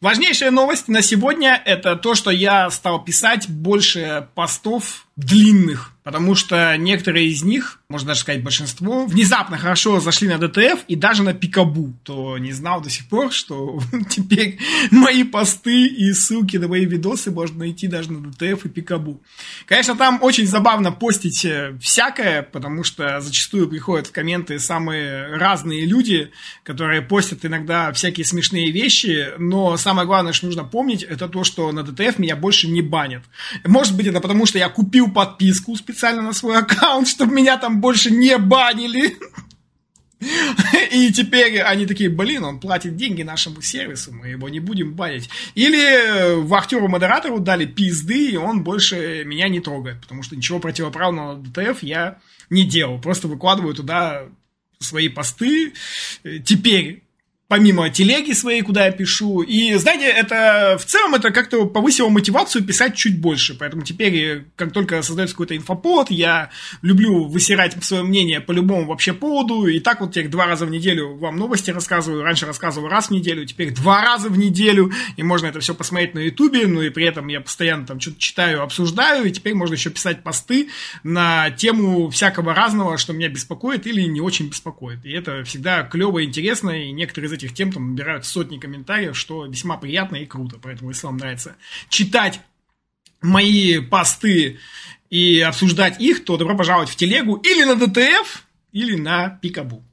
Важнейшая 0.00 0.52
новость 0.52 0.86
на 0.86 1.02
сегодня– 1.02 1.60
это 1.64 1.96
то, 1.96 2.14
что 2.14 2.30
я 2.30 2.70
стал 2.70 3.02
писать 3.02 3.48
больше 3.48 4.28
постов 4.36 5.07
длинных, 5.18 5.92
потому 6.04 6.36
что 6.36 6.76
некоторые 6.76 7.26
из 7.26 7.42
них, 7.42 7.80
можно 7.88 8.08
даже 8.08 8.20
сказать 8.20 8.42
большинство, 8.44 9.04
внезапно 9.04 9.58
хорошо 9.58 9.98
зашли 9.98 10.28
на 10.28 10.38
DTF 10.38 10.84
и 10.86 10.94
даже 10.94 11.24
на 11.24 11.34
Пикабу, 11.34 11.92
кто 12.04 12.38
не 12.38 12.52
знал 12.52 12.80
до 12.80 12.88
сих 12.88 13.08
пор, 13.08 13.32
что 13.32 13.80
теперь 14.08 14.60
мои 14.92 15.24
посты 15.24 15.86
и 15.88 16.12
ссылки 16.12 16.56
на 16.56 16.68
мои 16.68 16.84
видосы 16.84 17.32
можно 17.32 17.58
найти 17.58 17.88
даже 17.88 18.12
на 18.12 18.30
DTF 18.30 18.64
и 18.64 18.68
Пикабу. 18.68 19.20
Конечно, 19.66 19.96
там 19.96 20.20
очень 20.22 20.46
забавно 20.46 20.92
постить 20.92 21.44
э, 21.44 21.76
всякое, 21.80 22.42
потому 22.42 22.84
что 22.84 23.20
зачастую 23.20 23.68
приходят 23.68 24.06
в 24.06 24.12
комменты 24.12 24.60
самые 24.60 25.36
разные 25.36 25.84
люди, 25.84 26.30
которые 26.62 27.02
постят 27.02 27.44
иногда 27.44 27.92
всякие 27.92 28.24
смешные 28.24 28.70
вещи, 28.70 29.30
но 29.36 29.76
самое 29.76 30.06
главное, 30.06 30.32
что 30.32 30.46
нужно 30.46 30.62
помнить, 30.62 31.02
это 31.02 31.28
то, 31.28 31.42
что 31.42 31.72
на 31.72 31.82
DTF 31.82 32.20
меня 32.20 32.36
больше 32.36 32.68
не 32.68 32.82
банят. 32.82 33.24
Может 33.66 33.96
быть, 33.96 34.06
это 34.06 34.20
потому, 34.20 34.46
что 34.46 34.58
я 34.58 34.68
купил 34.68 35.07
подписку 35.12 35.76
специально 35.76 36.22
на 36.22 36.32
свой 36.32 36.58
аккаунт, 36.58 37.08
чтобы 37.08 37.34
меня 37.34 37.56
там 37.56 37.80
больше 37.80 38.10
не 38.10 38.38
банили. 38.38 39.16
И 40.90 41.12
теперь 41.12 41.60
они 41.60 41.86
такие, 41.86 42.10
блин, 42.10 42.42
он 42.44 42.58
платит 42.58 42.96
деньги 42.96 43.22
нашему 43.22 43.62
сервису, 43.62 44.12
мы 44.12 44.28
его 44.28 44.48
не 44.48 44.58
будем 44.58 44.94
банить. 44.94 45.30
Или 45.54 46.42
вахтеру-модератору 46.42 47.38
дали 47.38 47.66
пизды, 47.66 48.30
и 48.30 48.36
он 48.36 48.64
больше 48.64 49.22
меня 49.24 49.48
не 49.48 49.60
трогает, 49.60 50.00
потому 50.00 50.24
что 50.24 50.34
ничего 50.34 50.58
противоправного 50.58 51.36
DTF 51.36 51.82
я 51.82 52.18
не 52.50 52.64
делал. 52.64 53.00
Просто 53.00 53.28
выкладываю 53.28 53.74
туда 53.74 54.24
свои 54.80 55.08
посты. 55.08 55.72
Теперь 56.44 57.04
помимо 57.48 57.88
телеги 57.88 58.32
своей, 58.32 58.60
куда 58.60 58.84
я 58.84 58.92
пишу. 58.92 59.40
И, 59.40 59.74
знаете, 59.74 60.06
это 60.06 60.76
в 60.78 60.84
целом 60.84 61.14
это 61.14 61.30
как-то 61.30 61.64
повысило 61.64 62.10
мотивацию 62.10 62.62
писать 62.62 62.94
чуть 62.94 63.18
больше. 63.18 63.54
Поэтому 63.54 63.82
теперь, 63.82 64.44
как 64.54 64.72
только 64.72 65.02
создается 65.02 65.34
какой-то 65.34 65.56
инфоповод, 65.56 66.10
я 66.10 66.50
люблю 66.82 67.24
высирать 67.24 67.82
свое 67.82 68.02
мнение 68.02 68.40
по 68.40 68.52
любому 68.52 68.86
вообще 68.86 69.14
поводу. 69.14 69.66
И 69.66 69.80
так 69.80 70.00
вот 70.00 70.12
теперь 70.12 70.28
два 70.28 70.46
раза 70.46 70.66
в 70.66 70.70
неделю 70.70 71.16
вам 71.16 71.36
новости 71.36 71.70
рассказываю. 71.70 72.22
Раньше 72.22 72.44
рассказывал 72.44 72.88
раз 72.88 73.08
в 73.08 73.12
неделю, 73.12 73.46
теперь 73.46 73.72
два 73.72 74.02
раза 74.02 74.28
в 74.28 74.36
неделю. 74.36 74.92
И 75.16 75.22
можно 75.22 75.46
это 75.46 75.60
все 75.60 75.74
посмотреть 75.74 76.14
на 76.14 76.20
ютубе. 76.20 76.66
Ну 76.66 76.82
и 76.82 76.90
при 76.90 77.06
этом 77.06 77.28
я 77.28 77.40
постоянно 77.40 77.86
там 77.86 77.98
что-то 77.98 78.20
читаю, 78.20 78.62
обсуждаю. 78.62 79.24
И 79.24 79.30
теперь 79.30 79.54
можно 79.54 79.74
еще 79.74 79.88
писать 79.88 80.22
посты 80.22 80.68
на 81.02 81.50
тему 81.50 82.10
всякого 82.10 82.54
разного, 82.54 82.98
что 82.98 83.14
меня 83.14 83.28
беспокоит 83.28 83.86
или 83.86 84.02
не 84.02 84.20
очень 84.20 84.50
беспокоит. 84.50 85.02
И 85.06 85.12
это 85.12 85.44
всегда 85.44 85.82
клево 85.82 86.22
интересно. 86.22 86.70
И 86.70 86.92
некоторые 86.92 87.30
из 87.30 87.37
этих 87.38 87.54
тем 87.54 87.72
там 87.72 87.90
набирают 87.90 88.26
сотни 88.26 88.58
комментариев, 88.58 89.16
что 89.16 89.46
весьма 89.46 89.76
приятно 89.76 90.16
и 90.16 90.26
круто. 90.26 90.58
Поэтому, 90.62 90.90
если 90.90 91.06
вам 91.06 91.16
нравится 91.16 91.56
читать 91.88 92.40
мои 93.20 93.80
посты 93.80 94.58
и 95.10 95.40
обсуждать 95.40 96.00
их, 96.00 96.24
то 96.24 96.36
добро 96.36 96.56
пожаловать 96.56 96.90
в 96.90 96.96
телегу 96.96 97.36
или 97.36 97.64
на 97.64 97.74
ДТФ, 97.74 98.44
или 98.72 98.96
на 98.96 99.30
Пикабу. 99.30 99.87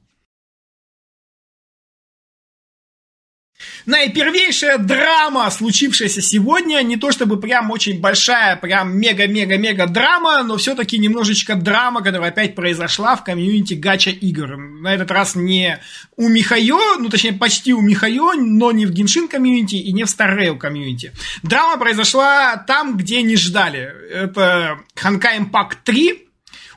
Наипервейшая 3.86 4.78
драма, 4.78 5.50
случившаяся 5.50 6.20
сегодня. 6.20 6.82
Не 6.82 6.96
то 6.96 7.12
чтобы 7.12 7.38
прям 7.38 7.70
очень 7.70 8.00
большая, 8.00 8.56
прям 8.56 8.96
мега-мега-мега 8.98 9.86
драма, 9.86 10.42
но 10.42 10.56
все-таки 10.56 10.98
немножечко 10.98 11.54
драма, 11.54 12.02
которая 12.02 12.30
опять 12.30 12.54
произошла 12.54 13.16
в 13.16 13.24
комьюнити 13.24 13.74
гача 13.74 14.10
игр. 14.10 14.56
На 14.56 14.94
этот 14.94 15.10
раз 15.10 15.34
не 15.34 15.80
у 16.16 16.28
miHoYo, 16.28 16.96
ну 16.98 17.08
точнее 17.08 17.32
почти 17.32 17.72
у 17.72 17.80
miHoYo, 17.80 18.32
но 18.34 18.72
не 18.72 18.86
в 18.86 18.92
Genshin 18.92 19.28
комьюнити 19.28 19.76
и 19.76 19.92
не 19.92 20.04
в 20.04 20.10
Star 20.10 20.33
Rail 20.33 20.56
комьюнити. 20.56 21.12
Драма 21.42 21.78
произошла 21.78 22.56
там, 22.56 22.96
где 22.96 23.22
не 23.22 23.36
ждали. 23.36 23.92
Это 24.12 24.78
Honkai 24.94 25.36
Impact 25.36 25.76
3, 25.84 26.26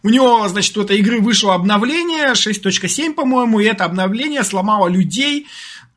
у 0.02 0.10
него, 0.10 0.48
значит, 0.48 0.78
у 0.78 0.84
этой 0.84 0.98
игры 1.00 1.20
вышло 1.20 1.56
обновление 1.56 2.32
6.7, 2.32 3.14
по-моему, 3.14 3.60
и 3.60 3.66
это 3.66 3.84
обновление 3.86 4.44
сломало 4.44 4.88
людей, 4.88 5.48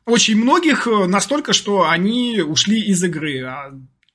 очень 0.05 0.37
многих 0.37 0.87
э, 0.87 1.07
настолько, 1.07 1.53
что 1.53 1.89
они 1.89 2.41
ушли 2.41 2.81
из 2.81 3.03
игры. 3.05 3.43
А 3.45 3.73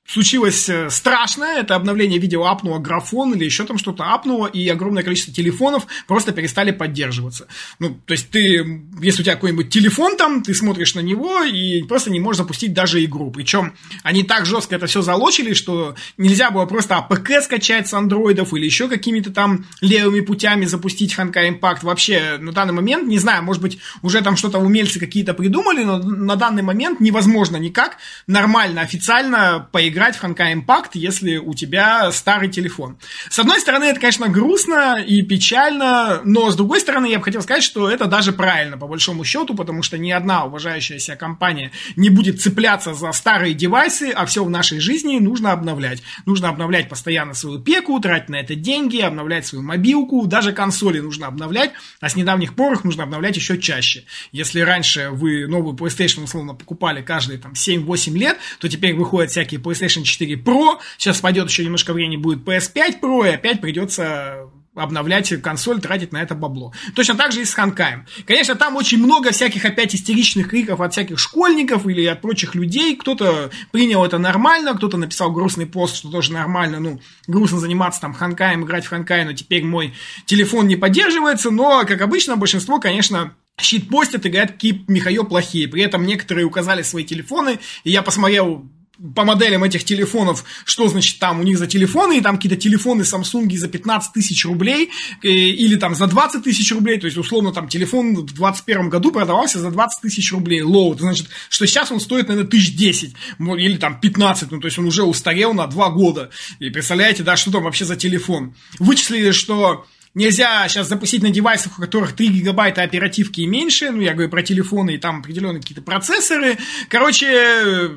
случилось 0.07 0.69
э, 0.69 0.89
страшное, 0.89 1.59
это 1.59 1.75
обновление 1.75 2.17
видимо 2.17 2.45
апнуло 2.45 2.79
графон 2.79 3.33
или 3.33 3.43
еще 3.43 3.65
там 3.65 3.77
что-то 3.77 4.05
апнуло, 4.05 4.47
и 4.47 4.67
огромное 4.69 5.03
количество 5.03 5.33
телефонов 5.33 5.85
просто 6.07 6.31
перестали 6.31 6.71
поддерживаться. 6.71 7.47
Ну, 7.79 7.99
то 8.05 8.13
есть 8.13 8.29
ты, 8.29 8.83
если 9.01 9.21
у 9.21 9.25
тебя 9.25 9.35
какой-нибудь 9.35 9.69
телефон 9.69 10.15
там, 10.15 10.43
ты 10.43 10.53
смотришь 10.53 10.95
на 10.95 11.01
него 11.01 11.43
и 11.43 11.83
просто 11.83 12.09
не 12.09 12.21
можешь 12.21 12.37
запустить 12.37 12.73
даже 12.73 13.03
игру. 13.03 13.31
Причем 13.31 13.73
они 14.01 14.23
так 14.23 14.45
жестко 14.45 14.75
это 14.75 14.87
все 14.87 15.01
залочили, 15.01 15.53
что 15.53 15.95
нельзя 16.17 16.51
было 16.51 16.65
просто 16.65 16.95
APK 16.95 17.41
скачать 17.43 17.89
с 17.89 17.93
андроидов 17.93 18.53
или 18.53 18.65
еще 18.65 18.87
какими-то 18.87 19.31
там 19.31 19.65
левыми 19.81 20.21
путями 20.21 20.65
запустить 20.65 21.13
Honkai 21.13 21.45
Impact. 21.45 21.79
Вообще, 21.81 22.37
на 22.39 22.53
данный 22.53 22.73
момент, 22.73 23.07
не 23.07 23.19
знаю, 23.19 23.43
может 23.43 23.61
быть, 23.61 23.79
уже 24.01 24.21
там 24.21 24.37
что-то 24.37 24.59
умельцы 24.59 24.99
какие-то 24.99 25.33
придумали, 25.33 25.83
но 25.83 25.97
на 25.97 26.37
данный 26.37 26.63
момент 26.63 27.01
невозможно 27.01 27.57
никак 27.57 27.97
нормально, 28.25 28.81
официально 28.81 29.67
поиграть 29.71 29.96
играть 29.97 30.15
в 30.15 30.23
Honkai 30.23 30.53
Impact, 30.53 30.91
если 30.93 31.37
у 31.37 31.55
тебя 31.55 32.11
старый 32.11 32.49
телефон. 32.49 32.97
С 33.31 33.39
одной 33.39 33.59
стороны, 33.59 33.85
это, 33.85 33.99
конечно, 33.99 34.29
грустно 34.29 35.03
и 35.03 35.23
печально, 35.23 36.21
но 36.23 36.51
с 36.51 36.55
другой 36.55 36.81
стороны, 36.81 37.07
я 37.07 37.17
бы 37.17 37.23
хотел 37.23 37.41
сказать, 37.41 37.63
что 37.63 37.89
это 37.89 38.05
даже 38.05 38.31
правильно, 38.31 38.77
по 38.77 38.87
большому 38.87 39.23
счету, 39.23 39.55
потому 39.55 39.81
что 39.81 39.97
ни 39.97 40.11
одна 40.11 40.45
уважающая 40.45 40.99
себя 40.99 41.15
компания 41.15 41.71
не 41.95 42.09
будет 42.09 42.39
цепляться 42.39 42.93
за 42.93 43.11
старые 43.11 43.55
девайсы, 43.55 44.11
а 44.15 44.27
все 44.27 44.43
в 44.43 44.49
нашей 44.51 44.79
жизни 44.79 45.17
нужно 45.17 45.51
обновлять. 45.51 46.03
Нужно 46.27 46.49
обновлять 46.49 46.89
постоянно 46.89 47.33
свою 47.33 47.59
пеку, 47.59 47.99
тратить 47.99 48.29
на 48.29 48.35
это 48.35 48.53
деньги, 48.53 48.99
обновлять 48.99 49.47
свою 49.47 49.63
мобилку, 49.63 50.27
даже 50.27 50.53
консоли 50.53 50.99
нужно 50.99 51.25
обновлять, 51.25 51.71
а 52.01 52.09
с 52.09 52.15
недавних 52.15 52.53
пор 52.53 52.73
их 52.73 52.83
нужно 52.83 53.03
обновлять 53.03 53.35
еще 53.35 53.57
чаще. 53.57 54.03
Если 54.31 54.59
раньше 54.59 55.09
вы 55.11 55.47
новую 55.47 55.75
PlayStation 55.75 56.25
условно 56.25 56.53
покупали 56.53 57.01
каждые 57.01 57.39
там 57.39 57.53
7-8 57.53 58.13
лет, 58.15 58.37
то 58.59 58.69
теперь 58.69 58.93
выходят 58.93 59.31
всякие 59.31 59.59
PlayStation 59.59 59.86
PlayStation 59.87 60.03
4 60.03 60.35
Pro, 60.35 60.79
сейчас 60.97 61.19
пойдет 61.19 61.49
еще 61.49 61.63
немножко 61.63 61.93
времени, 61.93 62.17
будет 62.17 62.39
PS5 62.39 62.99
Pro, 63.01 63.27
и 63.27 63.33
опять 63.33 63.61
придется 63.61 64.49
обновлять 64.75 65.41
консоль, 65.41 65.81
тратить 65.81 66.11
на 66.11 66.21
это 66.21 66.35
бабло. 66.35 66.71
Точно 66.93 67.15
так 67.15 67.31
же 67.31 67.41
и 67.41 67.45
с 67.45 67.53
Ханкаем. 67.55 68.05
Конечно, 68.27 68.53
там 68.53 68.75
очень 68.75 68.99
много 68.99 69.31
всяких 69.31 69.65
опять 69.65 69.95
истеричных 69.95 70.49
криков 70.49 70.81
от 70.81 70.93
всяких 70.93 71.17
школьников 71.17 71.87
или 71.87 72.05
от 72.05 72.21
прочих 72.21 72.53
людей. 72.53 72.95
Кто-то 72.95 73.49
принял 73.71 74.05
это 74.05 74.19
нормально, 74.19 74.75
кто-то 74.75 74.97
написал 74.97 75.31
грустный 75.31 75.65
пост, 75.65 75.95
что 75.95 76.11
тоже 76.11 76.31
нормально. 76.31 76.79
Ну, 76.79 77.01
грустно 77.25 77.57
заниматься 77.57 78.01
там 78.01 78.13
Ханкаем, 78.13 78.65
играть 78.65 78.85
в 78.85 78.89
Ханкай, 78.89 79.25
но 79.25 79.33
теперь 79.33 79.65
мой 79.65 79.95
телефон 80.27 80.67
не 80.67 80.75
поддерживается. 80.75 81.49
Но, 81.49 81.83
как 81.83 82.01
обычно, 82.01 82.37
большинство, 82.37 82.79
конечно, 82.79 83.33
щитпостят 83.59 84.27
и 84.27 84.29
говорят, 84.29 84.51
какие 84.51 84.85
Михаил 84.87 85.23
плохие. 85.23 85.67
При 85.67 85.81
этом 85.81 86.05
некоторые 86.05 86.45
указали 86.45 86.83
свои 86.83 87.03
телефоны, 87.03 87.59
и 87.83 87.89
я 87.89 88.03
посмотрел 88.03 88.69
по 89.15 89.23
моделям 89.23 89.63
этих 89.63 89.83
телефонов, 89.83 90.43
что 90.65 90.87
значит 90.87 91.19
там 91.19 91.39
у 91.39 91.43
них 91.43 91.57
за 91.57 91.67
телефоны, 91.67 92.17
и 92.17 92.21
там 92.21 92.37
какие-то 92.37 92.59
телефоны 92.59 93.03
Samsung 93.03 93.55
за 93.55 93.67
15 93.67 94.13
тысяч 94.13 94.45
рублей, 94.45 94.89
э, 95.23 95.27
или 95.27 95.75
там 95.75 95.95
за 95.95 96.07
20 96.07 96.43
тысяч 96.43 96.71
рублей, 96.71 96.99
то 96.99 97.05
есть, 97.05 97.17
условно, 97.17 97.51
там 97.51 97.67
телефон 97.67 98.15
в 98.15 98.25
2021 98.25 98.89
году 98.89 99.11
продавался 99.11 99.59
за 99.59 99.71
20 99.71 100.01
тысяч 100.01 100.31
рублей, 100.31 100.61
лол, 100.61 100.93
это 100.93 101.03
значит, 101.03 101.27
что 101.49 101.67
сейчас 101.67 101.91
он 101.91 101.99
стоит, 101.99 102.27
наверное, 102.27 102.49
тысяч 102.49 102.75
10, 102.75 103.13
или 103.39 103.77
там 103.77 103.99
15, 103.99 104.51
ну, 104.51 104.59
то 104.59 104.67
есть, 104.67 104.79
он 104.79 104.85
уже 104.85 105.03
устарел 105.03 105.53
на 105.53 105.67
2 105.67 105.89
года, 105.89 106.31
и 106.59 106.69
представляете, 106.69 107.23
да, 107.23 107.35
что 107.35 107.51
там 107.51 107.63
вообще 107.63 107.85
за 107.85 107.95
телефон. 107.95 108.55
Вычислили, 108.79 109.31
что 109.31 109.85
Нельзя 110.13 110.67
сейчас 110.67 110.87
запустить 110.87 111.21
на 111.21 111.29
девайсах, 111.29 111.77
у 111.77 111.81
которых 111.81 112.13
3 112.13 112.27
гигабайта 112.29 112.81
оперативки 112.81 113.41
и 113.41 113.45
меньше. 113.45 113.91
Ну, 113.91 114.01
я 114.01 114.13
говорю 114.13 114.31
про 114.31 114.41
телефоны 114.41 114.95
и 114.95 114.97
там 114.97 115.19
определенные 115.19 115.61
какие-то 115.61 115.83
процессоры. 115.83 116.57
Короче, 116.89 117.91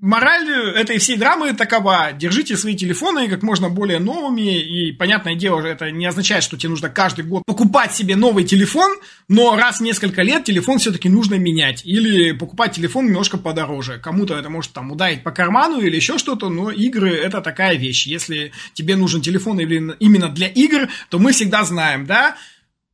Мораль 0.00 0.48
этой 0.76 0.96
всей 0.96 1.18
драмы 1.18 1.52
такова. 1.52 2.12
Держите 2.12 2.56
свои 2.56 2.74
телефоны 2.74 3.28
как 3.28 3.42
можно 3.42 3.68
более 3.68 3.98
новыми. 3.98 4.58
И, 4.58 4.92
понятное 4.92 5.34
дело, 5.34 5.60
это 5.60 5.90
не 5.90 6.06
означает, 6.06 6.42
что 6.42 6.56
тебе 6.56 6.70
нужно 6.70 6.88
каждый 6.88 7.26
год 7.26 7.42
покупать 7.44 7.94
себе 7.94 8.16
новый 8.16 8.44
телефон, 8.44 8.96
но 9.28 9.56
раз 9.56 9.78
в 9.78 9.82
несколько 9.82 10.22
лет 10.22 10.44
телефон 10.44 10.78
все-таки 10.78 11.10
нужно 11.10 11.34
менять. 11.34 11.82
Или 11.84 12.32
покупать 12.32 12.72
телефон 12.72 13.08
немножко 13.08 13.36
подороже. 13.36 13.98
Кому-то 13.98 14.38
это 14.38 14.48
может 14.48 14.72
там 14.72 14.90
ударить 14.90 15.22
по 15.22 15.32
карману 15.32 15.80
или 15.80 15.96
еще 15.96 16.16
что-то, 16.16 16.48
но 16.48 16.70
игры 16.70 17.10
это 17.10 17.42
такая 17.42 17.76
вещь. 17.76 18.06
Если 18.06 18.52
тебе 18.72 18.96
нужен 18.96 19.20
телефон 19.20 19.58
именно 19.60 20.28
для 20.30 20.46
игр, 20.46 20.88
то 21.10 21.18
мы 21.18 21.32
всегда 21.32 21.62
знаем, 21.64 22.06
да, 22.06 22.36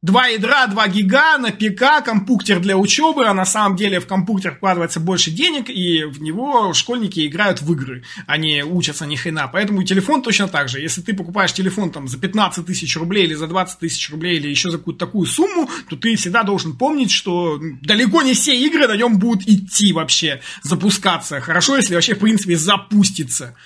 Два 0.03 0.27
ядра, 0.27 0.67
два 0.67 0.89
гига 0.89 1.39
на 1.39 1.51
ПК, 1.51 2.05
компьютер 2.05 2.61
для 2.61 2.77
учебы, 2.77 3.27
а 3.27 3.33
на 3.33 3.47
самом 3.47 3.77
деле 3.77 3.99
в 3.99 4.07
компьютер 4.07 4.55
вкладывается 4.55 5.01
больше 5.01 5.31
денег, 5.31 5.71
и 5.71 6.05
в 6.05 6.21
него 6.21 6.75
школьники 6.75 7.27
играют 7.27 7.63
в 7.63 7.73
игры, 7.73 8.05
они 8.27 8.63
учатся 8.63 9.07
ни 9.07 9.17
хрена. 9.17 9.49
Поэтому 9.49 9.83
телефон 9.85 10.21
точно 10.21 10.49
так 10.49 10.69
же. 10.69 10.81
Если 10.81 11.01
ты 11.01 11.15
покупаешь 11.15 11.55
телефон 11.55 11.91
там 11.91 12.09
за 12.09 12.19
15 12.19 12.67
тысяч 12.67 12.95
рублей 12.99 13.25
или 13.25 13.33
за 13.33 13.47
20 13.47 13.79
тысяч 13.79 14.11
рублей 14.11 14.37
или 14.37 14.49
еще 14.49 14.71
за 14.71 14.77
какую-то 14.77 15.07
такую 15.07 15.27
сумму, 15.27 15.71
то 15.89 15.97
ты 15.97 16.15
всегда 16.17 16.43
должен 16.43 16.77
помнить, 16.77 17.11
что 17.11 17.59
далеко 17.81 18.21
не 18.21 18.35
все 18.35 18.55
игры 18.55 18.87
на 18.87 18.97
нем 18.97 19.19
будут 19.19 19.49
идти 19.49 19.95
вообще, 19.95 20.43
запускаться. 20.63 21.41
Хорошо, 21.41 21.79
если 21.79 21.95
вообще 21.95 22.15
в 22.15 22.19
принципе 22.19 22.57
запустится. 22.57 23.57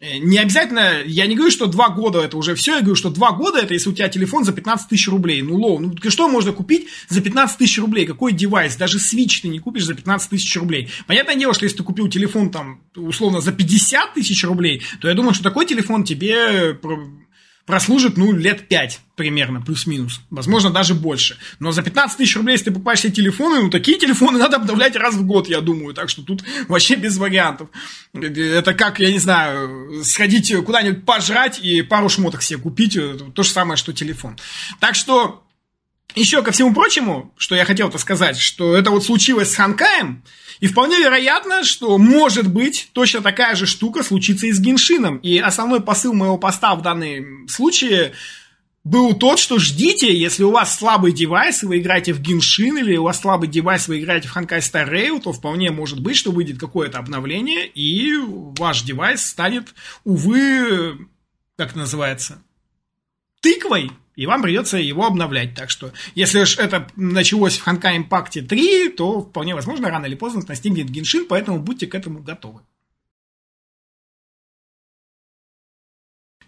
Э, 0.00 0.18
не 0.18 0.38
обязательно, 0.38 1.02
я 1.06 1.26
не 1.26 1.36
говорю, 1.36 1.52
что 1.52 1.66
два 1.66 1.88
года 1.88 2.20
это 2.20 2.36
уже 2.36 2.54
все, 2.54 2.74
я 2.74 2.80
говорю, 2.80 2.96
что 2.96 3.10
два 3.10 3.32
года 3.32 3.58
это 3.58 3.74
если 3.74 3.90
у 3.90 3.92
тебя 3.92 4.08
телефон 4.08 4.44
за 4.44 4.52
15 4.52 4.88
тысяч 4.88 5.08
рублей. 5.08 5.40
Ну, 5.42 5.56
лол, 5.56 5.78
ну 5.78 5.94
что 6.10 6.28
можно 6.28 6.52
купить 6.52 6.88
за 7.08 7.20
15 7.20 7.58
тысяч 7.58 7.78
рублей? 7.78 8.04
Какой 8.04 8.32
девайс? 8.32 8.76
Даже 8.76 8.98
Switch 8.98 9.40
ты 9.42 9.48
не 9.48 9.60
купишь 9.60 9.84
за 9.84 9.94
15 9.94 10.30
тысяч 10.30 10.54
рублей. 10.56 10.90
Понятное 11.06 11.36
дело, 11.36 11.54
что 11.54 11.64
если 11.64 11.78
ты 11.78 11.84
купил 11.84 12.08
телефон 12.08 12.50
там, 12.50 12.80
условно, 12.96 13.40
за 13.40 13.52
50 13.52 14.14
тысяч 14.14 14.44
рублей, 14.44 14.82
то 15.00 15.08
я 15.08 15.14
думаю, 15.14 15.32
что 15.34 15.44
такой 15.44 15.66
телефон 15.66 16.04
тебе 16.04 16.78
прослужит, 17.66 18.16
ну, 18.16 18.32
лет 18.32 18.68
5 18.68 19.00
примерно, 19.16 19.60
плюс-минус. 19.60 20.20
Возможно, 20.30 20.70
даже 20.70 20.94
больше. 20.94 21.38
Но 21.60 21.72
за 21.72 21.82
15 21.82 22.18
тысяч 22.18 22.36
рублей, 22.36 22.54
если 22.54 22.66
ты 22.66 22.72
покупаешь 22.72 23.00
себе 23.00 23.12
телефоны, 23.12 23.62
ну, 23.62 23.70
такие 23.70 23.98
телефоны 23.98 24.38
надо 24.40 24.56
обновлять 24.56 24.96
раз 24.96 25.14
в 25.14 25.24
год, 25.24 25.48
я 25.48 25.60
думаю. 25.60 25.94
Так 25.94 26.08
что 26.08 26.22
тут 26.22 26.42
вообще 26.68 26.96
без 26.96 27.16
вариантов. 27.16 27.68
Это 28.12 28.74
как, 28.74 29.00
я 29.00 29.12
не 29.12 29.18
знаю, 29.18 30.02
сходить 30.04 30.54
куда-нибудь 30.64 31.04
пожрать 31.04 31.60
и 31.60 31.82
пару 31.82 32.08
шмоток 32.08 32.42
себе 32.42 32.58
купить. 32.58 32.98
То 33.34 33.42
же 33.42 33.48
самое, 33.48 33.76
что 33.76 33.92
телефон. 33.92 34.36
Так 34.80 34.94
что, 34.94 35.43
еще 36.14 36.42
ко 36.42 36.52
всему 36.52 36.72
прочему, 36.72 37.34
что 37.36 37.54
я 37.54 37.64
хотел-то 37.64 37.98
сказать, 37.98 38.36
что 38.38 38.76
это 38.76 38.90
вот 38.90 39.04
случилось 39.04 39.52
с 39.52 39.56
Ханкаем, 39.56 40.22
и 40.60 40.66
вполне 40.66 40.98
вероятно, 40.98 41.64
что 41.64 41.98
может 41.98 42.48
быть 42.48 42.90
точно 42.92 43.20
такая 43.20 43.54
же 43.54 43.66
штука 43.66 44.02
случится 44.02 44.46
и 44.46 44.52
с 44.52 44.60
Геншином. 44.60 45.18
И 45.18 45.38
основной 45.38 45.80
посыл 45.80 46.12
моего 46.14 46.38
поста 46.38 46.74
в 46.74 46.82
данном 46.82 47.48
случае 47.48 48.12
был 48.84 49.14
тот, 49.14 49.38
что 49.38 49.58
ждите, 49.58 50.14
если 50.16 50.42
у 50.42 50.50
вас 50.50 50.76
слабый 50.76 51.12
девайс, 51.12 51.62
и 51.62 51.66
вы 51.66 51.78
играете 51.78 52.12
в 52.12 52.20
Геншин, 52.20 52.78
или 52.78 52.96
у 52.96 53.04
вас 53.04 53.20
слабый 53.20 53.48
девайс, 53.48 53.88
вы 53.88 53.98
играете 53.98 54.28
в 54.28 54.32
Ханкай 54.32 54.60
Star 54.60 54.88
Rail, 54.88 55.20
то 55.20 55.32
вполне 55.32 55.70
может 55.70 56.00
быть, 56.00 56.16
что 56.16 56.30
выйдет 56.30 56.58
какое-то 56.58 56.98
обновление, 56.98 57.66
и 57.66 58.14
ваш 58.18 58.82
девайс 58.82 59.24
станет, 59.24 59.74
увы, 60.04 61.08
как 61.56 61.74
называется, 61.74 62.42
тыквой, 63.44 63.90
и 64.16 64.26
вам 64.26 64.42
придется 64.42 64.78
его 64.78 65.04
обновлять. 65.04 65.54
Так 65.54 65.68
что, 65.68 65.92
если 66.14 66.40
уж 66.40 66.58
это 66.58 66.88
началось 66.96 67.58
в 67.58 67.62
Ханка 67.62 67.94
Импакте 67.94 68.40
3, 68.40 68.88
то 68.88 69.20
вполне 69.20 69.54
возможно, 69.54 69.90
рано 69.90 70.06
или 70.06 70.14
поздно 70.14 70.42
настигнет 70.48 70.88
Геншин, 70.88 71.26
поэтому 71.28 71.60
будьте 71.60 71.86
к 71.86 71.94
этому 71.94 72.20
готовы. 72.22 72.62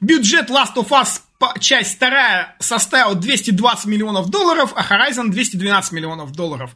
Бюджет 0.01 0.49
Last 0.49 0.77
of 0.77 0.89
Us 0.89 1.21
часть 1.61 1.97
вторая 1.97 2.57
составил 2.59 3.15
220 3.15 3.87
миллионов 3.87 4.31
долларов, 4.31 4.73
а 4.75 4.83
Horizon 4.83 5.29
212 5.29 5.93
миллионов 5.93 6.33
долларов. 6.33 6.75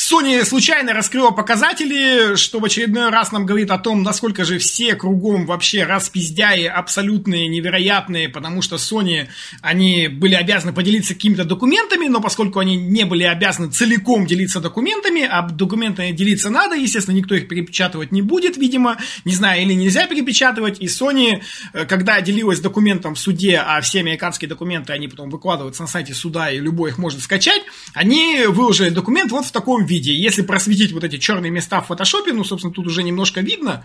Sony 0.00 0.42
случайно 0.46 0.94
раскрыла 0.94 1.30
показатели, 1.30 2.34
что 2.36 2.58
в 2.58 2.64
очередной 2.64 3.10
раз 3.10 3.32
нам 3.32 3.44
говорит 3.44 3.70
о 3.70 3.76
том, 3.76 4.02
насколько 4.02 4.46
же 4.46 4.58
все 4.58 4.94
кругом 4.94 5.44
вообще 5.44 5.84
распиздяи 5.84 6.64
абсолютные, 6.64 7.48
невероятные, 7.48 8.30
потому 8.30 8.62
что 8.62 8.76
Sony, 8.76 9.28
они 9.60 10.08
были 10.08 10.34
обязаны 10.34 10.72
поделиться 10.72 11.12
какими-то 11.12 11.44
документами, 11.44 12.06
но 12.06 12.22
поскольку 12.22 12.60
они 12.60 12.76
не 12.76 13.04
были 13.04 13.24
обязаны 13.24 13.70
целиком 13.70 14.26
делиться 14.26 14.60
документами, 14.60 15.22
а 15.22 15.42
документами 15.42 16.12
делиться 16.12 16.48
надо, 16.48 16.76
естественно, 16.76 17.16
никто 17.16 17.34
их 17.34 17.46
перепечатывать 17.46 18.10
не 18.10 18.22
будет, 18.22 18.56
видимо, 18.56 18.96
не 19.26 19.34
знаю, 19.34 19.60
или 19.60 19.74
нельзя 19.74 20.06
перепечатывать, 20.06 20.80
и 20.80 20.86
Sony, 20.86 21.42
э, 21.74 21.84
когда 21.84 22.22
делилась 22.22 22.60
документом 22.60 23.16
в 23.16 23.18
суде, 23.18 23.58
а 23.58 23.82
все 23.90 23.98
американские 23.98 24.48
документы, 24.48 24.92
они 24.92 25.08
потом 25.08 25.30
выкладываются 25.30 25.82
на 25.82 25.88
сайте 25.88 26.14
суда, 26.14 26.50
и 26.50 26.60
любой 26.60 26.90
их 26.90 26.98
может 26.98 27.20
скачать, 27.20 27.62
они 27.92 28.44
выложили 28.46 28.90
документ 28.90 29.32
вот 29.32 29.44
в 29.44 29.50
таком 29.50 29.84
виде. 29.84 30.14
Если 30.14 30.42
просветить 30.42 30.92
вот 30.92 31.02
эти 31.02 31.18
черные 31.18 31.50
места 31.50 31.80
в 31.80 31.88
фотошопе, 31.88 32.32
ну, 32.32 32.44
собственно, 32.44 32.72
тут 32.72 32.86
уже 32.86 33.02
немножко 33.02 33.40
видно, 33.40 33.84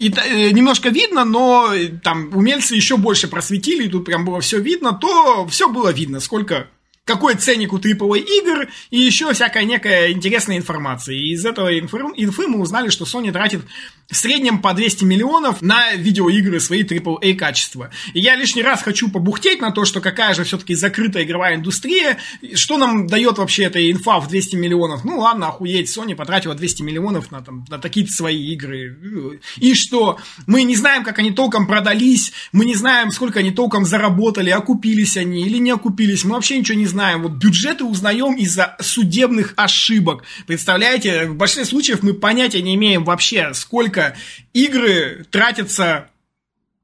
и 0.00 0.10
э, 0.10 0.50
немножко 0.50 0.88
видно, 0.88 1.24
но 1.24 1.72
э, 1.72 1.88
там 1.88 2.36
умельцы 2.36 2.74
еще 2.74 2.96
больше 2.96 3.28
просветили, 3.28 3.86
и 3.86 3.88
тут 3.88 4.04
прям 4.04 4.24
было 4.24 4.40
все 4.40 4.60
видно, 4.60 4.92
то 4.92 5.46
все 5.46 5.68
было 5.68 5.92
видно, 5.92 6.18
сколько 6.18 6.68
какой 7.08 7.36
ценник 7.36 7.72
у 7.72 7.78
AAA 7.78 8.18
игр 8.18 8.68
и 8.90 9.00
еще 9.00 9.32
всякая 9.32 9.64
некая 9.64 10.12
интересная 10.12 10.58
информация. 10.58 11.16
И 11.16 11.30
из 11.30 11.44
этого 11.46 11.76
инфы, 11.76 11.98
инфы 12.16 12.46
мы 12.46 12.60
узнали, 12.60 12.90
что 12.90 13.06
Sony 13.06 13.32
тратит 13.32 13.62
в 14.10 14.14
среднем 14.14 14.60
по 14.60 14.74
200 14.74 15.04
миллионов 15.04 15.62
на 15.62 15.94
видеоигры 15.94 16.60
свои 16.60 16.82
AAA 16.82 17.34
качества. 17.34 17.90
И 18.12 18.20
я 18.20 18.36
лишний 18.36 18.62
раз 18.62 18.82
хочу 18.82 19.10
побухтеть 19.10 19.60
на 19.60 19.70
то, 19.70 19.86
что 19.86 20.02
какая 20.02 20.34
же 20.34 20.44
все-таки 20.44 20.74
закрытая 20.74 21.24
игровая 21.24 21.56
индустрия, 21.56 22.18
что 22.54 22.76
нам 22.76 23.06
дает 23.06 23.38
вообще 23.38 23.64
эта 23.64 23.90
инфа 23.90 24.20
в 24.20 24.28
200 24.28 24.56
миллионов. 24.56 25.04
Ну 25.04 25.18
ладно, 25.18 25.48
охуеть, 25.48 25.88
Sony 25.88 26.14
потратила 26.14 26.54
200 26.54 26.82
миллионов 26.82 27.30
на, 27.30 27.40
там, 27.40 27.64
на 27.70 27.78
такие-то 27.78 28.12
свои 28.12 28.52
игры. 28.52 29.40
И 29.56 29.72
что? 29.72 30.18
Мы 30.46 30.64
не 30.64 30.76
знаем, 30.76 31.04
как 31.04 31.18
они 31.18 31.30
толком 31.30 31.66
продались, 31.66 32.32
мы 32.52 32.66
не 32.66 32.74
знаем, 32.74 33.12
сколько 33.12 33.38
они 33.38 33.50
толком 33.50 33.86
заработали, 33.86 34.50
окупились 34.50 35.16
они 35.16 35.46
или 35.46 35.56
не 35.56 35.70
окупились, 35.70 36.24
мы 36.24 36.34
вообще 36.34 36.58
ничего 36.58 36.76
не 36.76 36.86
знаем 36.86 36.97
знаем. 36.98 37.22
Вот 37.22 37.32
бюджеты 37.32 37.84
узнаем 37.84 38.34
из-за 38.34 38.76
судебных 38.80 39.54
ошибок. 39.56 40.24
Представляете, 40.48 41.26
в 41.26 41.36
большинстве 41.36 41.64
случаев 41.64 42.02
мы 42.02 42.12
понятия 42.12 42.60
не 42.60 42.74
имеем 42.74 43.04
вообще, 43.04 43.54
сколько 43.54 44.16
игры 44.52 45.24
тратятся 45.30 46.08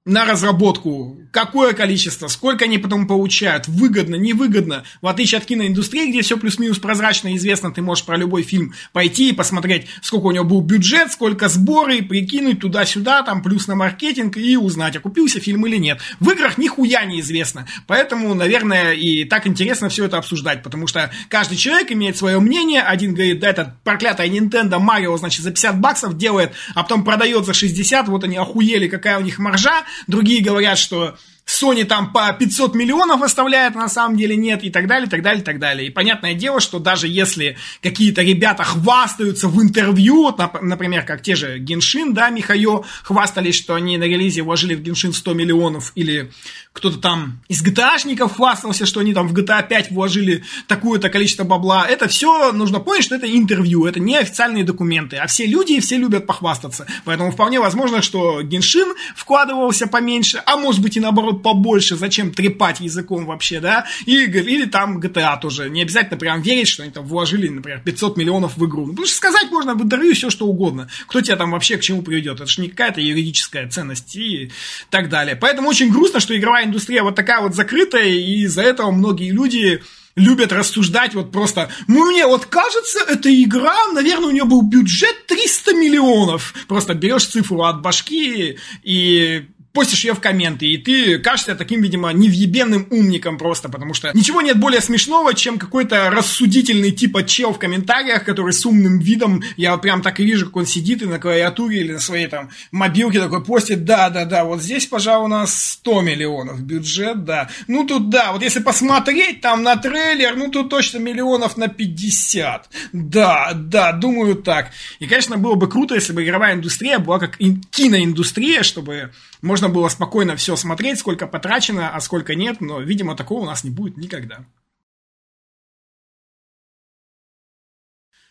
на 0.06 0.26
разработку, 0.26 1.18
какое 1.30 1.72
количество, 1.72 2.28
сколько 2.28 2.66
они 2.66 2.76
потом 2.76 3.06
получают, 3.06 3.68
выгодно, 3.68 4.16
невыгодно. 4.16 4.84
В 5.00 5.06
отличие 5.06 5.38
от 5.38 5.46
киноиндустрии, 5.46 6.10
где 6.10 6.20
все 6.20 6.36
плюс-минус 6.36 6.78
прозрачно 6.78 7.34
известно, 7.36 7.72
ты 7.72 7.80
можешь 7.80 8.04
про 8.04 8.18
любой 8.18 8.42
фильм 8.42 8.74
пойти 8.92 9.30
и 9.30 9.32
посмотреть, 9.32 9.86
сколько 10.02 10.26
у 10.26 10.30
него 10.30 10.44
был 10.44 10.60
бюджет, 10.60 11.10
сколько 11.10 11.48
сборы, 11.48 12.02
прикинуть 12.02 12.60
туда-сюда, 12.60 13.22
там 13.22 13.42
плюс 13.42 13.66
на 13.66 13.76
маркетинг 13.76 14.36
и 14.36 14.58
узнать, 14.58 14.94
окупился 14.94 15.40
фильм 15.40 15.66
или 15.66 15.78
нет. 15.78 16.00
В 16.20 16.30
играх 16.30 16.58
нихуя 16.58 17.06
не 17.06 17.20
известно. 17.20 17.66
Поэтому, 17.86 18.34
наверное, 18.34 18.92
и 18.92 19.24
так 19.24 19.46
интересно 19.46 19.88
все 19.88 20.04
это 20.04 20.18
обсуждать, 20.18 20.62
потому 20.62 20.86
что 20.86 21.10
каждый 21.30 21.56
человек 21.56 21.90
имеет 21.92 22.18
свое 22.18 22.38
мнение. 22.40 22.82
Один 22.82 23.14
говорит, 23.14 23.40
да, 23.40 23.48
этот 23.48 23.82
проклятая 23.82 24.28
Nintendo 24.28 24.78
Mario, 24.78 25.16
значит, 25.16 25.42
за 25.42 25.50
50 25.50 25.80
баксов 25.80 26.18
делает, 26.18 26.52
а 26.74 26.82
потом 26.82 27.04
продает 27.04 27.46
за 27.46 27.54
60, 27.54 28.08
вот 28.08 28.24
они 28.24 28.36
охуели, 28.36 28.86
какая 28.86 29.18
у 29.18 29.22
них 29.22 29.38
маржа 29.38 29.84
другие 30.06 30.42
говорят, 30.42 30.78
что 30.78 31.16
Sony 31.46 31.84
там 31.84 32.12
по 32.12 32.32
500 32.32 32.74
миллионов 32.74 33.22
оставляет, 33.22 33.74
на 33.74 33.88
самом 33.88 34.16
деле 34.16 34.36
нет, 34.36 34.64
и 34.64 34.70
так 34.70 34.86
далее, 34.86 35.06
и 35.06 35.10
так 35.10 35.22
далее, 35.22 35.42
и 35.42 35.44
так 35.44 35.58
далее. 35.58 35.88
И 35.88 35.90
понятное 35.90 36.34
дело, 36.34 36.60
что 36.60 36.78
даже 36.78 37.06
если 37.06 37.56
какие-то 37.82 38.22
ребята 38.22 38.64
хвастаются 38.64 39.48
в 39.48 39.62
интервью, 39.62 40.22
вот, 40.22 40.40
например, 40.62 41.04
как 41.04 41.22
те 41.22 41.34
же 41.34 41.58
Геншин, 41.58 42.14
да, 42.14 42.30
Михайо, 42.30 42.84
хвастались, 43.02 43.56
что 43.56 43.74
они 43.74 43.98
на 43.98 44.04
релизе 44.04 44.42
вложили 44.42 44.74
в 44.74 44.80
Геншин 44.80 45.12
100 45.12 45.34
миллионов, 45.34 45.92
или 45.94 46.30
кто-то 46.72 46.98
там 46.98 47.40
из 47.48 47.62
GTA-шников 47.62 48.34
хвастался, 48.34 48.86
что 48.86 49.00
они 49.00 49.14
там 49.14 49.28
в 49.28 49.34
GTA 49.34 49.66
5 49.66 49.90
вложили 49.90 50.44
такое-то 50.66 51.08
количество 51.10 51.44
бабла. 51.44 51.86
Это 51.86 52.08
все 52.08 52.52
нужно 52.52 52.80
понять, 52.80 53.04
что 53.04 53.14
это 53.14 53.32
интервью, 53.32 53.86
это 53.86 54.00
не 54.00 54.16
официальные 54.16 54.64
документы, 54.64 55.16
а 55.16 55.26
все 55.26 55.46
люди 55.46 55.78
все 55.80 55.98
любят 55.98 56.26
похвастаться. 56.26 56.86
Поэтому 57.04 57.30
вполне 57.30 57.60
возможно, 57.60 58.02
что 58.02 58.42
Геншин 58.42 58.94
вкладывался 59.14 59.86
поменьше, 59.86 60.42
а 60.46 60.56
может 60.56 60.80
быть 60.80 60.96
и 60.96 61.00
наоборот 61.00 61.33
побольше, 61.34 61.96
зачем 61.96 62.32
трепать 62.32 62.80
языком 62.80 63.26
вообще, 63.26 63.60
да, 63.60 63.86
и, 64.06 64.24
или 64.24 64.66
там 64.66 65.00
GTA 65.00 65.40
тоже, 65.40 65.70
не 65.70 65.82
обязательно 65.82 66.18
прям 66.18 66.42
верить, 66.42 66.68
что 66.68 66.82
они 66.82 66.92
там 66.92 67.04
вложили, 67.06 67.48
например, 67.48 67.82
500 67.84 68.16
миллионов 68.16 68.56
в 68.56 68.66
игру, 68.66 68.86
ну, 68.86 68.92
потому 68.92 69.06
что 69.06 69.16
сказать 69.16 69.50
можно 69.50 69.74
в 69.74 69.82
интервью 69.82 70.14
все 70.14 70.30
что 70.30 70.46
угодно, 70.46 70.88
кто 71.06 71.20
тебя 71.20 71.36
там 71.36 71.50
вообще 71.50 71.76
к 71.76 71.82
чему 71.82 72.02
приведет, 72.02 72.36
это 72.40 72.46
же 72.46 72.60
не 72.60 72.68
какая-то 72.68 73.00
юридическая 73.00 73.68
ценность 73.68 74.16
и 74.16 74.50
так 74.90 75.08
далее, 75.08 75.36
поэтому 75.36 75.68
очень 75.68 75.90
грустно, 75.90 76.20
что 76.20 76.36
игровая 76.36 76.66
индустрия 76.66 77.02
вот 77.02 77.14
такая 77.14 77.40
вот 77.40 77.54
закрытая, 77.54 78.08
и 78.08 78.44
из-за 78.44 78.62
этого 78.62 78.90
многие 78.90 79.30
люди 79.30 79.82
любят 80.16 80.52
рассуждать 80.52 81.14
вот 81.14 81.32
просто, 81.32 81.70
ну 81.88 82.10
мне 82.10 82.26
вот 82.26 82.46
кажется, 82.46 83.00
эта 83.08 83.30
игра, 83.42 83.88
наверное, 83.92 84.28
у 84.28 84.32
нее 84.32 84.44
был 84.44 84.62
бюджет 84.62 85.26
300 85.26 85.74
миллионов. 85.74 86.54
Просто 86.68 86.94
берешь 86.94 87.26
цифру 87.26 87.62
от 87.62 87.82
башки 87.82 88.58
и 88.82 89.46
постишь 89.74 90.04
ее 90.04 90.14
в 90.14 90.20
комменты, 90.20 90.66
и 90.66 90.78
ты 90.78 91.18
кажешься 91.18 91.56
таким, 91.56 91.82
видимо, 91.82 92.12
невъебенным 92.12 92.86
умником 92.90 93.36
просто, 93.36 93.68
потому 93.68 93.92
что 93.92 94.12
ничего 94.14 94.40
нет 94.40 94.58
более 94.58 94.80
смешного, 94.80 95.34
чем 95.34 95.58
какой-то 95.58 96.10
рассудительный 96.10 96.92
типа 96.92 97.24
чел 97.24 97.52
в 97.52 97.58
комментариях, 97.58 98.24
который 98.24 98.52
с 98.52 98.64
умным 98.64 99.00
видом, 99.00 99.42
я 99.56 99.76
прям 99.76 100.00
так 100.00 100.20
и 100.20 100.24
вижу, 100.24 100.46
как 100.46 100.56
он 100.56 100.66
сидит 100.66 101.02
и 101.02 101.06
на 101.06 101.18
клавиатуре 101.18 101.80
или 101.80 101.92
на 101.92 101.98
своей 101.98 102.28
там 102.28 102.50
мобилке 102.70 103.20
такой 103.20 103.44
постит, 103.44 103.84
да-да-да, 103.84 104.44
вот 104.44 104.62
здесь, 104.62 104.86
пожалуй, 104.86 105.24
у 105.24 105.28
нас 105.28 105.72
100 105.72 106.02
миллионов 106.02 106.62
бюджет, 106.62 107.24
да. 107.24 107.50
Ну 107.66 107.84
тут 107.84 108.10
да, 108.10 108.30
вот 108.32 108.42
если 108.42 108.60
посмотреть 108.60 109.40
там 109.40 109.64
на 109.64 109.74
трейлер, 109.74 110.36
ну 110.36 110.52
тут 110.52 110.70
точно 110.70 110.98
миллионов 110.98 111.56
на 111.56 111.66
50. 111.66 112.68
Да, 112.92 113.50
да, 113.54 113.90
думаю 113.90 114.36
так. 114.36 114.70
И, 115.00 115.06
конечно, 115.08 115.36
было 115.36 115.56
бы 115.56 115.68
круто, 115.68 115.96
если 115.96 116.12
бы 116.12 116.22
игровая 116.22 116.54
индустрия 116.54 117.00
была 117.00 117.18
как 117.18 117.38
киноиндустрия, 117.38 118.62
чтобы 118.62 119.10
можно 119.44 119.68
было 119.68 119.88
спокойно 119.88 120.36
все 120.36 120.56
смотреть, 120.56 120.98
сколько 120.98 121.26
потрачено, 121.26 121.94
а 121.94 122.00
сколько 122.00 122.34
нет, 122.34 122.60
но, 122.60 122.80
видимо, 122.80 123.14
такого 123.14 123.42
у 123.42 123.44
нас 123.44 123.62
не 123.62 123.70
будет 123.70 123.98
никогда. 123.98 124.46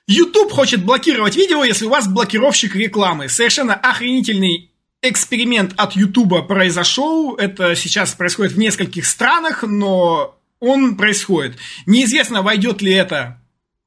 YouTube 0.08 0.51
хочет 0.51 0.84
блокировать 0.84 1.36
видео, 1.36 1.63
если 1.63 1.86
у 1.86 1.89
вас 1.89 2.08
блокировщик 2.08 2.75
рекламы. 2.75 3.29
Совершенно 3.29 3.75
охренительный 3.75 4.72
эксперимент 5.03 5.74
от 5.77 5.96
YouTube 5.96 6.48
произошел. 6.48 7.36
Это 7.36 7.75
сейчас 7.75 8.13
происходит 8.13 8.53
в 8.53 8.58
нескольких 8.58 9.05
странах, 9.05 9.63
но 9.63 10.38
он 10.60 10.98
происходит. 10.98 11.58
Неизвестно, 11.86 12.41
войдет 12.41 12.82
ли 12.82 12.91
это 12.91 13.42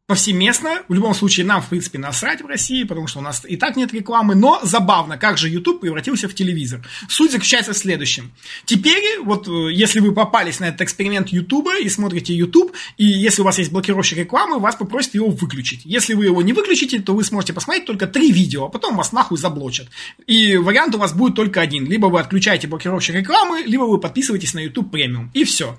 повсеместно. 0.07 0.83
В 0.89 0.95
любом 0.95 1.15
случае, 1.15 1.47
нам, 1.47 1.61
в 1.61 1.69
принципе, 1.69 1.99
насрать 1.99 2.41
в 2.41 2.47
России, 2.47 2.85
потому 2.85 3.09
что 3.09 3.19
у 3.19 3.23
нас 3.23 3.43
и 3.47 3.57
так 3.57 3.77
нет 3.77 3.93
рекламы. 3.93 4.37
Но 4.37 4.61
забавно, 4.63 5.19
как 5.19 5.37
же 5.37 5.49
YouTube 5.49 5.81
превратился 5.81 6.29
в 6.29 6.35
телевизор. 6.35 6.81
Суть 7.09 7.33
заключается 7.33 7.73
в 7.73 7.77
следующем. 7.77 8.33
Теперь, 8.67 9.19
вот 9.25 9.49
э, 9.49 9.73
если 9.73 9.99
вы 9.99 10.13
попались 10.13 10.61
на 10.61 10.67
этот 10.67 10.83
эксперимент 10.83 11.29
YouTube 11.31 11.71
и 11.83 11.89
смотрите 11.89 12.33
YouTube, 12.35 12.73
и 12.97 13.05
если 13.05 13.43
у 13.43 13.45
вас 13.45 13.59
есть 13.59 13.73
блокировщик 13.73 14.19
рекламы, 14.19 14.61
вас 14.61 14.77
попросят 14.77 15.15
его 15.15 15.29
выключить. 15.29 15.81
Если 15.85 16.15
вы 16.15 16.27
его 16.27 16.41
не 16.41 16.53
выключите, 16.53 17.01
то 17.01 17.13
вы 17.13 17.25
сможете 17.25 17.53
посмотреть 17.53 17.87
только 17.87 18.07
три 18.07 18.31
видео, 18.31 18.67
а 18.67 18.69
потом 18.69 18.97
вас 18.97 19.11
нахуй 19.11 19.39
заблочат. 19.39 19.89
И 20.29 20.57
вариант 20.57 20.95
у 20.95 20.99
вас 20.99 21.15
будет 21.15 21.35
только 21.35 21.61
один. 21.61 21.85
Либо 21.85 22.07
вы 22.07 22.21
отключаете 22.21 22.69
блокировщик 22.69 23.17
рекламы, 23.17 23.65
либо 23.67 23.83
вы 23.83 23.99
подписываетесь 23.99 24.55
на 24.55 24.61
YouTube 24.61 24.93
премиум. 24.93 25.33
И 25.35 25.43
все. 25.43 25.77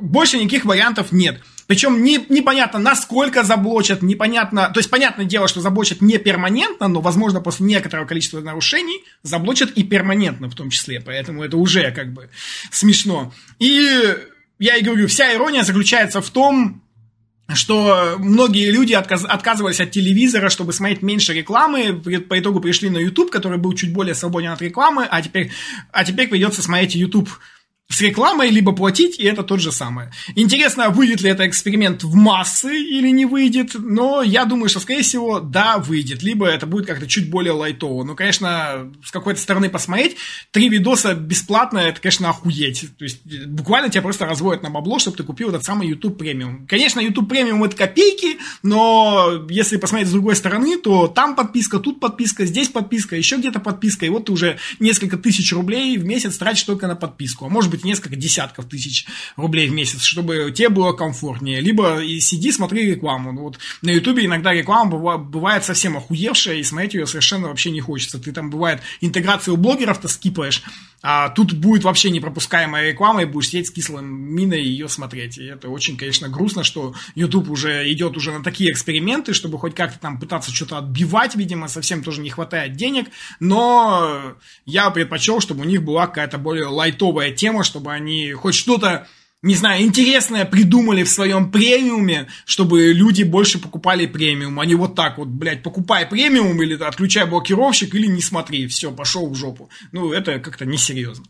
Больше 0.00 0.38
никаких 0.38 0.64
вариантов 0.64 1.12
нет. 1.12 1.40
Причем 1.66 2.02
не, 2.02 2.18
непонятно, 2.28 2.80
насколько 2.80 3.44
заблочат, 3.44 4.02
непонятно... 4.02 4.70
То 4.74 4.80
есть, 4.80 4.90
понятное 4.90 5.24
дело, 5.24 5.46
что 5.46 5.60
заблочат 5.60 6.00
не 6.00 6.18
перманентно, 6.18 6.88
но, 6.88 7.00
возможно, 7.00 7.40
после 7.40 7.66
некоторого 7.66 8.06
количества 8.06 8.40
нарушений 8.40 9.04
заблочат 9.22 9.70
и 9.70 9.84
перманентно 9.84 10.50
в 10.50 10.54
том 10.56 10.70
числе. 10.70 11.00
Поэтому 11.00 11.44
это 11.44 11.56
уже 11.56 11.92
как 11.92 12.12
бы 12.12 12.28
смешно. 12.72 13.32
И 13.60 13.86
я 14.58 14.76
и 14.76 14.82
говорю, 14.82 15.06
вся 15.06 15.32
ирония 15.32 15.62
заключается 15.62 16.20
в 16.20 16.30
том, 16.30 16.82
что 17.54 18.16
многие 18.18 18.70
люди 18.70 18.92
отказ, 18.92 19.24
отказывались 19.24 19.80
от 19.80 19.90
телевизора, 19.90 20.48
чтобы 20.48 20.72
смотреть 20.72 21.02
меньше 21.02 21.32
рекламы, 21.32 21.94
по 22.28 22.38
итогу 22.38 22.60
пришли 22.60 22.90
на 22.90 22.98
YouTube, 22.98 23.30
который 23.30 23.58
был 23.58 23.74
чуть 23.74 23.92
более 23.92 24.14
свободен 24.14 24.50
от 24.50 24.62
рекламы, 24.62 25.06
а 25.08 25.22
теперь, 25.22 25.50
а 25.92 26.04
теперь 26.04 26.28
придется 26.28 26.62
смотреть 26.62 26.94
YouTube 26.94 27.28
с 27.90 28.00
рекламой, 28.00 28.50
либо 28.50 28.72
платить, 28.72 29.18
и 29.18 29.24
это 29.24 29.42
тот 29.42 29.60
же 29.60 29.72
самое. 29.72 30.12
Интересно, 30.36 30.90
выйдет 30.90 31.20
ли 31.22 31.30
это 31.30 31.46
эксперимент 31.46 32.04
в 32.04 32.14
массы 32.14 32.74
или 32.74 33.10
не 33.10 33.26
выйдет, 33.26 33.72
но 33.74 34.22
я 34.22 34.44
думаю, 34.44 34.68
что, 34.68 34.78
скорее 34.78 35.02
всего, 35.02 35.40
да, 35.40 35.78
выйдет, 35.78 36.22
либо 36.22 36.46
это 36.46 36.66
будет 36.66 36.86
как-то 36.86 37.08
чуть 37.08 37.28
более 37.28 37.52
лайтово. 37.52 38.04
Но, 38.04 38.14
конечно, 38.14 38.90
с 39.04 39.10
какой-то 39.10 39.40
стороны 39.40 39.68
посмотреть, 39.68 40.16
три 40.52 40.68
видоса 40.68 41.14
бесплатно, 41.14 41.78
это, 41.78 42.00
конечно, 42.00 42.30
охуеть. 42.30 42.86
То 42.96 43.04
есть, 43.04 43.22
буквально 43.48 43.90
тебя 43.90 44.02
просто 44.02 44.24
разводят 44.24 44.62
на 44.62 44.70
бабло, 44.70 45.00
чтобы 45.00 45.16
ты 45.16 45.24
купил 45.24 45.48
этот 45.48 45.64
самый 45.64 45.88
YouTube 45.88 46.16
премиум. 46.16 46.66
Конечно, 46.68 47.00
YouTube 47.00 47.28
премиум 47.28 47.64
это 47.64 47.76
копейки, 47.76 48.38
но 48.62 49.46
если 49.50 49.78
посмотреть 49.78 50.08
с 50.08 50.12
другой 50.12 50.36
стороны, 50.36 50.78
то 50.78 51.08
там 51.08 51.34
подписка, 51.34 51.80
тут 51.80 51.98
подписка, 51.98 52.46
здесь 52.46 52.68
подписка, 52.68 53.16
еще 53.16 53.36
где-то 53.36 53.58
подписка, 53.58 54.06
и 54.06 54.10
вот 54.10 54.26
ты 54.26 54.32
уже 54.32 54.58
несколько 54.78 55.16
тысяч 55.16 55.52
рублей 55.52 55.98
в 55.98 56.04
месяц 56.04 56.38
тратишь 56.38 56.62
только 56.62 56.86
на 56.86 56.94
подписку. 56.94 57.46
А 57.46 57.48
может 57.48 57.70
быть, 57.70 57.79
несколько 57.84 58.16
десятков 58.16 58.66
тысяч 58.66 59.06
рублей 59.36 59.68
в 59.68 59.72
месяц, 59.72 60.02
чтобы 60.02 60.52
тебе 60.54 60.68
было 60.68 60.92
комфортнее. 60.92 61.60
Либо 61.60 62.02
и 62.02 62.20
сиди, 62.20 62.52
смотри 62.52 62.90
рекламу. 62.90 63.32
Ну, 63.32 63.42
вот 63.42 63.58
на 63.82 63.90
Ютубе 63.90 64.24
иногда 64.24 64.52
реклама 64.52 65.18
бывает 65.18 65.64
совсем 65.64 65.96
охуевшая, 65.96 66.56
и 66.56 66.62
смотреть 66.62 66.94
ее 66.94 67.06
совершенно 67.06 67.48
вообще 67.48 67.70
не 67.70 67.80
хочется. 67.80 68.18
Ты 68.18 68.32
там, 68.32 68.50
бывает, 68.50 68.80
интеграцию 69.00 69.56
блогеров-то 69.56 70.08
скипаешь, 70.08 70.62
а 71.02 71.30
тут 71.30 71.52
будет 71.54 71.84
вообще 71.84 72.10
непропускаемая 72.10 72.90
реклама, 72.90 73.22
и 73.22 73.26
будешь 73.26 73.48
сидеть 73.48 73.68
с 73.68 73.70
кислым 73.70 74.06
миной 74.06 74.62
ее 74.62 74.88
смотреть. 74.88 75.38
И 75.38 75.44
это 75.44 75.68
очень, 75.68 75.96
конечно, 75.96 76.28
грустно, 76.28 76.64
что 76.64 76.94
YouTube 77.14 77.48
уже 77.50 77.90
идет 77.92 78.16
уже 78.16 78.32
на 78.32 78.42
такие 78.42 78.70
эксперименты, 78.70 79.32
чтобы 79.32 79.58
хоть 79.58 79.74
как-то 79.74 79.98
там 79.98 80.18
пытаться 80.18 80.54
что-то 80.54 80.78
отбивать, 80.78 81.36
видимо, 81.36 81.68
совсем 81.68 82.02
тоже 82.02 82.20
не 82.20 82.30
хватает 82.30 82.76
денег, 82.76 83.06
но 83.38 84.34
я 84.66 84.90
предпочел, 84.90 85.40
чтобы 85.40 85.62
у 85.62 85.64
них 85.64 85.82
была 85.82 86.06
какая-то 86.06 86.38
более 86.38 86.66
лайтовая 86.66 87.30
тема, 87.30 87.64
чтобы 87.64 87.92
они 87.92 88.32
хоть 88.32 88.54
что-то 88.54 89.06
не 89.42 89.54
знаю, 89.54 89.82
интересное 89.82 90.44
придумали 90.44 91.02
в 91.02 91.08
своем 91.08 91.50
премиуме, 91.50 92.28
чтобы 92.44 92.92
люди 92.92 93.22
больше 93.22 93.58
покупали 93.58 94.06
премиум, 94.06 94.60
а 94.60 94.66
не 94.66 94.74
вот 94.74 94.94
так 94.94 95.16
вот, 95.16 95.28
блядь, 95.28 95.62
покупай 95.62 96.06
премиум 96.06 96.60
или 96.62 96.74
отключай 96.74 97.26
блокировщик 97.26 97.94
или 97.94 98.06
не 98.06 98.20
смотри, 98.20 98.66
все, 98.66 98.92
пошел 98.92 99.30
в 99.30 99.34
жопу. 99.34 99.70
Ну, 99.92 100.12
это 100.12 100.40
как-то 100.40 100.66
несерьезно. 100.66 101.24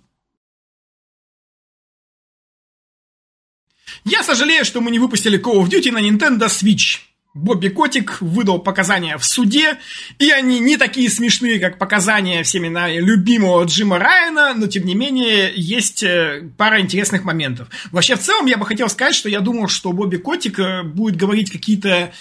Я 4.05 4.25
сожалею, 4.25 4.65
что 4.65 4.81
мы 4.81 4.91
не 4.91 4.99
выпустили 4.99 5.39
Call 5.39 5.63
of 5.63 5.69
Duty 5.69 5.93
на 5.93 6.01
Nintendo 6.01 6.49
Switch. 6.49 7.10
Бобби 7.33 7.69
Котик 7.69 8.21
выдал 8.21 8.59
показания 8.59 9.17
в 9.17 9.25
суде, 9.25 9.79
и 10.19 10.31
они 10.31 10.59
не 10.59 10.77
такие 10.77 11.09
смешные, 11.09 11.61
как 11.61 11.79
показания 11.79 12.43
всеми 12.43 12.69
на 12.69 12.89
любимого 12.89 13.65
Джима 13.65 14.01
Райана, 14.01 14.53
но 14.55 14.67
тем 14.67 14.85
не 14.85 14.97
менее 14.97 15.53
есть 15.55 16.03
э, 16.03 16.51
пара 16.57 16.81
интересных 16.81 17.23
моментов. 17.23 17.69
Вообще, 17.93 18.17
в 18.17 18.21
целом, 18.21 18.47
я 18.47 18.57
бы 18.57 18.67
хотел 18.67 18.89
сказать, 18.89 19.15
что 19.15 19.29
я 19.29 19.41
думал, 19.41 19.69
что 19.69 19.93
Бобби 19.93 20.17
Котик 20.17 20.59
э, 20.59 20.83
будет 20.83 21.15
говорить 21.15 21.53
какие-то 21.53 22.13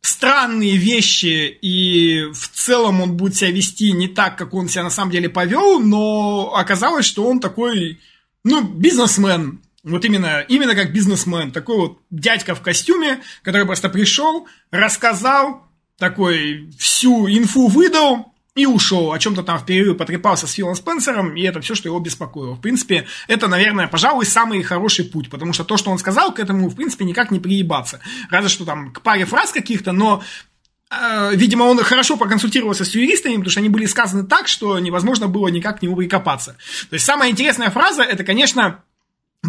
странные 0.00 0.76
вещи, 0.76 1.58
и 1.60 2.22
в 2.32 2.48
целом 2.50 3.00
он 3.00 3.16
будет 3.16 3.34
себя 3.34 3.50
вести 3.50 3.90
не 3.90 4.06
так, 4.06 4.38
как 4.38 4.54
он 4.54 4.68
себя 4.68 4.84
на 4.84 4.90
самом 4.90 5.10
деле 5.10 5.28
повел, 5.28 5.80
но 5.80 6.54
оказалось, 6.54 7.06
что 7.06 7.26
он 7.26 7.40
такой, 7.40 7.98
ну, 8.44 8.62
бизнесмен, 8.62 9.63
вот 9.84 10.04
именно, 10.04 10.40
именно 10.48 10.74
как 10.74 10.92
бизнесмен, 10.92 11.52
такой 11.52 11.76
вот 11.76 11.98
дядька 12.10 12.54
в 12.54 12.62
костюме, 12.62 13.20
который 13.42 13.66
просто 13.66 13.88
пришел, 13.88 14.48
рассказал, 14.70 15.62
такой 15.98 16.70
всю 16.78 17.28
инфу 17.28 17.68
выдал, 17.68 18.34
и 18.54 18.66
ушел, 18.66 19.12
о 19.12 19.18
чем-то 19.18 19.42
там 19.42 19.58
в 19.58 19.66
перерыве 19.66 19.94
потрепался 19.94 20.46
с 20.46 20.52
Филом 20.52 20.76
Спенсером, 20.76 21.36
и 21.36 21.42
это 21.42 21.60
все, 21.60 21.74
что 21.74 21.88
его 21.88 21.98
беспокоило. 21.98 22.54
В 22.54 22.60
принципе, 22.60 23.06
это, 23.26 23.48
наверное, 23.48 23.88
пожалуй, 23.88 24.26
самый 24.26 24.62
хороший 24.62 25.04
путь, 25.04 25.28
потому 25.28 25.52
что 25.52 25.64
то, 25.64 25.76
что 25.76 25.90
он 25.90 25.98
сказал, 25.98 26.32
к 26.32 26.38
этому, 26.38 26.68
в 26.68 26.76
принципе, 26.76 27.04
никак 27.04 27.32
не 27.32 27.40
приебаться. 27.40 28.00
Разве 28.30 28.48
что 28.48 28.64
там 28.64 28.92
к 28.92 29.00
паре 29.02 29.24
фраз 29.24 29.50
каких-то, 29.50 29.90
но 29.90 30.22
э, 30.88 31.30
Видимо, 31.34 31.64
он 31.64 31.78
хорошо 31.82 32.16
проконсультировался 32.16 32.84
с 32.84 32.94
юристами, 32.94 33.34
потому 33.34 33.50
что 33.50 33.58
они 33.58 33.68
были 33.70 33.86
сказаны 33.86 34.24
так, 34.24 34.46
что 34.46 34.78
невозможно 34.78 35.26
было 35.26 35.48
никак 35.48 35.80
к 35.80 35.82
нему 35.82 35.96
прикопаться. 35.96 36.56
То 36.90 36.94
есть 36.94 37.04
самая 37.04 37.30
интересная 37.30 37.70
фраза, 37.70 38.04
это, 38.04 38.22
конечно, 38.22 38.84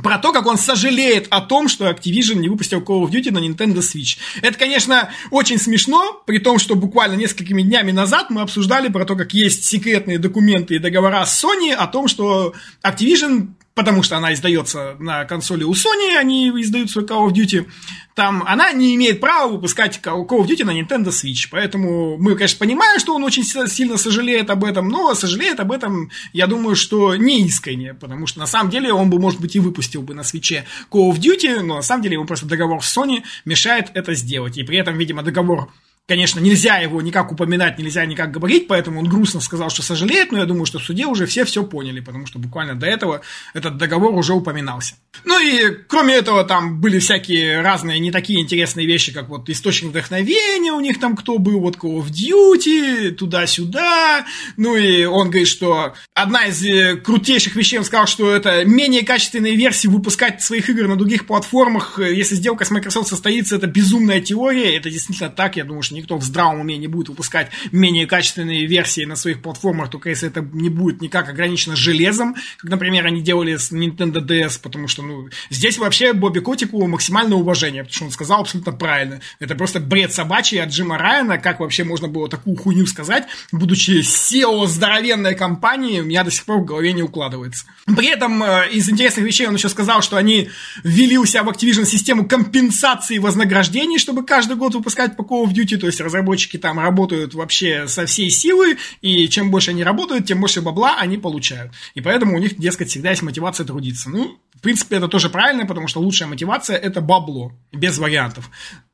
про 0.03 0.17
то, 0.17 0.33
как 0.33 0.45
он 0.45 0.57
сожалеет 0.57 1.27
о 1.29 1.41
том, 1.41 1.67
что 1.67 1.89
Activision 1.89 2.35
не 2.35 2.49
выпустил 2.49 2.81
Call 2.81 3.03
of 3.03 3.11
Duty 3.11 3.31
на 3.31 3.39
Nintendo 3.39 3.79
Switch. 3.79 4.17
Это, 4.41 4.57
конечно, 4.57 5.09
очень 5.31 5.57
смешно, 5.57 6.21
при 6.25 6.39
том, 6.39 6.59
что 6.59 6.75
буквально 6.75 7.15
несколькими 7.15 7.61
днями 7.61 7.91
назад 7.91 8.29
мы 8.29 8.41
обсуждали 8.41 8.89
про 8.89 9.05
то, 9.05 9.15
как 9.15 9.33
есть 9.33 9.65
секретные 9.65 10.19
документы 10.19 10.75
и 10.75 10.79
договора 10.79 11.25
с 11.25 11.43
Sony 11.43 11.71
о 11.71 11.87
том, 11.87 12.07
что 12.07 12.53
Activision 12.83 13.49
потому 13.75 14.03
что 14.03 14.17
она 14.17 14.33
издается 14.33 14.95
на 14.99 15.25
консоли 15.25 15.63
у 15.63 15.73
Sony, 15.73 16.15
они 16.17 16.49
издают 16.49 16.89
свой 16.89 17.05
Call 17.05 17.27
of 17.27 17.33
Duty, 17.33 17.67
там 18.15 18.43
она 18.47 18.71
не 18.71 18.95
имеет 18.95 19.19
права 19.19 19.51
выпускать 19.51 19.99
Call 20.01 20.25
of 20.25 20.47
Duty 20.47 20.63
на 20.63 20.71
Nintendo 20.71 21.09
Switch. 21.09 21.49
Поэтому 21.51 22.17
мы, 22.17 22.35
конечно, 22.35 22.57
понимаем, 22.57 22.99
что 22.99 23.13
он 23.13 23.23
очень 23.23 23.43
сильно 23.43 23.97
сожалеет 23.97 24.49
об 24.49 24.63
этом, 24.63 24.87
но 24.87 25.13
сожалеет 25.13 25.59
об 25.59 25.73
этом, 25.73 26.09
я 26.31 26.47
думаю, 26.47 26.77
что 26.77 27.15
не 27.17 27.45
искренне, 27.45 27.93
потому 27.93 28.25
что 28.25 28.39
на 28.39 28.47
самом 28.47 28.71
деле 28.71 28.93
он 28.93 29.09
бы, 29.09 29.19
может 29.19 29.41
быть, 29.41 29.55
и 29.55 29.59
выпустил 29.59 30.01
бы 30.01 30.13
на 30.13 30.21
Switch 30.21 30.63
Call 30.89 31.11
of 31.11 31.19
Duty, 31.19 31.61
но 31.61 31.75
на 31.75 31.81
самом 31.81 32.01
деле 32.01 32.15
ему 32.15 32.25
просто 32.25 32.45
договор 32.45 32.81
с 32.81 32.97
Sony 32.97 33.23
мешает 33.43 33.91
это 33.93 34.15
сделать. 34.15 34.57
И 34.57 34.63
при 34.63 34.77
этом, 34.77 34.97
видимо, 34.97 35.21
договор 35.21 35.69
Конечно, 36.07 36.39
нельзя 36.39 36.77
его 36.77 37.01
никак 37.01 37.31
упоминать, 37.31 37.79
нельзя 37.79 38.05
никак 38.05 38.29
говорить, 38.29 38.67
поэтому 38.67 38.99
он 38.99 39.09
грустно 39.09 39.41
сказал, 39.41 39.71
что 39.71 39.81
сожалеет, 39.81 40.31
но 40.31 40.37
я 40.37 40.45
думаю, 40.45 40.67
что 40.67 40.77
в 40.77 40.83
суде 40.83 41.07
уже 41.07 41.25
все 41.25 41.45
все 41.45 41.63
поняли, 41.63 41.99
потому 41.99 42.27
что 42.27 42.37
буквально 42.37 42.75
до 42.75 42.85
этого 42.85 43.21
этот 43.55 43.77
договор 43.77 44.13
уже 44.13 44.33
упоминался. 44.33 44.93
Ну 45.23 45.39
и 45.39 45.75
кроме 45.87 46.13
этого 46.13 46.43
там 46.43 46.79
были 46.79 46.99
всякие 46.99 47.61
разные 47.61 47.97
не 47.97 48.11
такие 48.11 48.39
интересные 48.39 48.85
вещи, 48.85 49.11
как 49.13 49.29
вот 49.29 49.49
источник 49.49 49.89
вдохновения 49.89 50.73
у 50.73 50.79
них 50.79 50.99
там 50.99 51.15
кто 51.15 51.39
был, 51.39 51.59
вот 51.59 51.77
Call 51.77 52.03
of 52.03 52.11
Duty, 52.11 53.09
туда-сюда. 53.11 54.27
Ну 54.57 54.75
и 54.75 55.05
он 55.05 55.29
говорит, 55.29 55.47
что 55.47 55.95
одна 56.13 56.45
из 56.45 56.63
э, 56.63 56.97
крутейших 56.97 57.55
вещей, 57.55 57.79
он 57.79 57.85
сказал, 57.85 58.05
что 58.05 58.29
это 58.29 58.63
менее 58.63 59.03
качественные 59.03 59.55
версии 59.55 59.87
выпускать 59.87 60.43
своих 60.43 60.69
игр 60.69 60.87
на 60.87 60.97
других 60.97 61.25
платформах, 61.25 61.97
э, 61.97 62.13
если 62.13 62.35
сделка 62.35 62.63
с 62.63 62.69
Microsoft 62.69 63.07
состоится, 63.07 63.55
это 63.55 63.65
безумная 63.65 64.21
теория, 64.21 64.77
это 64.77 64.91
действительно 64.91 65.29
так, 65.29 65.55
я 65.55 65.63
думаю, 65.63 65.81
что 65.81 65.94
никто 65.95 66.17
в 66.17 66.23
здравом 66.23 66.61
уме 66.61 66.77
не 66.77 66.87
будет 66.87 67.09
выпускать 67.09 67.49
менее 67.71 68.07
качественные 68.07 68.65
версии 68.65 69.05
на 69.05 69.15
своих 69.15 69.41
платформах, 69.41 69.89
только 69.89 70.09
если 70.09 70.29
это 70.29 70.41
не 70.41 70.69
будет 70.69 71.01
никак 71.01 71.29
ограничено 71.29 71.75
железом, 71.75 72.35
как, 72.57 72.69
например, 72.69 73.05
они 73.05 73.21
делали 73.21 73.55
с 73.55 73.71
Nintendo 73.71 74.25
DS, 74.25 74.59
потому 74.61 74.87
что, 74.87 75.01
ну, 75.01 75.29
здесь 75.49 75.77
вообще 75.77 76.13
Бобби 76.13 76.39
Котику 76.39 76.85
максимальное 76.87 77.37
уважение, 77.37 77.83
потому 77.83 77.95
что 77.95 78.05
он 78.05 78.11
сказал 78.11 78.41
абсолютно 78.41 78.71
правильно. 78.71 79.21
Это 79.39 79.55
просто 79.55 79.79
бред 79.79 80.13
собачий 80.13 80.61
от 80.61 80.69
Джима 80.69 80.97
Райана, 80.97 81.37
как 81.37 81.59
вообще 81.59 81.83
можно 81.83 82.07
было 82.07 82.29
такую 82.29 82.55
хуйню 82.57 82.85
сказать, 82.85 83.25
будучи 83.51 84.01
SEO 84.01 84.67
здоровенной 84.67 85.35
компании, 85.35 85.99
у 85.99 86.05
меня 86.05 86.23
до 86.23 86.31
сих 86.31 86.45
пор 86.45 86.59
в 86.59 86.65
голове 86.65 86.93
не 86.93 87.03
укладывается. 87.03 87.65
При 87.85 88.07
этом 88.07 88.41
э, 88.43 88.69
из 88.71 88.89
интересных 88.89 89.25
вещей 89.25 89.47
он 89.47 89.55
еще 89.55 89.69
сказал, 89.69 90.01
что 90.01 90.17
они 90.17 90.49
ввели 90.83 91.17
у 91.17 91.25
себя 91.25 91.43
в 91.43 91.49
Activision 91.49 91.85
систему 91.85 92.27
компенсации 92.27 93.17
вознаграждений, 93.17 93.99
чтобы 93.99 94.25
каждый 94.25 94.55
год 94.55 94.75
выпускать 94.75 95.15
по 95.15 95.21
Call 95.21 95.45
of 95.45 95.53
Duty, 95.53 95.77
то 95.85 95.89
есть 95.89 96.01
разработчики 96.01 96.57
там 96.57 96.79
работают 96.79 97.35
вообще 97.35 97.87
со 97.87 98.07
всей 98.07 98.31
силы, 98.31 98.79
и 99.01 99.29
чем 99.29 99.51
больше 99.51 99.69
они 99.69 99.83
работают, 99.83 100.25
тем 100.25 100.39
больше 100.39 100.63
бабла 100.63 100.97
они 100.97 101.19
получают. 101.19 101.73
И 101.93 102.01
поэтому 102.01 102.35
у 102.35 102.39
них, 102.39 102.57
дескать, 102.57 102.89
всегда 102.89 103.11
есть 103.11 103.21
мотивация 103.21 103.67
трудиться. 103.67 104.09
Ну, 104.09 104.39
в 104.55 104.61
принципе, 104.61 104.95
это 104.95 105.07
тоже 105.07 105.29
правильно, 105.29 105.67
потому 105.67 105.87
что 105.87 105.99
лучшая 105.99 106.27
мотивация– 106.27 106.75
это 106.87 107.01
бабло, 107.01 107.51
без 107.71 107.99
вариантов. 107.99 108.49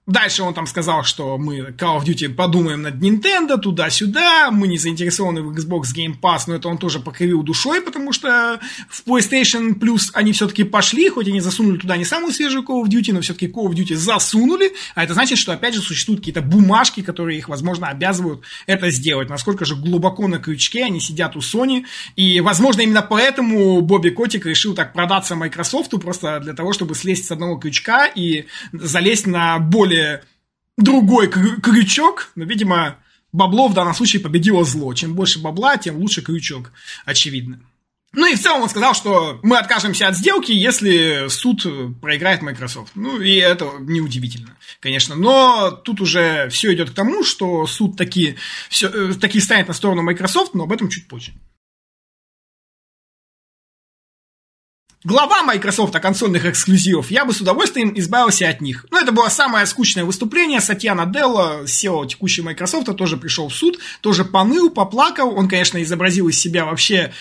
Дальше 0.07 0.41
он 0.41 0.55
там 0.55 0.65
сказал, 0.65 1.03
что 1.03 1.37
мы 1.37 1.59
Call 1.59 1.99
of 1.99 2.05
Duty 2.05 2.29
подумаем 2.29 2.81
над 2.81 2.95
Nintendo, 2.95 3.59
туда-сюда, 3.59 4.49
мы 4.49 4.67
не 4.67 4.79
заинтересованы 4.79 5.43
в 5.43 5.51
Xbox 5.55 5.95
Game 5.95 6.19
Pass, 6.19 6.45
но 6.47 6.55
это 6.55 6.69
он 6.69 6.79
тоже 6.79 6.99
покривил 6.99 7.43
душой, 7.43 7.81
потому 7.81 8.11
что 8.11 8.59
в 8.89 9.07
PlayStation 9.07 9.75
Plus 9.77 10.09
они 10.13 10.33
все-таки 10.33 10.63
пошли, 10.63 11.07
хоть 11.09 11.27
они 11.27 11.39
засунули 11.39 11.77
туда 11.77 11.97
не 11.97 12.05
самую 12.05 12.33
свежую 12.33 12.63
Call 12.63 12.83
of 12.83 12.87
Duty, 12.87 13.13
но 13.13 13.21
все-таки 13.21 13.45
Call 13.45 13.67
of 13.67 13.73
Duty 13.73 13.93
засунули, 13.93 14.73
а 14.95 15.03
это 15.03 15.13
значит, 15.13 15.37
что 15.37 15.53
опять 15.53 15.75
же 15.75 15.81
существуют 15.81 16.21
какие-то 16.21 16.41
бумажки, 16.41 17.03
которые 17.03 17.37
их, 17.37 17.47
возможно, 17.47 17.87
обязывают 17.87 18.41
это 18.65 18.89
сделать. 18.89 19.29
Насколько 19.29 19.65
же 19.65 19.75
глубоко 19.75 20.27
на 20.27 20.39
крючке 20.39 20.83
они 20.83 20.99
сидят 20.99 21.35
у 21.35 21.39
Sony, 21.39 21.85
и, 22.15 22.41
возможно, 22.41 22.81
именно 22.81 23.03
поэтому 23.03 23.81
Бобби 23.81 24.09
Котик 24.09 24.47
решил 24.47 24.73
так 24.73 24.93
продаться 24.93 25.35
Microsoft, 25.35 25.91
просто 26.01 26.39
для 26.39 26.53
того, 26.53 26.73
чтобы 26.73 26.95
слезть 26.95 27.27
с 27.27 27.31
одного 27.31 27.57
крючка 27.57 28.07
и 28.07 28.45
залезть 28.73 29.27
на 29.27 29.59
более 29.59 29.90
более 29.91 30.23
другой 30.77 31.27
крючок, 31.27 32.31
но, 32.35 32.45
видимо, 32.45 32.97
бабло 33.31 33.67
в 33.67 33.73
данном 33.73 33.93
случае 33.93 34.21
победило 34.21 34.63
зло. 34.63 34.93
Чем 34.93 35.13
больше 35.13 35.39
бабла, 35.39 35.77
тем 35.77 35.97
лучше 35.97 36.21
крючок, 36.21 36.71
очевидно. 37.05 37.59
Ну 38.13 38.29
и 38.29 38.35
в 38.35 38.41
целом 38.41 38.63
он 38.63 38.69
сказал, 38.69 38.93
что 38.93 39.39
мы 39.41 39.57
откажемся 39.57 40.07
от 40.07 40.17
сделки, 40.17 40.51
если 40.51 41.29
суд 41.29 41.65
проиграет 42.01 42.41
Microsoft. 42.41 42.91
Ну 42.95 43.21
и 43.21 43.35
это 43.35 43.71
неудивительно, 43.79 44.57
конечно. 44.81 45.15
Но 45.15 45.71
тут 45.71 46.01
уже 46.01 46.49
все 46.49 46.73
идет 46.73 46.89
к 46.89 46.93
тому, 46.93 47.23
что 47.23 47.65
суд 47.67 47.95
таки, 47.95 48.35
все, 48.69 48.89
э, 48.89 49.13
таки 49.13 49.39
станет 49.39 49.69
на 49.69 49.73
сторону 49.73 50.01
Microsoft, 50.01 50.53
но 50.55 50.63
об 50.63 50.73
этом 50.73 50.89
чуть 50.89 51.07
позже. 51.07 51.31
Глава 55.03 55.43
Microsoft 55.43 55.93
консольных 55.99 56.45
эксклюзивов, 56.45 57.11
я 57.11 57.25
бы 57.25 57.33
с 57.33 57.41
удовольствием 57.41 57.93
избавился 57.97 58.49
от 58.49 58.61
них. 58.61 58.85
Но 58.91 58.99
это 58.99 59.11
было 59.11 59.29
самое 59.29 59.65
скучное 59.65 60.05
выступление. 60.05 60.61
Сатья 60.61 60.95
Наделла, 60.95 61.63
SEO 61.63 62.07
текущей 62.07 62.41
Microsoft, 62.41 62.95
тоже 62.95 63.17
пришел 63.17 63.49
в 63.49 63.55
суд, 63.55 63.79
тоже 64.01 64.25
поныл, 64.25 64.69
поплакал. 64.69 65.35
Он, 65.35 65.47
конечно, 65.47 65.81
изобразил 65.81 66.27
из 66.27 66.39
себя 66.39 66.65
вообще 66.65 67.11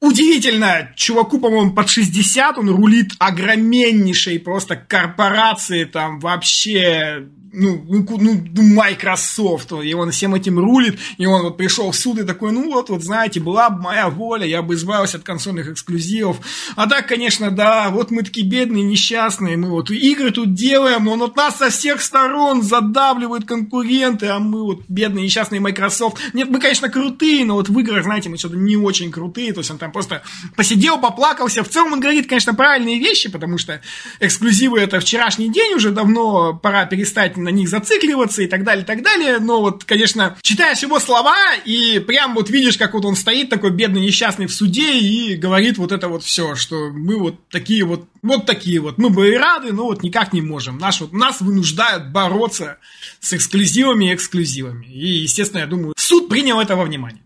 Удивительно, 0.00 0.92
чуваку, 0.96 1.38
по-моему, 1.38 1.74
под 1.74 1.88
60, 1.88 2.58
он 2.58 2.70
рулит 2.70 3.12
огромнейшей 3.20 4.40
просто 4.40 4.74
корпорации, 4.74 5.84
там 5.84 6.18
вообще 6.18 7.28
ну, 7.52 7.84
ну, 7.88 8.06
ну, 8.18 8.62
Microsoft, 8.62 9.72
и 9.72 9.94
он 9.94 10.10
всем 10.10 10.34
этим 10.34 10.58
рулит, 10.58 10.98
и 11.18 11.26
он 11.26 11.42
вот 11.42 11.56
пришел 11.56 11.90
в 11.90 11.96
суд 11.96 12.18
и 12.18 12.24
такой, 12.24 12.52
ну 12.52 12.72
вот, 12.72 12.88
вот 12.88 13.02
знаете, 13.02 13.40
была 13.40 13.68
бы 13.70 13.82
моя 13.82 14.08
воля, 14.08 14.46
я 14.46 14.62
бы 14.62 14.74
избавился 14.74 15.18
от 15.18 15.24
консольных 15.24 15.68
эксклюзивов. 15.68 16.38
А 16.76 16.88
так, 16.88 17.06
конечно, 17.06 17.50
да, 17.50 17.90
вот 17.90 18.10
мы 18.10 18.22
такие 18.22 18.46
бедные, 18.46 18.82
несчастные, 18.82 19.56
мы 19.56 19.68
вот 19.68 19.90
игры 19.90 20.30
тут 20.30 20.54
делаем, 20.54 21.04
но 21.04 21.12
он 21.12 21.22
от 21.22 21.36
нас 21.36 21.58
со 21.58 21.70
всех 21.70 22.00
сторон 22.00 22.62
задавливают 22.62 23.44
конкуренты, 23.44 24.26
а 24.26 24.38
мы 24.38 24.62
вот 24.62 24.82
бедные, 24.88 25.24
несчастные 25.24 25.60
Microsoft. 25.60 26.18
Нет, 26.32 26.48
мы, 26.48 26.58
конечно, 26.58 26.88
крутые, 26.88 27.44
но 27.44 27.54
вот 27.54 27.68
в 27.68 27.78
играх, 27.78 28.04
знаете, 28.04 28.30
мы 28.30 28.38
что-то 28.38 28.56
не 28.56 28.76
очень 28.76 29.10
крутые, 29.10 29.52
то 29.52 29.60
есть 29.60 29.70
он 29.70 29.78
там 29.78 29.92
просто 29.92 30.22
посидел, 30.56 30.98
поплакался. 30.98 31.62
В 31.62 31.68
целом 31.68 31.94
он 31.94 32.00
говорит, 32.00 32.28
конечно, 32.28 32.54
правильные 32.54 32.98
вещи, 32.98 33.28
потому 33.30 33.58
что 33.58 33.80
эксклюзивы 34.20 34.80
это 34.80 35.00
вчерашний 35.00 35.50
день, 35.50 35.74
уже 35.74 35.90
давно 35.90 36.54
пора 36.54 36.86
перестать 36.86 37.36
на 37.42 37.50
них 37.50 37.68
зацикливаться 37.68 38.42
и 38.42 38.46
так 38.46 38.64
далее, 38.64 38.84
и 38.84 38.86
так 38.86 39.02
далее. 39.02 39.38
Но 39.38 39.60
вот, 39.60 39.84
конечно, 39.84 40.36
читаешь 40.42 40.82
его 40.82 40.98
слова 41.00 41.36
и 41.64 41.98
прям 41.98 42.34
вот 42.34 42.50
видишь, 42.50 42.78
как 42.78 42.94
вот 42.94 43.04
он 43.04 43.16
стоит 43.16 43.50
такой 43.50 43.70
бедный, 43.70 44.00
несчастный 44.00 44.46
в 44.46 44.54
суде 44.54 44.98
и 44.98 45.36
говорит 45.36 45.78
вот 45.78 45.92
это 45.92 46.08
вот 46.08 46.22
все, 46.22 46.54
что 46.54 46.90
мы 46.90 47.18
вот 47.18 47.48
такие 47.48 47.84
вот, 47.84 48.06
вот 48.22 48.46
такие 48.46 48.80
вот. 48.80 48.98
Мы 48.98 49.10
бы 49.10 49.28
и 49.28 49.36
рады, 49.36 49.72
но 49.72 49.84
вот 49.84 50.02
никак 50.02 50.32
не 50.32 50.40
можем. 50.40 50.78
Наш, 50.78 51.00
вот, 51.00 51.12
нас 51.12 51.40
вынуждают 51.40 52.08
бороться 52.08 52.78
с 53.20 53.32
эксклюзивами 53.32 54.10
и 54.10 54.14
эксклюзивами. 54.14 54.86
И, 54.86 55.22
естественно, 55.22 55.60
я 55.60 55.66
думаю, 55.66 55.94
суд 55.96 56.28
принял 56.28 56.60
это 56.60 56.76
во 56.76 56.84
внимание. 56.84 57.22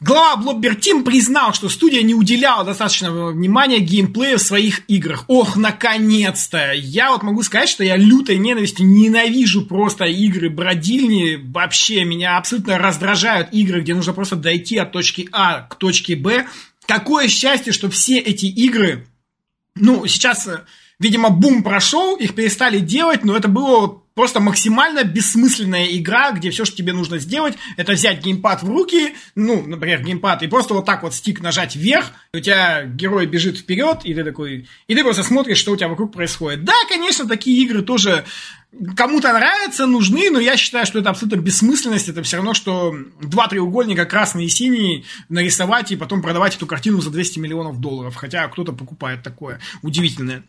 Глава 0.00 0.42
Blobber 0.42 0.78
Team 0.78 1.04
признал, 1.04 1.54
что 1.54 1.70
студия 1.70 2.02
не 2.02 2.12
уделяла 2.12 2.64
достаточного 2.64 3.32
внимания 3.32 3.78
геймплею 3.78 4.38
в 4.38 4.42
своих 4.42 4.82
играх. 4.88 5.24
Ох, 5.26 5.56
наконец-то! 5.56 6.72
Я 6.74 7.12
вот 7.12 7.22
могу 7.22 7.42
сказать, 7.42 7.70
что 7.70 7.82
я 7.82 7.96
лютой 7.96 8.36
ненавистью 8.36 8.86
ненавижу 8.86 9.64
просто 9.64 10.04
игры 10.04 10.50
бродильни. 10.50 11.36
Вообще, 11.36 12.04
меня 12.04 12.36
абсолютно 12.36 12.76
раздражают 12.76 13.48
игры, 13.52 13.80
где 13.80 13.94
нужно 13.94 14.12
просто 14.12 14.36
дойти 14.36 14.76
от 14.76 14.92
точки 14.92 15.30
А 15.32 15.62
к 15.62 15.76
точке 15.76 16.14
Б. 16.14 16.46
Какое 16.86 17.28
счастье, 17.28 17.72
что 17.72 17.88
все 17.88 18.18
эти 18.18 18.46
игры... 18.46 19.06
Ну, 19.76 20.06
сейчас, 20.06 20.46
видимо, 20.98 21.30
бум 21.30 21.62
прошел, 21.62 22.16
их 22.16 22.34
перестали 22.34 22.78
делать, 22.78 23.24
но 23.24 23.36
это 23.36 23.48
было 23.48 24.02
просто 24.16 24.40
максимально 24.40 25.04
бессмысленная 25.04 25.88
игра, 25.96 26.32
где 26.32 26.50
все, 26.50 26.64
что 26.64 26.74
тебе 26.74 26.94
нужно 26.94 27.18
сделать, 27.18 27.54
это 27.76 27.92
взять 27.92 28.24
геймпад 28.24 28.62
в 28.62 28.68
руки, 28.68 29.14
ну, 29.34 29.62
например, 29.62 30.02
геймпад, 30.02 30.42
и 30.42 30.46
просто 30.46 30.72
вот 30.72 30.86
так 30.86 31.02
вот 31.02 31.14
стик 31.14 31.42
нажать 31.42 31.76
вверх, 31.76 32.12
у 32.32 32.40
тебя 32.40 32.84
герой 32.84 33.26
бежит 33.26 33.58
вперед, 33.58 34.00
и 34.04 34.14
ты 34.14 34.24
такой, 34.24 34.68
и 34.88 34.94
ты 34.94 35.02
просто 35.02 35.22
смотришь, 35.22 35.58
что 35.58 35.72
у 35.72 35.76
тебя 35.76 35.88
вокруг 35.88 36.14
происходит. 36.14 36.64
Да, 36.64 36.72
конечно, 36.88 37.28
такие 37.28 37.62
игры 37.62 37.82
тоже 37.82 38.24
кому-то 38.96 39.32
нравятся, 39.34 39.86
нужны, 39.86 40.30
но 40.30 40.40
я 40.40 40.56
считаю, 40.56 40.86
что 40.86 40.98
это 40.98 41.10
абсолютно 41.10 41.36
бессмысленность. 41.36 42.08
Это 42.08 42.22
все 42.22 42.36
равно, 42.36 42.54
что 42.54 42.94
два 43.20 43.48
треугольника 43.48 44.06
красный 44.06 44.46
и 44.46 44.48
синий 44.48 45.04
нарисовать 45.28 45.92
и 45.92 45.96
потом 45.96 46.22
продавать 46.22 46.56
эту 46.56 46.66
картину 46.66 47.00
за 47.00 47.10
200 47.10 47.38
миллионов 47.38 47.80
долларов. 47.80 48.16
Хотя 48.16 48.46
кто-то 48.48 48.72
покупает 48.72 49.22
такое 49.22 49.60
удивительное. 49.82 50.42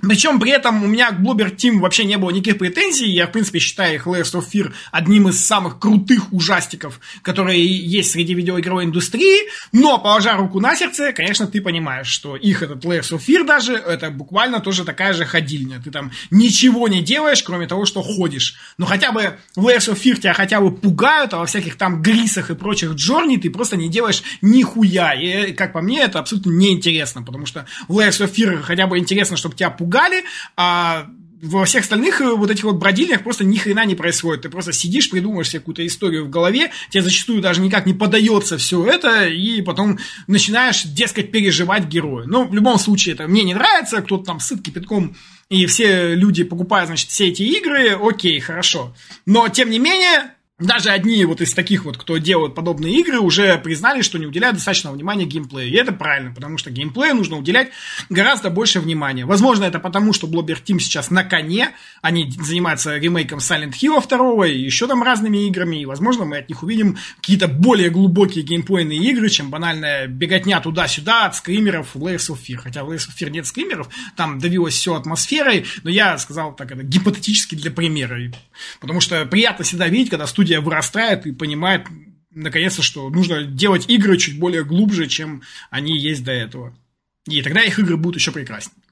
Причем 0.00 0.38
при 0.38 0.50
этом 0.50 0.82
у 0.82 0.86
меня 0.86 1.10
к 1.10 1.20
Bloober 1.20 1.54
Team 1.54 1.80
вообще 1.80 2.04
не 2.04 2.18
было 2.18 2.30
никаких 2.30 2.58
претензий. 2.58 3.10
Я, 3.10 3.26
в 3.26 3.32
принципе, 3.32 3.58
считаю 3.58 3.94
их 3.94 4.06
Layers 4.06 4.34
of 4.34 4.44
Fear 4.52 4.72
одним 4.92 5.28
из 5.28 5.44
самых 5.44 5.78
крутых 5.78 6.32
ужастиков, 6.32 7.00
которые 7.22 7.64
есть 7.64 8.12
среди 8.12 8.34
видеоигровой 8.34 8.84
индустрии. 8.84 9.48
Но, 9.72 9.98
положа 9.98 10.36
руку 10.36 10.60
на 10.60 10.76
сердце, 10.76 11.12
конечно, 11.12 11.46
ты 11.46 11.60
понимаешь, 11.60 12.06
что 12.06 12.36
их 12.36 12.62
этот 12.62 12.84
Layers 12.84 13.12
of 13.12 13.22
Fear 13.26 13.44
даже, 13.44 13.74
это 13.74 14.10
буквально 14.10 14.60
тоже 14.60 14.84
такая 14.84 15.12
же 15.12 15.24
ходильня. 15.24 15.80
Ты 15.82 15.90
там 15.90 16.12
ничего 16.30 16.88
не 16.88 17.02
делаешь, 17.02 17.42
кроме 17.42 17.66
того, 17.66 17.86
что 17.86 18.02
ходишь. 18.02 18.56
Но 18.78 18.86
хотя 18.86 19.12
бы 19.12 19.38
в 19.56 19.66
Layers 19.66 19.92
of 19.92 20.00
Fear 20.00 20.20
тебя 20.20 20.34
хотя 20.34 20.60
бы 20.60 20.74
пугают, 20.74 21.32
а 21.34 21.38
во 21.38 21.46
всяких 21.46 21.76
там 21.76 22.02
грисах 22.02 22.50
и 22.50 22.54
прочих 22.54 22.92
джорни 22.92 23.36
ты 23.36 23.50
просто 23.50 23.76
не 23.76 23.88
делаешь 23.88 24.22
нихуя. 24.42 25.14
И, 25.14 25.52
как 25.52 25.72
по 25.72 25.80
мне, 25.80 26.00
это 26.00 26.18
абсолютно 26.18 26.50
неинтересно, 26.50 27.22
потому 27.22 27.46
что 27.46 27.66
в 27.88 27.98
Layers 27.98 28.24
of 28.24 28.32
Fear 28.32 28.62
хотя 28.62 28.86
бы 28.86 28.98
интересно, 28.98 29.36
чтобы 29.36 29.56
тебя 29.56 29.70
пугали, 29.74 30.24
а 30.56 31.06
во 31.44 31.64
всех 31.64 31.82
остальных 31.82 32.20
э, 32.20 32.34
вот 32.34 32.50
этих 32.50 32.64
вот 32.64 32.76
бродильнях 32.76 33.22
просто 33.22 33.44
ни 33.44 33.56
хрена 33.56 33.84
не 33.84 33.94
происходит. 33.94 34.42
Ты 34.42 34.48
просто 34.48 34.72
сидишь, 34.72 35.10
придумываешь 35.10 35.50
себе 35.50 35.60
какую-то 35.60 35.86
историю 35.86 36.24
в 36.24 36.30
голове, 36.30 36.70
тебе 36.90 37.02
зачастую 37.02 37.42
даже 37.42 37.60
никак 37.60 37.86
не 37.86 37.92
подается 37.92 38.56
все 38.56 38.84
это, 38.86 39.26
и 39.26 39.60
потом 39.62 39.98
начинаешь, 40.26 40.84
дескать, 40.84 41.30
переживать 41.30 41.86
героя. 41.86 42.26
Ну, 42.26 42.46
в 42.48 42.54
любом 42.54 42.78
случае, 42.78 43.14
это 43.14 43.28
мне 43.28 43.42
не 43.44 43.54
нравится, 43.54 44.00
кто-то 44.00 44.24
там 44.24 44.40
сыт 44.40 44.62
кипятком, 44.62 45.16
и 45.50 45.66
все 45.66 46.14
люди 46.14 46.44
покупают, 46.44 46.88
значит, 46.88 47.10
все 47.10 47.28
эти 47.28 47.42
игры, 47.42 47.98
окей, 48.00 48.40
хорошо. 48.40 48.94
Но, 49.26 49.48
тем 49.48 49.70
не 49.70 49.78
менее, 49.78 50.34
даже 50.60 50.90
одни 50.90 51.24
вот 51.24 51.40
из 51.40 51.52
таких 51.52 51.84
вот, 51.84 51.96
кто 51.96 52.16
делают 52.18 52.54
подобные 52.54 53.00
игры, 53.00 53.18
уже 53.18 53.58
признали, 53.58 54.02
что 54.02 54.18
не 54.18 54.26
уделяют 54.26 54.54
достаточно 54.54 54.92
внимания 54.92 55.24
геймплею. 55.24 55.68
И 55.68 55.74
это 55.74 55.90
правильно, 55.90 56.32
потому 56.32 56.58
что 56.58 56.70
геймплею 56.70 57.16
нужно 57.16 57.38
уделять 57.38 57.70
гораздо 58.08 58.50
больше 58.50 58.78
внимания. 58.78 59.26
Возможно, 59.26 59.64
это 59.64 59.80
потому, 59.80 60.12
что 60.12 60.28
Blobber 60.28 60.56
Team 60.64 60.78
сейчас 60.78 61.10
на 61.10 61.24
коне, 61.24 61.70
они 62.02 62.30
занимаются 62.30 62.96
ремейком 62.96 63.40
Silent 63.40 63.72
Hill 63.72 64.00
2 64.08 64.46
и 64.46 64.60
еще 64.60 64.86
там 64.86 65.02
разными 65.02 65.48
играми, 65.48 65.82
и, 65.82 65.86
возможно, 65.86 66.24
мы 66.24 66.38
от 66.38 66.48
них 66.48 66.62
увидим 66.62 66.98
какие-то 67.20 67.48
более 67.48 67.90
глубокие 67.90 68.44
геймплейные 68.44 69.00
игры, 69.10 69.30
чем 69.30 69.50
банальная 69.50 70.06
беготня 70.06 70.60
туда-сюда 70.60 71.26
от 71.26 71.34
скримеров 71.34 71.96
Layers 71.96 72.30
of 72.30 72.38
Fear. 72.46 72.58
Хотя 72.58 72.84
в 72.84 72.92
Layers 72.92 73.08
of 73.08 73.20
Fear 73.20 73.30
нет 73.30 73.46
скримеров, 73.48 73.88
там 74.14 74.38
давилось 74.38 74.74
все 74.74 74.94
атмосферой, 74.94 75.66
но 75.82 75.90
я 75.90 76.16
сказал 76.18 76.54
так, 76.54 76.70
это 76.70 76.84
гипотетически 76.84 77.56
для 77.56 77.72
примера. 77.72 78.14
Потому 78.78 79.00
что 79.00 79.26
приятно 79.26 79.64
всегда 79.64 79.88
видеть, 79.88 80.10
когда 80.10 80.28
студия 80.28 80.43
студия 80.44 80.60
вырастает 80.60 81.26
и 81.26 81.32
понимает, 81.32 81.86
наконец-то, 82.30 82.82
что 82.82 83.08
нужно 83.08 83.44
делать 83.44 83.88
игры 83.88 84.18
чуть 84.18 84.38
более 84.38 84.62
глубже, 84.62 85.06
чем 85.06 85.42
они 85.70 85.98
есть 85.98 86.22
до 86.22 86.32
этого. 86.32 86.76
И 87.26 87.40
тогда 87.40 87.62
их 87.62 87.78
игры 87.78 87.96
будут 87.96 88.20
еще 88.20 88.30
прекраснее. 88.30 88.83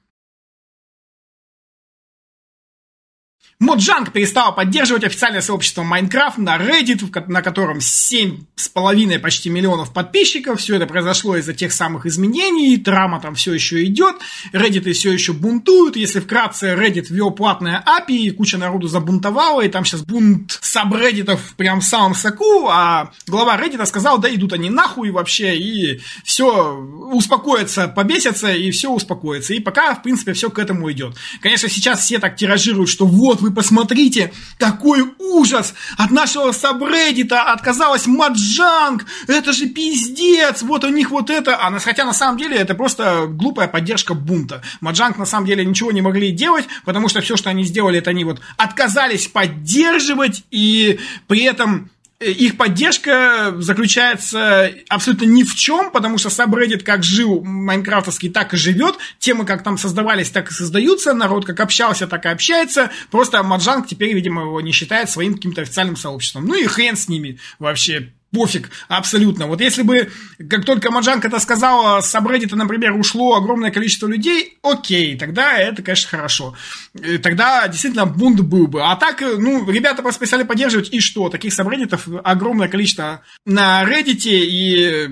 Моджанг 3.63 4.11
перестал 4.11 4.53
поддерживать 4.53 5.05
официальное 5.05 5.41
сообщество 5.41 5.83
Майнкрафт 5.83 6.37
на 6.37 6.57
Reddit, 6.57 7.23
на 7.27 7.41
котором 7.41 7.77
7,5 7.77 9.19
почти 9.19 9.49
миллионов 9.49 9.93
подписчиков. 9.93 10.59
Все 10.59 10.75
это 10.75 10.85
произошло 10.85 11.37
из-за 11.37 11.53
тех 11.53 11.71
самых 11.71 12.05
изменений. 12.05 12.75
Драма 12.75 13.21
там 13.21 13.35
все 13.35 13.53
еще 13.53 13.85
идет. 13.85 14.15
Reddit 14.51 14.91
все 14.91 15.13
еще 15.13 15.31
бунтуют. 15.31 15.95
Если 15.95 16.19
вкратце, 16.19 16.73
Reddit 16.73 17.07
ввел 17.09 17.31
платное 17.31 17.81
API, 17.87 18.17
и 18.17 18.31
куча 18.31 18.57
народу 18.57 18.87
забунтовала, 18.87 19.61
и 19.61 19.69
там 19.69 19.85
сейчас 19.85 20.01
бунт 20.01 20.59
сабреддитов 20.61 21.53
прям 21.55 21.79
в 21.79 21.85
самом 21.85 22.15
соку, 22.15 22.67
а 22.69 23.11
глава 23.27 23.57
Reddit 23.57 23.85
сказал, 23.85 24.17
да 24.17 24.33
идут 24.33 24.51
они 24.51 24.69
нахуй 24.69 25.11
вообще, 25.11 25.55
и 25.57 26.01
все 26.25 26.73
успокоится, 27.11 27.87
побесятся, 27.87 28.51
и 28.51 28.71
все 28.71 28.91
успокоится. 28.91 29.53
И 29.53 29.59
пока, 29.59 29.95
в 29.95 30.03
принципе, 30.03 30.33
все 30.33 30.49
к 30.49 30.59
этому 30.59 30.91
идет. 30.91 31.15
Конечно, 31.41 31.69
сейчас 31.69 32.01
все 32.01 32.19
так 32.19 32.35
тиражируют, 32.35 32.89
что 32.89 33.05
вот 33.05 33.39
вы 33.39 33.52
посмотрите, 33.53 34.33
какой 34.57 35.03
ужас! 35.19 35.73
От 35.97 36.11
нашего 36.11 36.51
сабреддита 36.51 37.43
отказалась 37.43 38.07
Маджанг! 38.07 39.05
Это 39.27 39.53
же 39.53 39.67
пиздец! 39.67 40.61
Вот 40.61 40.83
у 40.83 40.89
них 40.89 41.11
вот 41.11 41.29
это! 41.29 41.55
А 41.55 41.77
хотя 41.79 42.05
на 42.05 42.13
самом 42.13 42.37
деле 42.37 42.57
это 42.57 42.75
просто 42.75 43.27
глупая 43.27 43.67
поддержка 43.67 44.13
бунта. 44.13 44.61
Маджанг 44.81 45.17
на 45.17 45.25
самом 45.25 45.45
деле 45.45 45.65
ничего 45.65 45.91
не 45.91 46.01
могли 46.01 46.31
делать, 46.31 46.65
потому 46.85 47.09
что 47.09 47.21
все, 47.21 47.37
что 47.37 47.49
они 47.49 47.63
сделали, 47.63 47.99
это 47.99 48.09
они 48.09 48.23
вот 48.23 48.41
отказались 48.57 49.27
поддерживать 49.27 50.43
и 50.51 50.99
при 51.27 51.43
этом 51.43 51.89
их 52.31 52.57
поддержка 52.57 53.53
заключается 53.57 54.71
абсолютно 54.89 55.25
ни 55.25 55.43
в 55.43 55.55
чем, 55.55 55.91
потому 55.91 56.17
что 56.17 56.29
сабреддит 56.29 56.83
как 56.83 57.03
жил 57.03 57.41
майнкрафтовский, 57.43 58.29
так 58.29 58.53
и 58.53 58.57
живет. 58.57 58.95
Темы 59.19 59.45
как 59.45 59.63
там 59.63 59.77
создавались, 59.77 60.29
так 60.29 60.51
и 60.51 60.53
создаются. 60.53 61.13
Народ 61.13 61.45
как 61.45 61.59
общался, 61.59 62.07
так 62.07 62.25
и 62.25 62.29
общается. 62.29 62.91
Просто 63.11 63.41
Mojang 63.43 63.87
теперь, 63.87 64.13
видимо, 64.13 64.43
его 64.43 64.61
не 64.61 64.71
считает 64.71 65.09
своим 65.09 65.35
каким-то 65.35 65.61
официальным 65.61 65.95
сообществом. 65.95 66.45
Ну 66.45 66.55
и 66.55 66.65
хрен 66.65 66.95
с 66.95 67.07
ними 67.07 67.39
вообще 67.59 68.13
пофиг 68.33 68.69
абсолютно. 68.87 69.47
Вот 69.47 69.61
если 69.61 69.83
бы, 69.83 70.09
как 70.49 70.65
только 70.65 70.91
Mojang 70.91 71.27
это 71.27 71.39
сказала, 71.39 72.01
с 72.01 72.13
Reddit, 72.15 72.55
например, 72.55 72.93
ушло 72.93 73.35
огромное 73.35 73.71
количество 73.71 74.07
людей, 74.07 74.57
окей, 74.63 75.15
тогда 75.17 75.57
это, 75.57 75.83
конечно, 75.83 76.09
хорошо. 76.09 76.55
Э, 76.95 77.19
тогда 77.19 77.67
действительно 77.67 78.05
бунт 78.05 78.41
был 78.41 78.67
бы. 78.67 78.83
А 78.83 78.95
так, 78.95 79.21
э, 79.21 79.37
ну, 79.37 79.69
ребята 79.69 80.01
просто 80.01 80.19
перестали 80.19 80.43
поддерживать, 80.43 80.91
и 80.91 80.99
что? 80.99 81.29
Таких 81.29 81.53
сабреддитов 81.53 82.07
огромное 82.23 82.67
количество 82.67 83.21
на 83.45 83.83
Reddit, 83.83 84.23
и 84.25 85.09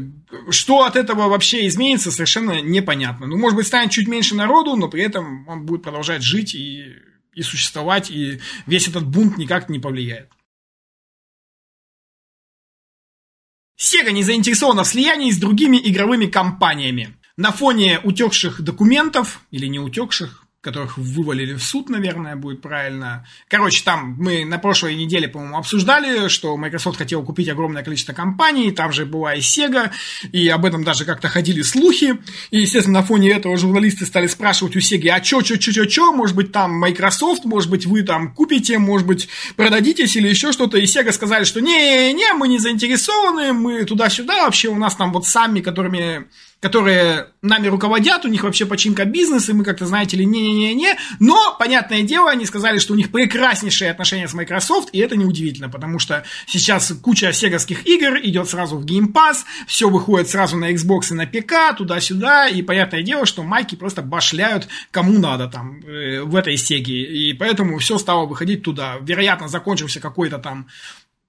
что 0.49 0.83
от 0.83 0.95
этого 0.95 1.27
вообще 1.27 1.67
изменится, 1.67 2.11
совершенно 2.11 2.61
непонятно. 2.61 3.27
Ну, 3.27 3.37
может 3.37 3.55
быть, 3.55 3.67
станет 3.67 3.91
чуть 3.91 4.07
меньше 4.07 4.35
народу, 4.35 4.75
но 4.75 4.87
при 4.87 5.03
этом 5.03 5.47
он 5.47 5.65
будет 5.65 5.83
продолжать 5.83 6.23
жить 6.23 6.55
и, 6.55 6.95
и 7.35 7.41
существовать, 7.43 8.09
и 8.09 8.39
весь 8.65 8.87
этот 8.87 9.05
бунт 9.05 9.37
никак 9.37 9.69
не 9.69 9.79
повлияет. 9.79 10.29
Sega 13.81 14.11
не 14.11 14.21
заинтересована 14.21 14.83
в 14.83 14.87
слиянии 14.87 15.31
с 15.31 15.39
другими 15.39 15.77
игровыми 15.77 16.27
компаниями. 16.27 17.17
На 17.35 17.51
фоне 17.51 17.99
утекших 18.03 18.61
документов, 18.61 19.41
или 19.49 19.65
не 19.65 19.79
утекших, 19.79 20.40
которых 20.61 20.99
вывалили 20.99 21.55
в 21.55 21.63
суд, 21.63 21.89
наверное, 21.89 22.35
будет 22.35 22.61
правильно. 22.61 23.25
Короче, 23.47 23.83
там 23.83 24.15
мы 24.19 24.45
на 24.45 24.59
прошлой 24.59 24.93
неделе, 24.95 25.27
по-моему, 25.27 25.57
обсуждали, 25.57 26.27
что 26.27 26.55
Microsoft 26.55 26.99
хотел 26.99 27.23
купить 27.23 27.49
огромное 27.49 27.83
количество 27.83 28.13
компаний, 28.13 28.71
там 28.71 28.91
же 28.91 29.07
была 29.07 29.33
и 29.33 29.39
Sega, 29.39 29.89
и 30.31 30.47
об 30.49 30.63
этом 30.63 30.83
даже 30.83 31.03
как-то 31.03 31.29
ходили 31.29 31.63
слухи. 31.63 32.19
И, 32.51 32.59
естественно, 32.59 32.99
на 32.99 33.05
фоне 33.05 33.31
этого 33.31 33.57
журналисты 33.57 34.05
стали 34.05 34.27
спрашивать 34.27 34.75
у 34.75 34.79
Sega, 34.79 35.09
а 35.09 35.19
чё, 35.19 35.41
чё, 35.41 35.57
чё, 35.57 35.71
чё, 35.71 35.85
чё, 35.85 36.11
может 36.13 36.35
быть, 36.35 36.51
там 36.51 36.73
Microsoft, 36.79 37.43
может 37.45 37.71
быть, 37.71 37.87
вы 37.87 38.03
там 38.03 38.31
купите, 38.31 38.77
может 38.77 39.07
быть, 39.07 39.29
продадитесь 39.55 40.15
или 40.15 40.27
еще 40.27 40.51
что-то. 40.51 40.77
И 40.77 40.83
Sega 40.83 41.11
сказали, 41.11 41.43
что 41.43 41.59
не-не, 41.59 42.33
мы 42.33 42.47
не 42.47 42.59
заинтересованы, 42.59 43.53
мы 43.53 43.83
туда-сюда, 43.83 44.45
вообще 44.45 44.67
у 44.67 44.75
нас 44.75 44.95
там 44.95 45.11
вот 45.11 45.25
сами, 45.25 45.61
которыми 45.61 46.27
которые 46.61 47.27
нами 47.41 47.67
руководят, 47.67 48.23
у 48.23 48.27
них 48.27 48.43
вообще 48.43 48.67
починка 48.67 49.03
бизнеса, 49.05 49.51
и 49.51 49.55
мы 49.55 49.63
как-то, 49.63 49.87
знаете 49.87 50.15
ли, 50.15 50.25
не-не-не-не. 50.25 50.95
Но, 51.19 51.55
понятное 51.57 52.03
дело, 52.03 52.29
они 52.29 52.45
сказали, 52.45 52.77
что 52.77 52.93
у 52.93 52.95
них 52.95 53.11
прекраснейшие 53.11 53.89
отношения 53.89 54.27
с 54.27 54.35
Microsoft, 54.35 54.89
и 54.91 54.99
это 54.99 55.17
неудивительно, 55.17 55.69
потому 55.69 55.97
что 55.97 56.23
сейчас 56.45 56.93
куча 57.01 57.33
сеговских 57.33 57.87
игр 57.87 58.17
идет 58.21 58.47
сразу 58.47 58.77
в 58.77 58.85
Game 58.85 59.11
Pass, 59.11 59.39
все 59.65 59.89
выходит 59.89 60.29
сразу 60.29 60.55
на 60.55 60.71
Xbox 60.71 61.11
и 61.11 61.15
на 61.15 61.25
ПК, 61.25 61.75
туда-сюда, 61.75 62.47
и 62.47 62.61
понятное 62.61 63.01
дело, 63.01 63.25
что 63.25 63.41
майки 63.41 63.75
просто 63.75 64.03
башляют 64.03 64.67
кому 64.91 65.17
надо 65.17 65.47
там 65.47 65.81
э, 65.81 66.21
в 66.21 66.35
этой 66.35 66.57
сеге, 66.57 67.29
и 67.29 67.33
поэтому 67.33 67.79
все 67.79 67.97
стало 67.97 68.27
выходить 68.27 68.61
туда. 68.61 68.97
Вероятно, 69.01 69.47
закончился 69.47 69.99
какой-то 69.99 70.37
там 70.37 70.67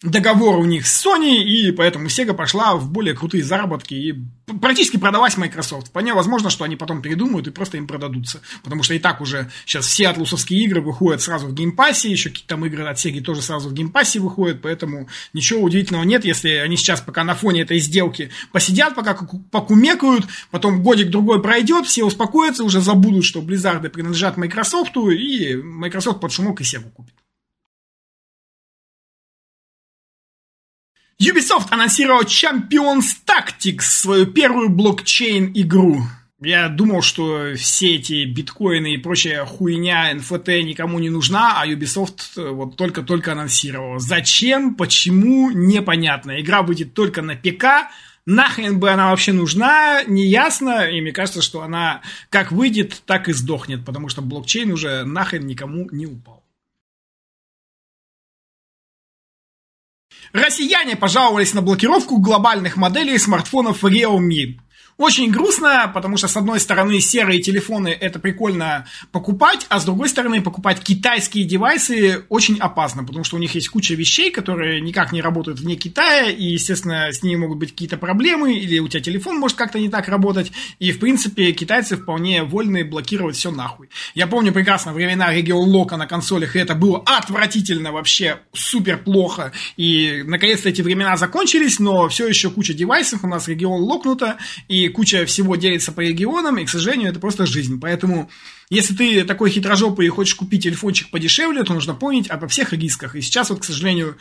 договор 0.02 0.56
у 0.56 0.64
них 0.64 0.86
с 0.86 1.06
Sony, 1.06 1.42
и 1.42 1.72
поэтому 1.72 2.06
Sega 2.06 2.34
пошла 2.34 2.74
в 2.76 2.90
более 2.90 3.14
крутые 3.14 3.44
заработки 3.44 3.94
и 3.94 4.14
практически 4.60 4.96
продалась 4.96 5.36
Microsoft. 5.36 5.88
Вполне 5.88 6.12
возможно, 6.14 6.50
что 6.50 6.64
они 6.64 6.76
потом 6.76 7.02
передумают 7.02 7.46
и 7.46 7.50
просто 7.50 7.76
им 7.76 7.86
продадутся. 7.86 8.40
Потому 8.62 8.82
что 8.82 8.94
и 8.94 8.98
так 8.98 9.20
уже 9.20 9.50
сейчас 9.64 9.86
все 9.86 10.08
атлусовские 10.08 10.62
игры 10.64 10.80
выходят 10.80 11.22
сразу 11.22 11.46
в 11.46 11.54
Game 11.54 11.76
Pass 11.76 11.99
е, 11.99 12.10
еще 12.10 12.30
какие-то 12.30 12.48
там 12.48 12.66
игры 12.66 12.84
от 12.84 12.96
Sega 12.96 13.20
тоже 13.20 13.42
сразу 13.42 13.68
в 13.68 13.74
Game 13.74 13.94
Pass 13.94 14.13
е 14.13 14.18
выходят, 14.18 14.60
поэтому 14.60 15.08
ничего 15.32 15.62
удивительного 15.62 16.04
нет, 16.04 16.24
если 16.24 16.50
они 16.50 16.76
сейчас 16.76 17.00
пока 17.00 17.24
на 17.24 17.34
фоне 17.34 17.62
этой 17.62 17.78
сделки 17.78 18.30
посидят, 18.50 18.94
пока 18.94 19.14
покумекают, 19.50 20.26
потом 20.50 20.82
годик-другой 20.82 21.40
пройдет, 21.40 21.86
все 21.86 22.04
успокоятся, 22.04 22.64
уже 22.64 22.80
забудут, 22.80 23.24
что 23.24 23.40
Blizzard 23.40 23.88
принадлежат 23.88 24.36
Microsoft, 24.36 24.96
и 24.96 25.54
Microsoft 25.54 26.20
под 26.20 26.32
шумок 26.32 26.60
и 26.60 26.64
Sega 26.64 26.90
купит. 26.90 27.14
Ubisoft 31.22 31.68
анонсировал 31.70 32.22
Champions 32.22 33.14
Tactics, 33.24 33.82
свою 33.82 34.26
первую 34.26 34.70
блокчейн-игру. 34.70 36.02
Я 36.40 36.68
думал, 36.68 37.02
что 37.02 37.54
все 37.54 37.94
эти 37.94 38.24
биткоины 38.24 38.94
и 38.94 38.98
прочая 38.98 39.44
хуйня 39.44 40.12
NFT 40.14 40.62
никому 40.62 40.98
не 40.98 41.10
нужна, 41.10 41.60
а 41.60 41.66
Ubisoft 41.68 42.22
э, 42.36 42.50
вот 42.50 42.76
только-только 42.76 43.32
анонсировал. 43.32 44.00
Зачем, 44.00 44.74
почему, 44.74 45.52
непонятно. 45.52 46.40
Игра 46.40 46.64
будет 46.64 46.92
только 46.92 47.22
на 47.22 47.36
ПК, 47.36 47.88
нахрен 48.26 48.80
бы 48.80 48.90
она 48.90 49.10
вообще 49.10 49.32
нужна, 49.32 50.02
неясно, 50.02 50.88
и 50.88 51.00
мне 51.00 51.12
кажется, 51.12 51.40
что 51.40 51.62
она 51.62 52.02
как 52.30 52.50
выйдет, 52.50 53.00
так 53.06 53.28
и 53.28 53.32
сдохнет, 53.32 53.84
потому 53.84 54.08
что 54.08 54.22
блокчейн 54.22 54.72
уже 54.72 55.04
нахрен 55.04 55.46
никому 55.46 55.88
не 55.92 56.06
упал. 56.06 56.41
Россияне 60.32 60.96
пожаловались 60.96 61.52
на 61.52 61.60
блокировку 61.60 62.18
глобальных 62.18 62.76
моделей 62.76 63.18
смартфонов 63.18 63.84
Realme. 63.84 64.58
Очень 65.02 65.32
грустно, 65.32 65.90
потому 65.92 66.16
что, 66.16 66.28
с 66.28 66.36
одной 66.36 66.60
стороны, 66.60 67.00
серые 67.00 67.42
телефоны 67.42 67.88
это 67.88 68.20
прикольно 68.20 68.86
покупать, 69.10 69.66
а 69.68 69.80
с 69.80 69.84
другой 69.84 70.08
стороны, 70.08 70.40
покупать 70.42 70.78
китайские 70.78 71.44
девайсы 71.44 72.24
очень 72.28 72.56
опасно, 72.60 73.02
потому 73.02 73.24
что 73.24 73.34
у 73.34 73.40
них 73.40 73.52
есть 73.56 73.68
куча 73.68 73.94
вещей, 73.94 74.30
которые 74.30 74.80
никак 74.80 75.10
не 75.10 75.20
работают 75.20 75.58
вне 75.58 75.74
Китая, 75.74 76.30
и, 76.30 76.44
естественно, 76.44 77.08
с 77.10 77.20
ними 77.24 77.40
могут 77.40 77.58
быть 77.58 77.72
какие-то 77.72 77.96
проблемы, 77.96 78.54
или 78.54 78.78
у 78.78 78.86
тебя 78.86 79.02
телефон 79.02 79.40
может 79.40 79.56
как-то 79.56 79.80
не 79.80 79.88
так 79.88 80.06
работать, 80.06 80.52
и, 80.78 80.92
в 80.92 81.00
принципе, 81.00 81.50
китайцы 81.50 81.96
вполне 81.96 82.44
вольны 82.44 82.84
блокировать 82.84 83.34
все 83.34 83.50
нахуй. 83.50 83.88
Я 84.14 84.28
помню 84.28 84.52
прекрасно 84.52 84.92
времена 84.92 85.34
регион 85.34 85.68
лока 85.68 85.96
на 85.96 86.06
консолях, 86.06 86.54
и 86.54 86.60
это 86.60 86.76
было 86.76 87.02
отвратительно 87.04 87.90
вообще, 87.90 88.38
супер 88.52 88.98
плохо, 88.98 89.50
и, 89.76 90.22
наконец-то, 90.24 90.68
эти 90.68 90.80
времена 90.80 91.16
закончились, 91.16 91.80
но 91.80 92.08
все 92.08 92.28
еще 92.28 92.50
куча 92.50 92.72
девайсов 92.72 93.24
у 93.24 93.26
нас 93.26 93.48
регион 93.48 93.80
локнуто, 93.82 94.38
и 94.68 94.91
куча 94.92 95.26
всего 95.26 95.56
делится 95.56 95.90
по 95.92 96.00
регионам, 96.00 96.58
и, 96.58 96.64
к 96.64 96.70
сожалению, 96.70 97.10
это 97.10 97.18
просто 97.18 97.46
жизнь. 97.46 97.80
Поэтому, 97.80 98.30
если 98.70 98.94
ты 98.94 99.24
такой 99.24 99.50
хитрожопый 99.50 100.06
и 100.06 100.10
хочешь 100.10 100.34
купить 100.34 100.62
телефончик 100.62 101.10
подешевле, 101.10 101.64
то 101.64 101.74
нужно 101.74 101.94
помнить 101.94 102.30
обо 102.30 102.46
всех 102.46 102.72
рисках. 102.72 103.16
И 103.16 103.20
сейчас 103.20 103.50
вот, 103.50 103.60
к 103.60 103.64
сожалению, 103.64 104.16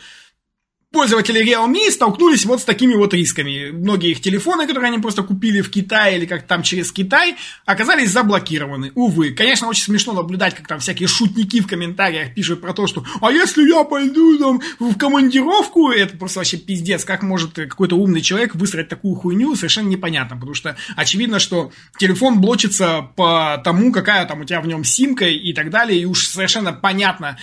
пользователи 0.92 1.42
Realme 1.42 1.90
столкнулись 1.90 2.44
вот 2.44 2.60
с 2.60 2.64
такими 2.64 2.94
вот 2.94 3.14
рисками. 3.14 3.70
Многие 3.70 4.10
их 4.10 4.20
телефоны, 4.20 4.66
которые 4.66 4.88
они 4.88 4.98
просто 4.98 5.22
купили 5.22 5.62
в 5.62 5.70
Китае 5.70 6.18
или 6.18 6.26
как 6.26 6.46
там 6.46 6.62
через 6.62 6.92
Китай, 6.92 7.36
оказались 7.64 8.10
заблокированы. 8.10 8.92
Увы. 8.94 9.30
Конечно, 9.30 9.68
очень 9.68 9.84
смешно 9.84 10.12
наблюдать, 10.12 10.54
как 10.54 10.68
там 10.68 10.78
всякие 10.80 11.08
шутники 11.08 11.60
в 11.60 11.66
комментариях 11.66 12.34
пишут 12.34 12.60
про 12.60 12.74
то, 12.74 12.86
что 12.86 13.04
«А 13.20 13.32
если 13.32 13.66
я 13.68 13.84
пойду 13.84 14.38
там 14.38 14.60
в 14.78 14.96
командировку?» 14.96 15.90
Это 15.90 16.16
просто 16.16 16.40
вообще 16.40 16.58
пиздец. 16.58 17.04
Как 17.04 17.22
может 17.22 17.54
какой-то 17.54 17.96
умный 17.96 18.20
человек 18.20 18.54
выстроить 18.54 18.88
такую 18.88 19.14
хуйню, 19.14 19.56
совершенно 19.56 19.88
непонятно. 19.88 20.36
Потому 20.36 20.54
что 20.54 20.76
очевидно, 20.96 21.38
что 21.38 21.72
телефон 21.98 22.40
блочится 22.40 23.08
по 23.16 23.60
тому, 23.64 23.92
какая 23.92 24.26
там 24.26 24.42
у 24.42 24.44
тебя 24.44 24.60
в 24.60 24.66
нем 24.66 24.84
симка 24.84 25.24
и 25.26 25.52
так 25.54 25.70
далее. 25.70 26.00
И 26.00 26.04
уж 26.04 26.26
совершенно 26.26 26.72
понятно, 26.72 27.38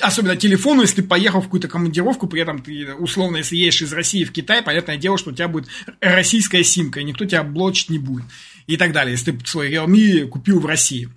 особенно 0.00 0.36
телефону, 0.36 0.82
если 0.82 0.96
ты 0.96 1.02
поехал 1.02 1.40
в 1.40 1.44
какую-то 1.44 1.68
командировку, 1.68 2.26
при 2.26 2.42
этом 2.42 2.60
ты 2.60 2.89
условно, 2.98 3.38
если 3.38 3.56
едешь 3.56 3.82
из 3.82 3.92
России 3.92 4.24
в 4.24 4.32
Китай, 4.32 4.62
понятное 4.62 4.96
дело, 4.96 5.18
что 5.18 5.30
у 5.30 5.34
тебя 5.34 5.48
будет 5.48 5.68
российская 6.00 6.64
симка, 6.64 7.00
и 7.00 7.04
никто 7.04 7.24
тебя 7.24 7.42
блочить 7.42 7.90
не 7.90 7.98
будет. 7.98 8.24
И 8.66 8.76
так 8.76 8.92
далее, 8.92 9.12
если 9.12 9.32
ты 9.32 9.46
свой 9.46 9.70
Realme 9.72 10.26
купил 10.26 10.60
в 10.60 10.66
России. 10.66 11.08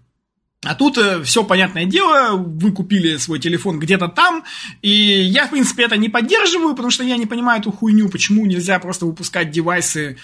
А 0.63 0.75
тут 0.75 0.97
э, 0.97 1.21
все 1.23 1.43
понятное 1.43 1.85
дело, 1.85 2.37
вы 2.37 2.71
купили 2.71 3.17
свой 3.17 3.39
телефон 3.39 3.79
где-то 3.79 4.07
там, 4.07 4.45
и 4.81 4.89
я, 4.89 5.47
в 5.47 5.49
принципе, 5.49 5.83
это 5.83 5.97
не 5.97 6.07
поддерживаю, 6.07 6.73
потому 6.73 6.89
что 6.89 7.03
я 7.03 7.17
не 7.17 7.25
понимаю 7.25 7.59
эту 7.59 7.71
хуйню, 7.71 8.07
почему 8.07 8.45
нельзя 8.45 8.79
просто 8.79 9.05
выпускать 9.05 9.51
девайсы 9.51 10.17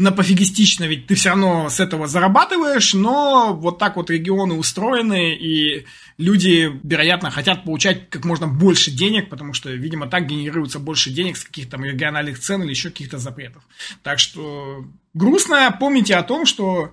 на 0.00 0.12
пофигистично, 0.12 0.84
ведь 0.84 1.06
ты 1.06 1.14
все 1.14 1.30
равно 1.30 1.68
с 1.68 1.78
этого 1.78 2.06
зарабатываешь, 2.06 2.94
но 2.94 3.54
вот 3.54 3.78
так 3.78 3.96
вот 3.96 4.10
регионы 4.10 4.54
устроены, 4.54 5.34
и 5.34 5.86
люди, 6.16 6.70
вероятно, 6.82 7.30
хотят 7.30 7.64
получать 7.64 8.08
как 8.08 8.24
можно 8.24 8.48
больше 8.48 8.90
денег, 8.90 9.28
потому 9.28 9.52
что, 9.52 9.70
видимо, 9.70 10.08
так 10.08 10.26
генерируется 10.26 10.78
больше 10.78 11.10
денег 11.10 11.36
с 11.36 11.44
каких-то 11.44 11.76
региональных 11.76 12.40
цен 12.40 12.62
или 12.62 12.70
еще 12.70 12.90
каких-то 12.90 13.18
запретов. 13.18 13.62
Так 14.02 14.18
что 14.18 14.84
грустно, 15.12 15.76
помните 15.78 16.16
о 16.16 16.22
том, 16.22 16.46
что 16.46 16.92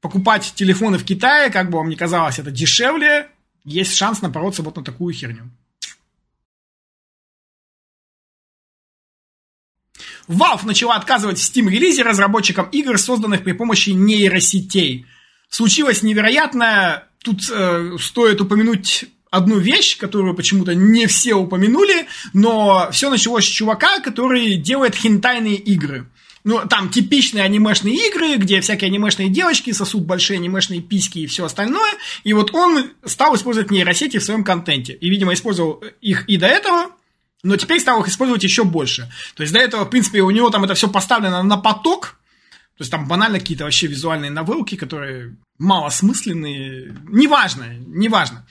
покупать 0.00 0.52
телефоны 0.54 0.98
в 0.98 1.04
Китае, 1.04 1.50
как 1.50 1.70
бы 1.70 1.78
вам 1.78 1.88
ни 1.88 1.94
казалось, 1.94 2.38
это 2.38 2.50
дешевле, 2.50 3.28
есть 3.64 3.94
шанс 3.94 4.20
напороться 4.20 4.62
вот 4.62 4.76
на 4.76 4.84
такую 4.84 5.14
херню. 5.14 5.50
Valve 10.28 10.64
начала 10.64 10.96
отказывать 10.96 11.38
в 11.38 11.42
Steam-релизе 11.42 12.02
разработчикам 12.02 12.68
игр, 12.70 12.98
созданных 12.98 13.42
при 13.42 13.52
помощи 13.52 13.90
нейросетей. 13.90 15.06
Случилось 15.48 16.02
невероятное. 16.02 17.08
Тут 17.22 17.40
э, 17.50 17.96
стоит 17.98 18.40
упомянуть 18.40 19.06
одну 19.30 19.58
вещь, 19.58 19.98
которую 19.98 20.34
почему-то 20.34 20.74
не 20.74 21.06
все 21.06 21.34
упомянули, 21.34 22.06
но 22.32 22.88
все 22.92 23.10
началось 23.10 23.44
с 23.44 23.48
чувака, 23.48 24.00
который 24.00 24.56
делает 24.56 24.94
хентайные 24.94 25.56
игры. 25.56 26.06
Ну, 26.44 26.60
там 26.66 26.88
типичные 26.88 27.44
анимешные 27.44 27.94
игры, 28.08 28.36
где 28.36 28.60
всякие 28.60 28.88
анимешные 28.88 29.28
девочки 29.28 29.72
сосут 29.72 30.04
большие 30.04 30.38
анимешные 30.38 30.80
письки 30.80 31.18
и 31.18 31.26
все 31.26 31.44
остальное. 31.44 31.92
И 32.24 32.32
вот 32.32 32.54
он 32.54 32.90
стал 33.04 33.34
использовать 33.34 33.70
нейросети 33.70 34.18
в 34.18 34.22
своем 34.22 34.44
контенте. 34.44 34.94
И, 34.94 35.10
видимо, 35.10 35.34
использовал 35.34 35.82
их 36.00 36.26
и 36.28 36.36
до 36.36 36.46
этого, 36.46 36.92
но 37.42 37.56
теперь 37.56 37.80
стал 37.80 38.00
их 38.00 38.08
использовать 38.08 38.42
еще 38.42 38.64
больше. 38.64 39.10
То 39.34 39.42
есть 39.42 39.52
до 39.52 39.60
этого, 39.60 39.84
в 39.84 39.90
принципе, 39.90 40.22
у 40.22 40.30
него 40.30 40.50
там 40.50 40.64
это 40.64 40.74
все 40.74 40.88
поставлено 40.88 41.42
на 41.42 41.56
поток, 41.56 42.18
то 42.76 42.82
есть 42.82 42.90
там 42.90 43.08
банально 43.08 43.40
какие-то 43.40 43.64
вообще 43.64 43.88
визуальные 43.88 44.30
новелки, 44.30 44.76
которые 44.76 45.36
малосмысленные. 45.58 46.96
Неважно, 47.08 47.76
неважно. 47.86 48.46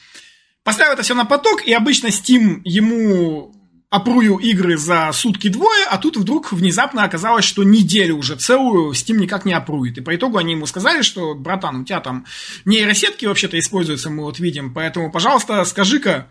Поставил 0.64 0.92
это 0.92 1.04
все 1.04 1.16
на 1.16 1.24
поток, 1.24 1.66
и 1.66 1.72
обычно 1.72 2.08
Steam 2.08 2.60
ему 2.66 3.54
опрую 3.90 4.38
игры 4.40 4.78
за 4.78 5.10
сутки 5.14 5.48
двое, 5.48 5.86
а 5.90 5.98
тут 5.98 6.18
вдруг 6.18 6.52
внезапно 6.52 7.04
оказалось, 7.04 7.46
что 7.46 7.64
неделю 7.64 8.18
уже 8.18 8.36
целую 8.36 8.92
Steam 8.92 9.16
никак 9.16 9.46
не 9.46 9.54
опрует. 9.54 9.98
И 9.98 10.02
по 10.02 10.14
итогу 10.14 10.38
они 10.38 10.54
ему 10.54 10.66
сказали, 10.66 11.04
что, 11.04 11.34
братан, 11.34 11.82
у 11.82 11.86
тебя 11.86 12.02
там 12.02 12.26
нейросетки 12.66 13.26
вообще-то 13.26 13.58
используются, 13.58 14.10
мы 14.10 14.24
вот 14.24 14.40
видим, 14.40 14.74
поэтому, 14.74 15.10
пожалуйста, 15.10 15.64
скажи-ка, 15.64 16.30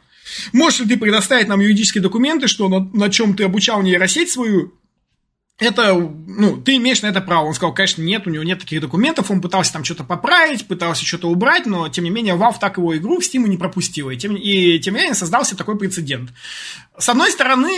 Можешь 0.53 0.81
ли 0.81 0.87
ты 0.87 0.97
предоставить 0.97 1.49
нам 1.49 1.61
юридические 1.61 2.03
документы, 2.03 2.49
что 2.49 2.69
на, 2.69 2.81
на 2.93 3.11
чем 3.11 3.35
ты 3.37 3.45
обучал 3.45 3.83
нейросеть 3.83 4.31
свою, 4.31 4.73
это, 5.59 5.95
ну, 5.95 6.59
ты 6.59 6.77
имеешь 6.77 7.01
на 7.01 7.07
это 7.07 7.23
право. 7.23 7.47
Он 7.47 7.55
сказал, 7.55 7.73
конечно, 7.73 8.03
нет, 8.03 8.27
у 8.27 8.31
него 8.31 8.45
нет 8.45 8.61
таких 8.61 8.83
документов, 8.83 9.31
он 9.31 9.41
пытался 9.41 9.73
там 9.73 9.85
что-то 9.85 10.05
поправить, 10.05 10.67
пытался 10.67 11.07
что-то 11.07 11.31
убрать, 11.31 11.65
но, 11.65 11.89
тем 11.89 12.05
не 12.05 12.11
менее, 12.11 12.35
Valve 12.35 12.57
так 12.61 12.77
его 12.77 12.95
игру 12.97 13.21
в 13.21 13.25
Steam 13.25 13.49
не 13.49 13.57
пропустила, 13.57 14.11
и 14.11 14.19
тем, 14.19 14.37
и, 14.37 14.79
тем 14.79 14.95
не 14.95 15.01
менее, 15.01 15.15
создался 15.15 15.57
такой 15.57 15.79
прецедент. 15.79 16.31
С 16.99 17.09
одной 17.09 17.31
стороны, 17.31 17.73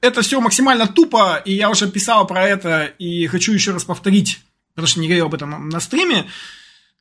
это 0.00 0.22
все 0.22 0.40
максимально 0.40 0.86
тупо, 0.86 1.42
и 1.44 1.52
я 1.52 1.68
уже 1.68 1.90
писал 1.90 2.26
про 2.26 2.44
это, 2.44 2.84
и 2.98 3.26
хочу 3.26 3.52
еще 3.52 3.72
раз 3.72 3.84
повторить, 3.84 4.40
потому 4.74 4.88
что 4.88 5.00
не 5.00 5.08
говорил 5.08 5.26
об 5.26 5.34
этом 5.34 5.68
на 5.68 5.80
стриме, 5.80 6.24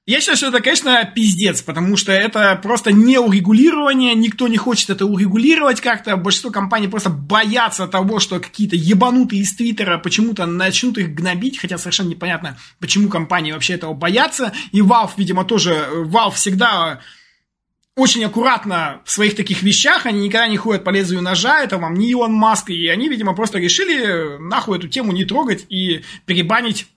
я 0.07 0.21
считаю, 0.21 0.37
что 0.37 0.47
это, 0.47 0.61
конечно, 0.61 1.03
пиздец, 1.03 1.61
потому 1.61 1.97
что 1.97 2.13
это 2.13 2.57
просто 2.63 2.93
не 2.93 3.19
урегулирование, 3.19 4.15
никто 4.15 4.47
не 4.47 4.55
хочет 4.55 4.89
это 4.89 5.05
урегулировать 5.05 5.81
как-то, 5.81 6.15
большинство 6.15 6.49
компаний 6.49 6.87
просто 6.87 7.09
боятся 7.09 7.87
того, 7.87 8.19
что 8.19 8.39
какие-то 8.39 8.77
ебанутые 8.77 9.41
из 9.41 9.53
Твиттера 9.53 9.97
почему-то 9.97 10.45
начнут 10.45 10.97
их 10.97 11.13
гнобить, 11.13 11.59
хотя 11.59 11.77
совершенно 11.77 12.07
непонятно, 12.07 12.57
почему 12.79 13.09
компании 13.09 13.51
вообще 13.51 13.73
этого 13.73 13.93
боятся, 13.93 14.53
и 14.71 14.79
Valve, 14.79 15.11
видимо, 15.17 15.43
тоже, 15.43 15.85
Valve 15.91 16.35
всегда 16.35 17.01
очень 17.97 18.23
аккуратно 18.23 19.01
в 19.03 19.11
своих 19.11 19.35
таких 19.35 19.61
вещах, 19.61 20.05
они 20.05 20.21
никогда 20.21 20.47
не 20.47 20.55
ходят 20.55 20.85
по 20.85 20.91
лезвию 20.91 21.21
ножа, 21.21 21.61
это 21.61 21.77
вам 21.79 21.95
не 21.95 22.11
Илон 22.11 22.31
Маск, 22.31 22.69
и 22.69 22.87
они, 22.87 23.09
видимо, 23.09 23.35
просто 23.35 23.57
решили 23.57 24.37
нахуй 24.39 24.77
эту 24.77 24.87
тему 24.87 25.11
не 25.11 25.25
трогать 25.25 25.65
и 25.67 26.03
перебанить 26.25 26.87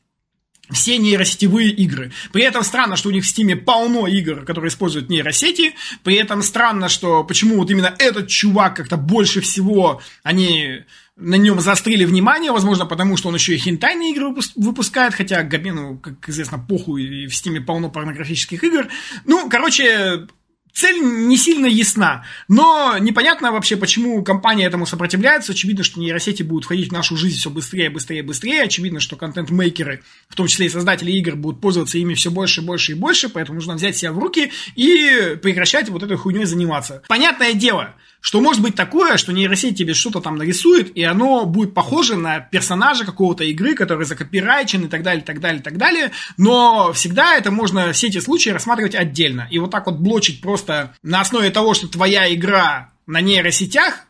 все 0.70 0.98
нейросетевые 0.98 1.70
игры. 1.70 2.12
При 2.32 2.42
этом 2.42 2.62
странно, 2.62 2.96
что 2.96 3.08
у 3.08 3.12
них 3.12 3.24
в 3.24 3.26
Стиме 3.26 3.56
полно 3.56 4.06
игр, 4.06 4.44
которые 4.44 4.68
используют 4.68 5.08
нейросети. 5.08 5.74
При 6.02 6.16
этом 6.16 6.42
странно, 6.42 6.88
что 6.88 7.24
почему 7.24 7.56
вот 7.56 7.70
именно 7.70 7.94
этот 7.98 8.28
чувак 8.28 8.76
как-то 8.76 8.96
больше 8.96 9.40
всего 9.40 10.00
они 10.22 10.84
на 11.20 11.34
нем 11.34 11.60
заострили 11.60 12.04
внимание, 12.04 12.50
возможно, 12.50 12.86
потому 12.86 13.16
что 13.16 13.28
он 13.28 13.34
еще 13.34 13.54
и 13.54 13.58
хентайные 13.58 14.12
игры 14.12 14.34
выпускает, 14.56 15.14
хотя 15.14 15.42
Габену, 15.42 15.98
как 15.98 16.28
известно, 16.28 16.58
похуй, 16.58 17.24
и 17.24 17.26
в 17.26 17.34
Стиме 17.34 17.60
полно 17.60 17.90
порнографических 17.90 18.64
игр. 18.64 18.88
Ну, 19.26 19.48
короче, 19.50 20.26
Цель 20.72 21.00
не 21.00 21.36
сильно 21.36 21.66
ясна, 21.66 22.24
но 22.48 22.96
непонятно 22.98 23.52
вообще, 23.52 23.76
почему 23.76 24.22
компания 24.22 24.66
этому 24.66 24.86
сопротивляется. 24.86 25.52
Очевидно, 25.52 25.84
что 25.84 26.00
нейросети 26.00 26.42
будут 26.42 26.64
входить 26.64 26.88
в 26.88 26.92
нашу 26.92 27.16
жизнь 27.16 27.38
все 27.38 27.50
быстрее, 27.50 27.90
быстрее, 27.90 28.22
быстрее. 28.22 28.62
Очевидно, 28.62 29.00
что 29.00 29.16
контент-мейкеры, 29.16 30.02
в 30.28 30.34
том 30.36 30.46
числе 30.46 30.66
и 30.66 30.70
создатели 30.70 31.12
игр, 31.12 31.36
будут 31.36 31.60
пользоваться 31.60 31.98
ими 31.98 32.14
все 32.14 32.30
больше, 32.30 32.62
больше 32.62 32.92
и 32.92 32.94
больше, 32.94 33.28
поэтому 33.28 33.56
нужно 33.56 33.74
взять 33.74 33.96
себя 33.96 34.12
в 34.12 34.18
руки 34.18 34.52
и 34.74 35.36
прекращать 35.42 35.88
вот 35.88 36.02
этой 36.02 36.16
хуйней 36.16 36.44
заниматься. 36.44 37.02
Понятное 37.08 37.52
дело, 37.52 37.94
что 38.20 38.40
может 38.40 38.62
быть 38.62 38.74
такое, 38.74 39.16
что 39.16 39.32
нейросеть 39.32 39.78
тебе 39.78 39.94
что-то 39.94 40.20
там 40.20 40.36
нарисует, 40.36 40.96
и 40.96 41.02
оно 41.02 41.46
будет 41.46 41.74
похоже 41.74 42.16
на 42.16 42.40
персонажа 42.40 43.04
какого-то 43.04 43.44
игры, 43.44 43.74
который 43.74 44.04
закопирайчен 44.04 44.84
и 44.84 44.88
так 44.88 45.02
далее, 45.02 45.24
так 45.24 45.40
далее, 45.40 45.62
так 45.62 45.76
далее. 45.78 46.10
Но 46.36 46.92
всегда 46.92 47.36
это 47.36 47.50
можно, 47.50 47.92
все 47.92 48.08
эти 48.08 48.18
случаи 48.18 48.50
рассматривать 48.50 48.94
отдельно. 48.94 49.48
И 49.50 49.58
вот 49.58 49.70
так 49.70 49.86
вот 49.86 49.96
блочить 49.96 50.40
просто 50.40 50.94
на 51.02 51.20
основе 51.20 51.50
того, 51.50 51.74
что 51.74 51.88
твоя 51.88 52.32
игра 52.32 52.90
на 53.06 53.20
нейросетях, 53.20 54.04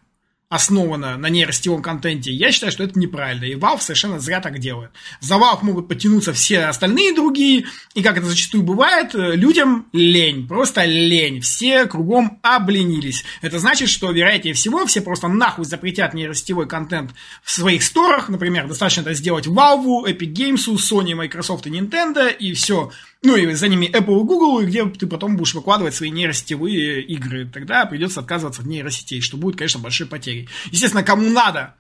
основана 0.51 1.17
на 1.17 1.29
нейросетевом 1.29 1.81
контенте, 1.81 2.33
я 2.33 2.51
считаю, 2.51 2.73
что 2.73 2.83
это 2.83 2.99
неправильно. 2.99 3.45
И 3.45 3.55
Valve 3.55 3.81
совершенно 3.81 4.19
зря 4.19 4.41
так 4.41 4.59
делает. 4.59 4.91
За 5.21 5.37
Valve 5.37 5.61
могут 5.63 5.89
подтянуться 5.89 6.33
все 6.33 6.65
остальные 6.65 7.15
другие, 7.15 7.67
и 7.95 8.03
как 8.03 8.19
это 8.19 8.27
зачастую 8.27 8.65
бывает, 8.65 9.15
э, 9.15 9.37
людям 9.37 9.87
лень, 9.93 10.49
просто 10.49 10.85
лень. 10.85 11.41
Все 11.41 11.87
кругом 11.87 12.41
обленились. 12.43 13.25
Это 13.43 13.61
значит, 13.61 13.89
что, 13.89 14.11
вероятнее 14.11 14.55
всего, 14.55 14.85
все 14.87 15.01
просто 15.01 15.29
нахуй 15.29 15.65
запретят 15.65 16.15
нейросетевой 16.15 16.67
контент 16.67 17.13
в 17.45 17.53
своих 17.53 17.85
сторах. 17.85 18.29
Например, 18.29 18.67
достаточно 18.67 19.03
это 19.03 19.15
сделать 19.15 19.47
Valve, 19.47 20.05
Epic 20.07 20.33
Games, 20.33 20.67
Sony, 20.67 21.15
Microsoft 21.15 21.69
и 21.69 21.71
Nintendo, 21.71 22.29
и 22.29 22.55
все. 22.55 22.91
Ну 23.23 23.37
и 23.37 23.53
за 23.53 23.69
ними 23.69 23.87
Apple 23.87 24.23
и 24.23 24.25
Google, 24.25 24.65
где 24.67 24.87
ты 24.87 25.07
потом 25.07 25.37
будешь 25.37 25.55
выкладывать 25.55 25.95
свои 25.95 26.11
нейросетевые 26.11 27.03
игры. 27.03 27.47
Тогда 27.47 27.85
придется 27.85 28.21
отказываться 28.21 28.63
от 28.63 28.69
нейросетей, 28.69 29.21
что 29.21 29.37
будет, 29.37 29.57
конечно, 29.57 29.79
большой 29.79 30.07
потерей. 30.07 30.49
Естественно, 30.71 31.03
кому 31.03 31.29
надо, 31.29 31.75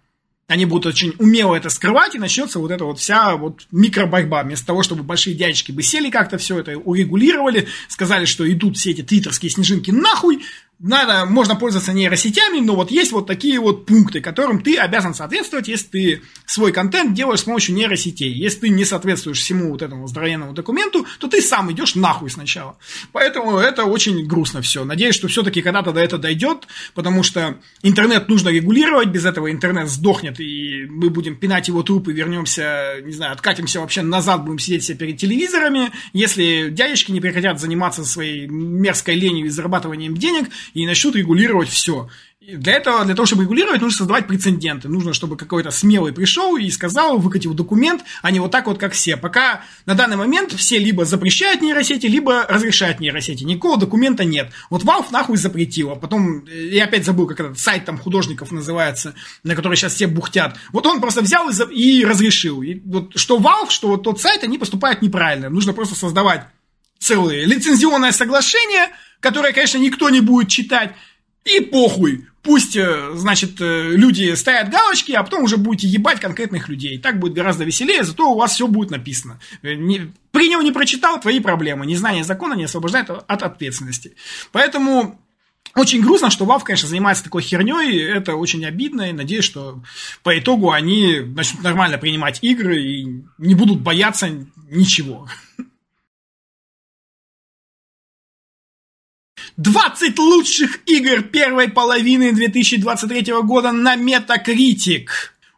они 0.50 0.66
будут 0.66 0.87
очень 0.87 1.14
умело 1.18 1.55
это 1.55 1.70
скрывать, 1.70 2.16
и 2.16 2.18
начнется 2.18 2.59
вот 2.59 2.72
эта 2.72 2.85
вот 2.85 2.98
вся 2.98 3.37
вот 3.37 3.68
микроборьба. 3.70 4.42
Вместо 4.42 4.66
того, 4.66 4.83
чтобы 4.83 5.05
большие 5.05 5.37
дядечки 5.37 5.70
бы 5.70 5.81
сели 5.83 6.11
как-то 6.11 6.38
все 6.38 6.59
это 6.59 6.76
урегулировали, 6.76 7.68
сказали, 7.88 8.24
что 8.24 8.50
идут 8.50 8.76
все 8.76 8.90
эти 8.90 9.03
твиттерские 9.03 9.50
снежинки 9.50 9.92
нахуй, 9.92 10.42
надо, 10.81 11.27
можно 11.27 11.57
пользоваться 11.57 11.93
нейросетями, 11.93 12.61
но 12.61 12.75
вот 12.75 12.90
есть 12.90 13.12
вот 13.12 13.27
такие 13.27 13.61
вот 13.61 13.85
пункты, 13.85 14.23
которым 14.23 14.62
ты 14.62 14.77
обязан 14.79 15.14
соответствовать, 15.14 15.69
если 15.69 15.87
ты 15.87 16.23
свой 16.47 16.73
контент 16.73 17.12
делаешь 17.12 17.40
с 17.40 17.45
помощью 17.45 17.75
нейросетей. 17.75 18.33
Если 18.33 18.61
ты 18.61 18.69
не 18.71 18.87
соответствуешь 18.87 19.40
всему 19.40 19.71
вот 19.73 19.83
этому 19.83 20.07
здоровенному 20.09 20.55
документу, 20.55 21.07
то 21.19 21.29
ты 21.29 21.43
сам 21.43 21.71
идешь 21.71 21.97
нахуй 21.97 22.31
сначала. 22.31 22.79
Поэтому 23.12 23.59
это 23.59 23.85
очень 23.85 24.27
грустно 24.27 24.62
все. 24.62 24.85
Надеюсь, 24.85 25.14
что 25.14 25.29
все-таки 25.29 25.61
когда-то 25.61 25.93
до 25.93 26.01
этого 26.01 26.21
дойдет, 26.21 26.66
потому 26.95 27.23
что 27.23 27.59
интернет 27.83 28.31
нужно 28.31 28.49
регулировать, 28.49 29.09
без 29.09 29.27
этого 29.27 29.53
интернет 29.53 29.88
сдохнет, 29.88 30.40
и 30.40 30.87
мы 30.88 31.11
будем 31.11 31.37
пинать 31.37 31.69
его 31.69 31.83
труп 31.83 32.09
и 32.09 32.12
вернемся, 32.12 33.03
не 33.05 33.12
знаю, 33.12 33.33
откатимся 33.33 33.81
вообще 33.81 34.01
назад, 34.01 34.45
будем 34.45 34.59
сидеть 34.59 34.85
все 34.85 34.95
перед 34.95 35.19
телевизорами. 35.19 35.90
Если 36.14 36.71
дядечки 36.71 37.12
не 37.12 37.21
прекратят 37.21 37.61
заниматься 37.61 38.03
своей 38.07 38.47
мерзкой 38.47 39.16
ленью 39.16 39.45
и 39.45 39.51
зарабатыванием 39.51 40.16
денег, 40.16 40.49
и 40.74 40.87
начнут 40.87 41.16
регулировать 41.16 41.68
все. 41.68 42.09
Для 42.40 42.72
этого, 42.72 43.04
для 43.04 43.14
того, 43.14 43.26
чтобы 43.26 43.42
регулировать, 43.42 43.83
нужно 43.83 43.98
создавать 43.98 44.26
прецеденты. 44.26 44.88
Нужно, 44.88 45.12
чтобы 45.12 45.37
какой-то 45.37 45.70
смелый 45.70 46.12
пришел 46.12 46.56
и 46.56 46.70
сказал, 46.70 47.18
выкатил 47.18 47.52
документ, 47.52 48.02
а 48.22 48.30
не 48.30 48.40
вот 48.40 48.50
так 48.50 48.66
вот, 48.66 48.78
как 48.78 48.94
все. 48.94 49.18
Пока 49.18 49.62
на 49.85 49.94
данный 49.94 50.16
момент 50.16 50.52
все 50.52 50.78
либо 50.78 51.04
запрещают 51.04 51.61
нейросети, 51.61 52.06
либо 52.06 52.46
разрешают 52.48 52.98
нейросети. 52.98 53.44
Никакого 53.44 53.78
документа 53.78 54.24
нет. 54.24 54.52
Вот 54.70 54.85
Valve 54.85 55.09
нахуй 55.12 55.37
запретила. 55.37 55.96
Потом, 55.96 56.46
э, 56.46 56.68
я 56.68 56.85
опять 56.85 57.04
забыл, 57.04 57.26
как 57.26 57.40
этот 57.40 57.59
сайт 57.59 57.85
там 57.85 57.98
художников 57.98 58.52
называется, 58.52 59.14
на 59.44 59.54
который 59.54 59.76
сейчас 59.76 59.94
все 59.94 60.06
бухтят. 60.06 60.56
Вот 60.72 60.87
он 60.87 61.02
просто 61.02 61.20
взял 61.20 61.48
и, 61.50 62.00
и 62.00 62.04
разрешил. 62.06 62.62
И 62.62 62.80
вот 62.87 63.12
что 63.16 63.38
Valve, 63.38 63.68
что 63.68 63.88
вот 63.88 64.02
тот 64.02 64.18
сайт, 64.18 64.44
они 64.44 64.56
поступают 64.56 65.02
неправильно. 65.02 65.50
Нужно 65.50 65.74
просто 65.74 65.94
создавать 65.94 66.46
целые 67.00 67.46
лицензионное 67.46 68.12
соглашение, 68.12 68.90
которое, 69.18 69.52
конечно, 69.52 69.78
никто 69.78 70.10
не 70.10 70.20
будет 70.20 70.48
читать, 70.48 70.94
и 71.44 71.60
похуй. 71.60 72.26
Пусть, 72.42 72.74
э, 72.76 73.10
значит, 73.14 73.60
э, 73.60 73.90
люди 73.90 74.34
ставят 74.34 74.70
галочки, 74.70 75.12
а 75.12 75.22
потом 75.22 75.44
уже 75.44 75.58
будете 75.58 75.88
ебать 75.88 76.20
конкретных 76.20 76.68
людей. 76.68 76.98
Так 76.98 77.18
будет 77.18 77.34
гораздо 77.34 77.64
веселее, 77.64 78.02
зато 78.02 78.30
у 78.30 78.38
вас 78.38 78.54
все 78.54 78.66
будет 78.66 78.90
написано. 78.90 79.40
Э, 79.62 79.74
не, 79.74 80.12
принял, 80.30 80.62
не 80.62 80.72
прочитал, 80.72 81.20
твои 81.20 81.40
проблемы. 81.40 81.84
Незнание 81.84 82.24
закона 82.24 82.54
не 82.54 82.64
освобождает 82.64 83.10
от 83.10 83.42
ответственности. 83.42 84.14
Поэтому 84.52 85.20
очень 85.76 86.00
грустно, 86.00 86.30
что 86.30 86.46
Valve, 86.46 86.64
конечно, 86.64 86.88
занимается 86.88 87.24
такой 87.24 87.42
херней, 87.42 88.02
это 88.02 88.34
очень 88.36 88.64
обидно, 88.64 89.10
и 89.10 89.12
надеюсь, 89.12 89.44
что 89.44 89.82
по 90.22 90.36
итогу 90.38 90.72
они 90.72 91.20
начнут 91.20 91.62
нормально 91.62 91.98
принимать 91.98 92.38
игры 92.42 92.82
и 92.82 93.22
не 93.38 93.54
будут 93.54 93.80
бояться 93.80 94.30
ничего. 94.70 95.28
20 99.61 100.18
лучших 100.18 100.81
игр 100.87 101.20
первой 101.23 101.68
половины 101.68 102.33
2023 102.33 103.31
года 103.42 103.73
на 103.73 103.94
Metacritic. 103.94 105.09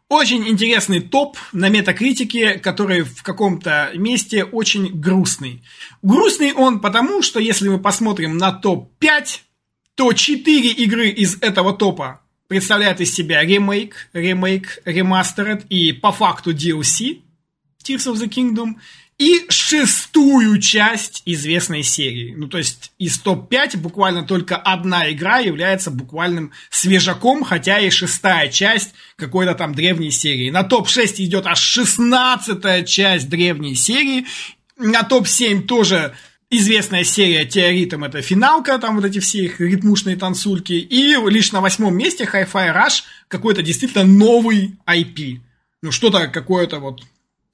Очень 0.09 0.45
интересный 0.49 0.99
топ 0.99 1.37
на 1.53 1.69
метакритике, 1.69 2.55
который 2.55 3.03
в 3.03 3.23
каком-то 3.23 3.91
месте 3.95 4.43
очень 4.43 4.89
грустный. 4.99 5.63
Грустный 6.01 6.51
он 6.51 6.81
потому, 6.81 7.21
что 7.21 7.39
если 7.39 7.69
мы 7.69 7.79
посмотрим 7.79 8.37
на 8.37 8.51
топ-5, 8.51 9.39
то 9.95 10.11
4 10.11 10.71
игры 10.71 11.07
из 11.07 11.37
этого 11.41 11.71
топа 11.71 12.19
представляют 12.49 12.99
из 12.99 13.13
себя 13.13 13.41
ремейк, 13.41 14.09
ремейк, 14.11 14.79
ремастеред 14.83 15.65
и 15.69 15.93
по 15.93 16.11
факту 16.11 16.51
DLC 16.51 17.21
Tears 17.85 18.11
of 18.11 18.15
the 18.15 18.27
Kingdom– 18.27 18.75
и 19.17 19.45
шестую 19.49 20.59
часть 20.59 21.21
известной 21.25 21.83
серии. 21.83 22.33
Ну, 22.35 22.47
то 22.47 22.57
есть 22.57 22.91
из 22.97 23.19
топ-5 23.19 23.77
буквально 23.77 24.23
только 24.23 24.55
одна 24.55 25.11
игра 25.11 25.39
является 25.39 25.91
буквальным 25.91 26.51
свежаком, 26.69 27.43
хотя 27.43 27.79
и 27.79 27.89
шестая 27.89 28.49
часть 28.49 28.93
какой-то 29.15 29.55
там 29.55 29.75
древней 29.75 30.11
серии. 30.11 30.49
На 30.49 30.63
топ-6 30.63 31.15
идет 31.17 31.45
аж 31.45 31.59
шестнадцатая 31.59 32.83
часть 32.83 33.29
древней 33.29 33.75
серии. 33.75 34.25
На 34.77 35.03
топ-7 35.03 35.61
тоже 35.61 36.15
известная 36.49 37.03
серия 37.03 37.45
Теоритом, 37.45 38.03
это 38.03 38.21
финалка, 38.21 38.77
там 38.77 38.95
вот 38.95 39.05
эти 39.05 39.19
все 39.19 39.45
их 39.45 39.59
ритмушные 39.59 40.15
танцульки. 40.15 40.73
И 40.73 41.15
лишь 41.29 41.51
на 41.51 41.61
восьмом 41.61 41.95
месте 41.97 42.29
Hi-Fi 42.31 42.75
Rush 42.75 43.03
какой-то 43.27 43.61
действительно 43.61 44.03
новый 44.03 44.75
IP. 44.87 45.39
Ну, 45.81 45.91
что-то 45.91 46.27
какое-то 46.27 46.79
вот 46.79 47.01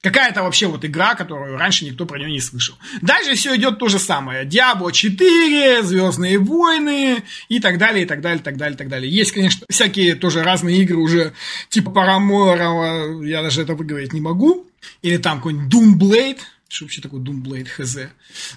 Какая-то 0.02 0.42
вообще 0.42 0.66
вот 0.66 0.82
игра, 0.84 1.14
которую 1.14 1.58
раньше 1.58 1.84
никто 1.84 2.06
про 2.06 2.18
нее 2.18 2.30
не 2.30 2.40
слышал. 2.40 2.74
Дальше 3.02 3.34
все 3.34 3.54
идет 3.56 3.78
то 3.78 3.88
же 3.88 3.98
самое. 3.98 4.46
Diablo 4.46 4.92
4, 4.92 5.82
Звездные 5.82 6.38
войны 6.38 7.22
и 7.48 7.60
так 7.60 7.76
далее, 7.76 8.04
и 8.04 8.06
так 8.06 8.22
далее, 8.22 8.40
и 8.40 8.42
так 8.42 8.56
далее, 8.56 8.74
и 8.74 8.78
так 8.78 8.88
далее. 8.88 9.12
Есть, 9.12 9.32
конечно, 9.32 9.66
всякие 9.68 10.14
тоже 10.14 10.42
разные 10.42 10.78
игры 10.78 10.96
уже, 10.96 11.34
типа 11.68 11.90
Paramore, 11.90 13.26
я 13.26 13.42
даже 13.42 13.60
это 13.60 13.74
выговорить 13.74 14.14
не 14.14 14.22
могу. 14.22 14.66
Или 15.02 15.18
там 15.18 15.36
какой-нибудь 15.36 15.72
Doomblade. 15.72 16.38
Что 16.68 16.84
вообще 16.84 17.02
такое 17.02 17.20
Doomblade, 17.20 17.68
хз. 17.68 17.98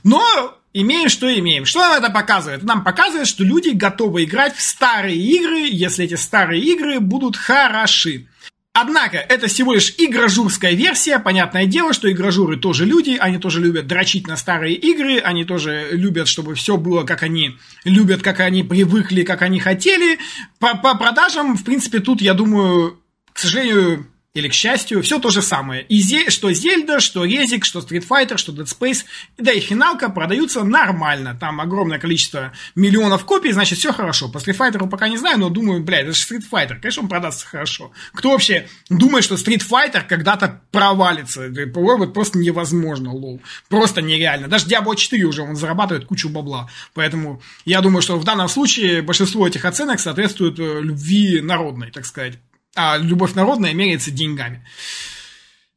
Но 0.03 0.58
имеем, 0.71 1.10
что 1.10 1.27
имеем. 1.38 1.65
Что 1.65 1.79
нам 1.79 2.01
это 2.01 2.10
показывает? 2.10 2.63
Нам 2.63 2.86
показывает, 2.86 3.27
что 3.27 3.43
люди 3.43 3.69
готовы 3.69 4.23
играть 4.23 4.56
в 4.56 4.62
старые 4.62 5.17
игры, 5.17 5.67
если 5.69 6.06
эти 6.06 6.13
старые 6.13 6.62
игры 6.62 7.01
будут 7.01 7.36
хороши. 7.36 8.27
Однако, 8.75 9.17
это 9.17 9.45
всего 9.45 9.73
лишь 9.73 9.93
игражурская 9.99 10.73
версия. 10.73 11.19
Понятное 11.19 11.67
дело, 11.67 11.93
что 11.93 12.12
игражуры 12.12 12.57
тоже 12.57 12.86
люди, 12.86 13.15
они 13.19 13.38
тоже 13.38 13.62
любят 13.62 13.86
дрочить 13.86 14.27
на 14.27 14.36
старые 14.36 14.73
игры, 14.73 15.19
они 15.19 15.45
тоже 15.45 15.89
любят, 15.91 16.27
чтобы 16.27 16.55
все 16.55 16.75
было, 16.75 17.03
как 17.03 17.21
они 17.21 17.59
любят, 17.83 18.23
как 18.23 18.39
они 18.39 18.63
привыкли, 18.63 19.21
как 19.21 19.43
они 19.43 19.59
хотели. 19.59 20.17
По, 20.57 20.75
по 20.75 20.95
продажам, 20.95 21.55
в 21.55 21.63
принципе, 21.63 21.99
тут, 21.99 22.19
я 22.19 22.33
думаю, 22.33 22.99
к 23.31 23.38
сожалению, 23.38 24.07
или, 24.33 24.47
к 24.47 24.53
счастью, 24.53 25.03
все 25.03 25.19
то 25.19 25.29
же 25.29 25.43
самое. 25.43 25.83
И 25.83 26.01
зе, 26.01 26.31
что 26.31 26.51
Зельда, 26.51 26.99
что 26.99 27.23
Резик, 27.23 27.65
что 27.65 27.79
Street 27.81 28.05
Fighter, 28.07 28.37
что 28.37 28.51
Dead 28.51 28.65
Space, 28.65 29.05
да 29.37 29.51
и 29.51 29.59
финалка 29.59 30.09
продаются 30.09 30.63
нормально. 30.63 31.37
Там 31.39 31.61
огромное 31.61 31.99
количество 31.99 32.51
миллионов 32.73 33.25
копий, 33.25 33.51
значит, 33.51 33.77
все 33.77 33.93
хорошо. 33.93 34.29
По 34.29 34.39
Street 34.39 34.57
Fighter 34.57 34.89
пока 34.89 35.07
не 35.07 35.17
знаю, 35.17 35.37
но 35.37 35.49
думаю, 35.49 35.83
блядь, 35.83 36.05
это 36.05 36.13
же 36.13 36.25
Street 36.25 36.43
Fighter, 36.51 36.79
конечно, 36.79 37.03
он 37.03 37.09
продастся 37.09 37.45
хорошо. 37.45 37.91
Кто 38.11 38.31
вообще 38.31 38.67
думает, 38.89 39.23
что 39.23 39.35
Street 39.35 39.61
Fighter 39.61 40.01
когда-то 40.07 40.61
провалится? 40.71 41.43
Это 41.43 41.67
просто 42.07 42.39
невозможно, 42.39 43.13
лол. 43.13 43.39
Просто 43.69 44.01
нереально. 44.01 44.47
Даже 44.47 44.65
Diablo 44.65 44.95
4 44.95 45.23
уже 45.25 45.43
он 45.43 45.55
зарабатывает 45.55 46.07
кучу 46.07 46.27
бабла. 46.29 46.67
Поэтому 46.95 47.39
я 47.65 47.81
думаю, 47.81 48.01
что 48.01 48.17
в 48.17 48.23
данном 48.23 48.49
случае 48.49 49.03
большинство 49.03 49.47
этих 49.47 49.63
оценок 49.65 49.99
соответствует 49.99 50.59
э, 50.59 50.81
любви 50.81 51.39
народной, 51.39 51.91
так 51.91 52.07
сказать 52.07 52.39
а 52.75 52.97
любовь 52.97 53.33
народная 53.33 53.73
меряется 53.73 54.12
деньгами. 54.12 54.65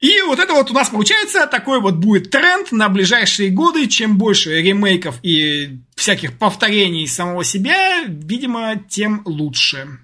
И 0.01 0.21
вот 0.23 0.39
это 0.39 0.53
вот 0.53 0.71
у 0.71 0.75
нас 0.75 0.91
получается 0.91 1.47
такой 1.47 1.81
вот 1.81 1.95
будет 1.95 2.31
тренд 2.31 2.71
на 2.71 2.89
ближайшие 2.89 3.51
годы. 3.51 3.87
Чем 3.89 4.19
больше 4.19 4.61
ремейков 4.61 5.19
и 5.23 5.81
всяких 5.95 6.39
повторений 6.39 7.09
самого 7.09 7.45
себя, 7.45 8.05
видимо, 8.07 8.77
тем 8.89 9.23
лучше. 9.25 9.99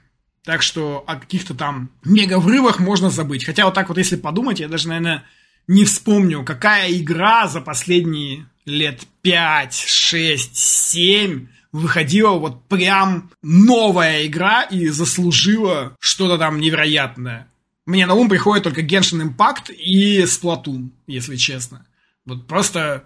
Так 0.44 0.62
что 0.62 1.04
о 1.06 1.16
каких-то 1.16 1.54
там 1.54 1.90
мега-врывах 2.04 2.80
можно 2.80 3.10
забыть. 3.10 3.44
Хотя 3.44 3.66
вот 3.66 3.74
так 3.74 3.88
вот, 3.88 3.98
если 3.98 4.16
подумать, 4.16 4.60
я 4.60 4.68
даже, 4.68 4.88
наверное, 4.88 5.24
не 5.68 5.84
вспомню, 5.84 6.42
какая 6.44 6.90
игра 6.92 7.46
за 7.46 7.60
последние 7.60 8.46
лет 8.64 9.02
5, 9.20 9.74
6, 9.74 10.56
7 10.56 11.46
выходила 11.72 12.32
вот 12.32 12.68
прям 12.68 13.30
новая 13.42 14.26
игра 14.26 14.62
и 14.62 14.88
заслужила 14.88 15.96
что-то 15.98 16.38
там 16.38 16.60
невероятное. 16.60 17.48
Мне 17.86 18.06
на 18.06 18.14
ум 18.14 18.28
приходит 18.28 18.64
только 18.64 18.82
Genshin 18.82 19.22
Impact 19.26 19.72
и 19.72 20.22
Splatoon, 20.22 20.90
если 21.06 21.36
честно. 21.36 21.86
Вот 22.24 22.46
просто 22.46 23.04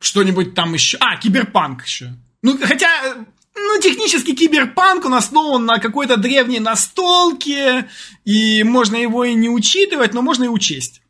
что-нибудь 0.00 0.54
там 0.54 0.74
еще... 0.74 0.96
А, 0.98 1.16
Киберпанк 1.16 1.84
еще. 1.84 2.14
Ну, 2.42 2.58
хотя, 2.58 2.88
ну, 3.54 3.80
технически 3.80 4.34
киберпанк, 4.34 5.04
он 5.04 5.14
основан 5.14 5.66
на 5.66 5.78
какой-то 5.78 6.16
древней 6.16 6.58
настолке, 6.58 7.86
и 8.24 8.62
можно 8.64 8.96
его 8.96 9.24
и 9.24 9.34
не 9.34 9.50
учитывать, 9.50 10.14
но 10.14 10.22
можно 10.22 10.44
и 10.44 10.48
учесть. 10.48 11.02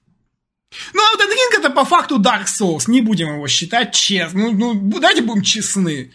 Ну, 0.92 1.00
а 1.00 1.16
Elden 1.16 1.28
Ring 1.28 1.58
это 1.58 1.70
по 1.70 1.84
факту 1.84 2.20
Dark 2.20 2.46
Souls, 2.46 2.90
не 2.90 3.00
будем 3.00 3.28
его 3.32 3.46
считать 3.46 3.94
честно. 3.94 4.50
Ну, 4.50 4.52
ну, 4.52 5.00
давайте 5.00 5.22
будем 5.22 5.42
честны. 5.42 6.12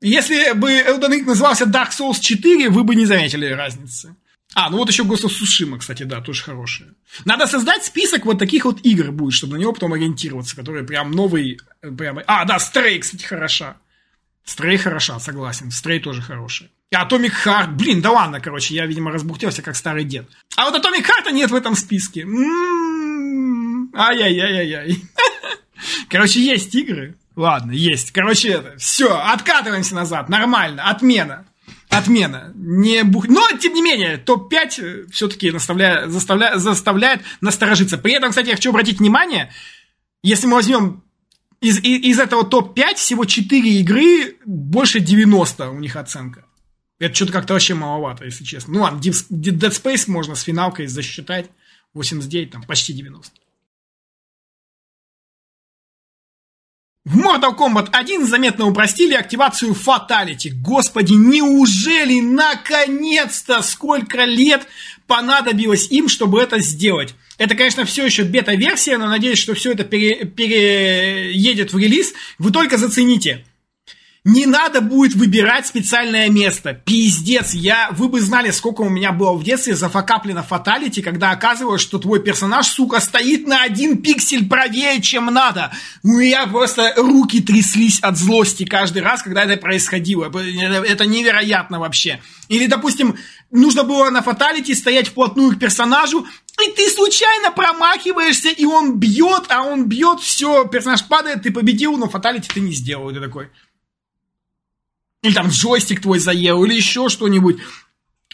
Если 0.00 0.52
бы 0.52 0.70
Elden 0.70 1.10
Ring 1.10 1.24
назывался 1.24 1.64
Dark 1.64 1.90
Souls 1.90 2.20
4, 2.20 2.68
вы 2.68 2.84
бы 2.84 2.94
не 2.94 3.06
заметили 3.06 3.46
разницы. 3.46 4.14
А, 4.54 4.70
ну 4.70 4.78
вот 4.78 4.88
еще 4.88 5.02
Ghost 5.02 5.24
of 5.24 5.30
Tsushima, 5.30 5.78
кстати, 5.78 6.04
да, 6.04 6.20
тоже 6.20 6.42
хорошая. 6.42 6.88
Надо 7.24 7.46
создать 7.46 7.84
список 7.84 8.24
вот 8.24 8.38
таких 8.38 8.64
вот 8.64 8.80
игр 8.84 9.10
будет, 9.12 9.34
чтобы 9.34 9.54
на 9.54 9.58
него 9.58 9.72
потом 9.72 9.92
ориентироваться, 9.92 10.56
которые 10.56 10.84
прям 10.84 11.10
новый, 11.10 11.58
прям... 11.80 12.20
А, 12.26 12.44
да, 12.44 12.56
Stray, 12.56 12.98
кстати, 12.98 13.24
хороша. 13.24 13.76
Stray 14.46 14.78
хороша, 14.78 15.18
согласен. 15.18 15.68
Stray 15.68 15.98
тоже 16.00 16.22
хорошая. 16.22 16.70
И 16.90 16.94
Atomic 16.94 17.32
Heart, 17.44 17.72
блин, 17.72 18.00
да 18.00 18.12
ладно, 18.12 18.40
короче, 18.40 18.74
я, 18.74 18.86
видимо, 18.86 19.10
разбухтелся, 19.10 19.60
как 19.60 19.76
старый 19.76 20.04
дед. 20.04 20.26
А 20.56 20.70
вот 20.70 20.74
Atomic 20.74 21.04
Heart 21.04 21.32
нет 21.32 21.50
в 21.50 21.54
этом 21.54 21.74
списке. 21.74 22.22
М-м-м. 22.22 23.92
Ай-яй-яй-яй-яй. 23.94 25.02
Короче, 26.08 26.40
есть 26.40 26.74
игры. 26.74 27.16
Ладно, 27.36 27.72
есть. 27.72 28.12
Короче, 28.12 28.48
это, 28.48 28.78
все, 28.78 29.14
откатываемся 29.14 29.94
назад, 29.94 30.28
нормально, 30.28 30.88
отмена. 30.88 31.46
Отмена. 31.90 32.52
Не 32.54 33.04
бух... 33.04 33.28
Но, 33.28 33.46
тем 33.60 33.74
не 33.74 33.82
менее, 33.82 34.16
топ-5 34.16 35.10
все-таки 35.12 35.50
заставляет, 35.50 36.10
заставляет 36.10 37.22
насторожиться. 37.40 37.98
При 37.98 38.14
этом, 38.14 38.30
кстати, 38.30 38.48
я 38.48 38.54
хочу 38.54 38.70
обратить 38.70 38.98
внимание, 38.98 39.52
если 40.22 40.46
мы 40.46 40.54
возьмем 40.54 41.04
из, 41.60 41.78
из 41.78 42.18
этого 42.18 42.44
топ-5 42.44 42.96
всего 42.96 43.24
4 43.24 43.80
игры, 43.80 44.36
больше 44.44 45.00
90 45.00 45.70
у 45.70 45.78
них 45.78 45.96
оценка. 45.96 46.44
Это 46.98 47.14
что-то 47.14 47.32
как-то 47.32 47.52
вообще 47.52 47.74
маловато, 47.74 48.24
если 48.24 48.44
честно. 48.44 48.74
Ну 48.74 48.80
ладно, 48.80 48.98
Dead 48.98 49.70
Space 49.70 50.04
можно 50.10 50.34
с 50.34 50.42
финалкой 50.42 50.86
засчитать. 50.86 51.50
89, 51.94 52.50
там 52.50 52.62
почти 52.62 52.92
90. 52.92 53.30
В 57.06 57.16
Mortal 57.18 57.56
Kombat 57.56 57.90
1 57.92 58.26
заметно 58.26 58.66
упростили 58.66 59.14
активацию 59.14 59.74
Fatality. 59.74 60.50
Господи, 60.60 61.12
неужели 61.12 62.18
наконец-то 62.18 63.62
сколько 63.62 64.24
лет 64.24 64.66
понадобилось 65.06 65.86
им, 65.92 66.08
чтобы 66.08 66.42
это 66.42 66.58
сделать? 66.58 67.14
Это, 67.38 67.54
конечно, 67.54 67.84
все 67.84 68.04
еще 68.04 68.24
бета-версия, 68.24 68.98
но 68.98 69.06
надеюсь, 69.06 69.38
что 69.38 69.54
все 69.54 69.70
это 69.70 69.84
пере, 69.84 70.24
в 71.72 71.78
релиз. 71.78 72.12
Вы 72.40 72.50
только 72.50 72.76
зацените. 72.76 73.44
Не 74.28 74.44
надо 74.44 74.80
будет 74.80 75.14
выбирать 75.14 75.68
специальное 75.68 76.28
место. 76.28 76.74
Пиздец, 76.74 77.54
я, 77.54 77.90
вы 77.92 78.08
бы 78.08 78.20
знали, 78.20 78.50
сколько 78.50 78.80
у 78.80 78.88
меня 78.88 79.12
было 79.12 79.34
в 79.34 79.44
детстве 79.44 79.76
зафакаплено 79.76 80.42
фаталити, 80.42 81.00
когда 81.00 81.30
оказывалось, 81.30 81.80
что 81.80 82.00
твой 82.00 82.20
персонаж, 82.20 82.66
сука, 82.66 82.98
стоит 82.98 83.46
на 83.46 83.62
один 83.62 84.02
пиксель 84.02 84.48
правее, 84.48 85.00
чем 85.00 85.26
надо. 85.26 85.70
У 86.02 86.08
меня 86.08 86.44
просто 86.48 86.92
руки 86.96 87.40
тряслись 87.40 88.00
от 88.00 88.18
злости 88.18 88.64
каждый 88.64 89.02
раз, 89.02 89.22
когда 89.22 89.44
это 89.44 89.56
происходило. 89.58 90.24
Это 90.24 91.06
невероятно 91.06 91.78
вообще. 91.78 92.20
Или, 92.48 92.66
допустим, 92.66 93.16
нужно 93.52 93.84
было 93.84 94.10
на 94.10 94.22
фаталити 94.22 94.74
стоять 94.74 95.06
вплотную 95.06 95.54
к 95.54 95.60
персонажу, 95.60 96.26
и 96.64 96.72
ты 96.72 96.88
случайно 96.90 97.52
промахиваешься, 97.52 98.48
и 98.48 98.64
он 98.64 98.98
бьет, 98.98 99.44
а 99.50 99.62
он 99.62 99.84
бьет, 99.86 100.18
все, 100.18 100.64
персонаж 100.64 101.04
падает, 101.06 101.42
ты 101.42 101.52
победил, 101.52 101.96
но 101.96 102.08
фаталити 102.08 102.48
ты 102.52 102.58
не 102.58 102.72
сделал. 102.72 103.12
Ты 103.12 103.20
такой, 103.20 103.50
или 105.26 105.34
там 105.34 105.48
джойстик 105.48 106.00
твой 106.00 106.18
заел, 106.18 106.64
или 106.64 106.74
еще 106.74 107.08
что-нибудь. 107.08 107.58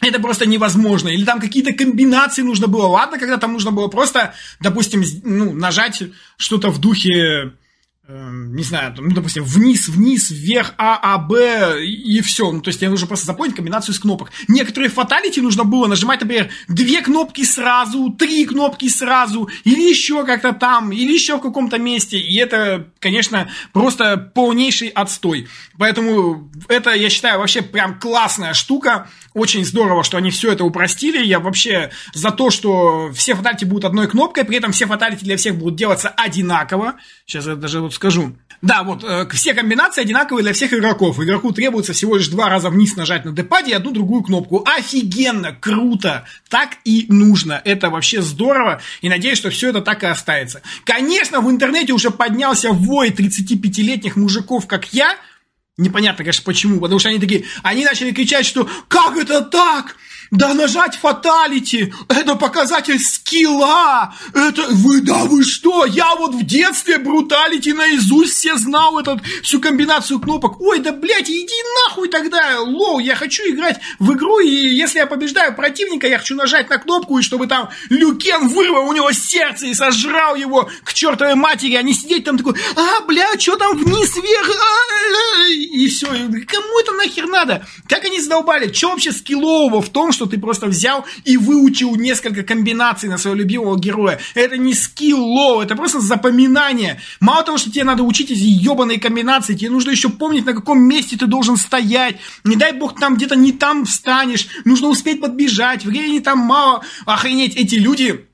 Это 0.01 0.19
просто 0.19 0.45
невозможно. 0.45 1.09
Или 1.09 1.25
там 1.25 1.39
какие-то 1.39 1.73
комбинации 1.73 2.41
нужно 2.41 2.67
было. 2.67 2.87
Ладно, 2.87 3.17
когда 3.17 3.37
там 3.37 3.53
нужно 3.53 3.71
было 3.71 3.87
просто, 3.87 4.33
допустим, 4.59 5.03
ну, 5.23 5.53
нажать 5.53 6.03
что-то 6.37 6.69
в 6.69 6.79
духе 6.79 7.53
не 8.05 8.63
знаю, 8.63 8.93
ну, 8.97 9.11
допустим, 9.11 9.45
вниз, 9.45 9.87
вниз, 9.87 10.29
вверх, 10.29 10.73
А, 10.77 10.99
А, 11.01 11.17
Б, 11.17 11.85
и 11.85 12.19
все. 12.19 12.51
Ну, 12.51 12.59
то 12.59 12.67
есть, 12.67 12.81
тебе 12.81 12.89
нужно 12.89 13.07
просто 13.07 13.25
запомнить 13.25 13.55
комбинацию 13.55 13.95
из 13.95 13.99
кнопок. 13.99 14.29
Некоторые 14.49 14.89
фаталити 14.89 15.39
нужно 15.39 15.63
было 15.63 15.87
нажимать, 15.87 16.19
например, 16.19 16.49
две 16.67 17.01
кнопки 17.01 17.45
сразу, 17.45 18.09
три 18.09 18.45
кнопки 18.45 18.89
сразу, 18.89 19.49
или 19.63 19.89
еще 19.89 20.25
как-то 20.25 20.51
там, 20.51 20.91
или 20.91 21.13
еще 21.13 21.37
в 21.37 21.41
каком-то 21.41 21.77
месте. 21.77 22.17
И 22.19 22.35
это, 22.35 22.89
конечно, 22.99 23.49
просто 23.71 24.17
полнейший 24.17 24.89
отстой. 24.89 25.47
Поэтому 25.77 26.51
это, 26.67 26.91
я 26.91 27.09
считаю, 27.09 27.39
вообще 27.39 27.61
прям 27.61 27.99
классная 27.99 28.53
штука. 28.53 29.07
Очень 29.33 29.63
здорово, 29.63 30.03
что 30.03 30.17
они 30.17 30.29
все 30.29 30.51
это 30.51 30.65
упростили. 30.65 31.25
Я 31.25 31.39
вообще 31.39 31.89
за 32.13 32.31
то, 32.31 32.49
что 32.49 33.11
все 33.13 33.33
фаталити 33.33 33.63
будут 33.63 33.85
одной 33.85 34.07
кнопкой, 34.07 34.43
при 34.43 34.57
этом 34.57 34.73
все 34.73 34.85
фаталити 34.85 35.23
для 35.23 35.37
всех 35.37 35.55
будут 35.55 35.75
делаться 35.75 36.09
одинаково. 36.09 36.95
Сейчас 37.25 37.47
я 37.47 37.55
даже 37.55 37.81
скажу. 37.93 38.35
Да, 38.63 38.83
вот, 38.83 39.03
э, 39.03 39.27
все 39.33 39.53
комбинации 39.53 40.01
одинаковые 40.01 40.41
для 40.41 40.53
всех 40.53 40.71
игроков. 40.73 41.19
Игроку 41.19 41.51
требуется 41.51 41.91
всего 41.91 42.15
лишь 42.15 42.29
два 42.29 42.47
раза 42.47 42.69
вниз 42.69 42.95
нажать 42.95 43.25
на 43.25 43.33
депаде 43.33 43.71
и 43.71 43.73
одну 43.73 43.91
другую 43.91 44.23
кнопку. 44.23 44.63
Офигенно, 44.65 45.53
круто, 45.53 46.25
так 46.49 46.77
и 46.85 47.05
нужно. 47.09 47.61
Это 47.65 47.89
вообще 47.89 48.21
здорово, 48.21 48.81
и 49.01 49.09
надеюсь, 49.09 49.37
что 49.37 49.49
все 49.49 49.69
это 49.69 49.81
так 49.81 50.03
и 50.03 50.07
останется. 50.07 50.61
Конечно, 50.85 51.41
в 51.41 51.51
интернете 51.51 51.91
уже 51.91 52.09
поднялся 52.09 52.71
вой 52.71 53.09
35-летних 53.09 54.15
мужиков, 54.15 54.65
как 54.65 54.93
я, 54.93 55.17
Непонятно, 55.75 56.23
конечно, 56.23 56.43
почему, 56.45 56.79
потому 56.79 56.99
что 56.99 57.09
они 57.09 57.17
такие, 57.17 57.45
они 57.63 57.83
начали 57.83 58.11
кричать, 58.11 58.45
что 58.45 58.69
как 58.87 59.17
это 59.17 59.41
так? 59.41 59.95
Да 60.33 60.55
нажать 60.55 60.95
fatality, 60.95 61.93
это 62.09 62.33
показатель 62.33 62.99
скилла, 62.99 64.15
это 64.33 64.65
вы, 64.71 65.01
да 65.01 65.25
вы 65.25 65.43
что, 65.43 65.85
я 65.85 66.15
вот 66.15 66.33
в 66.33 66.43
детстве 66.43 66.97
brutality 66.97 67.71
наизусть 67.71 68.33
все 68.33 68.55
знал 68.55 68.97
этот, 68.97 69.19
всю 69.43 69.61
комбинацию 69.61 70.19
кнопок, 70.19 70.59
ой, 70.59 70.79
да 70.79 70.91
блядь, 70.91 71.29
иди 71.29 71.53
нахуй 71.85 72.09
тогда, 72.09 72.61
алло, 72.61 72.97
я 72.97 73.15
хочу 73.15 73.43
играть 73.43 73.79
в 73.99 74.11
игру, 74.13 74.39
и 74.39 74.49
если 74.49 74.97
я 74.97 75.05
побеждаю 75.05 75.55
противника, 75.55 76.07
я 76.07 76.17
хочу 76.17 76.35
нажать 76.35 76.67
на 76.67 76.79
кнопку, 76.79 77.19
и 77.19 77.21
чтобы 77.21 77.45
там 77.45 77.69
Лю 77.89 78.14
Кенг 78.14 78.47
вырвал 78.47 78.87
у 78.87 78.93
него 78.93 79.11
сердце 79.11 79.67
и 79.67 79.75
сожрал 79.75 80.33
его 80.33 80.67
к 80.83 80.93
чертовой 80.93 81.35
матери, 81.35 81.75
а 81.75 81.83
не 81.83 81.93
сидеть 81.93 82.23
там 82.23 82.39
такой, 82.39 82.55
а, 82.75 83.01
бля, 83.01 83.37
что 83.37 83.55
там 83.55 83.77
вниз, 83.77 84.15
вверх, 84.15 84.49
а, 84.49 85.47
и 85.51 85.87
все, 85.89 86.07
кому 86.07 86.79
это 86.79 86.91
нахер 86.93 87.27
надо? 87.27 87.67
Как 87.87 88.03
они 88.05 88.19
задолбали, 88.19 88.73
что 88.73 88.89
вообще 88.89 89.11
скиллового 89.11 89.83
в 89.83 89.89
том, 89.89 90.11
что 90.11 90.22
что 90.23 90.31
ты 90.31 90.39
просто 90.39 90.67
взял 90.67 91.05
и 91.25 91.35
выучил 91.35 91.95
несколько 91.95 92.43
комбинаций 92.43 93.09
на 93.09 93.17
своего 93.17 93.39
любимого 93.39 93.77
героя. 93.77 94.19
Это 94.35 94.57
не 94.57 94.73
скилл, 94.73 95.21
алло, 95.21 95.61
это 95.61 95.75
просто 95.75 95.99
запоминание. 95.99 97.01
Мало 97.19 97.43
того, 97.43 97.57
что 97.57 97.69
тебе 97.69 97.83
надо 97.83 98.03
учить 98.03 98.31
эти 98.31 98.43
ебаные 98.43 99.01
комбинации, 99.01 99.53
тебе 99.53 99.69
нужно 99.69 99.91
еще 99.91 100.09
помнить, 100.09 100.45
на 100.45 100.53
каком 100.53 100.81
месте 100.81 101.17
ты 101.17 101.27
должен 101.27 101.57
стоять. 101.57 102.17
Не 102.45 102.55
дай 102.55 102.71
бог 102.71 102.97
там 102.97 103.15
где-то 103.15 103.35
не 103.35 103.51
там 103.51 103.83
встанешь, 103.83 104.47
нужно 104.63 104.87
успеть 104.87 105.19
подбежать, 105.19 105.83
времени 105.83 106.19
там 106.19 106.39
мало. 106.39 106.83
Охренеть, 107.05 107.57
эти 107.57 107.75
люди 107.75 108.25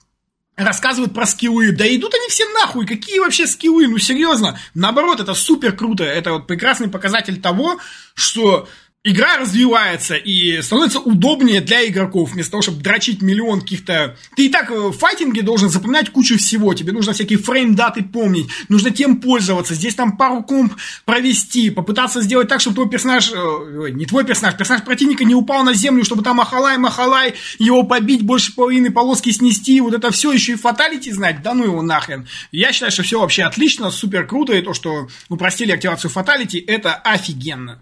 рассказывают 0.55 1.13
про 1.13 1.25
скиллы. 1.25 1.71
Да 1.71 1.87
идут 1.87 2.13
они 2.13 2.27
все 2.29 2.45
нахуй. 2.53 2.85
Какие 2.85 3.19
вообще 3.19 3.47
скиллы? 3.47 3.87
Ну, 3.87 3.97
серьезно. 3.97 4.59
Наоборот, 4.75 5.19
это 5.19 5.33
супер 5.33 5.71
круто. 5.71 6.03
Это 6.03 6.33
вот 6.33 6.47
прекрасный 6.47 6.89
показатель 6.89 7.41
того, 7.41 7.79
что 8.13 8.67
игра 9.05 9.37
развивается 9.37 10.15
и 10.15 10.61
становится 10.61 10.99
удобнее 10.99 11.61
для 11.61 11.87
игроков, 11.87 12.33
вместо 12.33 12.51
того, 12.51 12.61
чтобы 12.61 12.81
дрочить 12.81 13.21
миллион 13.21 13.61
каких-то... 13.61 14.17
Ты 14.35 14.47
и 14.47 14.49
так 14.49 14.69
в 14.69 14.91
файтинге 14.91 15.41
должен 15.41 15.69
запоминать 15.69 16.09
кучу 16.09 16.37
всего, 16.37 16.73
тебе 16.73 16.91
нужно 16.91 17.13
всякие 17.13 17.39
фрейм-даты 17.39 18.03
помнить, 18.03 18.47
нужно 18.67 18.91
тем 18.91 19.21
пользоваться, 19.21 19.73
здесь 19.73 19.95
там 19.95 20.17
пару 20.17 20.43
комп 20.43 20.73
провести, 21.05 21.69
попытаться 21.69 22.21
сделать 22.21 22.49
так, 22.49 22.59
чтобы 22.59 22.75
твой 22.75 22.89
персонаж, 22.89 23.31
э, 23.31 23.89
не 23.91 24.05
твой 24.05 24.25
персонаж, 24.25 24.57
персонаж 24.57 24.83
противника 24.83 25.23
не 25.23 25.33
упал 25.33 25.63
на 25.63 25.73
землю, 25.73 26.03
чтобы 26.03 26.21
там 26.21 26.41
ахалай-махалай, 26.41 27.35
его 27.57 27.83
побить, 27.83 28.23
больше 28.23 28.53
половины 28.53 28.91
полоски 28.91 29.29
снести, 29.29 29.79
вот 29.79 29.93
это 29.93 30.11
все 30.11 30.33
еще 30.33 30.53
и 30.53 30.55
фаталити 30.55 31.11
знать, 31.11 31.41
да 31.41 31.53
ну 31.53 31.63
его 31.63 31.81
нахрен. 31.81 32.27
Я 32.51 32.73
считаю, 32.73 32.91
что 32.91 33.03
все 33.03 33.21
вообще 33.21 33.43
отлично, 33.43 33.91
супер 33.91 34.27
круто, 34.27 34.53
и 34.53 34.61
то, 34.61 34.73
что 34.73 35.07
упростили 35.29 35.71
активацию 35.71 36.11
фаталити, 36.11 36.57
это 36.59 36.95
офигенно. 36.95 37.79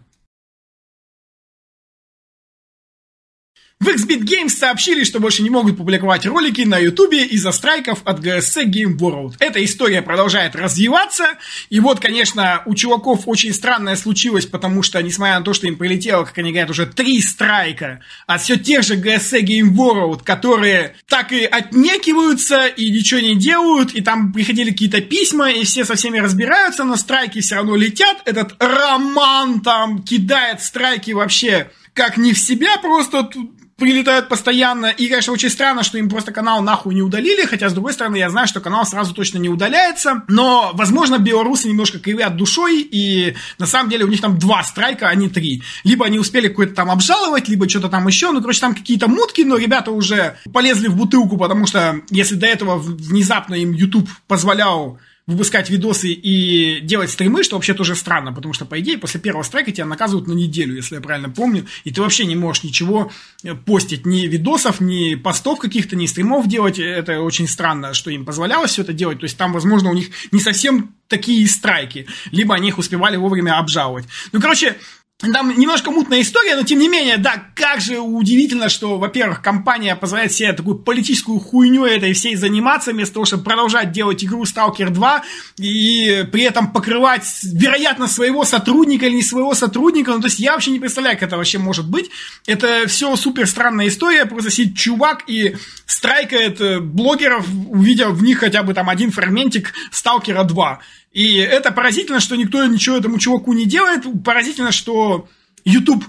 В 3.80 3.89
XBit 3.89 4.23
Games 4.23 4.49
сообщили, 4.49 5.03
что 5.03 5.19
больше 5.19 5.43
не 5.43 5.51
могут 5.51 5.78
публиковать 5.78 6.25
ролики 6.25 6.61
на 6.61 6.80
Ютубе 6.80 7.23
из-за 7.25 7.51
страйков 7.51 8.01
от 8.05 8.19
GSC 8.19 8.65
Game 8.65 8.97
World. 8.97 9.36
Эта 9.38 9.63
история 9.63 10.01
продолжает 10.01 10.55
развиваться, 10.55 11.38
и 11.69 11.80
вот, 11.80 11.99
конечно, 11.99 12.63
у 12.65 12.73
чуваков 12.73 13.28
очень 13.28 13.53
странное 13.53 13.95
случилось, 13.95 14.47
потому 14.47 14.82
что, 14.82 15.01
несмотря 15.03 15.38
на 15.38 15.45
то, 15.45 15.53
что 15.53 15.67
им 15.67 15.78
прилетело, 15.78 16.25
как 16.25 16.39
они 16.39 16.49
говорят, 16.49 16.71
уже 16.71 16.88
три 16.88 17.21
страйка 17.21 18.01
от 18.25 18.41
все 18.41 18.57
тех 18.57 18.82
же 18.82 18.95
GSC 18.95 19.43
Game 19.43 19.75
World, 19.75 20.23
которые 20.23 20.95
так 21.07 21.32
и 21.32 21.45
отнекиваются 21.45 22.65
и 22.65 22.89
ничего 22.89 23.19
не 23.19 23.36
делают, 23.36 23.93
и 23.93 24.01
там 24.01 24.34
приходили 24.34 24.71
какие-то 24.71 25.01
письма, 25.01 25.51
и 25.51 25.63
все 25.65 25.86
со 25.86 25.93
всеми 25.93 26.17
разбираются, 26.17 26.84
но 26.84 26.95
страйки 26.95 27.41
все 27.41 27.55
равно 27.55 27.75
летят. 27.75 28.17
Этот 28.25 28.55
Роман 28.57 29.61
там 29.61 30.01
кидает 30.01 30.63
страйки 30.63 31.11
вообще 31.11 31.69
как 31.93 32.17
не 32.17 32.34
в 32.34 32.38
себя, 32.38 32.78
просто 32.78 33.30
прилетают 33.78 34.28
постоянно. 34.28 34.88
И, 34.88 35.07
конечно, 35.07 35.34
очень 35.34 35.49
странно, 35.49 35.84
что 35.84 35.97
им 35.97 36.09
просто 36.09 36.32
канал 36.32 36.61
нахуй 36.61 36.95
не 36.95 37.01
удалили, 37.01 37.45
хотя, 37.45 37.69
с 37.69 37.73
другой 37.73 37.93
стороны, 37.93 38.17
я 38.17 38.30
знаю, 38.30 38.47
что 38.47 38.59
канал 38.59 38.86
сразу 38.86 39.13
точно 39.13 39.38
не 39.38 39.49
удаляется. 39.49 40.23
Но, 40.28 40.71
возможно, 40.73 41.19
белорусы 41.19 41.69
немножко 41.69 41.99
кривят 41.99 42.36
душой, 42.36 42.82
и 42.82 43.36
на 43.59 43.67
самом 43.67 43.89
деле 43.89 44.05
у 44.05 44.07
них 44.07 44.19
там 44.19 44.38
два 44.39 44.63
страйка, 44.63 45.07
а 45.07 45.15
не 45.15 45.30
три. 45.30 45.61
Либо 45.84 46.05
они 46.05 46.19
успели 46.19 46.47
какой-то 46.47 46.73
там 46.73 46.89
обжаловать, 46.89 47.47
либо 47.47 47.69
что-то 47.69 47.89
там 47.89 48.07
еще. 48.07 48.32
Ну, 48.32 48.41
короче, 48.41 48.59
там 48.59 48.73
какие-то 48.75 49.07
мутки, 49.07 49.41
но 49.41 49.57
ребята 49.57 49.91
уже 49.91 50.38
полезли 50.51 50.88
в 50.88 50.95
бутылку, 50.95 51.38
потому 51.38 51.67
что 51.67 52.01
если 52.09 52.36
до 52.36 52.47
этого 52.47 52.78
внезапно 52.78 53.53
им 53.55 53.73
YouTube 53.73 54.09
позволял 54.28 54.99
выпускать 55.28 55.69
видосы 55.69 56.07
и 56.09 56.80
делать 56.82 57.11
стримы, 57.11 57.43
что 57.43 57.57
вообще 57.57 57.73
тоже 57.73 57.95
странно, 57.95 58.32
потому 58.32 58.53
что, 58.53 58.65
по 58.65 58.80
идее, 58.80 58.97
после 58.97 59.19
первого 59.19 59.43
страйка 59.43 59.71
тебя 59.73 59.86
наказывают 59.86 60.28
на 60.28 60.32
неделю, 60.32 60.75
если 60.75 60.95
я 60.95 61.01
правильно 61.01 61.30
помню, 61.30 61.67
и 61.84 61.91
ты 61.91 62.01
вообще 62.01 62.25
не 62.25 62.38
можешь 62.38 62.63
ничего 62.63 63.11
э, 63.43 63.53
постить, 63.53 64.05
ни 64.05 64.25
видосов, 64.25 64.80
ни 64.80 65.15
постов 65.15 65.59
каких-то, 65.59 65.97
ни 65.97 66.05
стримов 66.05 66.47
делать, 66.47 66.80
это 66.80 67.21
очень 67.21 67.47
странно, 67.47 67.93
что 67.93 68.09
им 68.09 68.23
позволялось 68.23 68.71
все 68.71 68.84
это 68.84 68.93
делать, 68.93 69.19
то 69.19 69.25
есть 69.25 69.38
там, 69.38 69.51
возможно, 69.51 69.89
у 69.89 69.93
них 69.93 70.09
не 70.32 70.39
совсем 70.39 70.93
такие 71.09 71.47
страйки, 71.47 72.07
либо 72.32 72.55
они 72.55 72.69
их 72.69 72.78
успевали 72.78 73.17
вовремя 73.17 73.59
обжаловать. 73.59 74.05
Ну, 74.32 74.41
короче, 74.41 74.78
там 75.20 75.57
немножко 75.57 75.89
мутная 75.89 76.22
история, 76.22 76.55
но 76.55 76.61
тем 76.61 76.78
не 76.78 76.88
менее, 76.88 77.18
да, 77.18 77.43
как 77.55 77.82
же 77.82 77.99
удивительно, 77.99 78.70
что, 78.70 78.99
во-первых, 78.99 79.41
компания 79.41 79.95
позволяет 79.95 80.32
себе 80.32 80.53
такую 80.53 80.78
политическую 80.78 81.39
хуйню 81.39 81.86
этой 81.86 82.13
всей 82.13 82.36
заниматься, 82.36 82.91
вместо 82.91 83.15
того, 83.15 83.26
чтобы 83.26 83.43
продолжать 83.43 83.91
делать 83.91 84.24
игру 84.24 84.43
Stalker 84.43 84.91
2 84.91 85.24
и 85.57 86.24
при 86.32 86.43
этом 86.43 86.72
покрывать, 86.72 87.24
вероятно, 87.43 88.07
своего 88.07 88.43
сотрудника 88.43 89.07
или 89.07 89.15
не 89.15 89.24
своего 89.24 89.55
сотрудника. 89.55 90.11
Ну, 90.11 90.20
то 90.20 90.28
есть 90.28 90.39
я 90.39 90.53
вообще 90.53 90.70
не 90.70 90.80
представляю, 90.80 91.18
как 91.18 91.30
это 91.30 91.38
вообще 91.38 91.57
может 91.57 91.89
быть. 91.89 92.11
Это 92.45 92.86
все 92.88 93.15
супер 93.15 93.47
странная 93.47 93.88
история, 93.88 94.28
просто 94.28 94.51
сидит 94.51 94.78
чувак 94.78 95.24
и 95.26 95.55
страйкает 95.88 96.61
э, 96.61 96.80
блогеров, 96.80 97.43
увидев 97.70 98.09
в 98.09 98.22
них 98.22 98.38
хотя 98.38 98.61
бы 98.61 98.76
там 98.76 98.88
один 98.88 99.09
фрагментик 99.09 99.74
Сталкера 99.91 100.43
2. 100.43 100.80
И 101.18 101.38
это 101.38 101.72
поразительно, 101.72 102.20
что 102.20 102.36
никто 102.36 102.63
ничего 102.68 102.95
этому 102.95 103.18
чуваку 103.18 103.51
не 103.53 103.65
делает. 103.65 104.03
Поразительно, 104.24 104.72
что 104.72 105.28
YouTube 105.65 106.05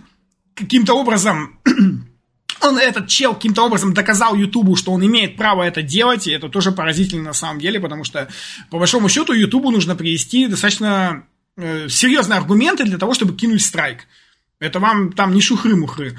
каким-то 0.54 0.92
образом 0.92 1.58
он, 2.60 2.76
этот 2.76 3.08
чел, 3.08 3.32
каким-то 3.32 3.64
образом 3.64 3.94
доказал 3.94 4.34
Ютубу, 4.34 4.76
что 4.76 4.92
он 4.92 5.02
имеет 5.06 5.38
право 5.38 5.62
это 5.62 5.80
делать, 5.80 6.26
и 6.26 6.32
это 6.32 6.50
тоже 6.50 6.72
поразительно 6.72 7.22
на 7.22 7.32
самом 7.32 7.58
деле, 7.58 7.80
потому 7.80 8.04
что, 8.04 8.28
по 8.70 8.78
большому 8.78 9.08
счету, 9.08 9.32
Ютубу 9.32 9.70
нужно 9.70 9.96
привести 9.96 10.46
достаточно 10.46 11.24
э, 11.56 11.88
серьезные 11.88 12.36
аргументы 12.36 12.84
для 12.84 12.98
того, 12.98 13.14
чтобы 13.14 13.34
кинуть 13.34 13.64
страйк. 13.64 14.00
Это 14.60 14.78
вам 14.78 15.14
там 15.14 15.32
не 15.32 15.40
шухры-мухры. 15.40 16.18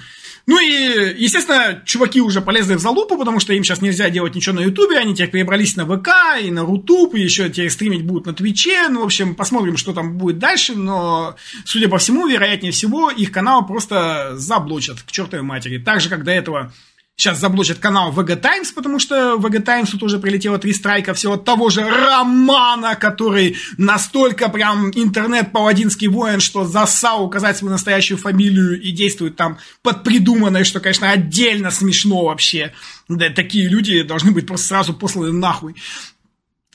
Ну 0.50 0.60
и, 0.60 1.14
естественно, 1.16 1.80
чуваки 1.86 2.22
уже 2.22 2.42
полезли 2.42 2.74
в 2.74 2.80
залупу, 2.80 3.20
потому 3.20 3.40
что 3.40 3.54
им 3.54 3.64
сейчас 3.64 3.84
нельзя 3.84 4.10
делать 4.10 4.34
ничего 4.34 4.56
на 4.56 4.62
Ютубе, 4.62 4.98
они 4.98 5.14
теперь 5.14 5.30
перебрались 5.30 5.76
на 5.76 5.86
ВК 5.86 6.10
и 6.42 6.50
на 6.50 6.64
Рутуб, 6.64 7.14
и 7.14 7.22
еще 7.22 7.52
теперь 7.52 7.70
стримить 7.70 8.04
будут 8.04 8.26
на 8.26 8.34
Твиче, 8.34 8.90
ну, 8.90 9.02
в 9.02 9.06
общем, 9.06 9.36
посмотрим, 9.36 9.78
что 9.78 9.94
там 9.94 10.18
будет 10.18 10.40
дальше, 10.40 10.74
но, 10.74 11.36
судя 11.66 11.88
по 11.88 12.00
всему, 12.00 12.26
вероятнее 12.26 12.72
всего, 12.72 13.12
их 13.12 13.32
канал 13.32 13.68
просто 13.68 14.32
заблочат 14.38 15.04
к 15.04 15.12
чертовой 15.12 15.46
матери. 15.46 15.78
Так 15.78 16.02
же, 16.02 16.10
как 16.10 16.24
до 16.24 16.32
этого 16.32 16.74
Сейчас 17.20 17.38
заблочат 17.38 17.80
канал 17.80 18.14
VG 18.14 18.40
Times, 18.40 18.72
потому 18.74 18.98
что 18.98 19.36
VG 19.36 19.60
Times 19.64 19.98
тоже 20.00 20.20
прилетело 20.20 20.58
три 20.58 20.72
страйка 20.72 21.14
всего 21.14 21.36
того 21.36 21.70
же 21.70 21.84
Романа, 21.84 22.96
который 22.96 23.58
настолько 23.78 24.48
прям 24.48 24.90
интернет-паладинский 24.92 26.08
воин, 26.08 26.40
что 26.40 26.64
зассал 26.64 27.26
указать 27.26 27.58
свою 27.58 27.74
настоящую 27.74 28.18
фамилию 28.18 28.82
и 28.82 28.94
действует 28.94 29.36
там 29.36 29.58
под 29.82 30.06
придуманной, 30.06 30.64
что, 30.64 30.80
конечно, 30.80 31.12
отдельно 31.12 31.72
смешно 31.72 32.24
вообще. 32.24 32.72
Да, 33.10 33.30
такие 33.30 33.68
люди 33.68 34.02
должны 34.04 34.32
быть 34.32 34.48
просто 34.48 34.68
сразу 34.68 34.94
посланы 34.94 35.34
нахуй 35.34 35.76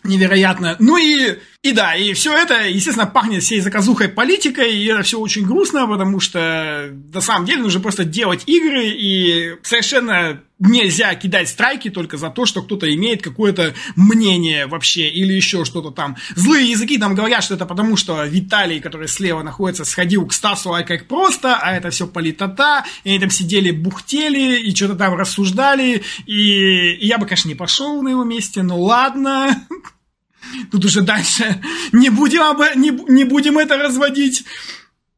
невероятно. 0.02 0.76
Ну 0.78 0.98
и, 0.98 1.38
и 1.64 1.72
да, 1.72 1.94
и 1.94 2.12
все 2.12 2.36
это, 2.36 2.68
естественно, 2.68 3.06
пахнет 3.06 3.42
всей 3.42 3.58
заказухой 3.60 4.10
политикой, 4.10 4.74
и 4.76 4.84
это 4.84 5.02
все 5.02 5.18
очень 5.18 5.46
грустно, 5.46 5.86
потому 5.86 6.20
что 6.20 6.90
на 7.10 7.22
самом 7.22 7.46
деле 7.46 7.62
нужно 7.62 7.80
просто 7.80 8.04
делать 8.04 8.42
игры, 8.44 8.88
и 8.88 9.56
совершенно 9.62 10.42
нельзя 10.58 11.14
кидать 11.14 11.48
страйки 11.48 11.88
только 11.88 12.18
за 12.18 12.28
то, 12.28 12.44
что 12.44 12.60
кто-то 12.60 12.94
имеет 12.94 13.22
какое-то 13.22 13.72
мнение 13.96 14.66
вообще, 14.66 15.08
или 15.08 15.32
еще 15.32 15.64
что-то 15.64 15.90
там. 15.90 16.18
Злые 16.36 16.70
языки 16.70 16.98
там 16.98 17.14
говорят, 17.14 17.42
что 17.42 17.54
это 17.54 17.64
потому, 17.64 17.96
что 17.96 18.22
Виталий, 18.24 18.78
который 18.78 19.08
слева 19.08 19.42
находится, 19.42 19.86
сходил 19.86 20.26
к 20.26 20.34
Стасу, 20.34 20.74
а 20.74 20.82
как 20.82 21.08
просто, 21.08 21.56
а 21.56 21.74
это 21.74 21.88
все 21.88 22.06
политота, 22.06 22.84
и 23.04 23.08
они 23.08 23.18
там 23.18 23.30
сидели, 23.30 23.70
бухтели, 23.70 24.60
и 24.60 24.74
что-то 24.76 24.96
там 24.96 25.14
рассуждали, 25.14 26.02
и, 26.26 26.92
и 26.92 27.06
я 27.06 27.16
бы, 27.16 27.24
конечно, 27.24 27.48
не 27.48 27.54
пошел 27.54 28.02
на 28.02 28.10
его 28.10 28.24
месте, 28.24 28.62
но 28.62 28.78
ладно, 28.78 29.66
Тут 30.70 30.84
уже 30.84 31.02
дальше 31.02 31.60
не 31.92 32.10
будем, 32.10 32.42
об, 32.42 32.60
не, 32.76 32.90
не 33.08 33.24
будем 33.24 33.58
это 33.58 33.76
разводить. 33.76 34.44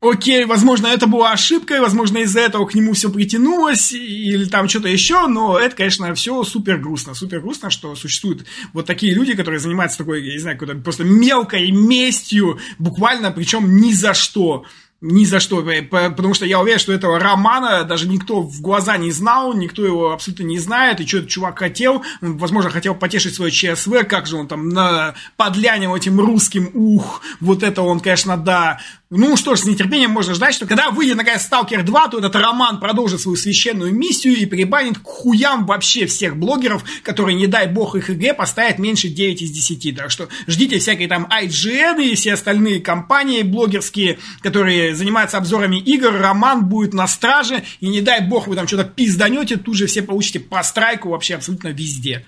Окей, 0.01 0.45
возможно, 0.45 0.89
это 0.89 1.07
была 1.07 1.33
ошибкой, 1.33 1.81
возможно, 1.81 2.19
из-за 2.19 2.41
этого 2.41 2.67
к 2.67 2.75
нему 2.75 2.93
все 2.93 3.11
притянулось, 3.11 3.93
или 3.93 4.45
там 4.45 4.69
что-то 4.69 4.89
еще, 4.89 5.27
но 5.27 5.59
это, 5.59 5.75
конечно, 5.75 6.15
все 6.15 6.45
супер 6.45 6.79
грустно. 6.79 7.15
Супер 7.15 7.41
грустно, 7.41 7.71
что 7.71 7.97
существуют 7.97 8.45
вот 8.75 8.85
такие 8.85 9.15
люди, 9.15 9.35
которые 9.35 9.59
занимаются 9.59 9.99
такой, 9.99 10.25
я 10.25 10.35
не 10.35 10.39
знаю, 10.39 10.59
какой-то 10.59 10.81
просто 10.81 11.05
мелкой 11.05 11.71
местью, 11.71 12.61
буквально, 12.79 13.33
причем 13.33 13.77
ни 13.79 13.93
за 13.93 14.13
что. 14.13 14.67
Ни 15.03 15.27
за 15.27 15.41
что, 15.41 15.61
э, 15.71 15.83
потому 15.83 16.33
что 16.33 16.47
я 16.47 16.59
уверен, 16.59 16.79
что 16.79 16.91
этого 16.91 17.19
романа 17.19 17.85
даже 17.85 18.09
никто 18.09 18.41
в 18.41 18.63
глаза 18.63 18.97
не 18.97 19.11
знал, 19.11 19.53
никто 19.53 19.85
его 19.85 20.13
абсолютно 20.13 20.45
не 20.45 20.59
знает, 20.59 21.01
и 21.01 21.07
что 21.07 21.19
этот 21.19 21.29
чувак 21.29 21.59
хотел, 21.59 22.03
он, 22.23 22.39
возможно, 22.39 22.71
хотел 22.71 22.95
потешить 22.95 23.35
свое 23.35 23.53
ЧСВ, 23.53 24.05
как 24.09 24.27
же 24.27 24.37
он 24.37 24.49
там 24.49 24.71
на 24.71 25.15
подлянил 25.37 25.95
этим 25.95 26.19
русским, 26.19 26.71
ух, 26.73 27.21
вот 27.41 27.63
это 27.63 27.83
он, 27.83 28.01
конечно, 28.01 28.39
да, 28.39 28.79
ну 29.09 29.37
что 29.37 29.55
ж, 29.55 29.61
с 29.61 29.65
нетерпением 29.65 30.11
можно 30.11 30.35
ждать, 30.35 30.53
что 30.53 30.67
когда 30.67 30.91
выйдет 30.91 31.17
наконец 31.17 31.43
Сталкер 31.43 31.85
2, 31.85 32.09
то 32.09 32.19
этот 32.19 32.35
роман 32.35 32.81
продолжит 32.81 33.21
свою 33.21 33.37
священную 33.37 33.95
миссию 33.95 34.37
и 34.37 34.47
перебанит 34.47 34.99
к 34.99 35.05
хуям 35.05 35.65
вообще 35.65 36.07
всех 36.07 36.37
блогеров, 36.37 36.83
которые, 37.05 37.37
не 37.37 37.47
дай 37.47 37.69
бог, 37.69 37.95
их 37.95 38.11
ИГ 38.11 38.37
поставят 38.37 38.81
меньше 38.81 39.09
9 39.09 39.43
из 39.43 39.53
10. 39.53 39.97
Так 39.97 40.11
что 40.11 40.29
ждите 40.49 40.81
всякие 40.81 41.07
там 41.07 41.29
IGN 41.31 42.03
и 42.03 42.17
все 42.17 42.33
остальные 42.33 42.81
компании 42.81 43.43
блогерские, 43.43 44.19
которые 44.41 44.96
занимаются 44.97 45.39
обзорами 45.39 45.77
игр, 45.77 46.13
роман 46.13 46.67
будет 46.67 46.95
на 46.95 47.07
страже, 47.07 47.63
и 47.81 47.89
не 47.89 48.01
дай 48.01 48.21
бог 48.21 48.47
вы 48.47 48.57
там 48.57 48.67
что-то 48.67 48.85
пизданете, 48.85 49.57
тут 49.57 49.77
же 49.77 49.87
все 49.87 50.03
получите 50.03 50.41
по 50.41 50.63
страйку 50.63 51.11
вообще 51.11 51.35
абсолютно 51.35 51.69
везде. 51.69 52.25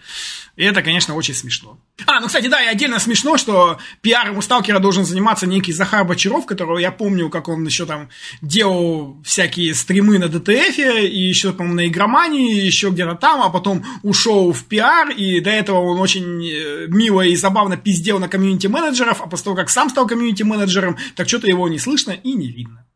И 0.59 0.65
это, 0.65 0.83
конечно, 0.83 1.15
очень 1.15 1.35
смешно. 1.35 1.79
А, 2.07 2.19
ну, 2.19 2.27
кстати, 2.27 2.49
да, 2.49 2.61
и 2.61 2.67
отдельно 2.67 2.99
смешно, 2.99 3.37
что 3.37 3.79
пиаром 4.01 4.39
у 4.39 4.43
Сталкера 4.43 4.81
должен 4.81 5.05
заниматься 5.05 5.47
некий 5.47 5.73
Захар 5.73 6.05
Бочаров, 6.05 6.47
которого 6.47 6.79
я 6.79 6.91
помню, 6.91 7.31
как 7.31 7.49
он 7.49 7.65
еще 7.65 7.87
там 7.87 8.09
делал 8.43 9.17
всякие 9.25 9.73
стримы 9.73 10.19
на 10.19 10.29
ДТФ, 10.29 10.79
и 10.79 11.29
еще, 11.29 11.53
по-моему, 11.53 11.77
на 11.77 11.87
игромании, 11.87 12.61
еще 12.61 12.91
где-то 12.91 13.15
там, 13.15 13.41
а 13.41 13.51
потом 13.51 13.85
ушел 14.03 14.53
в 14.53 14.65
пиар, 14.65 15.11
и 15.11 15.39
до 15.39 15.51
этого 15.51 15.79
он 15.79 16.01
очень 16.01 16.45
э, 16.45 16.87
мило 16.89 17.23
и 17.23 17.37
забавно 17.37 17.77
пиздел 17.77 18.19
на 18.19 18.29
комьюнити-менеджеров, 18.29 19.21
а 19.21 19.29
после 19.29 19.45
того, 19.45 19.57
как 19.57 19.71
сам 19.71 19.91
стал 19.91 20.09
комьюнити-менеджером, 20.09 20.97
так 21.15 21.29
что-то 21.29 21.47
его 21.47 21.69
не 21.69 21.79
слышно 21.79 22.11
и 22.11 22.33
не 22.33 22.48
видно. 22.51 22.88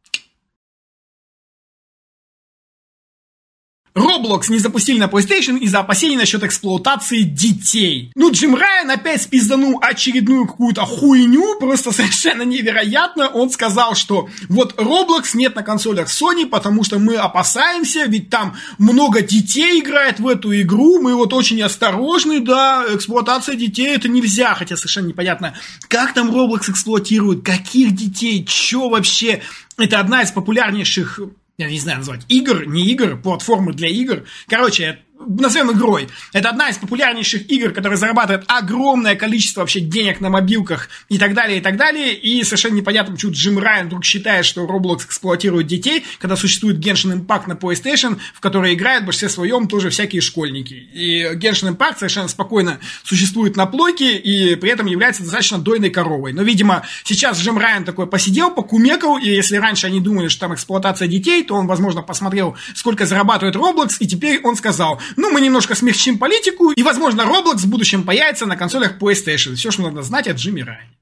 Roblox 3.94 4.44
не 4.48 4.58
запустили 4.58 4.98
на 4.98 5.04
PlayStation 5.04 5.58
из-за 5.58 5.80
опасений 5.80 6.16
насчет 6.16 6.42
эксплуатации 6.42 7.22
детей. 7.22 8.10
Ну, 8.14 8.32
Джим 8.32 8.54
Райан 8.54 8.90
опять 8.90 9.22
спизданул 9.22 9.78
очередную 9.82 10.46
какую-то 10.46 10.84
хуйню, 10.84 11.58
просто 11.58 11.92
совершенно 11.92 12.42
невероятно. 12.42 13.28
Он 13.28 13.50
сказал, 13.50 13.94
что 13.94 14.28
вот 14.48 14.78
Roblox 14.78 15.30
нет 15.34 15.54
на 15.54 15.62
консолях 15.62 16.08
Sony, 16.08 16.46
потому 16.46 16.84
что 16.84 16.98
мы 16.98 17.16
опасаемся, 17.16 18.04
ведь 18.06 18.30
там 18.30 18.56
много 18.78 19.20
детей 19.20 19.80
играет 19.80 20.20
в 20.20 20.26
эту 20.26 20.58
игру, 20.60 21.00
мы 21.00 21.14
вот 21.14 21.32
очень 21.32 21.60
осторожны, 21.62 22.40
да, 22.40 22.84
эксплуатация 22.88 23.56
детей 23.56 23.94
это 23.94 24.08
нельзя, 24.08 24.54
хотя 24.54 24.76
совершенно 24.76 25.08
непонятно, 25.08 25.54
как 25.88 26.14
там 26.14 26.30
Roblox 26.30 26.70
эксплуатирует, 26.70 27.44
каких 27.44 27.94
детей, 27.94 28.46
что 28.48 28.88
вообще. 28.88 29.42
Это 29.78 29.98
одна 30.00 30.22
из 30.22 30.30
популярнейших 30.30 31.18
я 31.66 31.70
не 31.72 31.80
знаю 31.80 31.98
назвать, 31.98 32.24
игр, 32.28 32.66
не 32.66 32.86
игр, 32.90 33.16
платформы 33.16 33.72
для 33.72 33.88
игр. 33.88 34.24
Короче, 34.48 35.00
назовем 35.26 35.72
игрой. 35.72 36.08
Это 36.32 36.50
одна 36.50 36.68
из 36.68 36.78
популярнейших 36.78 37.50
игр, 37.50 37.72
которая 37.72 37.98
зарабатывает 37.98 38.44
огромное 38.48 39.14
количество 39.14 39.60
вообще 39.60 39.80
денег 39.80 40.20
на 40.20 40.30
мобилках 40.30 40.88
и 41.08 41.18
так 41.18 41.34
далее, 41.34 41.58
и 41.58 41.60
так 41.60 41.76
далее. 41.76 42.14
И 42.14 42.42
совершенно 42.44 42.74
непонятно, 42.74 43.14
почему 43.14 43.32
Джим 43.32 43.58
Райан 43.58 43.86
вдруг 43.86 44.04
считает, 44.04 44.44
что 44.44 44.64
Roblox 44.64 45.06
эксплуатирует 45.06 45.66
детей, 45.66 46.04
когда 46.18 46.36
существует 46.36 46.78
Genshin 46.78 47.18
Impact 47.18 47.48
на 47.48 47.54
PlayStation, 47.54 48.18
в 48.34 48.40
которой 48.40 48.74
играют 48.74 49.02
в 49.02 49.06
большинстве 49.06 49.28
своем 49.28 49.68
тоже 49.68 49.90
всякие 49.90 50.20
школьники. 50.20 50.74
И 50.74 51.22
Genshin 51.34 51.76
Impact 51.76 51.98
совершенно 51.98 52.28
спокойно 52.28 52.78
существует 53.04 53.56
на 53.56 53.66
плойке 53.66 54.16
и 54.16 54.54
при 54.56 54.70
этом 54.70 54.86
является 54.86 55.22
достаточно 55.22 55.58
дойной 55.58 55.90
коровой. 55.90 56.32
Но, 56.32 56.42
видимо, 56.42 56.84
сейчас 57.04 57.38
Джим 57.38 57.58
Райан 57.58 57.84
такой 57.84 58.06
посидел, 58.06 58.50
покумекал, 58.50 59.18
и 59.18 59.28
если 59.28 59.56
раньше 59.56 59.86
они 59.86 60.00
думали, 60.00 60.28
что 60.28 60.40
там 60.40 60.54
эксплуатация 60.54 61.08
детей, 61.08 61.42
то 61.44 61.54
он, 61.54 61.66
возможно, 61.66 62.02
посмотрел, 62.02 62.56
сколько 62.74 63.06
зарабатывает 63.06 63.56
Roblox, 63.56 63.96
и 64.00 64.06
теперь 64.06 64.40
он 64.42 64.56
сказал, 64.56 65.00
ну, 65.16 65.30
мы 65.30 65.40
немножко 65.40 65.74
смягчим 65.74 66.18
политику, 66.18 66.72
и, 66.72 66.82
возможно, 66.82 67.22
Roblox 67.22 67.58
в 67.58 67.68
будущем 67.68 68.04
появится 68.04 68.46
на 68.46 68.56
консолях 68.56 68.98
PlayStation. 68.98 69.54
Все, 69.54 69.70
что 69.70 69.82
надо 69.82 70.02
знать 70.02 70.28
о 70.28 70.32
Джимми 70.32 70.62
Райане. 70.62 70.98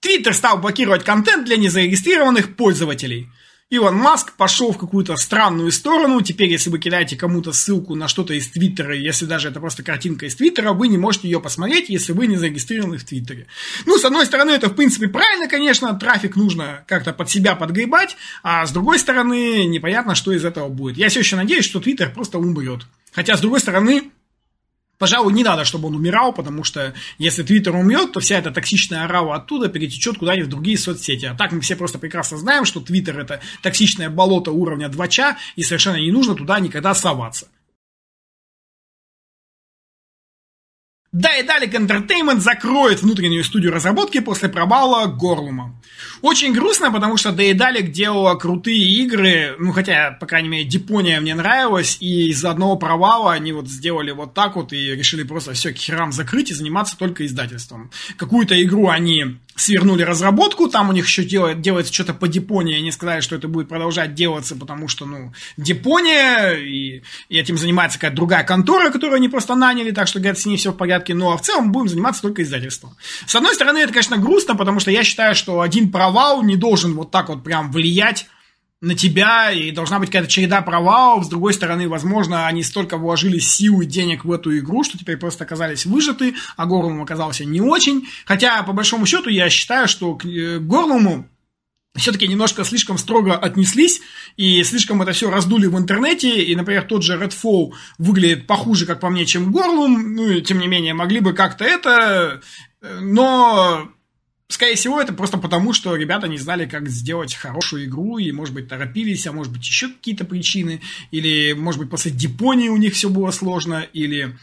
Твиттер 0.00 0.34
стал 0.34 0.58
блокировать 0.58 1.04
контент 1.04 1.44
для 1.44 1.56
незарегистрированных 1.56 2.56
пользователей– 2.56 3.28
Илон 3.70 3.94
Маск 3.94 4.32
пошел 4.32 4.72
в 4.72 4.78
какую-то 4.78 5.16
странную 5.16 5.70
сторону. 5.70 6.20
Теперь, 6.22 6.50
если 6.50 6.70
вы 6.70 6.80
кидаете 6.80 7.16
кому-то 7.16 7.52
ссылку 7.52 7.94
на 7.94 8.08
что-то 8.08 8.34
из 8.34 8.48
Твиттера, 8.48 8.96
если 8.96 9.26
даже 9.26 9.48
это 9.48 9.60
просто 9.60 9.84
картинка 9.84 10.26
из 10.26 10.34
Твиттера, 10.34 10.72
вы 10.72 10.88
не 10.88 10.98
можете 10.98 11.28
ее 11.28 11.40
посмотреть, 11.40 11.88
если 11.88 12.12
вы 12.12 12.26
не 12.26 12.36
зарегистрированы 12.36 12.98
в 12.98 13.04
Твиттере. 13.04 13.46
Ну, 13.86 13.96
с 13.96 14.04
одной 14.04 14.26
стороны, 14.26 14.50
это 14.50 14.70
в 14.70 14.74
принципе 14.74 15.06
правильно, 15.06 15.48
конечно, 15.48 15.94
трафик 15.94 16.34
нужно 16.34 16.82
как-то 16.88 17.12
под 17.12 17.30
себя 17.30 17.54
подгребать, 17.54 18.16
а 18.42 18.66
с 18.66 18.72
другой 18.72 18.98
стороны, 18.98 19.64
непонятно, 19.66 20.16
что 20.16 20.32
из 20.32 20.44
этого 20.44 20.68
будет. 20.68 20.96
Я 20.96 21.08
все 21.08 21.20
еще 21.20 21.36
надеюсь, 21.36 21.64
что 21.64 21.78
Твиттер 21.78 22.12
просто 22.12 22.38
умрет. 22.38 22.80
Хотя, 23.12 23.36
с 23.36 23.40
другой 23.40 23.60
стороны, 23.60 24.10
Пожалуй, 25.00 25.32
не 25.32 25.42
надо, 25.42 25.64
чтобы 25.64 25.88
он 25.88 25.94
умирал, 25.94 26.34
потому 26.34 26.62
что 26.62 26.92
если 27.16 27.42
Твиттер 27.42 27.74
умрет, 27.74 28.12
то 28.12 28.20
вся 28.20 28.36
эта 28.36 28.50
токсичная 28.50 29.04
орава 29.04 29.34
оттуда 29.34 29.70
перетечет 29.70 30.18
куда-нибудь 30.18 30.48
в 30.48 30.50
другие 30.50 30.76
соцсети. 30.76 31.24
А 31.24 31.34
так 31.34 31.52
мы 31.52 31.62
все 31.62 31.74
просто 31.74 31.98
прекрасно 31.98 32.36
знаем, 32.36 32.66
что 32.66 32.80
Твиттер 32.80 33.18
это 33.18 33.40
токсичное 33.62 34.10
болото 34.10 34.52
уровня 34.52 34.90
2 34.90 35.06
и 35.56 35.62
совершенно 35.62 35.96
не 35.96 36.12
нужно 36.12 36.34
туда 36.34 36.60
никогда 36.60 36.94
соваться. 36.94 37.48
Daedalic 41.16 41.72
Entertainment 41.72 42.40
закроет 42.40 43.00
внутреннюю 43.00 43.42
студию 43.42 43.72
разработки 43.72 44.20
после 44.20 44.50
провала 44.50 45.06
Горлума. 45.06 45.80
Очень 46.22 46.52
грустно, 46.52 46.92
потому 46.92 47.16
что 47.16 47.30
Daedalic 47.30 47.88
делала 47.88 48.34
крутые 48.34 48.78
игры, 48.78 49.56
ну 49.58 49.72
хотя, 49.72 50.12
по 50.12 50.26
крайней 50.26 50.48
мере, 50.48 50.64
Дипония 50.64 51.20
мне 51.20 51.34
нравилась, 51.34 51.96
и 52.00 52.28
из-за 52.28 52.50
одного 52.50 52.76
провала 52.76 53.32
они 53.32 53.52
вот 53.52 53.68
сделали 53.68 54.10
вот 54.10 54.34
так 54.34 54.56
вот 54.56 54.72
и 54.72 54.94
решили 54.94 55.22
просто 55.22 55.54
все 55.54 55.72
к 55.72 55.76
херам 55.76 56.12
закрыть 56.12 56.50
и 56.50 56.54
заниматься 56.54 56.96
только 56.98 57.24
издательством. 57.24 57.90
Какую-то 58.16 58.60
игру 58.62 58.88
они 58.88 59.38
свернули 59.56 60.02
разработку, 60.02 60.68
там 60.68 60.88
у 60.90 60.92
них 60.92 61.06
еще 61.06 61.24
делает, 61.24 61.60
делается 61.60 61.92
что-то 61.92 62.14
по 62.14 62.28
Дипонии, 62.28 62.76
они 62.76 62.92
сказали, 62.92 63.20
что 63.20 63.36
это 63.36 63.48
будет 63.48 63.68
продолжать 63.68 64.14
делаться, 64.14 64.56
потому 64.56 64.88
что, 64.88 65.06
ну, 65.06 65.32
Дипония, 65.56 66.52
и, 66.52 67.02
и 67.28 67.38
этим 67.38 67.58
занимается 67.58 67.98
какая-то 67.98 68.16
другая 68.16 68.44
контора, 68.44 68.90
которую 68.90 69.16
они 69.16 69.28
просто 69.28 69.54
наняли, 69.54 69.90
так 69.90 70.06
что, 70.06 70.18
говорят, 70.18 70.38
с 70.38 70.46
ней 70.46 70.56
все 70.56 70.72
в 70.72 70.76
порядке, 70.76 71.14
ну, 71.14 71.30
а 71.30 71.36
в 71.36 71.42
целом 71.42 71.72
будем 71.72 71.88
заниматься 71.88 72.22
только 72.22 72.42
издательством. 72.42 72.96
С 73.26 73.34
одной 73.34 73.54
стороны, 73.54 73.78
это, 73.78 73.92
конечно, 73.92 74.16
грустно, 74.16 74.54
потому 74.54 74.80
что 74.80 74.90
я 74.90 75.04
считаю, 75.04 75.34
что 75.34 75.60
один 75.60 75.90
провал 75.90 76.09
не 76.42 76.56
должен 76.56 76.94
вот 76.94 77.10
так 77.10 77.28
вот 77.28 77.42
прям 77.44 77.70
влиять 77.70 78.26
на 78.80 78.94
тебя, 78.94 79.52
и 79.52 79.70
должна 79.72 79.98
быть 79.98 80.08
какая-то 80.08 80.30
череда 80.30 80.62
провалов. 80.62 81.24
С 81.26 81.28
другой 81.28 81.52
стороны, 81.52 81.88
возможно, 81.88 82.46
они 82.46 82.62
столько 82.62 82.96
вложили 82.96 83.38
сил 83.38 83.82
и 83.82 83.86
денег 83.86 84.24
в 84.24 84.32
эту 84.32 84.56
игру, 84.58 84.84
что 84.84 84.98
теперь 84.98 85.18
просто 85.18 85.44
оказались 85.44 85.84
выжаты, 85.84 86.34
а 86.56 86.64
Горлум 86.64 87.02
оказался 87.02 87.44
не 87.44 87.60
очень. 87.60 88.08
Хотя, 88.24 88.62
по 88.62 88.72
большому 88.72 89.04
счету, 89.04 89.28
я 89.28 89.50
считаю, 89.50 89.86
что 89.86 90.14
к 90.14 90.24
э, 90.24 90.58
Горлуму 90.58 91.28
все-таки 91.94 92.26
немножко 92.26 92.64
слишком 92.64 92.96
строго 92.96 93.36
отнеслись, 93.36 94.00
и 94.36 94.62
слишком 94.62 95.02
это 95.02 95.12
все 95.12 95.30
раздули 95.30 95.66
в 95.66 95.76
интернете, 95.76 96.42
и, 96.42 96.54
например, 96.54 96.84
тот 96.84 97.02
же 97.02 97.18
Redfall 97.18 97.72
выглядит 97.98 98.46
похуже, 98.46 98.86
как 98.86 99.00
по 99.00 99.10
мне, 99.10 99.26
чем 99.26 99.52
Горлум, 99.52 100.14
ну, 100.14 100.30
и, 100.30 100.40
тем 100.40 100.58
не 100.58 100.68
менее, 100.68 100.94
могли 100.94 101.20
бы 101.20 101.34
как-то 101.34 101.64
это, 101.64 102.40
э, 102.80 102.98
но 103.00 103.90
Скорее 104.50 104.74
всего, 104.74 105.00
это 105.00 105.12
просто 105.12 105.38
потому, 105.38 105.72
что 105.72 105.94
ребята 105.94 106.26
не 106.26 106.36
знали, 106.36 106.66
как 106.66 106.88
сделать 106.88 107.36
хорошую 107.36 107.84
игру, 107.84 108.18
и, 108.18 108.32
может 108.32 108.52
быть, 108.52 108.66
торопились, 108.68 109.24
а 109.28 109.32
может 109.32 109.52
быть, 109.52 109.62
еще 109.62 109.88
какие-то 109.88 110.24
причины, 110.24 110.80
или, 111.12 111.52
может 111.52 111.80
быть, 111.80 111.88
после 111.88 112.10
Дипонии 112.10 112.68
у 112.68 112.76
них 112.76 112.94
все 112.94 113.08
было 113.08 113.30
сложно, 113.30 113.86
или... 113.92 114.36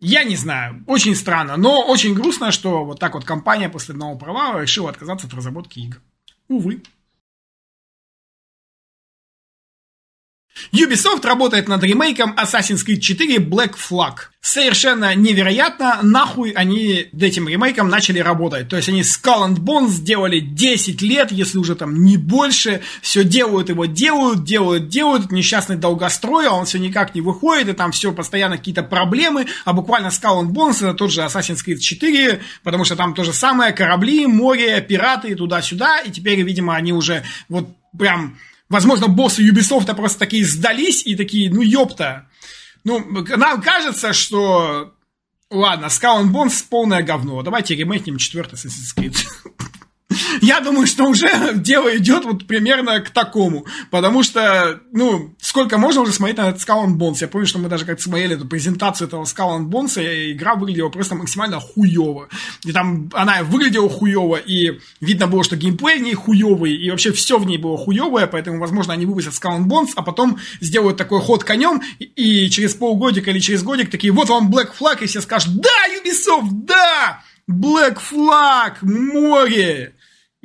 Я 0.00 0.22
не 0.24 0.36
знаю, 0.36 0.84
очень 0.86 1.14
странно, 1.14 1.56
но 1.56 1.80
очень 1.86 2.12
грустно, 2.12 2.52
что 2.52 2.84
вот 2.84 3.00
так 3.00 3.14
вот 3.14 3.24
компания 3.24 3.70
после 3.70 3.94
одного 3.94 4.18
провала 4.18 4.60
решила 4.60 4.90
отказаться 4.90 5.26
от 5.26 5.32
разработки 5.32 5.78
игр. 5.78 5.96
Увы. 6.48 6.82
Ubisoft 10.72 11.26
работает 11.26 11.68
над 11.68 11.82
ремейком 11.82 12.34
Assassin's 12.36 12.84
Creed 12.86 13.00
4 13.00 13.36
Black 13.38 13.74
Flag. 13.76 14.14
Совершенно 14.40 15.12
невероятно, 15.16 15.98
нахуй 16.02 16.52
они 16.52 17.08
этим 17.18 17.48
ремейком 17.48 17.88
начали 17.88 18.20
работать. 18.20 18.68
То 18.68 18.76
есть 18.76 18.88
они 18.88 19.00
Skull 19.00 19.48
and 19.48 19.56
Bones 19.56 19.88
сделали 19.88 20.38
10 20.38 21.02
лет, 21.02 21.32
если 21.32 21.58
уже 21.58 21.74
там 21.74 22.04
не 22.04 22.16
больше. 22.16 22.80
Все 23.02 23.24
делают 23.24 23.70
его, 23.70 23.86
делают, 23.86 24.44
делают, 24.44 24.88
делают. 24.88 25.32
Несчастный 25.32 25.76
долгострой, 25.76 26.46
а 26.46 26.52
он 26.52 26.64
все 26.64 26.78
никак 26.78 27.14
не 27.14 27.22
выходит, 27.22 27.68
и 27.68 27.72
там 27.72 27.90
все 27.90 28.12
постоянно 28.12 28.56
какие-то 28.56 28.84
проблемы. 28.84 29.46
А 29.64 29.72
буквально 29.72 30.08
Skull 30.08 30.44
and 30.44 30.52
Bones 30.52 30.76
это 30.76 30.94
тот 30.94 31.10
же 31.10 31.22
Assassin's 31.22 31.64
Creed 31.66 31.78
4, 31.78 32.40
потому 32.62 32.84
что 32.84 32.94
там 32.94 33.14
то 33.14 33.24
же 33.24 33.32
самое, 33.32 33.72
корабли, 33.72 34.26
море, 34.26 34.80
пираты, 34.80 35.34
туда-сюда. 35.34 36.02
И 36.02 36.12
теперь, 36.12 36.40
видимо, 36.42 36.76
они 36.76 36.92
уже 36.92 37.24
вот 37.48 37.68
прям 37.98 38.38
Возможно, 38.68 39.08
боссы 39.08 39.48
Ubisoft 39.48 39.94
просто 39.94 40.18
такие 40.18 40.44
сдались 40.44 41.06
и 41.06 41.14
такие, 41.14 41.50
ну 41.52 41.60
ёпта. 41.60 42.28
Ну, 42.84 43.04
нам 43.36 43.62
кажется, 43.62 44.12
что... 44.12 44.92
Ладно, 45.48 45.86
Skull 45.86 46.24
and 46.24 46.50
полное 46.68 47.02
говно. 47.02 47.42
Давайте 47.42 47.76
ремейкнем 47.76 48.18
четвертый 48.18 48.54
Assassin's 48.54 48.96
Creed. 48.96 49.16
Я 50.40 50.60
думаю, 50.60 50.86
что 50.86 51.04
уже 51.04 51.28
дело 51.54 51.96
идет 51.96 52.24
вот 52.24 52.46
примерно 52.46 53.00
к 53.00 53.10
такому. 53.10 53.66
Потому 53.90 54.22
что, 54.22 54.80
ну, 54.92 55.34
сколько 55.40 55.78
можно 55.78 56.02
уже 56.02 56.12
смотреть 56.12 56.38
на 56.38 56.48
этот 56.50 56.62
and 56.68 56.96
Bones. 56.96 57.18
Я 57.20 57.28
помню, 57.28 57.46
что 57.46 57.58
мы 57.58 57.68
даже 57.68 57.84
как-то 57.84 58.02
смотрели 58.02 58.36
эту 58.36 58.46
презентацию 58.46 59.08
этого 59.08 59.24
and 59.24 59.68
Bones, 59.68 60.02
и 60.02 60.32
игра 60.32 60.54
выглядела 60.54 60.88
просто 60.88 61.14
максимально 61.14 61.60
хуево. 61.60 62.28
И 62.64 62.72
там 62.72 63.10
она 63.14 63.42
выглядела 63.42 63.88
хуево, 63.88 64.36
и 64.36 64.78
видно 65.00 65.26
было, 65.26 65.42
что 65.42 65.56
геймплей 65.56 65.98
в 65.98 66.02
ней 66.02 66.14
хуевый, 66.14 66.74
и 66.74 66.90
вообще 66.90 67.12
все 67.12 67.38
в 67.38 67.46
ней 67.46 67.58
было 67.58 67.76
хуевое, 67.76 68.26
поэтому, 68.26 68.60
возможно, 68.60 68.92
они 68.92 69.06
выпустят 69.06 69.34
and 69.34 69.66
Bones, 69.66 69.90
а 69.96 70.02
потом 70.02 70.38
сделают 70.60 70.96
такой 70.96 71.20
ход 71.20 71.44
конем, 71.44 71.82
и, 71.98 72.04
и 72.04 72.50
через 72.50 72.74
полгодика 72.74 73.30
или 73.30 73.38
через 73.38 73.62
годик 73.62 73.90
такие, 73.90 74.12
вот 74.12 74.28
вам 74.28 74.52
Black 74.52 74.70
Flag, 74.78 75.02
и 75.02 75.06
все 75.06 75.20
скажут, 75.20 75.60
да, 75.60 75.70
Ubisoft, 75.88 76.48
да! 76.52 77.22
Black 77.48 77.98
Flag, 78.00 78.78
море! 78.82 79.94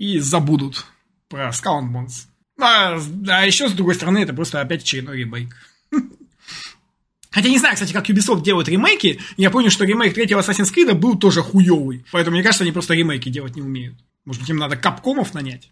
и 0.01 0.17
забудут 0.17 0.85
про 1.29 1.49
Skull 1.49 1.81
and 1.81 1.91
Bones. 1.93 2.25
А, 2.59 2.99
а 3.27 3.45
еще, 3.45 3.69
с 3.69 3.73
другой 3.73 3.93
стороны, 3.93 4.17
это 4.17 4.33
просто 4.33 4.59
опять 4.59 4.81
очередной 4.81 5.17
ремейк. 5.17 5.55
Хотя 7.31 7.49
не 7.49 7.59
знаю, 7.59 7.75
кстати, 7.75 7.93
как 7.93 8.09
Ubisoft 8.09 8.41
делают 8.41 8.67
ремейки. 8.67 9.19
Я 9.37 9.51
понял, 9.51 9.69
что 9.69 9.85
ремейк 9.85 10.15
третьего 10.15 10.39
Assassin's 10.39 10.73
Creed 10.73 10.91
был 10.95 11.19
тоже 11.19 11.43
хуёвый. 11.43 12.03
Поэтому, 12.11 12.35
мне 12.35 12.43
кажется, 12.43 12.63
они 12.63 12.71
просто 12.71 12.95
ремейки 12.95 13.29
делать 13.29 13.55
не 13.55 13.61
умеют. 13.61 13.95
Может 14.25 14.41
быть, 14.41 14.49
им 14.49 14.57
надо 14.57 14.75
капкомов 14.75 15.35
нанять? 15.35 15.71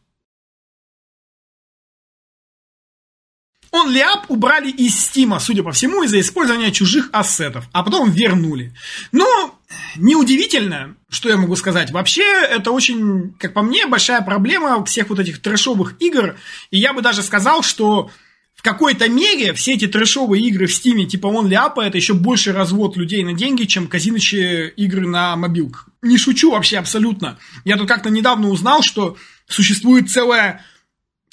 Он 3.71 3.91
Лиап 3.91 4.29
убрали 4.29 4.69
из 4.69 4.95
Стима, 4.95 5.39
судя 5.39 5.63
по 5.63 5.71
всему, 5.71 6.03
из-за 6.03 6.19
использования 6.19 6.71
чужих 6.71 7.09
ассетов, 7.13 7.67
а 7.71 7.83
потом 7.83 8.11
вернули. 8.11 8.75
Но 9.11 9.58
неудивительно, 9.95 10.95
что 11.09 11.29
я 11.29 11.37
могу 11.37 11.55
сказать. 11.55 11.91
Вообще, 11.91 12.23
это 12.23 12.71
очень, 12.71 13.33
как 13.39 13.53
по 13.53 13.61
мне, 13.61 13.85
большая 13.87 14.21
проблема 14.21 14.83
всех 14.85 15.09
вот 15.09 15.19
этих 15.19 15.41
трэшовых 15.41 15.95
игр. 15.99 16.35
И 16.71 16.77
я 16.77 16.93
бы 16.93 17.01
даже 17.01 17.21
сказал, 17.23 17.63
что 17.63 18.09
в 18.55 18.61
какой-то 18.61 19.07
мере 19.07 19.53
все 19.53 19.73
эти 19.75 19.87
трэшовые 19.87 20.43
игры 20.43 20.67
в 20.67 20.73
Стиме, 20.73 21.05
типа 21.05 21.27
он 21.27 21.47
Ляпа, 21.47 21.81
это 21.81 21.97
еще 21.97 22.13
больше 22.13 22.51
развод 22.51 22.97
людей 22.97 23.23
на 23.23 23.33
деньги, 23.33 23.63
чем 23.63 23.87
казиночные 23.87 24.69
игры 24.71 25.07
на 25.07 25.35
мобилках. 25.37 25.87
Не 26.01 26.17
шучу 26.17 26.51
вообще 26.51 26.77
абсолютно. 26.77 27.39
Я 27.63 27.77
тут 27.77 27.87
как-то 27.87 28.09
недавно 28.09 28.49
узнал, 28.49 28.81
что 28.81 29.15
существует 29.47 30.09
целая 30.09 30.65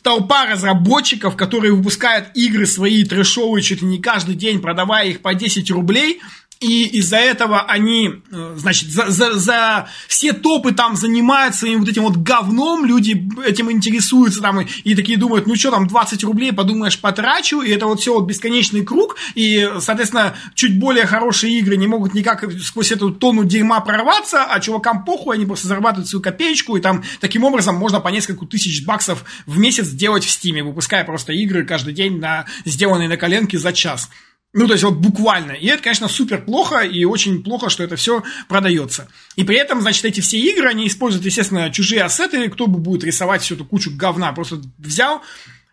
толпа 0.03 0.47
разработчиков, 0.47 1.37
которые 1.37 1.73
выпускают 1.73 2.29
игры 2.35 2.65
свои 2.65 3.03
трэшовые 3.03 3.61
чуть 3.61 3.83
ли 3.83 3.89
не 3.89 4.01
каждый 4.01 4.37
день, 4.37 4.61
продавая 4.61 5.09
их 5.09 5.21
по 5.21 5.35
10 5.35 5.69
рублей, 5.73 6.21
и 6.61 6.87
из-за 6.99 7.19
этого 7.19 7.63
они, 7.63 8.23
э, 8.31 8.55
значит, 8.57 8.91
за, 8.91 9.11
за, 9.11 9.35
за 9.35 9.89
все 10.09 10.33
топы 10.33 10.73
там 10.73 10.97
занимаются 10.97 11.67
и 11.67 11.77
вот 11.77 11.89
этим 11.89 12.05
вот 12.05 12.17
говном, 12.17 12.87
люди 12.87 13.29
этим 13.45 13.71
интересуются 13.71 14.41
там 14.41 14.63
и, 14.63 14.67
и 14.85 14.95
такие 14.95 15.19
думают, 15.19 15.47
ну 15.47 15.55
что 15.55 15.71
там, 15.71 15.87
20 15.87 16.25
рублей, 16.25 16.53
подумаешь, 16.53 16.99
потрачу, 16.99 17.61
и 17.61 17.71
это 17.71 17.87
вот 17.87 18.01
все 18.01 18.15
вот 18.15 18.27
бесконечный 18.27 18.85
круг, 18.85 19.17
и, 19.35 19.71
соответственно, 19.81 20.35
чуть 20.55 20.79
более 20.79 21.05
хорошие 21.05 21.59
игры 21.59 21.77
не 21.77 21.87
могут 21.87 22.15
никак 22.15 22.51
сквозь 22.63 22.91
эту 22.91 23.11
тонну 23.11 23.45
дерьма 23.45 23.81
прорваться, 23.81 24.45
а 24.45 24.59
чувакам 24.61 25.05
похуй, 25.05 25.37
они 25.37 25.45
просто 25.45 25.69
зарабатывают 25.69 26.09
свою 26.09 26.23
копеечку, 26.23 26.77
и 26.77 26.81
там 26.81 27.05
таким 27.21 27.45
образом 27.45 27.77
можно 27.77 28.01
по 28.01 28.09
несколько 28.09 28.47
тысяч 28.47 28.85
баксов 28.85 29.25
в 29.45 29.59
месяц 29.59 29.89
делать 29.89 30.25
в 30.25 30.31
стиме, 30.31 30.63
выпуская 30.63 31.05
просто 31.05 31.33
игры 31.33 31.67
каждый 31.67 31.93
день 31.93 32.19
на 32.19 32.47
сделанные 32.65 33.09
на 33.09 33.19
коленке 33.19 33.59
за 33.59 33.73
час. 33.73 34.09
Ну, 34.57 34.67
то 34.67 34.73
есть 34.73 34.85
вот 34.85 34.95
буквально. 34.95 35.53
И 35.53 35.67
это, 35.67 35.83
конечно, 35.83 36.09
супер 36.09 36.43
плохо, 36.43 36.79
и 36.79 37.05
очень 37.05 37.43
плохо, 37.43 37.69
что 37.69 37.85
это 37.85 37.97
все 37.97 38.23
продается. 38.49 39.07
И 39.37 39.45
при 39.45 39.59
этом, 39.59 39.83
значит, 39.83 40.07
эти 40.07 40.21
все 40.21 40.39
игры, 40.39 40.71
они 40.71 40.87
используют, 40.87 41.27
естественно, 41.27 41.71
чужие 41.71 42.03
ассеты, 42.03 42.49
кто 42.49 42.67
бы 42.67 42.79
будет 42.79 43.05
рисовать 43.05 43.43
всю 43.43 43.57
эту 43.57 43.67
кучу 43.67 43.91
говна. 43.95 44.33
Просто 44.33 44.63
взял, 44.79 45.21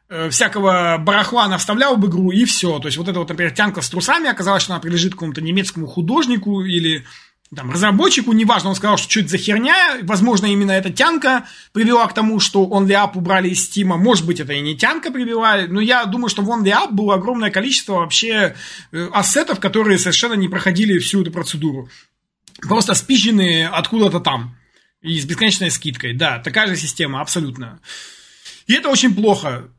э, 0.09 0.29
всякого 0.29 0.97
барахла 0.99 1.47
навставлял 1.47 1.95
в 1.95 2.05
игру, 2.09 2.31
и 2.31 2.43
все. 2.43 2.77
То 2.79 2.89
есть 2.89 2.97
вот 2.97 3.07
эта 3.07 3.19
вот, 3.19 3.29
например, 3.29 3.53
тянка 3.53 3.81
с 3.81 3.89
трусами 3.89 4.29
оказалось, 4.29 4.63
что 4.63 4.73
она 4.73 4.81
принадлежит 4.81 5.13
какому-то 5.13 5.39
немецкому 5.39 5.87
художнику 5.87 6.61
или 6.65 7.05
там, 7.55 7.71
разработчику, 7.71 8.33
неважно, 8.33 8.69
он 8.69 8.75
сказал, 8.75 8.97
что 8.97 9.09
что 9.09 9.19
это 9.19 9.29
за 9.29 9.37
херня, 9.37 9.99
возможно, 10.01 10.47
именно 10.47 10.71
эта 10.71 10.91
тянка 10.91 11.45
привела 11.71 12.07
к 12.07 12.13
тому, 12.13 12.39
что 12.39 12.65
OnlyUp 12.65 13.11
убрали 13.15 13.49
из 13.49 13.63
Стима, 13.63 13.97
может 13.97 14.25
быть, 14.25 14.39
это 14.39 14.53
и 14.53 14.61
не 14.61 14.75
тянка 14.75 15.11
привела, 15.11 15.57
но 15.67 15.81
я 15.81 16.05
думаю, 16.05 16.29
что 16.29 16.41
в 16.41 16.49
OnlyUp 16.49 16.91
было 16.91 17.15
огромное 17.15 17.51
количество 17.51 17.93
вообще 17.93 18.55
э, 18.91 19.09
ассетов, 19.13 19.59
которые 19.59 19.97
совершенно 19.97 20.33
не 20.33 20.47
проходили 20.47 20.99
всю 20.99 21.21
эту 21.21 21.31
процедуру. 21.31 21.89
Просто 22.61 22.93
спизженные 22.93 23.67
откуда-то 23.67 24.19
там. 24.19 24.55
И 25.01 25.19
с 25.19 25.25
бесконечной 25.25 25.69
скидкой. 25.69 26.13
Да, 26.13 26.39
такая 26.39 26.67
же 26.67 26.77
система, 26.77 27.19
абсолютно. 27.19 27.79
И 28.67 28.73
это 28.73 28.89
очень 28.89 29.13
плохо. 29.13 29.69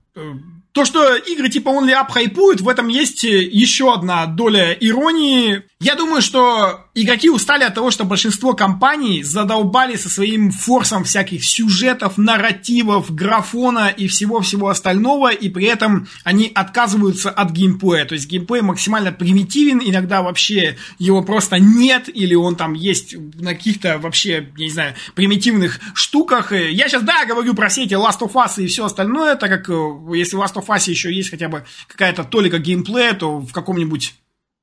Э, 0.75 0.85
то, 0.85 0.85
что 0.85 1.15
игры 1.15 1.49
типа 1.49 1.69
Only 1.69 1.93
Up 1.93 2.11
хайпуют, 2.11 2.61
в 2.61 2.69
этом 2.69 2.89
есть 2.89 3.23
еще 3.25 3.95
одна 3.95 4.27
доля 4.27 4.73
иронии. 4.73 5.63
Я 5.81 5.95
думаю, 5.97 6.23
что 6.23 6.87
игроки 6.95 7.29
устали 7.29 7.65
от 7.65 7.75
того, 7.75 7.91
что 7.91 8.05
большинство 8.05 8.55
компаний 8.55 9.23
задолбали 9.23 9.97
со 9.97 10.09
своим 10.09 10.51
форсом 10.51 11.05
всяких 11.05 11.45
сюжетов, 11.45 12.17
нарративов, 12.17 13.15
графона 13.15 13.89
и 13.89 14.09
всего-всего 14.09 14.69
остального, 14.69 15.31
и 15.33 15.49
при 15.49 15.67
этом 15.67 16.09
они 16.25 16.51
отказываются 16.55 17.31
от 17.31 17.51
геймплея. 17.51 18.07
То 18.07 18.15
есть 18.15 18.29
геймплей 18.29 18.63
максимально 18.63 19.13
примитивен, 19.13 19.81
иногда 19.85 20.23
вообще 20.23 20.77
его 20.99 21.23
просто 21.23 21.59
нет, 21.59 22.09
или 22.09 22.35
он 22.35 22.57
там 22.57 22.73
есть 22.73 23.15
на 23.35 23.55
каких-то 23.55 23.99
вообще, 23.99 24.49
не 24.57 24.71
знаю, 24.71 24.95
примитивных 25.15 25.81
штуках. 25.95 26.53
Я 26.53 26.89
сейчас, 26.89 27.03
да, 27.03 27.27
говорю 27.27 27.55
про 27.55 27.69
все 27.69 27.85
эти 27.85 27.95
Last 27.95 28.21
of 28.21 28.33
Us 28.33 28.63
и 28.63 28.67
все 28.67 28.87
остальное, 28.87 29.37
так 29.37 29.51
как 29.51 29.69
э, 29.69 30.17
если 30.17 30.39
Last 30.39 30.55
of 30.55 30.64
Us 30.71 30.89
еще 30.89 31.13
есть 31.13 31.31
хотя 31.31 31.49
бы 31.49 31.65
какая-то 31.89 32.25
толика 32.25 32.59
геймплея, 32.59 33.15
то 33.15 33.39
в 33.39 33.53
каком-нибудь, 33.53 34.15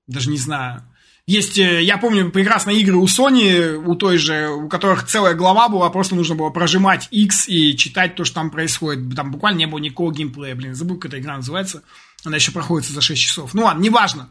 даже 0.08 0.30
не 0.30 0.38
знаю, 0.38 0.84
есть, 1.28 1.58
э, 1.58 1.84
я 1.84 1.98
помню 1.98 2.32
прекрасные 2.32 2.80
игры 2.80 2.98
у 2.98 3.06
Sony, 3.06 3.76
у 3.76 3.96
той 3.96 4.18
же, 4.18 4.50
у 4.50 4.68
которых 4.68 5.06
целая 5.06 5.36
глава 5.36 5.70
была, 5.70 5.90
просто 5.90 6.16
нужно 6.16 6.36
было 6.36 6.50
прожимать 6.50 7.08
X 7.12 7.48
и 7.48 7.78
читать 7.78 8.16
то, 8.16 8.26
что 8.26 8.36
там 8.36 8.50
происходит. 8.50 9.16
Там 9.16 9.32
буквально 9.32 9.60
не 9.60 9.68
было 9.68 9.80
никакого 9.80 10.12
геймплея, 10.12 10.56
блин, 10.56 10.76
забыл, 10.76 10.98
как 10.98 11.12
эта 11.12 11.20
игра 11.20 11.38
называется. 11.38 11.84
Она 12.26 12.36
еще 12.36 12.52
проходит 12.52 12.90
за 12.90 13.02
6 13.02 13.22
часов. 13.22 13.54
Ну 13.54 13.64
ладно, 13.64 13.82
неважно. 13.82 14.30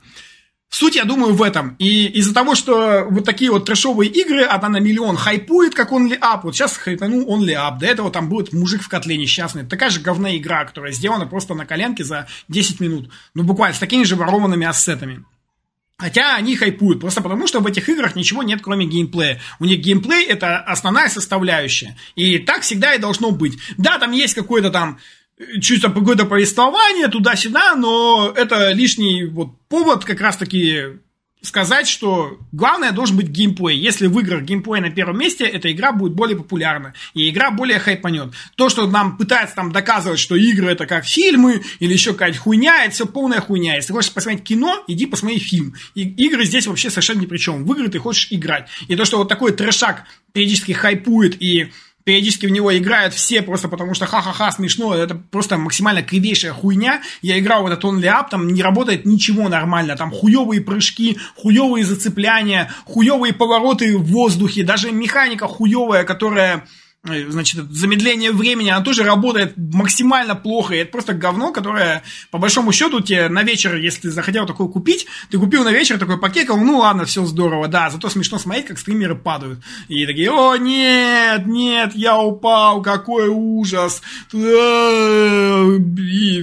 Суть, 0.71 0.95
я 0.95 1.05
думаю, 1.05 1.35
в 1.35 1.43
этом. 1.43 1.75
И 1.81 2.07
из-за 2.07 2.33
того, 2.33 2.55
что 2.55 3.05
вот 3.11 3.25
такие 3.25 3.51
вот 3.51 3.65
трэшовые 3.65 4.09
игры, 4.09 4.45
одна 4.45 4.69
на 4.69 4.77
миллион 4.79 5.17
хайпует, 5.17 5.75
как 5.75 5.91
он 5.91 6.07
ли 6.07 6.17
ап. 6.21 6.45
Вот 6.45 6.55
сейчас 6.55 6.77
хайпанул 6.77 7.29
он 7.29 7.45
ли 7.45 7.55
ап. 7.55 7.81
До 7.81 7.87
этого 7.87 8.13
там 8.13 8.29
будет 8.29 8.53
мужик 8.53 8.81
в 8.81 8.89
котле 8.89 9.17
несчастный. 9.17 9.67
Такая 9.67 9.91
же 9.91 10.01
говная 10.01 10.37
игра, 10.37 10.65
которая 10.65 10.93
сделана 10.93 11.27
просто 11.27 11.55
на 11.55 11.67
коленке 11.67 12.05
за 12.05 12.29
10 12.47 12.79
минут. 12.79 13.11
Ну, 13.35 13.43
буквально 13.43 13.75
с 13.75 13.81
такими 13.81 14.05
же 14.05 14.15
ворованными 14.15 14.65
ассетами. 14.65 15.25
Хотя 15.99 16.37
они 16.37 16.57
хайпуют, 16.57 17.01
просто 17.01 17.21
потому 17.21 17.49
что 17.49 17.59
в 17.59 17.67
этих 17.67 17.89
играх 17.89 18.15
ничего 18.15 18.45
нет, 18.45 18.61
кроме 18.63 18.87
геймплея. 18.87 19.41
У 19.59 19.65
них 19.65 19.81
геймплей 19.81 20.25
это 20.25 20.59
основная 20.59 21.09
составляющая. 21.09 21.97
И 22.15 22.39
так 22.39 22.63
всегда 22.63 22.95
и 22.95 22.99
должно 22.99 23.33
быть. 23.33 23.59
Да, 23.77 23.99
там 23.99 24.13
есть 24.13 24.35
какой-то 24.35 24.71
там 24.71 24.99
чуть-чуть 25.55 25.83
какое-то 25.83 26.27
повествование 26.27 27.09
туда-сюда, 27.09 27.75
но 27.75 28.33
это 28.37 28.73
лишний 28.73 29.25
вот 29.25 29.59
повод 29.69 30.05
как 30.05 30.21
раз-таки 30.21 31.01
сказать, 31.43 31.89
что 31.89 32.39
главное 32.53 32.93
должен 32.93 33.17
быть 33.17 33.29
геймплей. 33.29 33.79
Если 33.79 34.07
в 34.07 34.19
играх 34.19 34.43
геймплей 34.43 34.81
на 34.81 34.91
первом 34.91 35.19
месте, 35.19 35.45
эта 35.45 35.73
игра 35.73 35.93
будет 35.93 36.13
более 36.13 36.37
популярна, 36.37 36.95
и 37.15 37.31
игра 37.31 37.51
более 37.51 37.79
хайпанет. 37.79 38.35
То, 38.57 38.69
что 38.69 38.87
нам 38.87 39.17
пытается 39.17 39.57
там 39.57 39.73
доказывать, 39.73 40.19
что 40.19 40.37
игры 40.37 40.69
это 40.69 40.87
как 40.87 41.07
фильмы, 41.07 41.63
или 41.79 41.93
еще 41.93 42.13
какая-то 42.13 42.39
хуйня, 42.39 42.85
это 42.85 42.95
все 42.95 43.07
полная 43.07 43.41
хуйня. 43.41 43.77
Если 43.77 43.93
хочешь 43.93 44.13
посмотреть 44.13 44.45
кино, 44.45 44.85
иди 44.87 45.07
посмотри 45.07 45.39
фильм. 45.39 45.75
И 45.95 46.03
игры 46.03 46.45
здесь 46.45 46.67
вообще 46.67 46.91
совершенно 46.91 47.21
ни 47.21 47.27
при 47.27 47.39
чем. 47.39 47.65
В 47.65 47.73
игры 47.73 47.89
ты 47.89 47.99
хочешь 47.99 48.29
играть. 48.31 48.69
И 48.89 48.97
то, 48.97 49.05
что 49.05 49.19
вот 49.19 49.29
такой 49.29 49.53
трешак 49.53 50.05
периодически 50.33 50.73
хайпует 50.73 51.41
и 51.43 51.73
периодически 52.11 52.47
в 52.47 52.51
него 52.51 52.77
играют 52.77 53.15
все 53.15 53.41
просто 53.41 53.69
потому, 53.69 53.95
что 53.95 54.05
ха-ха-ха, 54.05 54.51
смешно, 54.51 54.97
это 54.97 55.15
просто 55.15 55.57
максимально 55.57 56.03
кривейшая 56.03 56.53
хуйня. 56.53 57.03
Я 57.23 57.39
играл 57.39 57.63
в 57.63 57.67
этот 57.67 57.85
Only 57.85 58.07
Up, 58.07 58.27
там 58.33 58.49
не 58.49 58.65
работает 58.65 59.07
ничего 59.07 59.49
нормально, 59.49 59.97
там 59.97 60.11
хуевые 60.11 60.61
прыжки, 60.61 61.19
хуевые 61.37 61.85
зацепляния, 61.85 62.69
хуевые 62.85 63.33
повороты 63.33 63.97
в 63.97 64.07
воздухе, 64.07 64.65
даже 64.65 64.91
механика 64.91 65.47
хуевая, 65.47 66.03
которая 66.03 66.67
значит, 67.03 67.71
замедление 67.71 68.31
времени, 68.31 68.69
она 68.69 68.85
тоже 68.85 69.05
работает 69.05 69.55
максимально 69.57 70.35
плохо, 70.35 70.75
и 70.75 70.79
это 70.79 70.93
просто 70.93 71.15
говно, 71.15 71.51
которое, 71.51 72.03
по 72.31 72.37
большому 72.37 72.73
счету, 72.73 73.01
тебе 73.01 73.31
на 73.31 73.43
вечер, 73.43 73.77
если 73.77 74.03
ты 74.03 74.11
захотел 74.11 74.47
такое 74.47 74.69
купить, 74.69 75.07
ты 75.31 75.39
купил 75.39 75.65
на 75.65 75.73
вечер 75.73 75.99
такой 75.99 76.19
пакет, 76.19 76.49
ну 76.49 76.79
ладно, 76.79 77.07
все 77.07 77.25
здорово, 77.25 77.69
да, 77.69 77.89
зато 77.89 78.11
смешно 78.11 78.39
смотреть, 78.39 78.67
как 78.67 78.79
стримеры 78.79 79.15
падают. 79.15 79.61
И 79.89 80.05
такие, 80.05 80.31
о, 80.31 80.57
нет, 80.57 81.47
нет, 81.47 81.93
я 81.95 82.19
упал, 82.19 82.83
какой 82.83 83.29
ужас, 83.29 84.03
и 84.33 84.39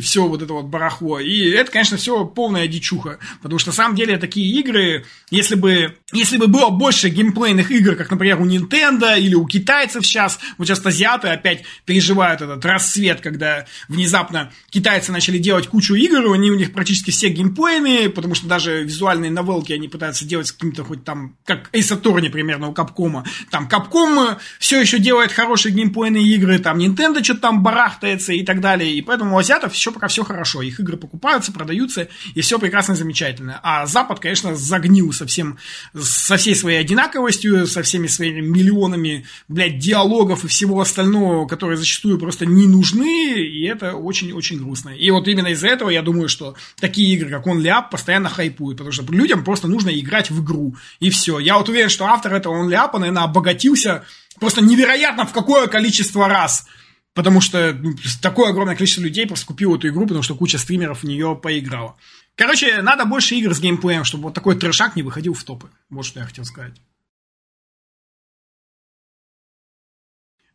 все 0.02 0.28
вот 0.28 0.42
это 0.42 0.54
вот 0.54 0.66
барахло. 0.66 1.20
И 1.20 1.52
это, 1.52 1.72
конечно, 1.72 1.98
все 1.98 2.26
полная 2.26 2.68
дичуха, 2.68 3.20
потому 3.44 3.60
что, 3.60 3.70
на 3.70 3.76
самом 3.76 3.96
деле, 3.96 4.18
такие 4.18 4.52
игры, 4.60 5.06
если 5.30 5.54
бы, 5.54 5.96
если 6.12 6.38
бы 6.38 6.48
было 6.48 6.70
больше 6.70 7.10
геймплейных 7.10 7.70
игр, 7.70 7.96
как, 7.96 8.10
например, 8.10 8.42
у 8.42 8.46
Nintendo 8.46 9.20
или 9.20 9.36
у 9.36 9.46
китайцев 9.46 10.04
сейчас, 10.06 10.40
вот 10.58 10.68
сейчас 10.68 10.86
азиаты 10.86 11.28
опять 11.28 11.64
переживают 11.86 12.42
этот 12.42 12.64
рассвет, 12.66 13.22
когда 13.22 13.66
внезапно 13.88 14.52
китайцы 14.70 15.12
начали 15.12 15.38
делать 15.38 15.68
кучу 15.68 15.96
игр, 15.96 16.32
они 16.34 16.52
у 16.52 16.56
них 16.56 16.74
практически 16.74 17.12
все 17.12 17.30
геймплейные, 17.30 18.10
потому 18.10 18.36
что 18.36 18.48
даже 18.48 18.84
визуальные 18.84 19.32
новелки 19.32 19.74
они 19.74 19.88
пытаются 19.88 20.26
делать 20.26 20.48
с 20.48 20.52
каким-то 20.52 20.84
хоть 20.84 21.04
там, 21.04 21.36
как 21.46 21.70
Ace 21.74 22.00
Attorney 22.00 22.30
примерно 22.30 22.70
у 22.70 22.74
Капкома. 22.74 23.26
Там 23.52 23.68
Капком 23.68 24.38
все 24.60 24.80
еще 24.80 25.00
делает 25.00 25.32
хорошие 25.32 25.74
геймплейные 25.74 26.24
игры, 26.36 26.60
там 26.60 26.78
Nintendo 26.78 27.24
что-то 27.24 27.42
там 27.42 27.64
барахтается 27.64 28.34
и 28.34 28.44
так 28.44 28.62
далее. 28.62 28.94
И 28.94 29.02
поэтому 29.02 29.36
у 29.36 29.40
азиатов 29.40 29.74
еще 29.74 29.92
пока 29.92 30.08
все 30.08 30.24
хорошо. 30.24 30.62
Их 30.62 30.80
игры 30.80 30.98
покупаются, 30.98 31.52
продаются, 31.52 32.08
и 32.36 32.42
все 32.42 32.60
прекрасно 32.60 32.94
и 32.94 32.96
замечательно. 32.96 33.60
А 33.64 33.86
Запад, 33.86 34.20
конечно, 34.20 34.56
загнил 34.56 35.12
совсем, 35.14 35.58
со 36.00 36.38
всей 36.38 36.56
своей 36.56 36.80
одинаковостью, 36.80 37.68
со 37.68 37.84
всеми 37.84 38.08
своими 38.08 38.42
миллионами, 38.42 39.26
блядь, 39.48 39.80
диалогов 39.80 40.37
диалогов 40.38 40.46
и 40.46 40.48
всего 40.48 40.80
остального, 40.80 41.48
которые 41.48 41.78
зачастую 41.78 42.20
просто 42.20 42.46
не 42.46 42.68
нужны, 42.68 43.40
и 43.40 43.66
это 43.66 43.96
очень-очень 43.96 44.60
грустно. 44.60 44.90
И 44.90 45.12
вот 45.12 45.28
именно 45.28 45.48
из-за 45.48 45.68
этого 45.68 45.90
я 45.90 46.02
думаю, 46.02 46.30
что 46.30 46.56
такие 46.80 47.14
игры, 47.16 47.30
как 47.30 47.48
Only 47.48 47.66
Up, 47.66 47.90
постоянно 47.92 48.30
хайпуют, 48.30 48.78
потому 48.78 48.92
что 48.92 49.04
людям 49.12 49.44
просто 49.44 49.68
нужно 49.68 49.90
играть 49.90 50.30
в 50.30 50.44
игру, 50.44 50.76
и 51.00 51.10
все. 51.10 51.40
Я 51.40 51.58
вот 51.58 51.70
уверен, 51.70 51.90
что 51.90 52.06
автор 52.06 52.34
этого 52.34 52.56
Only 52.56 52.74
Up, 52.74 52.98
наверное, 52.98 53.24
обогатился 53.24 54.04
просто 54.40 54.62
невероятно 54.62 55.26
в 55.26 55.34
какое 55.34 55.68
количество 55.68 56.28
раз. 56.28 56.66
Потому 57.14 57.42
что 57.42 57.74
ну, 57.74 57.96
такое 58.22 58.52
огромное 58.52 58.76
количество 58.76 59.02
людей 59.02 59.26
просто 59.26 59.48
купило 59.48 59.76
эту 59.76 59.88
игру, 59.88 60.04
потому 60.04 60.22
что 60.22 60.36
куча 60.36 60.60
стримеров 60.60 61.02
в 61.02 61.08
нее 61.08 61.36
поиграла. 61.36 61.96
Короче, 62.36 62.84
надо 62.84 63.06
больше 63.06 63.34
игр 63.36 63.56
с 63.56 63.60
геймплеем, 63.60 64.04
чтобы 64.04 64.26
вот 64.26 64.36
такой 64.36 64.56
трешак 64.56 64.96
не 64.96 65.02
выходил 65.02 65.34
в 65.34 65.44
топы. 65.44 65.68
Вот 65.90 66.06
что 66.06 66.20
я 66.20 66.28
хотел 66.28 66.46
сказать. 66.46 66.74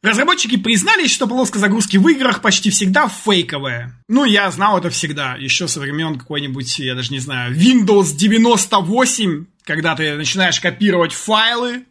Разработчики 0.03 0.57
признались, 0.57 1.13
что 1.13 1.29
полоска 1.29 1.59
загрузки 1.59 1.97
в 1.97 2.09
играх 2.09 2.41
почти 2.43 2.71
всегда 2.71 3.09
фейковая. 3.09 3.95
Ну, 4.09 4.25
я 4.25 4.51
знал 4.51 4.79
это 4.79 4.91
всегда, 4.91 5.37
еще 5.37 5.69
со 5.69 5.79
времен 5.79 6.19
какой-нибудь, 6.19 6.81
я 6.81 6.95
даже 6.95 7.13
не 7.13 7.21
знаю, 7.21 7.55
Windows 7.55 8.17
98, 8.17 9.47
когда 9.65 9.95
ты 9.95 10.17
начинаешь 10.17 10.59
копировать 10.61 11.13
файлы, 11.13 11.85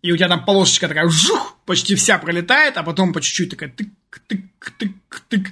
и 0.00 0.12
у 0.12 0.16
тебя 0.16 0.28
там 0.28 0.44
полосочка 0.44 0.88
такая, 0.88 1.08
жух, 1.10 1.58
почти 1.66 1.94
вся 1.94 2.18
пролетает, 2.18 2.78
а 2.78 2.82
потом 2.82 3.12
по 3.12 3.20
чуть-чуть 3.20 3.50
такая 3.50 3.70
тык-тык-тык-тык 3.70 5.48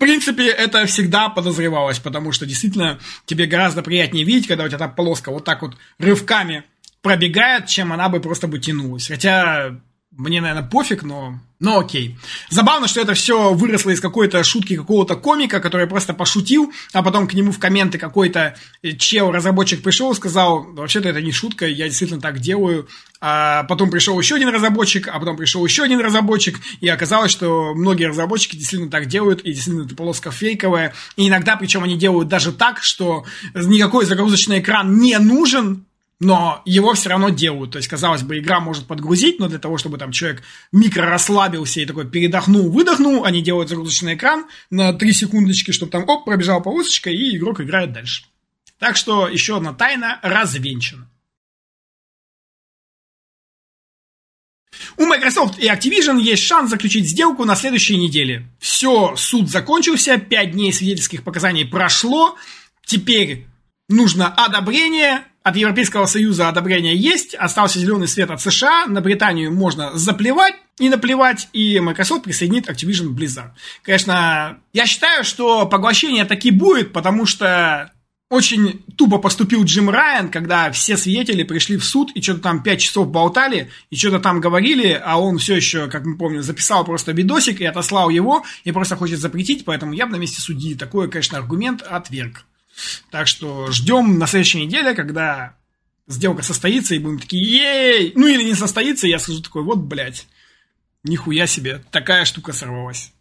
принципе, 0.00 0.48
это 0.48 0.86
всегда 0.86 1.28
подозревалось, 1.28 2.00
потому 2.00 2.32
что 2.32 2.46
действительно 2.46 2.98
тебе 3.26 3.46
гораздо 3.46 3.82
приятнее 3.82 4.24
видеть, 4.24 4.48
когда 4.48 4.64
у 4.64 4.68
тебя 4.68 4.78
там 4.78 4.94
полоска 4.94 5.30
вот 5.30 5.44
так 5.44 5.62
вот 5.62 5.76
рывками 5.98 6.64
пробегает, 7.02 7.66
чем 7.66 7.92
она 7.92 8.08
бы 8.08 8.18
просто 8.20 8.48
бы 8.48 8.58
тянулась. 8.58 9.08
Хотя 9.08 9.78
мне, 10.20 10.40
наверное, 10.40 10.68
пофиг, 10.68 11.02
но... 11.02 11.38
Но 11.60 11.78
окей. 11.78 12.16
Забавно, 12.48 12.88
что 12.88 13.00
это 13.00 13.12
все 13.12 13.52
выросло 13.52 13.90
из 13.90 14.00
какой-то 14.00 14.42
шутки 14.44 14.76
какого-то 14.76 15.14
комика, 15.16 15.60
который 15.60 15.86
просто 15.86 16.14
пошутил, 16.14 16.72
а 16.92 17.02
потом 17.02 17.26
к 17.26 17.34
нему 17.34 17.52
в 17.52 17.58
комменты 17.58 17.98
какой-то 17.98 18.54
чел, 18.98 19.30
разработчик 19.30 19.82
пришел 19.82 20.12
и 20.12 20.14
сказал, 20.14 20.62
вообще-то 20.62 21.08
это 21.08 21.20
не 21.20 21.32
шутка, 21.32 21.66
я 21.66 21.86
действительно 21.86 22.20
так 22.20 22.38
делаю. 22.38 22.88
А 23.20 23.64
потом 23.64 23.90
пришел 23.90 24.18
еще 24.18 24.36
один 24.36 24.48
разработчик, 24.48 25.08
а 25.08 25.18
потом 25.18 25.36
пришел 25.36 25.64
еще 25.64 25.82
один 25.82 26.00
разработчик, 26.00 26.58
и 26.80 26.88
оказалось, 26.88 27.30
что 27.30 27.74
многие 27.74 28.04
разработчики 28.04 28.56
действительно 28.56 28.90
так 28.90 29.06
делают, 29.06 29.42
и 29.42 29.52
действительно 29.52 29.84
эта 29.84 29.94
полоска 29.94 30.30
фейковая. 30.30 30.94
И 31.16 31.28
иногда, 31.28 31.56
причем 31.56 31.84
они 31.84 31.98
делают 31.98 32.28
даже 32.28 32.52
так, 32.52 32.82
что 32.82 33.24
никакой 33.54 34.06
загрузочный 34.06 34.60
экран 34.60 34.98
не 34.98 35.18
нужен, 35.18 35.84
но 36.20 36.60
его 36.66 36.92
все 36.92 37.08
равно 37.08 37.30
делают. 37.30 37.72
То 37.72 37.78
есть, 37.78 37.88
казалось 37.88 38.22
бы, 38.22 38.38
игра 38.38 38.60
может 38.60 38.86
подгрузить, 38.86 39.40
но 39.40 39.48
для 39.48 39.58
того, 39.58 39.78
чтобы 39.78 39.96
там 39.96 40.12
человек 40.12 40.42
микро 40.70 41.06
расслабился 41.06 41.80
и 41.80 41.86
такой 41.86 42.08
передохнул, 42.08 42.70
выдохнул, 42.70 43.24
они 43.24 43.42
делают 43.42 43.70
загрузочный 43.70 44.14
экран 44.14 44.46
на 44.68 44.92
3 44.92 45.12
секундочки, 45.12 45.72
чтобы 45.72 45.90
там, 45.90 46.06
оп, 46.08 46.26
пробежала 46.26 46.60
полосочка, 46.60 47.10
и 47.10 47.36
игрок 47.36 47.60
играет 47.60 47.92
дальше. 47.92 48.24
Так 48.78 48.96
что 48.96 49.28
еще 49.28 49.56
одна 49.56 49.72
тайна 49.72 50.20
развенчана. 50.22 51.08
У 54.96 55.06
Microsoft 55.06 55.58
и 55.58 55.68
Activision 55.68 56.20
есть 56.20 56.42
шанс 56.42 56.70
заключить 56.70 57.08
сделку 57.08 57.44
на 57.44 57.56
следующей 57.56 57.96
неделе. 57.96 58.46
Все, 58.58 59.14
суд 59.16 59.48
закончился, 59.48 60.18
5 60.18 60.50
дней 60.50 60.72
свидетельских 60.72 61.24
показаний 61.24 61.64
прошло, 61.64 62.36
теперь 62.84 63.46
нужно 63.88 64.28
одобрение, 64.28 65.24
от 65.50 65.56
Европейского 65.56 66.06
Союза 66.06 66.48
одобрение 66.48 66.96
есть, 66.96 67.34
остался 67.34 67.78
зеленый 67.78 68.08
свет 68.08 68.30
от 68.30 68.40
США, 68.40 68.86
на 68.86 69.00
Британию 69.00 69.52
можно 69.52 69.96
заплевать 69.98 70.54
и 70.78 70.88
наплевать, 70.88 71.48
и 71.52 71.80
Microsoft 71.80 72.22
присоединит 72.22 72.68
Activision 72.68 73.08
Blizzard. 73.08 73.50
Конечно, 73.82 74.58
я 74.72 74.86
считаю, 74.86 75.24
что 75.24 75.66
поглощение 75.66 76.24
таки 76.24 76.50
будет, 76.50 76.92
потому 76.92 77.26
что 77.26 77.92
очень 78.30 78.84
тупо 78.96 79.18
поступил 79.18 79.64
Джим 79.64 79.90
Райан, 79.90 80.30
когда 80.30 80.70
все 80.70 80.96
свидетели 80.96 81.42
пришли 81.42 81.76
в 81.76 81.84
суд 81.84 82.12
и 82.14 82.22
что-то 82.22 82.40
там 82.40 82.62
5 82.62 82.80
часов 82.80 83.08
болтали, 83.08 83.70
и 83.90 83.96
что-то 83.96 84.20
там 84.20 84.40
говорили, 84.40 85.02
а 85.04 85.20
он 85.20 85.38
все 85.38 85.56
еще, 85.56 85.88
как 85.88 86.04
мы 86.04 86.16
помним, 86.16 86.42
записал 86.42 86.84
просто 86.84 87.10
видосик 87.10 87.60
и 87.60 87.64
отослал 87.64 88.08
его, 88.08 88.44
и 88.62 88.70
просто 88.70 88.94
хочет 88.94 89.18
запретить, 89.18 89.64
поэтому 89.64 89.94
я 89.94 90.06
бы 90.06 90.12
на 90.12 90.16
месте 90.16 90.40
судьи 90.40 90.76
такой, 90.76 91.10
конечно, 91.10 91.38
аргумент 91.38 91.82
отверг. 91.82 92.44
Так 93.10 93.26
что 93.26 93.70
ждем 93.70 94.18
на 94.18 94.26
следующей 94.26 94.64
неделе, 94.64 94.94
когда 94.94 95.56
сделка 96.06 96.42
состоится, 96.42 96.94
и 96.94 96.98
будем 96.98 97.18
такие, 97.18 97.42
ей! 97.42 98.12
Ну 98.14 98.26
или 98.26 98.42
не 98.42 98.54
состоится, 98.54 99.06
я 99.06 99.18
скажу 99.18 99.40
такой, 99.42 99.62
вот, 99.62 99.78
блядь, 99.78 100.26
нихуя 101.04 101.46
себе, 101.46 101.82
такая 101.90 102.24
штука 102.24 102.52
сорвалась. 102.52 103.12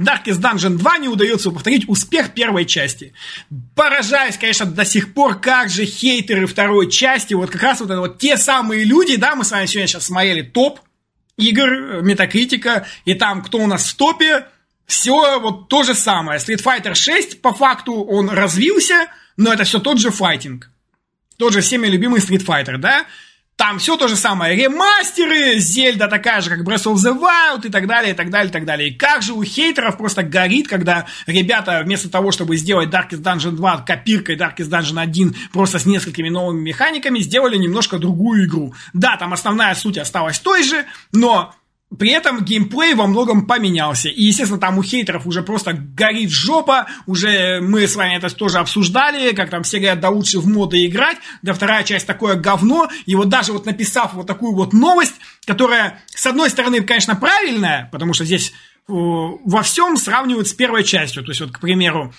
Darkest 0.00 0.40
Dungeon 0.40 0.78
2 0.78 0.98
не 0.98 1.08
удается 1.08 1.50
повторить 1.50 1.88
успех 1.88 2.34
первой 2.34 2.64
части. 2.64 3.12
Поражаюсь, 3.76 4.36
конечно, 4.36 4.66
до 4.66 4.84
сих 4.84 5.14
пор, 5.14 5.38
как 5.38 5.70
же 5.70 5.84
хейтеры 5.84 6.46
второй 6.46 6.90
части, 6.90 7.34
вот 7.34 7.50
как 7.50 7.62
раз 7.62 7.80
вот 7.80 7.90
это 7.90 8.00
вот 8.00 8.18
те 8.18 8.36
самые 8.36 8.84
люди, 8.84 9.16
да, 9.16 9.36
мы 9.36 9.44
с 9.44 9.50
вами 9.50 9.66
сегодня 9.66 9.86
сейчас 9.86 10.06
смотрели 10.06 10.42
топ 10.42 10.80
игр, 11.36 12.02
Метакритика, 12.02 12.86
и 13.04 13.14
там 13.14 13.42
кто 13.42 13.58
у 13.58 13.66
нас 13.66 13.86
в 13.86 13.96
топе, 13.96 14.46
все 14.86 15.40
вот 15.40 15.68
то 15.68 15.82
же 15.82 15.94
самое. 15.94 16.38
Street 16.38 16.62
Fighter 16.62 16.94
6, 16.94 17.40
по 17.40 17.52
факту, 17.52 18.04
он 18.04 18.28
развился, 18.30 19.06
но 19.36 19.52
это 19.52 19.64
все 19.64 19.78
тот 19.78 19.98
же 19.98 20.10
файтинг. 20.10 20.70
Тот 21.36 21.52
же 21.52 21.60
всеми 21.60 21.86
любимый 21.86 22.20
Street 22.20 22.44
Fighter, 22.44 22.76
да? 22.76 23.06
Там 23.56 23.78
все 23.78 23.96
то 23.96 24.08
же 24.08 24.16
самое. 24.16 24.56
Ремастеры, 24.56 25.58
Зельда 25.58 26.08
такая 26.08 26.40
же, 26.40 26.50
как 26.50 26.66
Breath 26.66 26.84
of 26.84 26.94
the 26.94 27.16
Wild 27.16 27.66
и 27.66 27.70
так 27.70 27.86
далее, 27.86 28.12
и 28.12 28.16
так 28.16 28.30
далее, 28.30 28.48
и 28.48 28.52
так 28.52 28.64
далее. 28.64 28.88
И 28.88 28.94
как 28.94 29.22
же 29.22 29.34
у 29.34 29.44
хейтеров 29.44 29.98
просто 29.98 30.22
горит, 30.22 30.66
когда 30.66 31.06
ребята 31.26 31.82
вместо 31.84 32.08
того, 32.08 32.32
чтобы 32.32 32.56
сделать 32.56 32.88
Darkest 32.88 33.22
Dungeon 33.22 33.52
2 33.52 33.82
копиркой 33.82 34.36
Darkest 34.36 34.70
Dungeon 34.70 35.00
1 35.00 35.36
просто 35.52 35.78
с 35.78 35.86
несколькими 35.86 36.28
новыми 36.28 36.60
механиками, 36.60 37.20
сделали 37.20 37.56
немножко 37.56 37.98
другую 37.98 38.46
игру. 38.46 38.74
Да, 38.94 39.16
там 39.16 39.32
основная 39.32 39.74
суть 39.74 39.98
осталась 39.98 40.40
той 40.40 40.64
же, 40.64 40.84
но 41.12 41.54
при 41.98 42.10
этом 42.10 42.44
геймплей 42.44 42.94
во 42.94 43.06
многом 43.06 43.46
поменялся. 43.46 44.08
И, 44.08 44.22
естественно, 44.22 44.60
там 44.60 44.78
у 44.78 44.82
хейтеров 44.82 45.26
уже 45.26 45.42
просто 45.42 45.72
горит 45.72 46.30
жопа. 46.30 46.86
Уже 47.06 47.60
мы 47.60 47.86
с 47.86 47.96
вами 47.96 48.16
это 48.16 48.34
тоже 48.34 48.58
обсуждали, 48.58 49.34
как 49.34 49.50
там 49.50 49.62
все 49.62 49.78
говорят, 49.78 50.00
да 50.00 50.08
лучше 50.08 50.38
в 50.38 50.46
моды 50.46 50.86
играть. 50.86 51.18
Да 51.42 51.52
вторая 51.52 51.84
часть 51.84 52.06
такое 52.06 52.36
говно. 52.36 52.88
И 53.06 53.14
вот 53.14 53.28
даже 53.28 53.52
вот 53.52 53.66
написав 53.66 54.14
вот 54.14 54.26
такую 54.26 54.54
вот 54.54 54.72
новость, 54.72 55.14
которая, 55.44 56.02
с 56.06 56.26
одной 56.26 56.50
стороны, 56.50 56.82
конечно, 56.82 57.14
правильная, 57.16 57.88
потому 57.92 58.14
что 58.14 58.24
здесь 58.24 58.50
э, 58.50 58.52
во 58.88 59.62
всем 59.62 59.96
сравнивают 59.96 60.48
с 60.48 60.54
первой 60.54 60.84
частью. 60.84 61.22
То 61.24 61.30
есть, 61.30 61.40
вот, 61.40 61.52
к 61.52 61.60
примеру, 61.60 62.14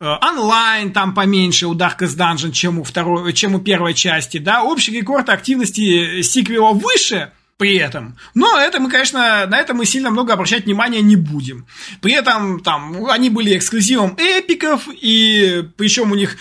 э, 0.00 0.06
онлайн 0.06 0.92
там 0.92 1.14
поменьше 1.14 1.66
у 1.66 1.74
Darkest 1.74 2.16
Dungeon, 2.18 2.52
чем 2.52 2.78
у, 2.78 2.84
второй, 2.84 3.32
чем 3.32 3.54
у 3.54 3.60
первой 3.60 3.94
части, 3.94 4.38
да, 4.38 4.64
общий 4.64 4.92
рекорд 4.92 5.28
активности 5.30 6.20
сиквела 6.22 6.72
выше– 6.72 7.32
при 7.56 7.76
этом. 7.76 8.16
Но 8.34 8.58
это 8.58 8.80
мы, 8.80 8.90
конечно, 8.90 9.46
на 9.46 9.58
это 9.58 9.74
мы 9.74 9.86
сильно 9.86 10.10
много 10.10 10.32
обращать 10.32 10.64
внимания 10.64 11.00
не 11.02 11.16
будем. 11.16 11.66
При 12.00 12.12
этом 12.12 12.60
там 12.60 13.06
они 13.06 13.30
были 13.30 13.56
эксклюзивом 13.56 14.16
эпиков, 14.18 14.88
и 14.88 15.64
причем 15.76 16.12
у 16.12 16.14
них 16.14 16.36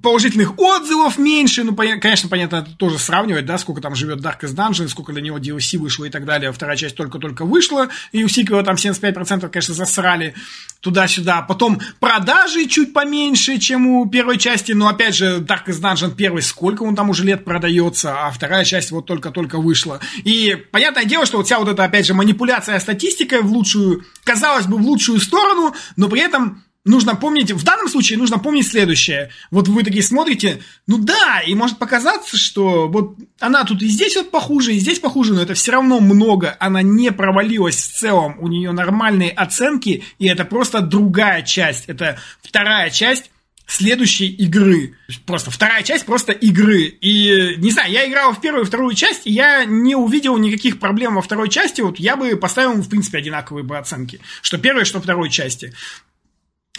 положительных 0.00 0.58
отзывов 0.58 1.18
меньше, 1.18 1.64
ну, 1.64 1.74
конечно, 1.74 2.28
понятно, 2.28 2.56
это 2.56 2.70
тоже 2.76 2.98
сравнивать, 2.98 3.44
да, 3.44 3.58
сколько 3.58 3.80
там 3.80 3.94
живет 3.94 4.20
Darkest 4.20 4.54
Dungeon, 4.54 4.88
сколько 4.88 5.12
для 5.12 5.20
него 5.20 5.38
DLC 5.38 5.78
вышло 5.78 6.04
и 6.04 6.10
так 6.10 6.24
далее, 6.24 6.52
вторая 6.52 6.76
часть 6.76 6.96
только-только 6.96 7.44
вышла, 7.44 7.88
и 8.12 8.22
у 8.22 8.28
сиквела 8.28 8.62
там 8.62 8.76
75%, 8.76 9.48
конечно, 9.48 9.74
засрали 9.74 10.34
туда-сюда, 10.80 11.42
потом 11.42 11.80
продажи 11.98 12.66
чуть 12.66 12.92
поменьше, 12.92 13.58
чем 13.58 13.86
у 13.88 14.08
первой 14.08 14.38
части, 14.38 14.72
но, 14.72 14.88
опять 14.88 15.16
же, 15.16 15.40
Darkest 15.40 15.82
Dungeon 15.82 16.14
первый, 16.14 16.42
сколько 16.42 16.84
он 16.84 16.94
там 16.94 17.10
уже 17.10 17.24
лет 17.24 17.44
продается, 17.44 18.26
а 18.26 18.30
вторая 18.30 18.64
часть 18.64 18.92
вот 18.92 19.06
только-только 19.06 19.58
вышла, 19.58 20.00
и 20.24 20.56
понятное 20.70 21.04
дело, 21.04 21.26
что 21.26 21.38
вот 21.38 21.46
вся 21.46 21.58
вот 21.58 21.68
эта, 21.68 21.82
опять 21.82 22.06
же, 22.06 22.14
манипуляция 22.14 22.78
статистикой 22.78 23.42
в 23.42 23.50
лучшую, 23.50 24.04
казалось 24.22 24.66
бы, 24.66 24.78
в 24.78 24.82
лучшую 24.82 25.18
сторону, 25.20 25.74
но 25.96 26.08
при 26.08 26.22
этом 26.22 26.62
нужно 26.84 27.14
помнить, 27.14 27.50
в 27.52 27.64
данном 27.64 27.88
случае 27.88 28.18
нужно 28.18 28.38
помнить 28.38 28.66
следующее. 28.66 29.30
Вот 29.50 29.68
вы 29.68 29.82
такие 29.82 30.02
смотрите, 30.02 30.62
ну 30.86 30.98
да, 30.98 31.42
и 31.46 31.54
может 31.54 31.78
показаться, 31.78 32.36
что 32.36 32.88
вот 32.88 33.16
она 33.38 33.64
тут 33.64 33.82
и 33.82 33.88
здесь 33.88 34.16
вот 34.16 34.30
похуже, 34.30 34.74
и 34.74 34.78
здесь 34.78 34.98
похуже, 34.98 35.34
но 35.34 35.42
это 35.42 35.54
все 35.54 35.72
равно 35.72 36.00
много. 36.00 36.56
Она 36.58 36.82
не 36.82 37.12
провалилась 37.12 37.76
в 37.76 37.98
целом, 37.98 38.36
у 38.40 38.48
нее 38.48 38.72
нормальные 38.72 39.30
оценки, 39.30 40.04
и 40.18 40.26
это 40.26 40.44
просто 40.44 40.80
другая 40.80 41.42
часть. 41.42 41.84
Это 41.88 42.18
вторая 42.42 42.90
часть 42.90 43.30
следующей 43.70 44.26
игры. 44.26 44.96
Просто 45.26 45.50
вторая 45.50 45.82
часть 45.82 46.04
просто 46.04 46.32
игры. 46.32 46.82
И, 47.00 47.54
не 47.58 47.70
знаю, 47.70 47.92
я 47.92 48.08
играл 48.08 48.32
в 48.32 48.40
первую 48.40 48.64
и 48.64 48.66
вторую 48.66 48.94
часть, 48.94 49.26
и 49.26 49.32
я 49.32 49.64
не 49.64 49.94
увидел 49.94 50.36
никаких 50.38 50.80
проблем 50.80 51.14
во 51.14 51.22
второй 51.22 51.48
части. 51.48 51.80
Вот 51.80 51.98
я 52.00 52.16
бы 52.16 52.36
поставил, 52.36 52.72
в 52.74 52.88
принципе, 52.88 53.18
одинаковые 53.18 53.62
бы 53.62 53.78
оценки. 53.78 54.20
Что 54.42 54.58
первой, 54.58 54.84
что 54.84 55.00
второй 55.00 55.30
части. 55.30 55.72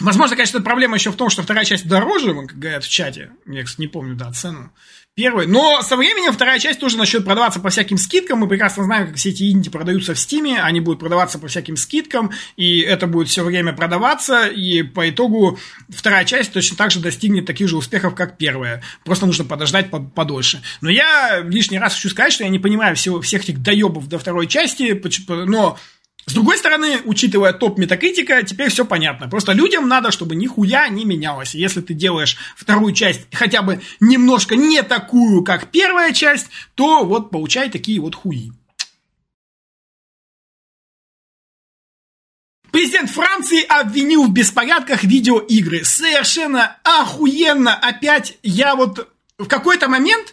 Возможно, 0.00 0.36
конечно, 0.36 0.60
проблема 0.60 0.96
еще 0.96 1.10
в 1.10 1.16
том, 1.16 1.28
что 1.28 1.42
вторая 1.42 1.64
часть 1.64 1.86
дороже, 1.86 2.34
как 2.34 2.58
говорят 2.58 2.84
в 2.84 2.88
чате. 2.88 3.30
Я, 3.46 3.62
кстати, 3.62 3.82
не 3.82 3.88
помню, 3.88 4.14
да, 4.14 4.32
цену. 4.32 4.72
Первый. 5.14 5.46
Но 5.46 5.82
со 5.82 5.96
временем 5.96 6.32
вторая 6.32 6.58
часть 6.58 6.80
тоже 6.80 6.96
начнет 6.96 7.26
продаваться 7.26 7.60
по 7.60 7.68
всяким 7.68 7.98
скидкам. 7.98 8.38
Мы 8.38 8.48
прекрасно 8.48 8.84
знаем, 8.84 9.08
как 9.08 9.16
все 9.16 9.28
эти 9.28 9.50
инди 9.50 9.68
продаются 9.68 10.14
в 10.14 10.18
Стиме. 10.18 10.62
Они 10.62 10.80
будут 10.80 11.00
продаваться 11.00 11.38
по 11.38 11.48
всяким 11.48 11.76
скидкам. 11.76 12.30
И 12.56 12.80
это 12.80 13.06
будет 13.06 13.28
все 13.28 13.44
время 13.44 13.74
продаваться. 13.74 14.46
И 14.46 14.82
по 14.82 15.10
итогу 15.10 15.58
вторая 15.90 16.24
часть 16.24 16.54
точно 16.54 16.78
так 16.78 16.90
же 16.90 17.00
достигнет 17.00 17.44
таких 17.44 17.68
же 17.68 17.76
успехов, 17.76 18.14
как 18.14 18.38
первая. 18.38 18.82
Просто 19.04 19.26
нужно 19.26 19.44
подождать 19.44 19.90
подольше. 19.90 20.62
Но 20.80 20.88
я 20.88 21.40
лишний 21.44 21.78
раз 21.78 21.94
хочу 21.94 22.08
сказать, 22.08 22.32
что 22.32 22.44
я 22.44 22.50
не 22.50 22.58
понимаю 22.58 22.96
всего, 22.96 23.20
всех 23.20 23.42
этих 23.42 23.60
доебов 23.60 24.08
до 24.08 24.18
второй 24.18 24.46
части. 24.46 24.98
Но 25.28 25.78
с 26.24 26.34
другой 26.34 26.56
стороны, 26.56 27.00
учитывая 27.04 27.52
топ 27.52 27.78
метакритика, 27.78 28.42
теперь 28.44 28.70
все 28.70 28.84
понятно. 28.84 29.28
Просто 29.28 29.52
людям 29.52 29.88
надо, 29.88 30.12
чтобы 30.12 30.36
нихуя 30.36 30.88
не 30.88 31.04
менялось. 31.04 31.54
Если 31.54 31.80
ты 31.80 31.94
делаешь 31.94 32.36
вторую 32.56 32.94
часть 32.94 33.26
хотя 33.32 33.62
бы 33.62 33.80
немножко 33.98 34.54
не 34.54 34.82
такую, 34.82 35.42
как 35.42 35.72
первая 35.72 36.12
часть, 36.12 36.48
то 36.76 37.04
вот 37.04 37.30
получай 37.30 37.70
такие 37.70 38.00
вот 38.00 38.14
хуи. 38.14 38.52
Президент 42.70 43.10
Франции 43.10 43.62
обвинил 43.66 44.24
в 44.24 44.32
беспорядках 44.32 45.02
видеоигры. 45.04 45.84
Совершенно 45.84 46.78
охуенно. 46.84 47.74
Опять 47.74 48.38
я 48.42 48.76
вот 48.76 49.12
в 49.38 49.46
какой-то 49.46 49.88
момент 49.88 50.32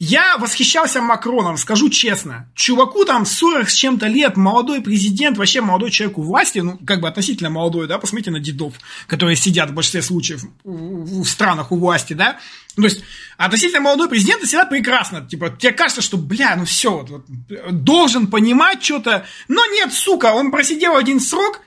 Я 0.00 0.36
восхищался 0.38 1.02
Макроном, 1.02 1.56
скажу 1.56 1.88
честно. 1.88 2.48
Чуваку 2.54 3.04
там 3.04 3.26
40 3.26 3.68
с 3.68 3.74
чем-то 3.74 4.06
лет, 4.06 4.36
молодой 4.36 4.80
президент, 4.80 5.36
вообще 5.36 5.60
молодой 5.60 5.90
человек 5.90 6.18
у 6.18 6.22
власти, 6.22 6.60
ну, 6.60 6.78
как 6.86 7.00
бы 7.00 7.08
относительно 7.08 7.50
молодой, 7.50 7.88
да, 7.88 7.98
посмотрите 7.98 8.30
на 8.30 8.38
дедов, 8.38 8.74
которые 9.08 9.34
сидят 9.34 9.70
в 9.70 9.74
большинстве 9.74 10.02
случаев 10.02 10.44
в 10.62 11.24
странах 11.24 11.72
у 11.72 11.76
власти, 11.76 12.12
да. 12.12 12.38
То 12.76 12.84
есть, 12.84 13.02
относительно 13.38 13.80
молодой 13.80 14.08
президент 14.08 14.44
всегда 14.44 14.66
прекрасно. 14.66 15.26
Типа, 15.26 15.50
тебе 15.50 15.72
кажется, 15.72 16.00
что, 16.00 16.16
бля, 16.16 16.54
ну 16.54 16.64
все, 16.64 16.98
вот, 16.98 17.10
вот, 17.10 17.82
должен 17.82 18.28
понимать 18.28 18.84
что-то. 18.84 19.26
Но 19.48 19.66
нет, 19.66 19.92
сука, 19.92 20.26
он 20.26 20.52
просидел 20.52 20.94
один 20.94 21.18
срок, 21.18 21.60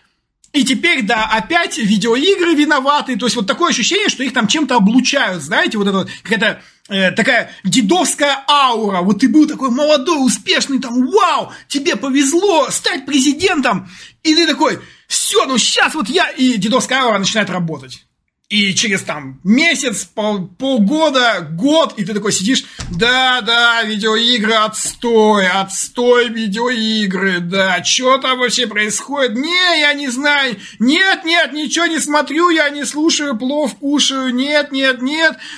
и 0.54 0.66
теперь, 0.66 1.04
да, 1.04 1.26
опять 1.26 1.78
видеоигры 1.78 2.56
виноваты. 2.56 3.18
То 3.18 3.26
есть, 3.26 3.36
вот 3.36 3.48
такое 3.48 3.70
ощущение, 3.70 4.10
что 4.10 4.24
их 4.24 4.34
там 4.34 4.48
чем-то 4.48 4.76
облучают, 4.76 5.42
знаете, 5.42 5.78
вот 5.78 5.88
это 5.88 6.08
какая-то 6.24 6.62
э, 6.90 7.12
такая 7.12 7.52
дедовская 7.64 8.44
аура. 8.50 9.02
Вот 9.02 9.20
ты 9.20 9.30
был 9.30 9.48
такой 9.48 9.70
молодой, 9.70 10.26
успешный, 10.26 10.80
там, 10.80 11.08
вау, 11.08 11.54
тебе 11.68 11.96
повезло 11.96 12.70
стать 12.70 13.06
президентом. 13.06 13.90
И 14.24 14.36
ты 14.36 14.46
такой, 14.46 14.80
все, 15.08 15.46
ну 15.46 15.58
сейчас 15.58 15.96
вот 15.96 16.10
я... 16.10 16.30
И 16.30 16.58
дедовская 16.58 17.00
аура 17.00 17.18
начинает 17.18 17.50
работать. 17.50 18.06
И 18.52 18.76
через 18.76 19.04
там 19.04 19.40
месяц, 19.46 20.04
пол, 20.04 20.50
полгода, 20.50 21.40
год, 21.40 21.94
и 21.96 22.04
ты 22.04 22.14
такой 22.14 22.34
сидишь, 22.34 22.66
да, 22.92 23.40
да, 23.40 23.82
видеоигры, 23.84 24.56
отстой, 24.56 25.48
отстой 25.48 26.28
видеоигры, 26.28 27.40
да, 27.40 27.82
что 27.82 28.18
там 28.18 28.40
вообще 28.40 28.68
происходит? 28.68 29.36
Не, 29.38 29.80
я 29.80 29.94
не 29.94 30.10
знаю, 30.10 30.58
нет, 30.80 31.24
нет, 31.24 31.54
ничего 31.54 31.86
не 31.86 32.00
смотрю, 32.00 32.50
я 32.50 32.70
не 32.70 32.84
слушаю, 32.84 33.38
плов 33.38 33.76
кушаю, 33.76 34.36
нет, 34.36 34.74
нет, 34.74 35.00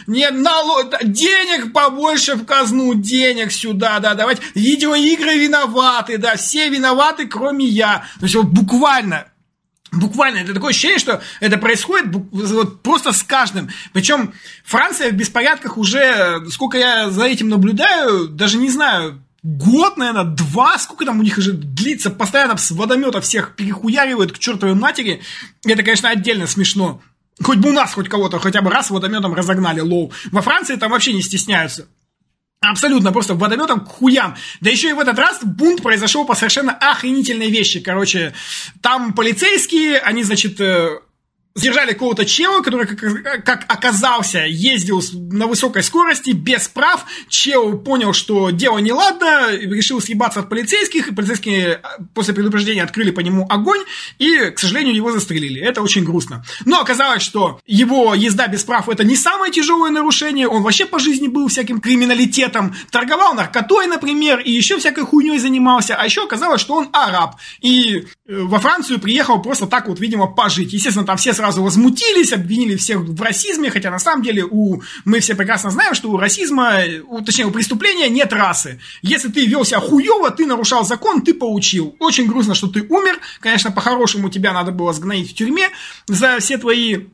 налог, 0.06 0.94
денег 1.02 1.74
побольше 1.74 2.36
в 2.36 2.46
казну, 2.46 2.94
денег 2.94 3.52
сюда, 3.52 3.98
да, 4.02 4.14
давайте, 4.14 4.44
видеоигры 4.54 5.40
виноваты, 5.40 6.20
да, 6.20 6.36
все 6.36 6.70
виноваты, 6.70 7.26
кроме 7.26 7.66
я. 7.66 8.06
То 8.20 8.26
есть 8.26 8.36
вот 8.36 8.46
буквально 8.46 9.26
Буквально, 9.94 10.40
это 10.40 10.54
такое 10.54 10.72
ощущение, 10.72 10.98
что 10.98 11.22
это 11.40 11.58
происходит 11.58 12.08
вот 12.32 12.82
просто 12.82 13.12
с 13.12 13.22
каждым. 13.22 13.70
Причем 13.92 14.34
Франция 14.66 15.12
в 15.12 15.14
беспорядках 15.14 15.78
уже, 15.78 16.44
сколько 16.50 16.78
я 16.78 17.12
за 17.12 17.26
этим 17.26 17.50
наблюдаю, 17.50 18.28
даже 18.28 18.58
не 18.58 18.70
знаю, 18.70 19.24
год, 19.44 19.98
наверное, 19.98 20.24
два, 20.24 20.80
сколько 20.80 21.06
там 21.06 21.20
у 21.20 21.24
них 21.24 21.38
уже 21.38 21.54
длится, 21.54 22.10
постоянно 22.10 22.58
с 22.58 22.72
водомета 22.72 23.22
всех 23.22 23.56
перехуяривают 23.56 24.32
к 24.32 24.40
чертовой 24.40 24.74
матери. 24.74 25.22
Это, 25.66 25.84
конечно, 25.84 26.10
отдельно 26.10 26.48
смешно. 26.48 27.00
Хоть 27.42 27.58
бы 27.58 27.70
у 27.70 27.74
нас 27.74 27.94
хоть 27.94 28.10
кого-то 28.10 28.40
хотя 28.40 28.62
бы 28.62 28.72
раз 28.72 28.90
водометом 28.90 29.34
разогнали, 29.36 29.80
алло. 29.80 30.12
Во 30.32 30.42
Франции 30.42 30.76
там 30.76 30.92
вообще 30.92 31.14
не 31.14 31.22
стесняются. 31.22 31.88
Абсолютно, 32.64 33.12
просто 33.12 33.36
водометом 33.36 33.82
к 33.82 33.90
хуям. 33.90 34.36
Да 34.62 34.70
еще 34.70 34.90
и 34.90 34.94
в 34.94 35.00
этот 35.00 35.20
раз 35.20 35.40
бунт 35.44 35.84
произошел 35.84 36.26
по 36.26 36.34
совершенно 36.34 36.72
охренительной 36.72 37.50
вещи. 37.50 37.82
Короче, 37.82 38.34
там 38.82 39.14
полицейские, 39.14 40.00
они, 40.00 40.24
значит, 40.24 40.62
Задержали 41.56 41.94
какого-то 41.94 42.26
чела, 42.26 42.62
который, 42.62 42.88
как, 42.88 43.46
как 43.46 43.66
оказался, 43.68 44.40
ездил 44.40 45.04
на 45.14 45.46
высокой 45.46 45.84
скорости, 45.84 46.32
без 46.32 46.68
прав. 46.68 47.06
Чел 47.30 47.78
понял, 47.78 48.14
что 48.14 48.50
дело 48.50 48.80
неладно, 48.80 49.52
решил 49.52 50.02
съебаться 50.02 50.40
от 50.40 50.50
полицейских, 50.50 51.10
и 51.10 51.14
полицейские 51.14 51.76
а, 51.76 51.98
после 52.16 52.34
предупреждения 52.34 52.82
открыли 52.82 53.12
по 53.12 53.20
нему 53.20 53.46
огонь, 53.50 53.82
и, 54.18 54.50
к 54.50 54.58
сожалению, 54.58 54.96
его 54.96 55.12
застрелили. 55.12 55.62
Это 55.62 55.84
очень 55.84 56.04
грустно. 56.04 56.44
Но 56.66 56.80
оказалось, 56.80 57.22
что 57.22 57.60
его 57.68 58.16
езда 58.16 58.48
без 58.48 58.64
прав 58.64 58.90
это 58.90 59.04
не 59.04 59.16
самое 59.16 59.52
тяжелое 59.52 59.92
нарушение, 59.92 60.48
он 60.48 60.64
вообще 60.64 60.88
по 60.88 60.98
жизни 60.98 61.28
был 61.28 61.50
всяким 61.50 61.82
криминалитетом, 61.82 62.76
торговал 62.90 63.36
наркотой, 63.36 63.86
например, 63.86 64.40
и 64.40 64.52
еще 64.52 64.80
всякой 64.80 65.06
хуйней 65.06 65.38
занимался, 65.38 65.96
а 65.96 66.06
еще 66.06 66.24
оказалось, 66.24 66.62
что 66.62 66.74
он 66.74 66.90
араб. 66.94 67.36
И 67.62 67.98
э, 67.98 68.04
во 68.26 68.60
Францию 68.60 69.00
приехал 69.00 69.40
просто 69.40 69.68
так 69.68 69.88
вот, 69.88 70.00
видимо, 70.00 70.26
пожить. 70.26 70.74
Естественно, 70.74 71.06
там 71.06 71.18
все 71.18 71.32
сразу 71.44 71.62
возмутились, 71.62 72.32
обвинили 72.32 72.78
всех 72.78 73.02
в 73.02 73.22
расизме, 73.22 73.70
хотя 73.70 73.92
на 73.92 74.00
самом 74.00 74.24
деле 74.24 74.46
у, 74.50 74.82
мы 75.04 75.20
все 75.20 75.36
прекрасно 75.36 75.72
знаем, 75.72 75.94
что 75.94 76.10
у 76.10 76.18
расизма, 76.18 76.80
у, 77.06 77.20
точнее 77.20 77.48
у 77.48 77.52
преступления 77.52 78.08
нет 78.08 78.32
расы. 78.32 78.80
Если 79.02 79.28
ты 79.28 79.46
вел 79.46 79.66
себя 79.66 79.82
хуево, 79.82 80.32
ты 80.32 80.46
нарушал 80.46 80.86
закон, 80.86 81.22
ты 81.22 81.34
получил. 81.34 81.98
Очень 82.00 82.28
грустно, 82.28 82.56
что 82.56 82.68
ты 82.68 82.84
умер. 82.84 83.20
Конечно, 83.42 83.72
по-хорошему 83.72 84.30
тебя 84.30 84.54
надо 84.54 84.72
было 84.72 84.94
сгноить 84.94 85.32
в 85.32 85.34
тюрьме 85.34 85.68
за 86.08 86.40
все 86.40 86.58
твои 86.58 87.08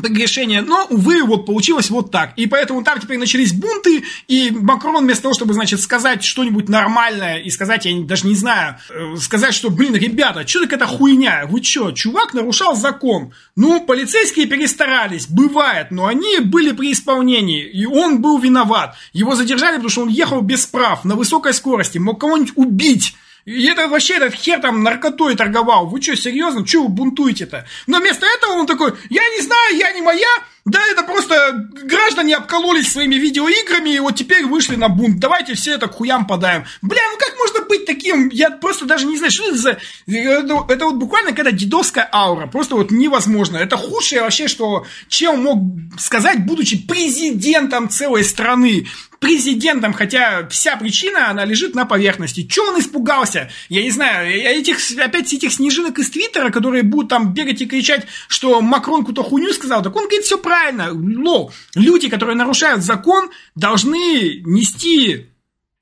решение, 0.00 0.62
но, 0.62 0.86
увы, 0.88 1.22
вот 1.22 1.44
получилось 1.44 1.90
вот 1.90 2.10
так. 2.10 2.32
И 2.36 2.46
поэтому 2.46 2.82
там 2.82 2.98
теперь 2.98 3.18
начались 3.18 3.52
бунты, 3.52 4.04
и 4.26 4.50
Макрон 4.50 5.04
вместо 5.04 5.24
того, 5.24 5.34
чтобы, 5.34 5.52
значит, 5.52 5.80
сказать 5.80 6.24
что-нибудь 6.24 6.68
нормальное, 6.68 7.38
и 7.38 7.50
сказать, 7.50 7.84
я 7.84 8.00
даже 8.02 8.26
не 8.26 8.34
знаю, 8.34 8.76
э, 8.88 9.16
сказать, 9.16 9.52
что, 9.52 9.70
блин, 9.70 9.94
ребята, 9.94 10.46
что 10.46 10.60
так 10.60 10.72
это 10.72 10.86
хуйня? 10.86 11.44
Вы 11.46 11.62
что, 11.62 11.92
чувак 11.92 12.32
нарушал 12.32 12.74
закон? 12.74 13.32
Ну, 13.54 13.84
полицейские 13.84 14.46
перестарались, 14.46 15.26
бывает, 15.26 15.90
но 15.90 16.06
они 16.06 16.38
были 16.40 16.72
при 16.72 16.92
исполнении, 16.92 17.62
и 17.62 17.84
он 17.84 18.22
был 18.22 18.38
виноват. 18.38 18.96
Его 19.12 19.34
задержали, 19.34 19.74
потому 19.74 19.90
что 19.90 20.02
он 20.02 20.08
ехал 20.08 20.40
без 20.40 20.64
прав, 20.64 21.04
на 21.04 21.16
высокой 21.16 21.52
скорости, 21.52 21.98
мог 21.98 22.18
кого-нибудь 22.18 22.52
убить. 22.56 23.14
И 23.44 23.66
это 23.66 23.88
вообще 23.88 24.14
этот 24.14 24.34
хер 24.34 24.60
там 24.60 24.82
наркотой 24.82 25.34
торговал. 25.34 25.86
Вы 25.86 26.00
что, 26.00 26.16
серьезно? 26.16 26.66
Чего 26.66 26.84
вы 26.84 26.90
бунтуете-то? 26.90 27.66
Но 27.86 27.98
вместо 27.98 28.24
этого 28.26 28.52
он 28.52 28.66
такой, 28.66 28.92
я 29.10 29.22
не 29.30 29.40
знаю, 29.40 29.76
я 29.76 29.92
не 29.92 30.00
моя, 30.00 30.28
да, 30.64 30.80
это 30.92 31.02
просто 31.02 31.68
граждане 31.84 32.36
обкололись 32.36 32.92
своими 32.92 33.16
видеоиграми, 33.16 33.90
и 33.90 33.98
вот 33.98 34.14
теперь 34.14 34.46
вышли 34.46 34.76
на 34.76 34.88
бунт. 34.88 35.18
Давайте 35.18 35.54
все 35.54 35.74
это 35.74 35.88
к 35.88 35.94
хуям 35.94 36.24
подаем. 36.26 36.64
Бля, 36.82 37.00
ну 37.10 37.18
как 37.18 37.36
можно 37.36 37.66
быть 37.68 37.84
таким? 37.84 38.28
Я 38.28 38.50
просто 38.50 38.84
даже 38.84 39.06
не 39.06 39.16
знаю, 39.16 39.32
что 39.32 39.48
это 39.48 39.56
за... 39.56 39.78
Это, 40.06 40.84
вот 40.84 40.94
буквально 40.94 41.30
какая-то 41.30 41.52
дедовская 41.52 42.08
аура. 42.12 42.46
Просто 42.46 42.76
вот 42.76 42.92
невозможно. 42.92 43.56
Это 43.56 43.76
худшее 43.76 44.22
вообще, 44.22 44.46
что 44.46 44.86
чем 45.08 45.42
мог 45.42 45.58
сказать, 45.98 46.44
будучи 46.46 46.86
президентом 46.86 47.88
целой 47.88 48.22
страны 48.22 48.86
президентом, 49.22 49.92
хотя 49.92 50.48
вся 50.48 50.76
причина, 50.76 51.30
она 51.30 51.44
лежит 51.44 51.76
на 51.76 51.86
поверхности. 51.86 52.44
Чего 52.44 52.66
он 52.66 52.80
испугался? 52.80 53.50
Я 53.68 53.82
не 53.82 53.90
знаю, 53.90 54.28
этих, 54.28 54.78
опять 54.98 55.32
этих 55.32 55.52
снежинок 55.52 55.98
из 56.00 56.10
Твиттера, 56.10 56.50
которые 56.50 56.82
будут 56.82 57.10
там 57.10 57.32
бегать 57.32 57.62
и 57.62 57.66
кричать, 57.66 58.04
что 58.26 58.60
Макрон 58.60 59.00
какую-то 59.00 59.22
хуйню 59.22 59.52
сказал, 59.52 59.80
так 59.82 59.94
он 59.94 60.02
говорит 60.02 60.24
все 60.24 60.38
правильно. 60.38 60.51
Но 60.92 61.50
люди, 61.74 62.08
которые 62.08 62.36
нарушают 62.36 62.82
закон, 62.82 63.30
должны 63.54 64.40
нести 64.44 65.28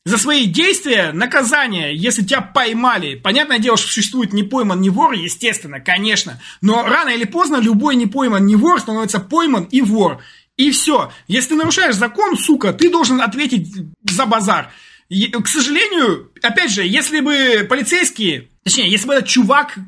за 0.05 0.17
свои 0.17 0.47
действия 0.47 1.13
наказание, 1.13 1.95
если 1.95 2.23
тебя 2.23 2.41
поймали. 2.41 3.17
Понятное 3.17 3.59
дело, 3.59 3.77
что 3.77 3.89
существует 3.89 4.33
не 4.33 4.43
пойман, 4.43 4.81
не 4.81 4.91
вор, 4.91 5.13
естественно, 5.13 5.81
конечно. 5.81 6.41
Но 6.63 6.83
рано 6.83 7.11
или 7.11 7.25
поздно 7.25 7.57
любой 7.57 7.97
не 7.97 8.07
пойман, 8.07 8.47
не 8.47 8.57
вор 8.57 8.81
становится 8.81 9.21
пойман 9.21 9.65
и 9.65 9.83
вор. 9.83 10.23
И 10.57 10.71
все. 10.71 11.13
Если 11.29 11.51
ты 11.51 11.55
нарушаешь 11.57 11.95
закон, 11.95 12.37
сука, 12.37 12.73
ты 12.73 12.91
должен 12.91 13.21
ответить 13.21 13.69
за 14.05 14.27
базар. 14.27 14.71
И, 15.09 15.27
к 15.27 15.49
сожалению, 15.49 16.31
опять 16.43 16.71
же, 16.71 16.87
если 16.87 17.21
бы 17.21 17.67
полицейские, 17.69 18.49
точнее, 18.63 18.91
если 18.91 19.07
бы 19.07 19.15
этот 19.15 19.29
чувак 19.29 19.79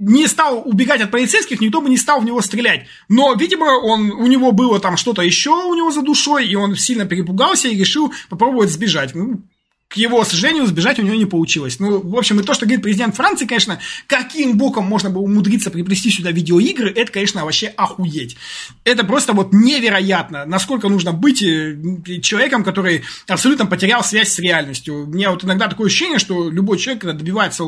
не 0.00 0.26
стал 0.26 0.62
убегать 0.64 1.02
от 1.02 1.10
полицейских, 1.10 1.60
никто 1.60 1.80
бы 1.80 1.90
не 1.90 1.98
стал 1.98 2.20
в 2.20 2.24
него 2.24 2.40
стрелять. 2.40 2.86
Но, 3.08 3.34
видимо, 3.34 3.78
он, 3.78 4.10
у 4.10 4.26
него 4.26 4.50
было 4.50 4.80
там 4.80 4.96
что-то 4.96 5.22
еще 5.22 5.50
у 5.50 5.74
него 5.74 5.90
за 5.90 6.02
душой, 6.02 6.46
и 6.46 6.54
он 6.56 6.74
сильно 6.74 7.04
перепугался 7.04 7.68
и 7.68 7.76
решил 7.76 8.12
попробовать 8.30 8.70
сбежать. 8.70 9.14
Ну, 9.14 9.42
к 9.90 9.96
его 9.96 10.24
сожалению, 10.24 10.66
сбежать 10.66 11.00
у 11.00 11.02
него 11.02 11.16
не 11.16 11.26
получилось. 11.26 11.80
Ну, 11.80 12.00
в 12.00 12.16
общем, 12.16 12.38
и 12.38 12.44
то, 12.44 12.54
что 12.54 12.64
говорит 12.64 12.82
президент 12.82 13.16
Франции, 13.16 13.44
конечно, 13.44 13.80
каким 14.06 14.56
боком 14.56 14.84
можно 14.84 15.10
было 15.10 15.22
умудриться 15.22 15.68
приплести 15.68 16.10
сюда 16.10 16.30
видеоигры, 16.30 16.92
это, 16.92 17.10
конечно, 17.10 17.44
вообще 17.44 17.66
охуеть. 17.76 18.36
Это 18.84 19.04
просто 19.04 19.32
вот 19.32 19.52
невероятно, 19.52 20.44
насколько 20.46 20.88
нужно 20.88 21.12
быть 21.12 21.42
э, 21.42 21.76
человеком, 22.22 22.62
который 22.62 23.02
абсолютно 23.26 23.66
потерял 23.66 24.04
связь 24.04 24.28
с 24.28 24.38
реальностью. 24.38 25.02
У 25.02 25.06
меня 25.06 25.32
вот 25.32 25.42
иногда 25.42 25.66
такое 25.66 25.88
ощущение, 25.88 26.20
что 26.20 26.48
любой 26.48 26.78
человек, 26.78 27.00
когда 27.02 27.18
добивается 27.18 27.64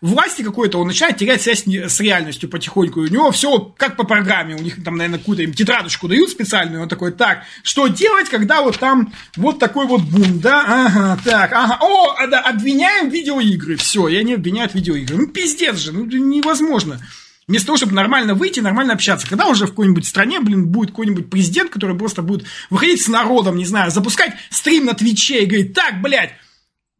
власти 0.00 0.40
какой-то, 0.40 0.78
он 0.78 0.86
начинает 0.86 1.18
терять 1.18 1.42
связь 1.42 1.64
с 1.66 2.00
реальностью 2.00 2.48
потихоньку. 2.48 3.04
И 3.04 3.10
у 3.10 3.12
него 3.12 3.30
все 3.32 3.74
как 3.76 3.98
по 3.98 4.04
программе. 4.04 4.56
У 4.56 4.62
них 4.62 4.82
там, 4.82 4.96
наверное, 4.96 5.18
какую-то 5.18 5.42
им 5.42 5.52
тетрадочку 5.52 6.08
дают 6.08 6.30
специальную, 6.30 6.82
он 6.82 6.88
такой, 6.88 7.12
так, 7.12 7.42
что 7.62 7.86
делать, 7.88 8.30
когда 8.30 8.62
вот 8.62 8.78
там 8.78 9.12
вот 9.36 9.58
такой 9.58 9.86
вот 9.86 10.00
бум, 10.00 10.40
да, 10.40 10.86
ага, 10.86 11.20
так, 11.22 11.49
так, 11.50 11.58
ага, 11.58 11.78
о, 11.80 12.26
да, 12.26 12.40
обвиняем 12.40 13.08
видеоигры. 13.08 13.76
Все, 13.76 14.08
и 14.08 14.16
они 14.16 14.34
обвиняют 14.34 14.74
видеоигры. 14.74 15.16
Ну, 15.16 15.26
пиздец 15.26 15.76
же, 15.76 15.92
ну, 15.92 16.04
невозможно. 16.04 17.00
Вместо 17.46 17.66
того, 17.66 17.78
чтобы 17.78 17.94
нормально 17.94 18.34
выйти, 18.34 18.60
нормально 18.60 18.92
общаться. 18.92 19.26
Когда 19.26 19.48
уже 19.48 19.66
в 19.66 19.70
какой-нибудь 19.70 20.06
стране, 20.06 20.40
блин, 20.40 20.68
будет 20.68 20.90
какой-нибудь 20.90 21.28
президент, 21.30 21.70
который 21.70 21.98
просто 21.98 22.22
будет 22.22 22.46
выходить 22.70 23.02
с 23.02 23.08
народом, 23.08 23.56
не 23.56 23.64
знаю, 23.64 23.90
запускать 23.90 24.34
стрим 24.50 24.84
на 24.86 24.94
Твиче 24.94 25.42
и 25.42 25.46
говорить, 25.46 25.74
так, 25.74 26.00
блядь, 26.00 26.34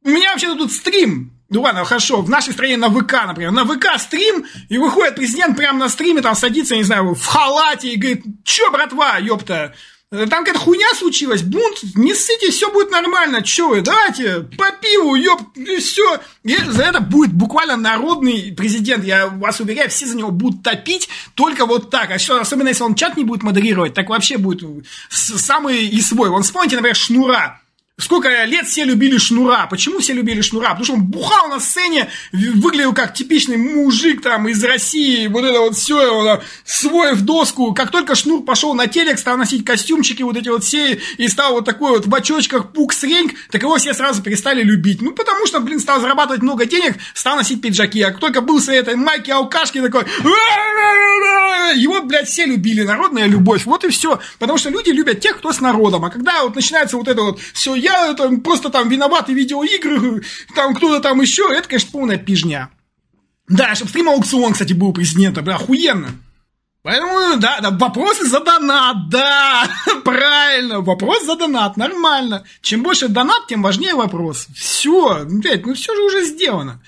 у 0.05 0.09
меня 0.09 0.33
вообще 0.33 0.55
тут 0.57 0.73
стрим. 0.73 1.33
Ну 1.51 1.63
ладно, 1.63 1.85
хорошо, 1.85 2.23
в 2.23 2.31
нашей 2.31 2.53
стране 2.53 2.77
на 2.77 2.91
ВК, 2.91 3.13
например, 3.27 3.51
на 3.51 3.65
ВК 3.65 3.99
стрим, 3.99 4.45
и 4.69 4.79
выходит 4.79 5.17
президент 5.17 5.57
прямо 5.57 5.79
на 5.79 5.89
стриме, 5.89 6.23
там 6.23 6.35
садится, 6.35 6.77
не 6.77 6.85
знаю, 6.85 7.15
в 7.15 7.27
халате 7.27 7.93
и 7.93 7.97
говорит, 7.97 8.25
чё, 8.45 8.71
братва, 8.71 9.19
ёпта, 9.19 9.75
Там 10.11 10.29
какая-то 10.29 10.59
хуйня 10.59 10.93
случилась, 10.97 11.43
бунт, 11.43 11.85
не 11.95 12.15
ссыте, 12.15 12.51
все 12.51 12.73
будет 12.73 12.91
нормально. 12.91 13.43
Че 13.43 13.69
вы, 13.69 13.81
давайте 13.81 14.41
по 14.59 14.73
пиву, 14.73 15.15
ёб, 15.15 15.41
и 15.55 15.77
все. 15.77 16.19
И 16.43 16.57
за 16.57 16.83
это 16.83 17.01
будет 17.01 17.33
буквально 17.33 17.77
народный 17.77 18.53
президент. 18.57 19.05
Я 19.05 19.29
вас 19.29 19.61
уверяю, 19.61 19.89
все 19.89 20.07
за 20.07 20.17
него 20.17 20.33
будут 20.33 20.65
топить 20.65 21.09
только 21.37 21.65
вот 21.65 21.91
так. 21.91 22.11
А 22.11 22.19
что, 22.19 22.41
особенно 22.41 22.69
если 22.69 22.83
он 22.83 22.97
чат 22.97 23.17
не 23.17 23.23
будет 23.23 23.45
модерировать, 23.45 23.95
так 23.95 24.09
вообще 24.09 24.37
будет 24.37 24.65
самый 25.11 25.87
и 25.87 26.01
свой. 26.01 26.29
Вон 26.29 26.43
вспомните, 26.43 26.75
например, 26.75 26.97
Шнура. 26.97 27.61
Сколько 28.01 28.45
лет 28.45 28.67
все 28.67 28.85
любили 28.85 29.19
Шнура. 29.19 29.67
Почему 29.69 29.99
все 29.99 30.13
любили 30.13 30.41
Шнура? 30.41 30.71
Потому 30.71 30.85
что 30.85 30.95
он 30.95 31.03
бухал 31.03 31.49
на 31.49 31.61
сцене, 31.61 32.09
выглядел 32.33 32.93
как 32.93 33.15
типичный 33.15 33.57
мужик 33.57 34.23
там 34.23 34.49
из 34.49 34.63
России. 34.65 35.27
Вот 35.27 35.45
это 35.45 35.61
вот 35.61 35.77
все, 35.77 36.11
он, 36.13 36.41
свой 36.65 37.15
в 37.15 37.23
доску. 37.23 37.75
Как 37.75 37.91
только 37.91 38.15
Шнур 38.15 38.43
пошел 38.45 38.75
на 38.75 38.87
телек, 38.87 39.19
стал 39.19 39.37
носить 39.37 39.65
костюмчики 39.65 40.23
вот 40.23 40.37
эти 40.37 40.49
вот 40.49 40.65
все, 40.65 41.01
и 41.19 41.29
стал 41.29 41.55
вот 41.55 41.65
такой 41.65 41.91
вот 41.93 42.07
в 42.07 42.15
очочках 42.15 42.73
пук-среньк, 42.73 43.35
так 43.51 43.63
его 43.63 43.77
все 43.77 43.95
сразу 43.95 44.23
перестали 44.23 44.63
любить. 44.63 45.03
Ну, 45.03 45.13
потому 45.13 45.47
что, 45.47 45.61
блин, 45.61 45.81
стал 45.81 46.01
зарабатывать 46.01 46.43
много 46.43 46.67
денег, 46.67 46.97
стал 47.15 47.37
носить 47.37 47.61
пиджаки. 47.61 48.03
А 48.03 48.11
как 48.11 48.21
только 48.21 48.41
был 48.41 48.61
с 48.61 48.69
этой 48.69 48.97
майки 48.97 49.31
алкашки 49.31 49.81
такой, 49.81 50.05
его, 51.77 52.03
блядь, 52.03 52.29
все 52.29 52.47
любили. 52.47 52.83
Народная 52.83 53.27
любовь. 53.27 53.65
Вот 53.65 53.85
и 53.85 53.89
все. 53.89 54.21
Потому 54.39 54.59
что 54.59 54.71
люди 54.71 54.91
любят 54.91 55.21
тех, 55.21 55.39
кто 55.39 55.53
с 55.53 55.61
народом. 55.61 56.05
А 56.05 56.11
когда 56.11 56.43
вот 56.43 56.55
начинается 56.55 56.97
вот 56.97 57.09
это 57.09 57.23
вот 57.23 57.41
все, 57.53 57.75
я 57.75 57.90
я 57.91 58.15
там, 58.15 58.41
просто 58.41 58.71
там 58.71 58.89
виноваты 58.89 59.33
видеоигры, 59.33 60.23
там 60.55 60.75
кто-то 60.75 61.01
там 61.01 61.21
еще, 61.21 61.49
это, 61.53 61.69
конечно, 61.69 61.91
полная 61.93 62.17
пижня. 62.17 62.71
Да, 63.49 63.75
чтобы 63.75 63.91
стрим 63.91 64.09
аукцион, 64.09 64.53
кстати, 64.53 64.73
был 64.73 64.93
президента, 64.93 65.43
бля, 65.43 65.57
охуенно. 65.57 66.11
Поэтому, 66.83 67.37
да, 67.39 67.61
да, 67.61 67.71
вопросы 67.71 68.25
за 68.25 68.41
донат, 68.41 69.11
да, 69.11 69.69
правильно, 70.05 70.81
вопрос 70.81 71.27
за 71.27 71.37
донат, 71.37 71.77
нормально. 71.77 72.45
Чем 72.63 72.83
больше 72.83 73.09
донат, 73.09 73.49
тем 73.49 73.63
важнее 73.63 73.95
вопрос. 73.95 74.47
Все, 74.55 75.27
блядь, 75.27 75.67
ну 75.67 75.75
все 75.75 75.95
же 75.95 76.03
уже 76.03 76.25
сделано. 76.25 76.81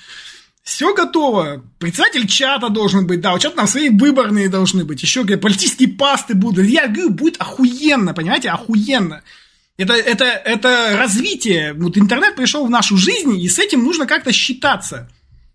Все 0.62 0.94
готово. 0.94 1.62
Председатель 1.78 2.26
чата 2.26 2.70
должен 2.70 3.06
быть, 3.06 3.20
да, 3.20 3.34
у 3.34 3.38
чата 3.38 3.56
там 3.56 3.66
свои 3.66 3.90
выборные 3.90 4.48
должны 4.48 4.84
быть, 4.84 5.02
еще 5.02 5.24
политические 5.24 5.88
пасты 5.88 6.34
будут. 6.34 6.64
Я 6.64 6.86
говорю, 6.86 7.10
будет 7.10 7.36
охуенно, 7.38 8.14
понимаете, 8.14 8.48
охуенно. 8.48 9.22
Это, 9.82 9.94
это, 9.94 10.24
это 10.24 10.96
развитие. 10.96 11.72
Вот 11.74 11.98
интернет 11.98 12.36
пришел 12.36 12.64
в 12.64 12.70
нашу 12.70 12.96
жизнь, 12.96 13.36
и 13.36 13.48
с 13.48 13.58
этим 13.58 13.82
нужно 13.82 14.06
как-то 14.06 14.32
считаться. 14.32 15.10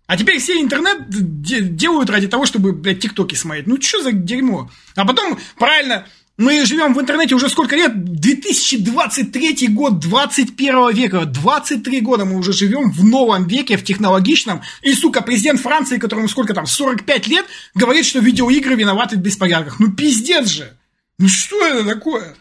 А 0.06 0.16
теперь 0.16 0.38
все 0.38 0.60
интернет 0.60 1.08
делают 1.08 2.10
ради 2.10 2.28
того, 2.28 2.46
чтобы, 2.46 2.72
блядь, 2.72 3.00
тиктоки 3.00 3.34
смотреть. 3.34 3.66
Ну, 3.66 3.80
что 3.80 4.02
за 4.02 4.12
дерьмо? 4.12 4.70
А 4.96 5.06
потом, 5.06 5.38
правильно, 5.58 6.06
мы 6.38 6.64
живем 6.64 6.94
в 6.94 7.00
интернете 7.00 7.34
уже 7.34 7.48
сколько 7.48 7.74
лет? 7.74 7.92
2023 8.04 9.68
год 9.68 9.98
21 9.98 10.94
века. 10.94 11.24
23 11.24 12.00
года 12.00 12.24
мы 12.24 12.36
уже 12.36 12.52
живем 12.52 12.90
в 12.90 13.04
новом 13.04 13.46
веке, 13.46 13.76
в 13.76 13.84
технологичном. 13.84 14.62
И, 14.82 14.94
сука, 14.94 15.20
президент 15.20 15.60
Франции, 15.60 15.98
которому 15.98 16.28
сколько 16.28 16.54
там, 16.54 16.66
45 16.66 17.26
лет, 17.26 17.46
говорит, 17.74 18.06
что 18.06 18.20
видеоигры 18.20 18.76
виноваты 18.76 19.16
в 19.16 19.20
беспорядках. 19.20 19.80
Ну, 19.80 19.92
пиздец 19.92 20.48
же. 20.48 20.76
Ну, 21.18 21.28
что 21.28 21.66
это 21.66 21.84
такое? 21.84 22.36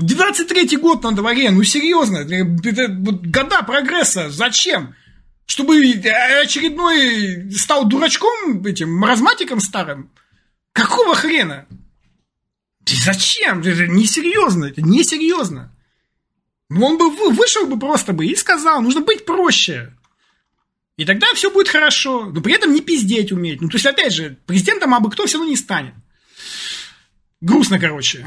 23-й 0.00 0.76
год 0.76 1.02
на 1.04 1.12
дворе, 1.12 1.50
ну 1.50 1.62
серьезно, 1.64 2.18
это 2.18 2.88
года 2.88 3.62
прогресса, 3.62 4.30
зачем? 4.30 4.94
Чтобы 5.46 5.76
очередной 5.76 7.50
стал 7.52 7.86
дурачком, 7.86 8.64
этим 8.64 8.92
маразматиком 8.92 9.60
старым? 9.60 10.10
Какого 10.72 11.14
хрена? 11.14 11.66
Зачем? 12.84 13.60
Это 13.60 13.86
несерьезно, 13.86 14.66
это 14.66 14.82
несерьезно. 14.82 15.72
Он 16.68 16.98
бы 16.98 17.10
вышел 17.30 17.66
бы 17.66 17.78
просто 17.78 18.12
бы 18.12 18.26
и 18.26 18.36
сказал, 18.36 18.82
нужно 18.82 19.00
быть 19.00 19.24
проще. 19.24 19.92
И 20.96 21.04
тогда 21.04 21.26
все 21.34 21.50
будет 21.50 21.68
хорошо, 21.68 22.26
но 22.26 22.40
при 22.40 22.54
этом 22.54 22.72
не 22.72 22.80
пиздеть 22.80 23.32
уметь. 23.32 23.60
Ну, 23.60 23.68
то 23.68 23.76
есть, 23.76 23.86
опять 23.86 24.12
же, 24.12 24.38
президентом 24.46 24.94
абы 24.94 25.10
кто 25.10 25.26
все 25.26 25.38
равно 25.38 25.50
не 25.50 25.56
станет. 25.56 25.94
Грустно, 27.40 27.78
короче. 27.78 28.26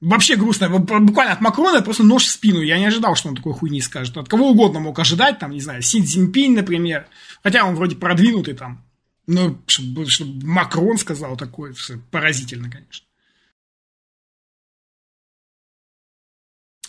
Вообще 0.00 0.36
грустно. 0.36 0.68
Буквально 0.68 1.32
от 1.32 1.40
Макрона 1.40 1.80
просто 1.80 2.02
нож 2.02 2.24
в 2.24 2.30
спину. 2.30 2.60
Я 2.60 2.78
не 2.78 2.86
ожидал, 2.86 3.16
что 3.16 3.28
он 3.28 3.36
такой 3.36 3.54
хуйни 3.54 3.80
скажет. 3.80 4.16
От 4.16 4.28
кого 4.28 4.50
угодно 4.50 4.80
мог 4.80 4.98
ожидать, 4.98 5.38
там, 5.38 5.52
не 5.52 5.60
знаю, 5.60 5.80
Си 5.82 6.02
Цзиньпинь, 6.02 6.54
например. 6.54 7.08
Хотя 7.42 7.64
он 7.64 7.74
вроде 7.74 7.96
продвинутый 7.96 8.54
там. 8.54 8.84
Но 9.26 9.58
чтобы, 9.66 10.06
чтобы 10.06 10.46
Макрон 10.46 10.98
сказал 10.98 11.36
такое, 11.36 11.74
поразительно, 12.10 12.70
конечно. 12.70 13.06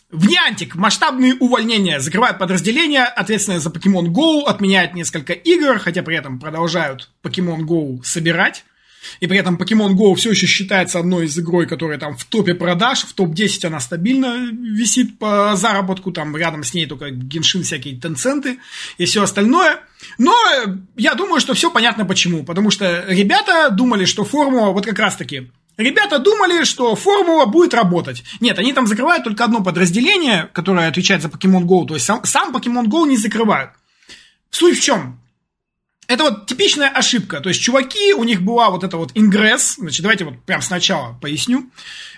В 0.10 0.76
масштабные 0.76 1.36
увольнения 1.36 2.00
закрывают 2.00 2.38
подразделения, 2.40 3.04
ответственное 3.04 3.60
за 3.60 3.70
Pokemon 3.70 4.06
Go, 4.08 4.44
отменяют 4.46 4.94
несколько 4.94 5.34
игр, 5.34 5.80
хотя 5.80 6.02
при 6.02 6.16
этом 6.16 6.40
продолжают 6.40 7.12
Pokemon 7.24 7.62
Go 7.62 8.02
собирать. 8.04 8.64
И 9.20 9.28
при 9.28 9.38
этом 9.38 9.56
Pokemon 9.56 9.94
Go 9.94 10.16
все 10.16 10.32
еще 10.32 10.48
считается 10.48 11.00
одной 11.00 11.26
из 11.26 11.38
игрой, 11.38 11.68
которая 11.68 11.98
там 11.98 12.16
в 12.18 12.26
топе 12.26 12.54
продаж, 12.54 13.04
в 13.04 13.14
топ-10 13.14 13.68
она 13.68 13.80
стабильно 13.80 14.50
висит 14.52 15.20
по 15.20 15.56
заработку, 15.56 16.12
там 16.12 16.36
рядом 16.36 16.64
с 16.64 16.74
ней 16.74 16.86
только 16.86 17.12
геншин 17.12 17.64
всякие 17.64 18.00
тенценты 18.00 18.60
и 18.98 19.06
все 19.06 19.24
остальное. 19.24 19.80
Но 20.18 20.34
я 20.96 21.16
думаю, 21.16 21.40
что 21.40 21.54
все 21.54 21.72
понятно 21.72 22.06
почему. 22.06 22.44
Потому 22.44 22.72
что 22.72 23.06
ребята 23.08 23.70
думали, 23.72 24.06
что 24.06 24.24
формула 24.24 24.72
вот 24.72 24.86
как 24.86 25.00
раз 25.00 25.16
таки 25.16 25.50
Ребята 25.78 26.18
думали, 26.18 26.64
что 26.64 26.96
формула 26.96 27.46
будет 27.46 27.76
работать. 27.76 28.24
Нет, 28.40 28.58
они 28.58 28.74
там 28.74 28.88
закрывают 28.88 29.24
только 29.24 29.44
одно 29.44 29.64
подразделение, 29.64 30.50
которое 30.52 30.88
отвечает 30.88 31.22
за 31.22 31.28
Pokemon 31.28 31.66
Go. 31.66 31.86
То 31.86 31.94
есть 31.94 32.06
сам, 32.06 32.24
сам 32.24 32.56
Pokemon 32.56 32.86
Go 32.88 33.08
не 33.08 33.16
закрывают. 33.16 33.72
Суть 34.50 34.80
в 34.80 34.82
чем? 34.82 35.20
Это 36.08 36.24
вот 36.24 36.48
типичная 36.48 36.88
ошибка. 36.88 37.42
То 37.42 37.50
есть, 37.50 37.62
чуваки, 37.62 38.14
у 38.14 38.24
них 38.24 38.42
была 38.42 38.70
вот 38.70 38.86
эта 38.86 38.96
вот 38.96 39.12
ингресс. 39.14 39.76
Значит, 39.78 40.02
давайте 40.02 40.24
вот 40.24 40.42
прям 40.44 40.62
сначала 40.62 41.18
поясню. 41.22 41.70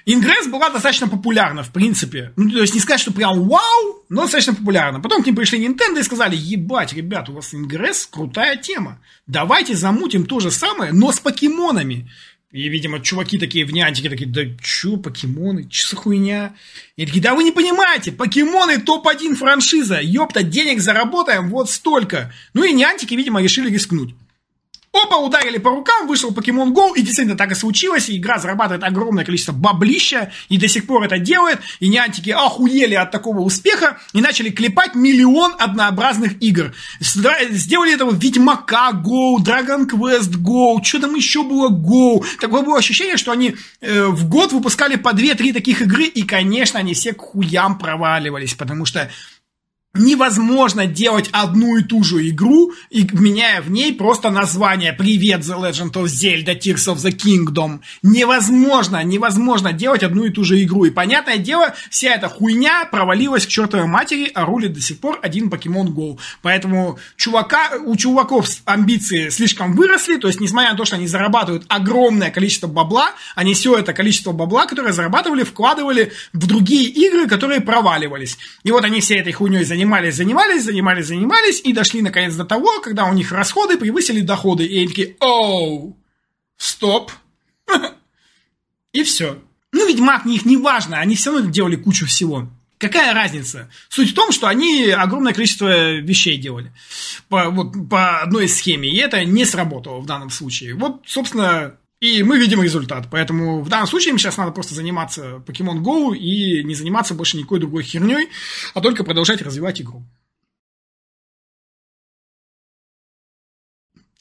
Ингресс 0.05 0.47
была 0.47 0.69
достаточно 0.69 1.07
популярна, 1.07 1.63
в 1.63 1.71
принципе. 1.71 2.31
Ну, 2.35 2.51
то 2.51 2.61
есть, 2.61 2.75
не 2.75 2.79
сказать, 2.79 3.01
что 3.01 3.11
прям 3.11 3.47
вау, 3.47 4.05
но 4.09 4.21
достаточно 4.21 4.53
популярна. 4.53 4.99
Потом 4.99 5.23
к 5.23 5.25
ним 5.25 5.35
пришли 5.35 5.65
Nintendo 5.65 5.99
и 5.99 6.03
сказали, 6.03 6.35
ебать, 6.35 6.93
ребят, 6.93 7.29
у 7.29 7.33
вас 7.33 7.53
ингресс 7.53 8.05
крутая 8.05 8.57
тема. 8.57 9.01
Давайте 9.25 9.75
замутим 9.75 10.25
то 10.25 10.39
же 10.39 10.51
самое, 10.51 10.91
но 10.93 11.11
с 11.11 11.19
покемонами. 11.19 12.11
И, 12.51 12.67
видимо, 12.67 12.99
чуваки 12.99 13.37
такие 13.37 13.63
в 13.63 13.69
Niantic 13.71 14.09
такие, 14.09 14.27
да 14.27 14.41
чё, 14.59 14.97
покемоны, 14.97 15.67
чё 15.69 15.89
за 15.89 15.95
хуйня? 15.95 16.55
И 16.95 17.05
такие, 17.05 17.21
да 17.21 17.35
вы 17.35 17.43
не 17.43 17.51
понимаете, 17.51 18.11
покемоны 18.11 18.79
топ-1 18.79 19.35
франшиза, 19.35 19.99
ёпта, 20.01 20.41
денег 20.41 20.79
заработаем 20.79 21.49
вот 21.49 21.69
столько. 21.69 22.33
Ну 22.55 22.63
и 22.63 22.73
Niantic, 22.73 23.15
видимо, 23.15 23.39
решили 23.41 23.69
рискнуть. 23.69 24.15
Опа, 24.91 25.17
ударили 25.17 25.59
по 25.59 25.69
рукам, 25.69 26.07
вышел 26.07 26.31
Pokemon 26.31 26.73
Go, 26.73 26.93
и 26.95 27.01
действительно 27.01 27.37
так 27.37 27.51
и 27.51 27.55
случилось, 27.55 28.09
и 28.09 28.17
игра 28.17 28.39
зарабатывает 28.39 28.83
огромное 28.83 29.23
количество 29.23 29.51
баблища, 29.51 30.31
и 30.49 30.57
до 30.57 30.67
сих 30.67 30.87
пор 30.87 31.03
это 31.03 31.19
делает, 31.19 31.59
и 31.79 31.89
неантики 31.89 32.31
охуели 32.31 32.95
от 32.95 33.11
такого 33.11 33.41
успеха, 33.41 33.99
и 34.13 34.21
начали 34.21 34.49
клепать 34.49 34.95
миллион 34.95 35.53
однообразных 35.59 36.41
игр. 36.41 36.73
Сделали 36.99 37.93
этого 37.93 38.11
Ведьмака 38.11 38.91
Go, 38.93 39.37
Dragon 39.37 39.87
Quest 39.87 40.31
Go, 40.41 40.83
что 40.83 40.99
там 40.99 41.13
еще 41.13 41.43
было 41.43 41.69
Go. 41.69 42.25
Такое 42.39 42.63
было 42.63 42.79
ощущение, 42.79 43.17
что 43.17 43.31
они 43.31 43.55
э, 43.81 44.05
в 44.07 44.27
год 44.27 44.53
выпускали 44.53 44.95
по 44.95 45.09
2-3 45.09 45.53
таких 45.53 45.83
игры, 45.83 46.05
и, 46.05 46.23
конечно, 46.23 46.79
они 46.79 46.95
все 46.95 47.13
к 47.13 47.21
хуям 47.21 47.77
проваливались, 47.77 48.55
потому 48.55 48.85
что 48.85 49.11
Невозможно 49.95 50.85
делать 50.85 51.29
одну 51.31 51.77
и 51.77 51.81
ту 51.81 52.03
же 52.03 52.29
игру, 52.29 52.73
и 52.91 53.07
меняя 53.11 53.59
в 53.59 53.71
ней 53.71 53.91
просто 53.91 54.29
название 54.29 54.93
«Привет, 54.93 55.41
The 55.41 55.59
Legend 55.59 55.93
of 55.93 56.03
Zelda 56.03 56.55
Tears 56.55 56.93
of 56.93 56.97
the 56.97 57.11
Kingdom». 57.11 57.79
Невозможно, 58.03 59.03
невозможно 59.03 59.73
делать 59.73 60.03
одну 60.03 60.25
и 60.25 60.29
ту 60.29 60.43
же 60.43 60.61
игру. 60.61 60.85
И, 60.85 60.91
понятное 60.91 61.39
дело, 61.39 61.73
вся 61.89 62.13
эта 62.13 62.29
хуйня 62.29 62.85
провалилась 62.85 63.47
к 63.47 63.49
чертовой 63.49 63.87
матери, 63.87 64.29
а 64.35 64.45
рулит 64.45 64.73
до 64.73 64.79
сих 64.79 64.99
пор 64.99 65.17
один 65.23 65.49
Pokemon 65.49 65.87
Go. 65.87 66.19
Поэтому 66.43 66.99
чувака, 67.15 67.71
у 67.83 67.95
чуваков 67.95 68.47
амбиции 68.65 69.29
слишком 69.29 69.73
выросли, 69.73 70.17
то 70.17 70.27
есть, 70.27 70.39
несмотря 70.39 70.69
на 70.69 70.77
то, 70.77 70.85
что 70.85 70.97
они 70.97 71.07
зарабатывают 71.07 71.65
огромное 71.67 72.29
количество 72.29 72.67
бабла, 72.67 73.13
они 73.33 73.55
все 73.55 73.75
это 73.75 73.93
количество 73.93 74.33
бабла, 74.33 74.67
которое 74.67 74.93
зарабатывали, 74.93 75.41
вкладывали 75.41 76.11
в 76.31 76.45
другие 76.45 76.87
игры, 76.89 77.27
которые 77.27 77.59
проваливались. 77.59 78.37
И 78.63 78.69
вот 78.69 78.83
они 78.83 79.01
всей 79.01 79.19
этой 79.19 79.33
хуйней 79.33 79.63
занимались 79.63 79.78
занимались, 79.79 80.15
занимались, 80.15 80.63
занимались, 80.63 81.05
занимались, 81.07 81.61
и 81.63 81.71
дошли 81.71 82.01
наконец 82.01 82.35
до 82.35 82.43
того, 82.43 82.81
когда 82.81 83.05
у 83.05 83.13
них 83.13 83.31
расходы 83.31 83.77
превысили 83.77 84.21
доходы. 84.21 84.65
И 84.65 84.77
они 84.77 84.87
такие, 84.87 85.15
оу, 85.19 85.97
стоп. 86.57 87.11
И 88.93 89.03
все. 89.03 89.41
Ну, 89.71 89.87
Ведьмак 89.87 90.25
не 90.25 90.35
их 90.35 90.45
не 90.45 90.57
важно, 90.57 90.97
они 90.97 91.15
все 91.15 91.31
равно 91.31 91.49
делали 91.49 91.75
кучу 91.75 92.07
всего. 92.07 92.49
Какая 92.79 93.13
разница? 93.13 93.69
Суть 93.87 94.11
в 94.11 94.15
том, 94.15 94.31
что 94.31 94.47
они 94.47 94.89
огромное 94.89 95.33
количество 95.33 95.97
вещей 95.97 96.37
делали 96.37 96.71
по, 97.27 97.49
вот, 97.49 97.73
по 97.89 98.21
одной 98.21 98.47
схеме, 98.47 98.89
и 98.89 98.97
это 98.97 99.23
не 99.25 99.45
сработало 99.45 99.99
в 99.99 100.05
данном 100.05 100.31
случае. 100.31 100.73
Вот, 100.73 101.03
собственно, 101.05 101.75
И 101.99 102.23
мы 102.23 102.39
видим 102.39 102.63
результат. 102.63 103.07
Поэтому 103.11 103.61
в 103.61 103.67
данном 103.67 103.87
случае 103.87 104.11
им 104.11 104.17
сейчас 104.17 104.37
надо 104.37 104.51
просто 104.51 104.73
заниматься 104.73 105.43
Pokemon 105.45 105.79
Go 105.79 106.15
и 106.15 106.63
не 106.63 106.73
заниматься 106.73 107.13
больше 107.13 107.37
никакой 107.37 107.59
другой 107.59 107.83
херней, 107.83 108.29
а 108.73 108.81
только 108.81 109.03
продолжать 109.03 109.41
развивать 109.41 109.81
игру. 109.81 110.03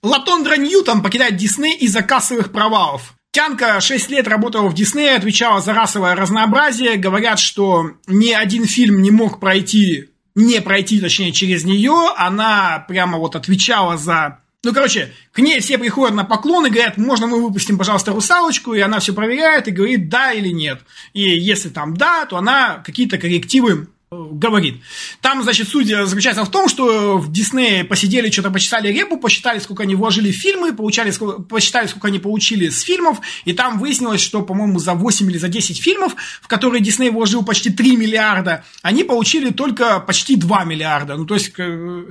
Латондра 0.03 0.57
Ньютон 0.57 1.03
покидает 1.03 1.37
Дисней 1.37 1.77
из-за 1.77 2.03
кассовых 2.03 2.53
провалов. 2.53 3.15
Тянка 3.31 3.81
6 3.81 4.11
лет 4.11 4.27
работала 4.27 4.69
в 4.69 4.75
Диснее, 4.75 5.17
отвечала 5.17 5.61
за 5.61 5.75
расовое 5.75 6.15
разнообразие. 6.15 6.97
Говорят, 6.97 7.39
что 7.39 7.93
ни 8.07 8.33
один 8.33 8.65
фильм 8.65 9.03
не 9.03 9.11
мог 9.11 9.39
пройти, 9.39 10.11
не 10.35 10.61
пройти, 10.61 11.01
точнее, 11.01 11.33
через 11.33 11.65
нее. 11.65 12.13
Она 12.17 12.85
прямо 12.89 13.19
вот 13.19 13.37
отвечала 13.37 13.97
за 13.97 14.41
ну, 14.65 14.75
короче, 14.75 15.13
к 15.33 15.39
ней 15.39 15.61
все 15.61 15.79
приходят 15.79 16.17
на 16.17 16.25
поклон 16.25 16.67
и 16.67 16.71
говорят, 16.71 16.97
можно 16.97 17.29
мы 17.29 17.41
выпустим, 17.41 17.79
пожалуйста, 17.79 18.13
русалочку, 18.13 18.75
и 18.75 18.81
она 18.81 18.99
все 18.99 19.13
проверяет 19.13 19.69
и 19.69 19.73
говорит 19.73 20.09
да 20.09 20.33
или 20.33 20.49
нет. 20.49 20.81
И 21.13 21.23
если 21.23 21.69
там 21.69 21.97
да, 21.97 22.27
то 22.27 22.37
она 22.37 22.83
какие-то 22.85 23.19
коррективы 23.19 23.89
говорит. 24.11 24.83
Там, 25.21 25.43
значит, 25.43 25.69
суть 25.69 25.89
заключается 25.89 26.45
в 26.45 26.51
том, 26.51 26.69
что 26.69 27.19
в 27.19 27.31
Диснее 27.31 27.85
посидели, 27.85 28.31
что-то 28.31 28.51
почитали 28.51 28.89
репу, 28.89 29.19
посчитали, 29.19 29.59
сколько 29.59 29.83
они 29.83 29.95
вложили 29.95 30.33
в 30.33 30.37
фильмы, 30.37 30.73
получали, 30.73 31.11
сколько, 31.11 31.43
посчитали, 31.43 31.87
сколько 31.87 32.09
они 32.09 32.19
получили 32.19 32.69
с 32.69 32.81
фильмов, 32.81 33.21
и 33.45 33.53
там 33.53 33.79
выяснилось, 33.79 34.21
что, 34.21 34.43
по-моему, 34.43 34.79
за 34.79 34.95
8 34.95 35.31
или 35.31 35.37
за 35.37 35.49
10 35.49 35.83
фильмов, 35.83 36.15
в 36.41 36.49
которые 36.49 36.83
Дисней 36.83 37.11
вложил 37.11 37.45
почти 37.45 37.71
3 37.71 37.97
миллиарда, 37.97 38.65
они 38.83 39.05
получили 39.05 39.51
только 39.51 40.01
почти 40.01 40.37
2 40.37 40.65
миллиарда. 40.65 41.17
Ну, 41.17 41.27
то 41.27 41.35
есть, 41.35 41.53
э, 41.59 42.05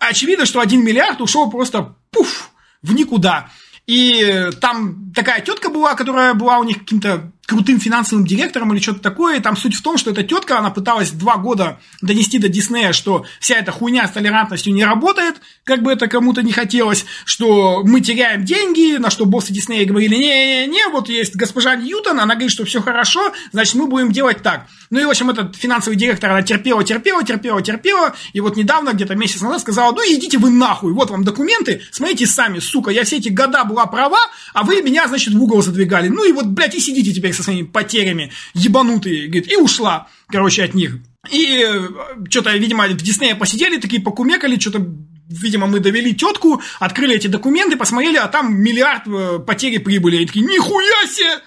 очевидно, 0.00 0.44
что 0.44 0.60
1 0.60 0.84
миллиард 0.84 1.20
ушел 1.22 1.50
просто 1.50 1.94
пуф, 2.10 2.50
в 2.82 2.92
никуда. 2.94 3.50
И 3.86 4.50
там 4.60 5.12
такая 5.14 5.40
тетка 5.40 5.68
была, 5.68 5.94
которая 5.94 6.34
была 6.34 6.58
у 6.58 6.64
них 6.64 6.80
каким-то 6.80 7.32
крутым 7.46 7.80
финансовым 7.80 8.24
директором 8.24 8.72
или 8.72 8.80
что-то 8.80 9.00
такое. 9.00 9.38
И 9.38 9.40
там 9.40 9.56
суть 9.56 9.74
в 9.74 9.82
том, 9.82 9.98
что 9.98 10.10
эта 10.10 10.22
тетка, 10.22 10.58
она 10.58 10.70
пыталась 10.70 11.10
два 11.10 11.36
года 11.36 11.80
донести 12.00 12.38
до 12.38 12.48
Диснея, 12.48 12.92
что 12.92 13.24
вся 13.40 13.56
эта 13.56 13.72
хуйня 13.72 14.06
с 14.06 14.12
толерантностью 14.12 14.72
не 14.72 14.84
работает, 14.84 15.40
как 15.64 15.82
бы 15.82 15.92
это 15.92 16.06
кому-то 16.06 16.42
не 16.42 16.52
хотелось, 16.52 17.04
что 17.24 17.82
мы 17.84 18.00
теряем 18.00 18.44
деньги, 18.44 18.96
на 18.96 19.10
что 19.10 19.26
боссы 19.26 19.52
Диснея 19.52 19.86
говорили, 19.86 20.14
не-не-не, 20.14 20.88
вот 20.88 21.08
есть 21.08 21.34
госпожа 21.34 21.74
Ньютон, 21.74 22.20
она 22.20 22.34
говорит, 22.34 22.52
что 22.52 22.64
все 22.64 22.80
хорошо, 22.80 23.32
значит, 23.52 23.74
мы 23.74 23.86
будем 23.86 24.12
делать 24.12 24.42
так. 24.42 24.66
Ну 24.90 25.00
и, 25.00 25.04
в 25.04 25.10
общем, 25.10 25.30
этот 25.30 25.56
финансовый 25.56 25.96
директор, 25.96 26.30
она 26.30 26.42
терпела, 26.42 26.84
терпела, 26.84 27.24
терпела, 27.24 27.60
терпела, 27.62 28.14
и 28.32 28.40
вот 28.40 28.56
недавно, 28.56 28.92
где-то 28.92 29.14
месяц 29.14 29.40
назад, 29.40 29.62
сказала, 29.62 29.92
ну 29.92 30.00
идите 30.02 30.38
вы 30.38 30.50
нахуй, 30.50 30.92
вот 30.92 31.10
вам 31.10 31.24
документы, 31.24 31.82
смотрите 31.90 32.26
сами, 32.26 32.60
сука, 32.60 32.90
я 32.90 33.04
все 33.04 33.16
эти 33.16 33.30
года 33.30 33.64
была 33.64 33.86
права, 33.86 34.18
а 34.52 34.62
вы 34.62 34.80
меня, 34.82 35.08
значит, 35.08 35.34
в 35.34 35.42
угол 35.42 35.62
задвигали. 35.62 36.08
Ну 36.08 36.24
и 36.24 36.32
вот, 36.32 36.46
блядь, 36.46 36.74
и 36.74 36.80
сидите 36.80 37.12
теперь 37.12 37.31
со 37.34 37.42
своими 37.42 37.66
потерями, 37.66 38.32
ебанутые, 38.54 39.28
говорит, 39.28 39.50
и 39.50 39.56
ушла, 39.56 40.08
короче, 40.28 40.64
от 40.64 40.74
них. 40.74 40.98
И 41.30 41.64
э, 41.64 41.88
что-то, 42.28 42.56
видимо, 42.56 42.86
в 42.86 42.96
Диснее 42.96 43.34
посидели, 43.34 43.78
такие 43.78 44.02
покумекали, 44.02 44.58
что-то 44.58 44.86
видимо, 45.28 45.66
мы 45.66 45.80
довели 45.80 46.14
тетку, 46.14 46.60
открыли 46.78 47.16
эти 47.16 47.26
документы, 47.26 47.76
посмотрели, 47.76 48.16
а 48.16 48.28
там 48.28 48.54
миллиард 48.54 49.06
э, 49.06 49.38
потери 49.46 49.78
прибыли. 49.78 50.18
И 50.18 50.26
такие, 50.26 50.44
нихуя 50.44 51.06
себе! 51.06 51.40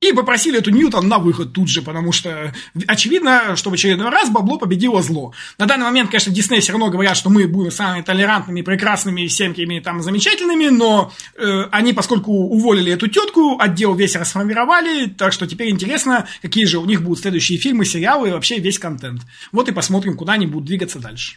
И 0.00 0.14
попросили 0.14 0.58
эту 0.58 0.70
Ньютон 0.70 1.08
на 1.08 1.18
выход 1.18 1.52
тут 1.52 1.68
же, 1.68 1.82
потому 1.82 2.10
что 2.10 2.54
очевидно, 2.86 3.54
что 3.54 3.68
в 3.68 3.74
очередной 3.74 4.08
раз 4.08 4.30
бабло 4.30 4.56
победило 4.56 5.02
зло. 5.02 5.34
На 5.58 5.66
данный 5.66 5.84
момент, 5.84 6.10
конечно, 6.10 6.32
Дисней 6.32 6.60
все 6.60 6.72
равно 6.72 6.88
говорят, 6.88 7.18
что 7.18 7.28
мы 7.28 7.46
будем 7.46 7.70
самыми 7.70 8.00
толерантными, 8.00 8.62
прекрасными, 8.62 9.26
всеми 9.26 9.78
там 9.80 10.00
замечательными, 10.00 10.68
но 10.68 11.12
э, 11.36 11.64
они, 11.70 11.92
поскольку 11.92 12.32
уволили 12.32 12.92
эту 12.92 13.08
тетку, 13.08 13.58
отдел 13.60 13.94
весь 13.94 14.16
расформировали, 14.16 15.04
так 15.06 15.34
что 15.34 15.46
теперь 15.46 15.68
интересно, 15.68 16.26
какие 16.40 16.64
же 16.64 16.78
у 16.78 16.86
них 16.86 17.02
будут 17.02 17.20
следующие 17.20 17.58
фильмы, 17.58 17.84
сериалы 17.84 18.28
и 18.28 18.32
вообще 18.32 18.58
весь 18.58 18.78
контент. 18.78 19.20
Вот 19.52 19.68
и 19.68 19.72
посмотрим, 19.72 20.16
куда 20.16 20.32
они 20.32 20.46
будут 20.46 20.64
двигаться 20.64 20.98
дальше. 20.98 21.36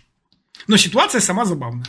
Но 0.68 0.78
ситуация 0.78 1.20
сама 1.20 1.44
забавная. 1.44 1.88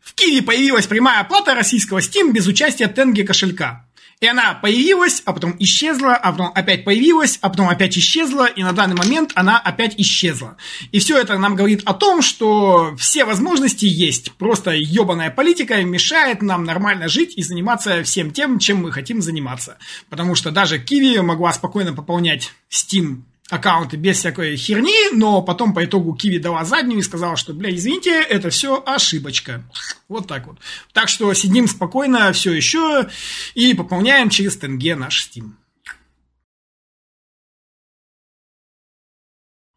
В 0.00 0.14
Киеве 0.14 0.42
появилась 0.42 0.86
прямая 0.86 1.20
оплата 1.20 1.54
российского 1.54 1.98
Steam 1.98 2.32
без 2.32 2.46
участия 2.46 2.88
Тенге 2.88 3.24
кошелька. 3.24 3.86
И 4.20 4.26
она 4.26 4.52
появилась, 4.52 5.22
а 5.24 5.32
потом 5.32 5.56
исчезла, 5.58 6.14
а 6.14 6.32
потом 6.32 6.52
опять 6.54 6.84
появилась, 6.84 7.38
а 7.40 7.48
потом 7.48 7.70
опять 7.70 7.96
исчезла, 7.96 8.46
и 8.46 8.62
на 8.62 8.72
данный 8.72 8.94
момент 8.94 9.32
она 9.34 9.58
опять 9.58 9.94
исчезла. 9.96 10.58
И 10.92 10.98
все 10.98 11.16
это 11.16 11.38
нам 11.38 11.56
говорит 11.56 11.82
о 11.86 11.94
том, 11.94 12.20
что 12.20 12.94
все 12.98 13.24
возможности 13.24 13.86
есть. 13.86 14.32
Просто 14.32 14.72
ебаная 14.72 15.30
политика 15.30 15.82
мешает 15.82 16.42
нам 16.42 16.64
нормально 16.64 17.08
жить 17.08 17.32
и 17.38 17.42
заниматься 17.42 18.02
всем 18.02 18.30
тем, 18.30 18.58
чем 18.58 18.82
мы 18.82 18.92
хотим 18.92 19.22
заниматься. 19.22 19.78
Потому 20.10 20.34
что 20.34 20.50
даже 20.50 20.78
Киви 20.78 21.18
могла 21.20 21.54
спокойно 21.54 21.94
пополнять 21.94 22.52
Steam 22.70 23.22
аккаунты 23.50 23.96
без 23.96 24.18
всякой 24.18 24.56
херни, 24.56 25.12
но 25.12 25.42
потом 25.42 25.74
по 25.74 25.84
итогу 25.84 26.14
Киви 26.14 26.38
дала 26.38 26.64
заднюю 26.64 27.00
и 27.00 27.02
сказала, 27.02 27.36
что, 27.36 27.52
бля, 27.52 27.74
извините, 27.74 28.22
это 28.22 28.50
все 28.50 28.82
ошибочка. 28.86 29.62
Вот 30.08 30.26
так 30.26 30.46
вот. 30.46 30.58
Так 30.92 31.08
что 31.08 31.32
сидим 31.34 31.68
спокойно 31.68 32.32
все 32.32 32.52
еще 32.52 33.08
и 33.54 33.74
пополняем 33.74 34.30
через 34.30 34.56
тенге 34.56 34.96
наш 34.96 35.28
Steam. 35.28 35.50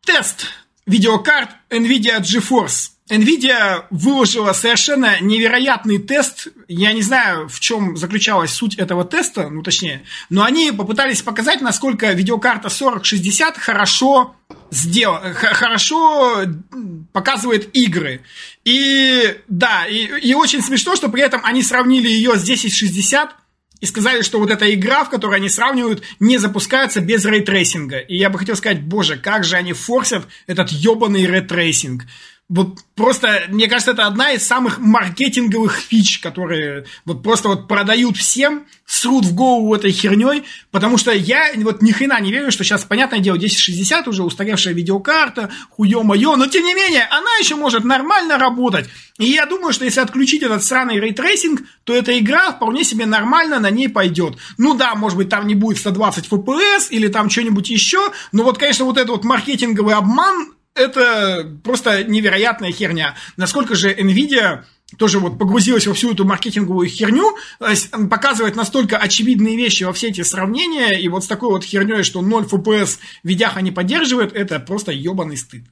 Тест 0.06 0.45
видеокарт 0.86 1.50
NVIDIA 1.70 2.20
GeForce. 2.22 2.93
NVIDIA 3.14 3.85
выложила 3.90 4.53
совершенно 4.53 5.19
невероятный 5.22 5.99
тест. 5.99 6.48
Я 6.68 6.94
не 6.94 7.02
знаю, 7.02 7.48
в 7.48 7.60
чем 7.60 7.95
заключалась 7.95 8.52
суть 8.52 8.76
этого 8.76 9.06
теста, 9.06 9.49
ну 9.49 9.61
точнее, 9.61 10.03
но 10.30 10.44
они 10.44 10.72
попытались 10.72 11.22
показать, 11.22 11.61
насколько 11.61 12.11
видеокарта 12.11 12.69
4060 12.69 13.57
хорошо 13.57 14.35
сдел... 14.72 15.19
хорошо 15.34 16.44
показывает 17.11 17.76
игры. 17.76 18.22
И 18.65 19.38
да, 19.48 19.85
и, 19.85 20.30
и 20.30 20.34
очень 20.34 20.61
смешно, 20.61 20.95
что 20.95 21.10
при 21.10 21.22
этом 21.22 21.41
они 21.44 21.61
сравнили 21.61 22.07
ее 22.07 22.38
с 22.38 22.44
1060 22.44 23.30
и 23.84 23.85
сказали, 23.85 24.22
что 24.22 24.40
вот 24.40 24.49
эта 24.49 24.73
игра, 24.73 25.03
в 25.03 25.10
которой 25.10 25.35
они 25.35 25.49
сравнивают, 25.49 26.03
не 26.22 26.38
запускается 26.38 27.02
без 27.02 27.26
ray 27.26 27.44
tracing 27.44 27.85
а. 27.85 27.98
И 27.98 28.15
я 28.15 28.30
бы 28.30 28.40
хотел 28.40 28.56
сказать, 28.56 28.81
боже, 28.81 29.18
как 29.18 29.44
же 29.44 29.57
они 29.57 29.73
форсят 29.73 30.26
этот 30.48 30.69
ебаный 30.69 31.26
ray 31.26 31.49
tracing 31.49 32.06
вот 32.49 32.80
просто, 32.95 33.45
мне 33.49 33.68
кажется, 33.68 33.91
это 33.91 34.06
одна 34.06 34.32
из 34.32 34.45
самых 34.45 34.78
маркетинговых 34.78 35.76
фич, 35.76 36.20
которые 36.20 36.86
вот 37.06 37.24
просто 37.24 37.48
вот 37.48 37.68
продают 37.68 38.18
всем, 38.18 38.65
срут 38.86 39.26
в 39.26 39.34
голову 39.34 39.74
этой 39.74 39.91
херней, 39.91 40.44
потому 40.70 40.98
что 40.98 41.11
я 41.11 41.52
вот 41.56 41.82
ни 41.82 41.91
хрена 41.91 42.20
не 42.20 42.32
верю, 42.32 42.52
что 42.52 42.64
сейчас, 42.64 42.84
понятное 42.84 43.20
дело, 43.20 43.38
1060 43.38 44.07
уже 44.07 44.24
устаревшая 44.24 44.74
видеокарта, 44.74 45.49
хуё-моё, 45.70 46.36
но 46.36 46.48
тем 46.48 46.64
не 46.65 46.76
менее, 46.76 47.07
она 47.10 47.32
еще 47.40 47.56
может 47.56 47.86
нормально 47.86 48.38
работать. 48.38 48.88
И 49.18 49.26
я 49.26 49.45
думаю, 49.45 49.74
что 49.74 49.86
если 49.86 50.02
отключить 50.02 50.44
этот 50.44 50.64
сраный 50.64 50.99
ray 50.99 51.16
tracing, 51.16 51.61
то 51.86 51.94
эта 51.95 52.20
игра 52.20 52.52
вполне 52.52 52.84
себе 52.84 53.06
нормально 53.06 53.60
на 53.60 53.70
ней 53.70 53.88
пойдет. 53.88 54.38
Ну 54.57 54.74
да, 54.74 54.95
может 54.95 55.18
быть, 55.18 55.30
там 55.30 55.48
не 55.48 55.56
будет 55.56 55.78
120 55.78 56.28
FPS 56.28 56.88
или 56.90 57.07
там 57.07 57.30
что-нибудь 57.30 57.70
еще, 57.70 58.11
но 58.32 58.44
вот, 58.44 58.57
конечно, 58.57 58.86
вот 58.86 58.98
этот 58.98 59.10
вот 59.10 59.24
маркетинговый 59.24 59.95
обман, 59.95 60.53
это 60.76 61.60
просто 61.64 62.04
невероятная 62.04 62.72
херня. 62.72 63.16
Насколько 63.38 63.76
же 63.76 63.94
Nvidia 63.94 64.64
тоже 64.98 65.20
вот 65.20 65.40
погрузилась 65.40 65.88
во 65.88 65.94
всю 65.94 66.12
эту 66.12 66.26
маркетинговую 66.26 66.88
херню, 66.88 67.36
показывает 68.10 68.56
настолько 68.56 68.98
очевидные 68.98 69.58
вещи 69.58 69.84
во 69.84 69.94
все 69.94 70.10
эти 70.10 70.22
сравнения, 70.22 71.00
и 71.00 71.08
вот 71.08 71.24
с 71.24 71.28
такой 71.28 71.50
вот 71.50 71.64
херней, 71.64 72.04
что 72.04 72.22
0 72.22 72.44
FPS 72.44 73.00
видяха 73.24 73.62
не 73.62 73.72
поддерживает, 73.72 74.34
это 74.34 74.60
просто 74.60 74.91
ебаный 74.91 75.38
стыд. 75.38 75.64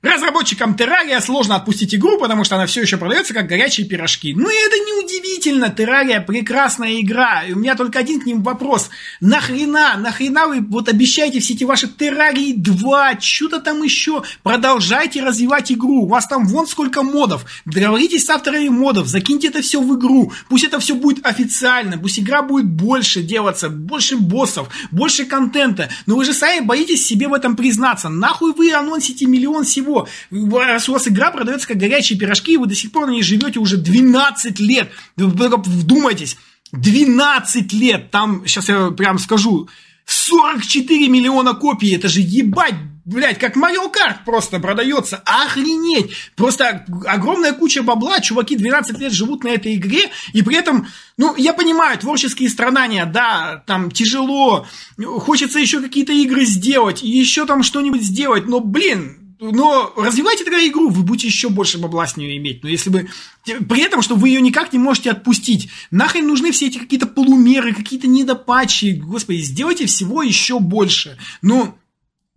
Разработчикам 0.00 0.76
Terraria 0.76 1.20
сложно 1.20 1.56
отпустить 1.56 1.92
игру, 1.92 2.20
потому 2.20 2.44
что 2.44 2.54
она 2.54 2.66
все 2.66 2.82
еще 2.82 2.98
продается 2.98 3.34
как 3.34 3.48
горячие 3.48 3.84
пирожки. 3.84 4.32
Ну 4.32 4.48
и 4.48 4.54
это 4.54 4.76
неудивительно, 4.76 5.74
Terraria 5.76 6.24
прекрасная 6.24 7.00
игра. 7.00 7.42
И 7.42 7.52
у 7.52 7.58
меня 7.58 7.74
только 7.74 7.98
один 7.98 8.20
к 8.20 8.26
ним 8.26 8.44
вопрос. 8.44 8.90
Нахрена, 9.20 9.96
нахрена 9.98 10.46
вы 10.46 10.60
вот 10.60 10.88
обещаете 10.88 11.40
все 11.40 11.54
эти 11.54 11.64
ваши 11.64 11.86
Terraria 11.88 12.54
2, 12.54 13.18
что-то 13.18 13.58
там 13.58 13.82
еще. 13.82 14.22
Продолжайте 14.44 15.20
развивать 15.20 15.72
игру. 15.72 16.04
У 16.04 16.06
вас 16.06 16.28
там 16.28 16.46
вон 16.46 16.68
сколько 16.68 17.02
модов. 17.02 17.44
Договоритесь 17.64 18.24
с 18.24 18.30
авторами 18.30 18.68
модов, 18.68 19.08
закиньте 19.08 19.48
это 19.48 19.62
все 19.62 19.80
в 19.80 19.98
игру. 19.98 20.32
Пусть 20.48 20.62
это 20.62 20.78
все 20.78 20.94
будет 20.94 21.26
официально, 21.26 21.98
пусть 21.98 22.20
игра 22.20 22.42
будет 22.42 22.66
больше 22.66 23.20
делаться, 23.20 23.68
больше 23.68 24.16
боссов, 24.16 24.68
больше 24.92 25.24
контента. 25.24 25.88
Но 26.06 26.14
вы 26.14 26.24
же 26.24 26.34
сами 26.34 26.64
боитесь 26.64 27.04
себе 27.04 27.26
в 27.26 27.34
этом 27.34 27.56
признаться. 27.56 28.08
Нахуй 28.08 28.52
вы 28.52 28.72
анонсите 28.72 29.26
миллион 29.26 29.64
всего 29.64 29.87
чего? 29.88 30.08
Раз 30.30 30.88
у 30.88 30.92
вас 30.92 31.08
игра 31.08 31.30
продается 31.30 31.68
как 31.68 31.78
горячие 31.78 32.18
пирожки, 32.18 32.52
и 32.52 32.56
вы 32.56 32.66
до 32.66 32.74
сих 32.74 32.92
пор 32.92 33.06
на 33.06 33.12
ней 33.12 33.22
живете 33.22 33.58
уже 33.58 33.76
12 33.76 34.60
лет. 34.60 34.90
Вдумайтесь. 35.16 36.36
12 36.72 37.72
лет. 37.72 38.10
Там, 38.10 38.46
сейчас 38.46 38.68
я 38.68 38.90
прям 38.90 39.18
скажу, 39.18 39.68
44 40.06 41.08
миллиона 41.08 41.54
копий. 41.54 41.94
Это 41.94 42.08
же 42.08 42.20
ебать 42.20 42.74
блядь, 43.08 43.38
как 43.38 43.56
Марио 43.56 43.88
Карт 43.88 44.24
просто 44.24 44.60
продается. 44.60 45.22
Охренеть! 45.24 46.10
Просто 46.36 46.84
огромная 47.06 47.52
куча 47.52 47.82
бабла, 47.82 48.20
чуваки 48.20 48.54
12 48.54 48.98
лет 48.98 49.12
живут 49.12 49.44
на 49.44 49.48
этой 49.48 49.76
игре, 49.76 50.10
и 50.34 50.42
при 50.42 50.56
этом, 50.56 50.86
ну, 51.16 51.34
я 51.36 51.54
понимаю, 51.54 51.98
творческие 51.98 52.50
страдания, 52.50 53.06
да, 53.06 53.62
там 53.66 53.90
тяжело, 53.90 54.66
хочется 54.98 55.58
еще 55.58 55.80
какие-то 55.80 56.12
игры 56.12 56.44
сделать, 56.44 57.02
еще 57.02 57.46
там 57.46 57.62
что-нибудь 57.62 58.02
сделать, 58.02 58.46
но, 58.46 58.60
блин, 58.60 59.17
но 59.40 59.92
развивайте 59.96 60.44
тогда 60.44 60.66
игру, 60.66 60.90
вы 60.90 61.02
будете 61.02 61.28
еще 61.28 61.48
больше 61.48 61.78
бабла 61.78 62.06
с 62.06 62.16
нее 62.16 62.36
иметь. 62.38 62.62
Но 62.62 62.68
если 62.68 62.90
бы... 62.90 63.08
При 63.44 63.82
этом, 63.82 64.02
что 64.02 64.16
вы 64.16 64.28
ее 64.28 64.40
никак 64.40 64.72
не 64.72 64.78
можете 64.78 65.10
отпустить. 65.10 65.68
Нахрен 65.90 66.26
нужны 66.26 66.50
все 66.52 66.66
эти 66.66 66.78
какие-то 66.78 67.06
полумеры, 67.06 67.72
какие-то 67.72 68.08
недопатчи. 68.08 69.00
Господи, 69.00 69.38
сделайте 69.38 69.86
всего 69.86 70.22
еще 70.22 70.58
больше. 70.58 71.16
Ну, 71.40 71.74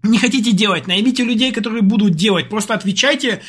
не 0.04 0.18
хотите 0.18 0.52
делать, 0.52 0.88
наймите 0.88 1.24
людей, 1.24 1.52
которые 1.52 1.82
будут 1.82 2.16
делать. 2.16 2.50
Просто 2.50 2.74
отвечайте 2.74 3.42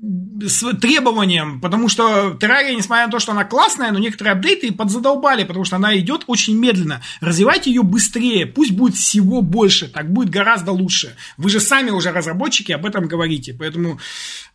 с 0.00 0.72
требованием, 0.76 1.60
потому 1.60 1.88
что 1.88 2.36
Террария, 2.40 2.76
несмотря 2.76 3.06
на 3.06 3.10
то, 3.10 3.18
что 3.18 3.32
она 3.32 3.44
классная, 3.44 3.90
но 3.90 3.98
некоторые 3.98 4.32
апдейты 4.32 4.72
подзадолбали, 4.72 5.42
потому 5.42 5.64
что 5.64 5.76
она 5.76 5.98
идет 5.98 6.22
очень 6.28 6.56
медленно. 6.56 7.02
Развивайте 7.20 7.70
ее 7.70 7.82
быстрее, 7.82 8.46
пусть 8.46 8.70
будет 8.70 8.94
всего 8.94 9.42
больше, 9.42 9.88
так 9.88 10.12
будет 10.12 10.30
гораздо 10.30 10.70
лучше. 10.70 11.16
Вы 11.36 11.50
же 11.50 11.58
сами 11.58 11.90
уже 11.90 12.12
разработчики 12.12 12.70
об 12.70 12.86
этом 12.86 13.08
говорите, 13.08 13.54
поэтому, 13.58 13.98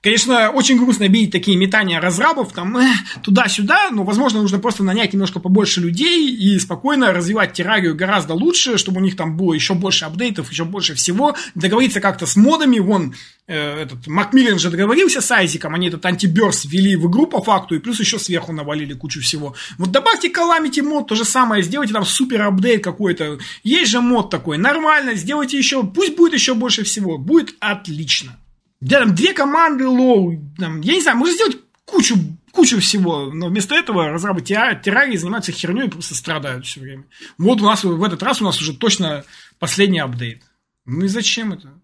конечно, 0.02 0.50
очень 0.50 0.78
грустно 0.78 1.10
видеть 1.10 1.32
такие 1.32 1.58
метания 1.58 2.00
разрабов, 2.00 2.54
там, 2.54 2.78
э, 2.78 2.94
туда-сюда, 3.22 3.90
но, 3.92 4.04
возможно, 4.04 4.42
нужно 4.42 4.60
просто 4.60 4.84
нанять 4.84 5.12
немножко 5.12 5.42
побольше 5.42 5.82
людей 5.82 6.34
и 6.34 6.58
спокойно 6.60 7.12
развивать 7.12 7.54
Террарию 7.54 7.96
гораздо 7.96 8.34
лучше, 8.34 8.78
чтобы 8.78 9.02
у 9.02 9.04
них 9.04 9.18
там 9.18 9.36
было 9.36 9.54
еще 9.54 9.74
больше 9.74 10.06
апдейтов, 10.06 10.50
еще 10.52 10.64
больше 10.64 10.96
всего, 10.96 11.36
договориться 11.54 12.00
как-то 12.00 12.26
с 12.26 12.38
модами, 12.38 12.80
вон, 12.80 13.14
этот 13.46 14.08
Макмиллен 14.08 14.58
же 14.58 14.70
договорился 14.70 15.20
с 15.20 15.30
Айзиком, 15.32 15.76
они 15.76 15.90
этот 15.90 16.06
Antibirth 16.06 16.66
ввели 16.66 16.96
в 16.96 17.10
игру 17.10 17.28
по 17.28 17.42
факту, 17.42 17.76
и 17.76 17.80
плюс 17.80 18.00
еще 18.00 18.18
сверху 18.18 18.54
навалили 18.54 18.94
кучу 18.94 19.20
всего. 19.22 19.56
Вот 19.78 19.92
добавьте 19.92 20.30
Calamity 20.32 20.82
мод, 20.82 21.08
то 21.08 21.16
же 21.16 21.26
самое, 21.26 21.62
сделайте 21.62 21.94
там 21.94 22.06
супер 22.06 22.42
апдейт 22.42 22.84
какой-то. 22.84 23.40
Есть 23.64 23.92
же 23.92 24.00
мод 24.00 24.30
такой, 24.30 24.58
нормально, 24.58 25.16
сделайте 25.16 25.58
еще, 25.58 25.84
пусть 25.84 26.16
будет 26.16 26.34
еще 26.34 26.54
больше 26.54 26.84
всего, 26.84 27.18
будет 27.18 27.56
отлично. 27.60 28.40
Да, 28.80 29.00
там 29.00 29.16
две 29.16 29.34
команды 29.34 29.88
алло, 29.88 30.40
там, 30.58 30.82
я 30.82 30.94
не 30.94 31.02
знаю, 31.02 31.18
можно 31.18 31.34
сделать 31.34 31.58
кучу, 31.86 32.16
кучу 32.52 32.80
всего, 32.80 33.32
но 33.34 33.48
вместо 33.48 33.76
этого 33.76 34.10
разрабы 34.10 34.42
Террарии 34.42 35.18
занимаются 35.18 35.52
херней 35.52 35.88
и 35.88 35.90
просто 35.90 36.16
страдают 36.16 36.66
все 36.66 36.80
время. 36.80 37.06
Вот 37.38 37.62
у 37.62 37.66
нас 37.66 37.84
в 37.84 38.04
этот 38.04 38.24
раз 38.24 38.42
у 38.42 38.46
нас 38.46 38.62
уже 38.62 38.74
точно 38.74 39.26
последний 39.60 40.00
апдейт. 40.00 40.44
Ну 40.86 41.06
и 41.06 41.08
зачем 41.08 41.54
это? 41.54 41.80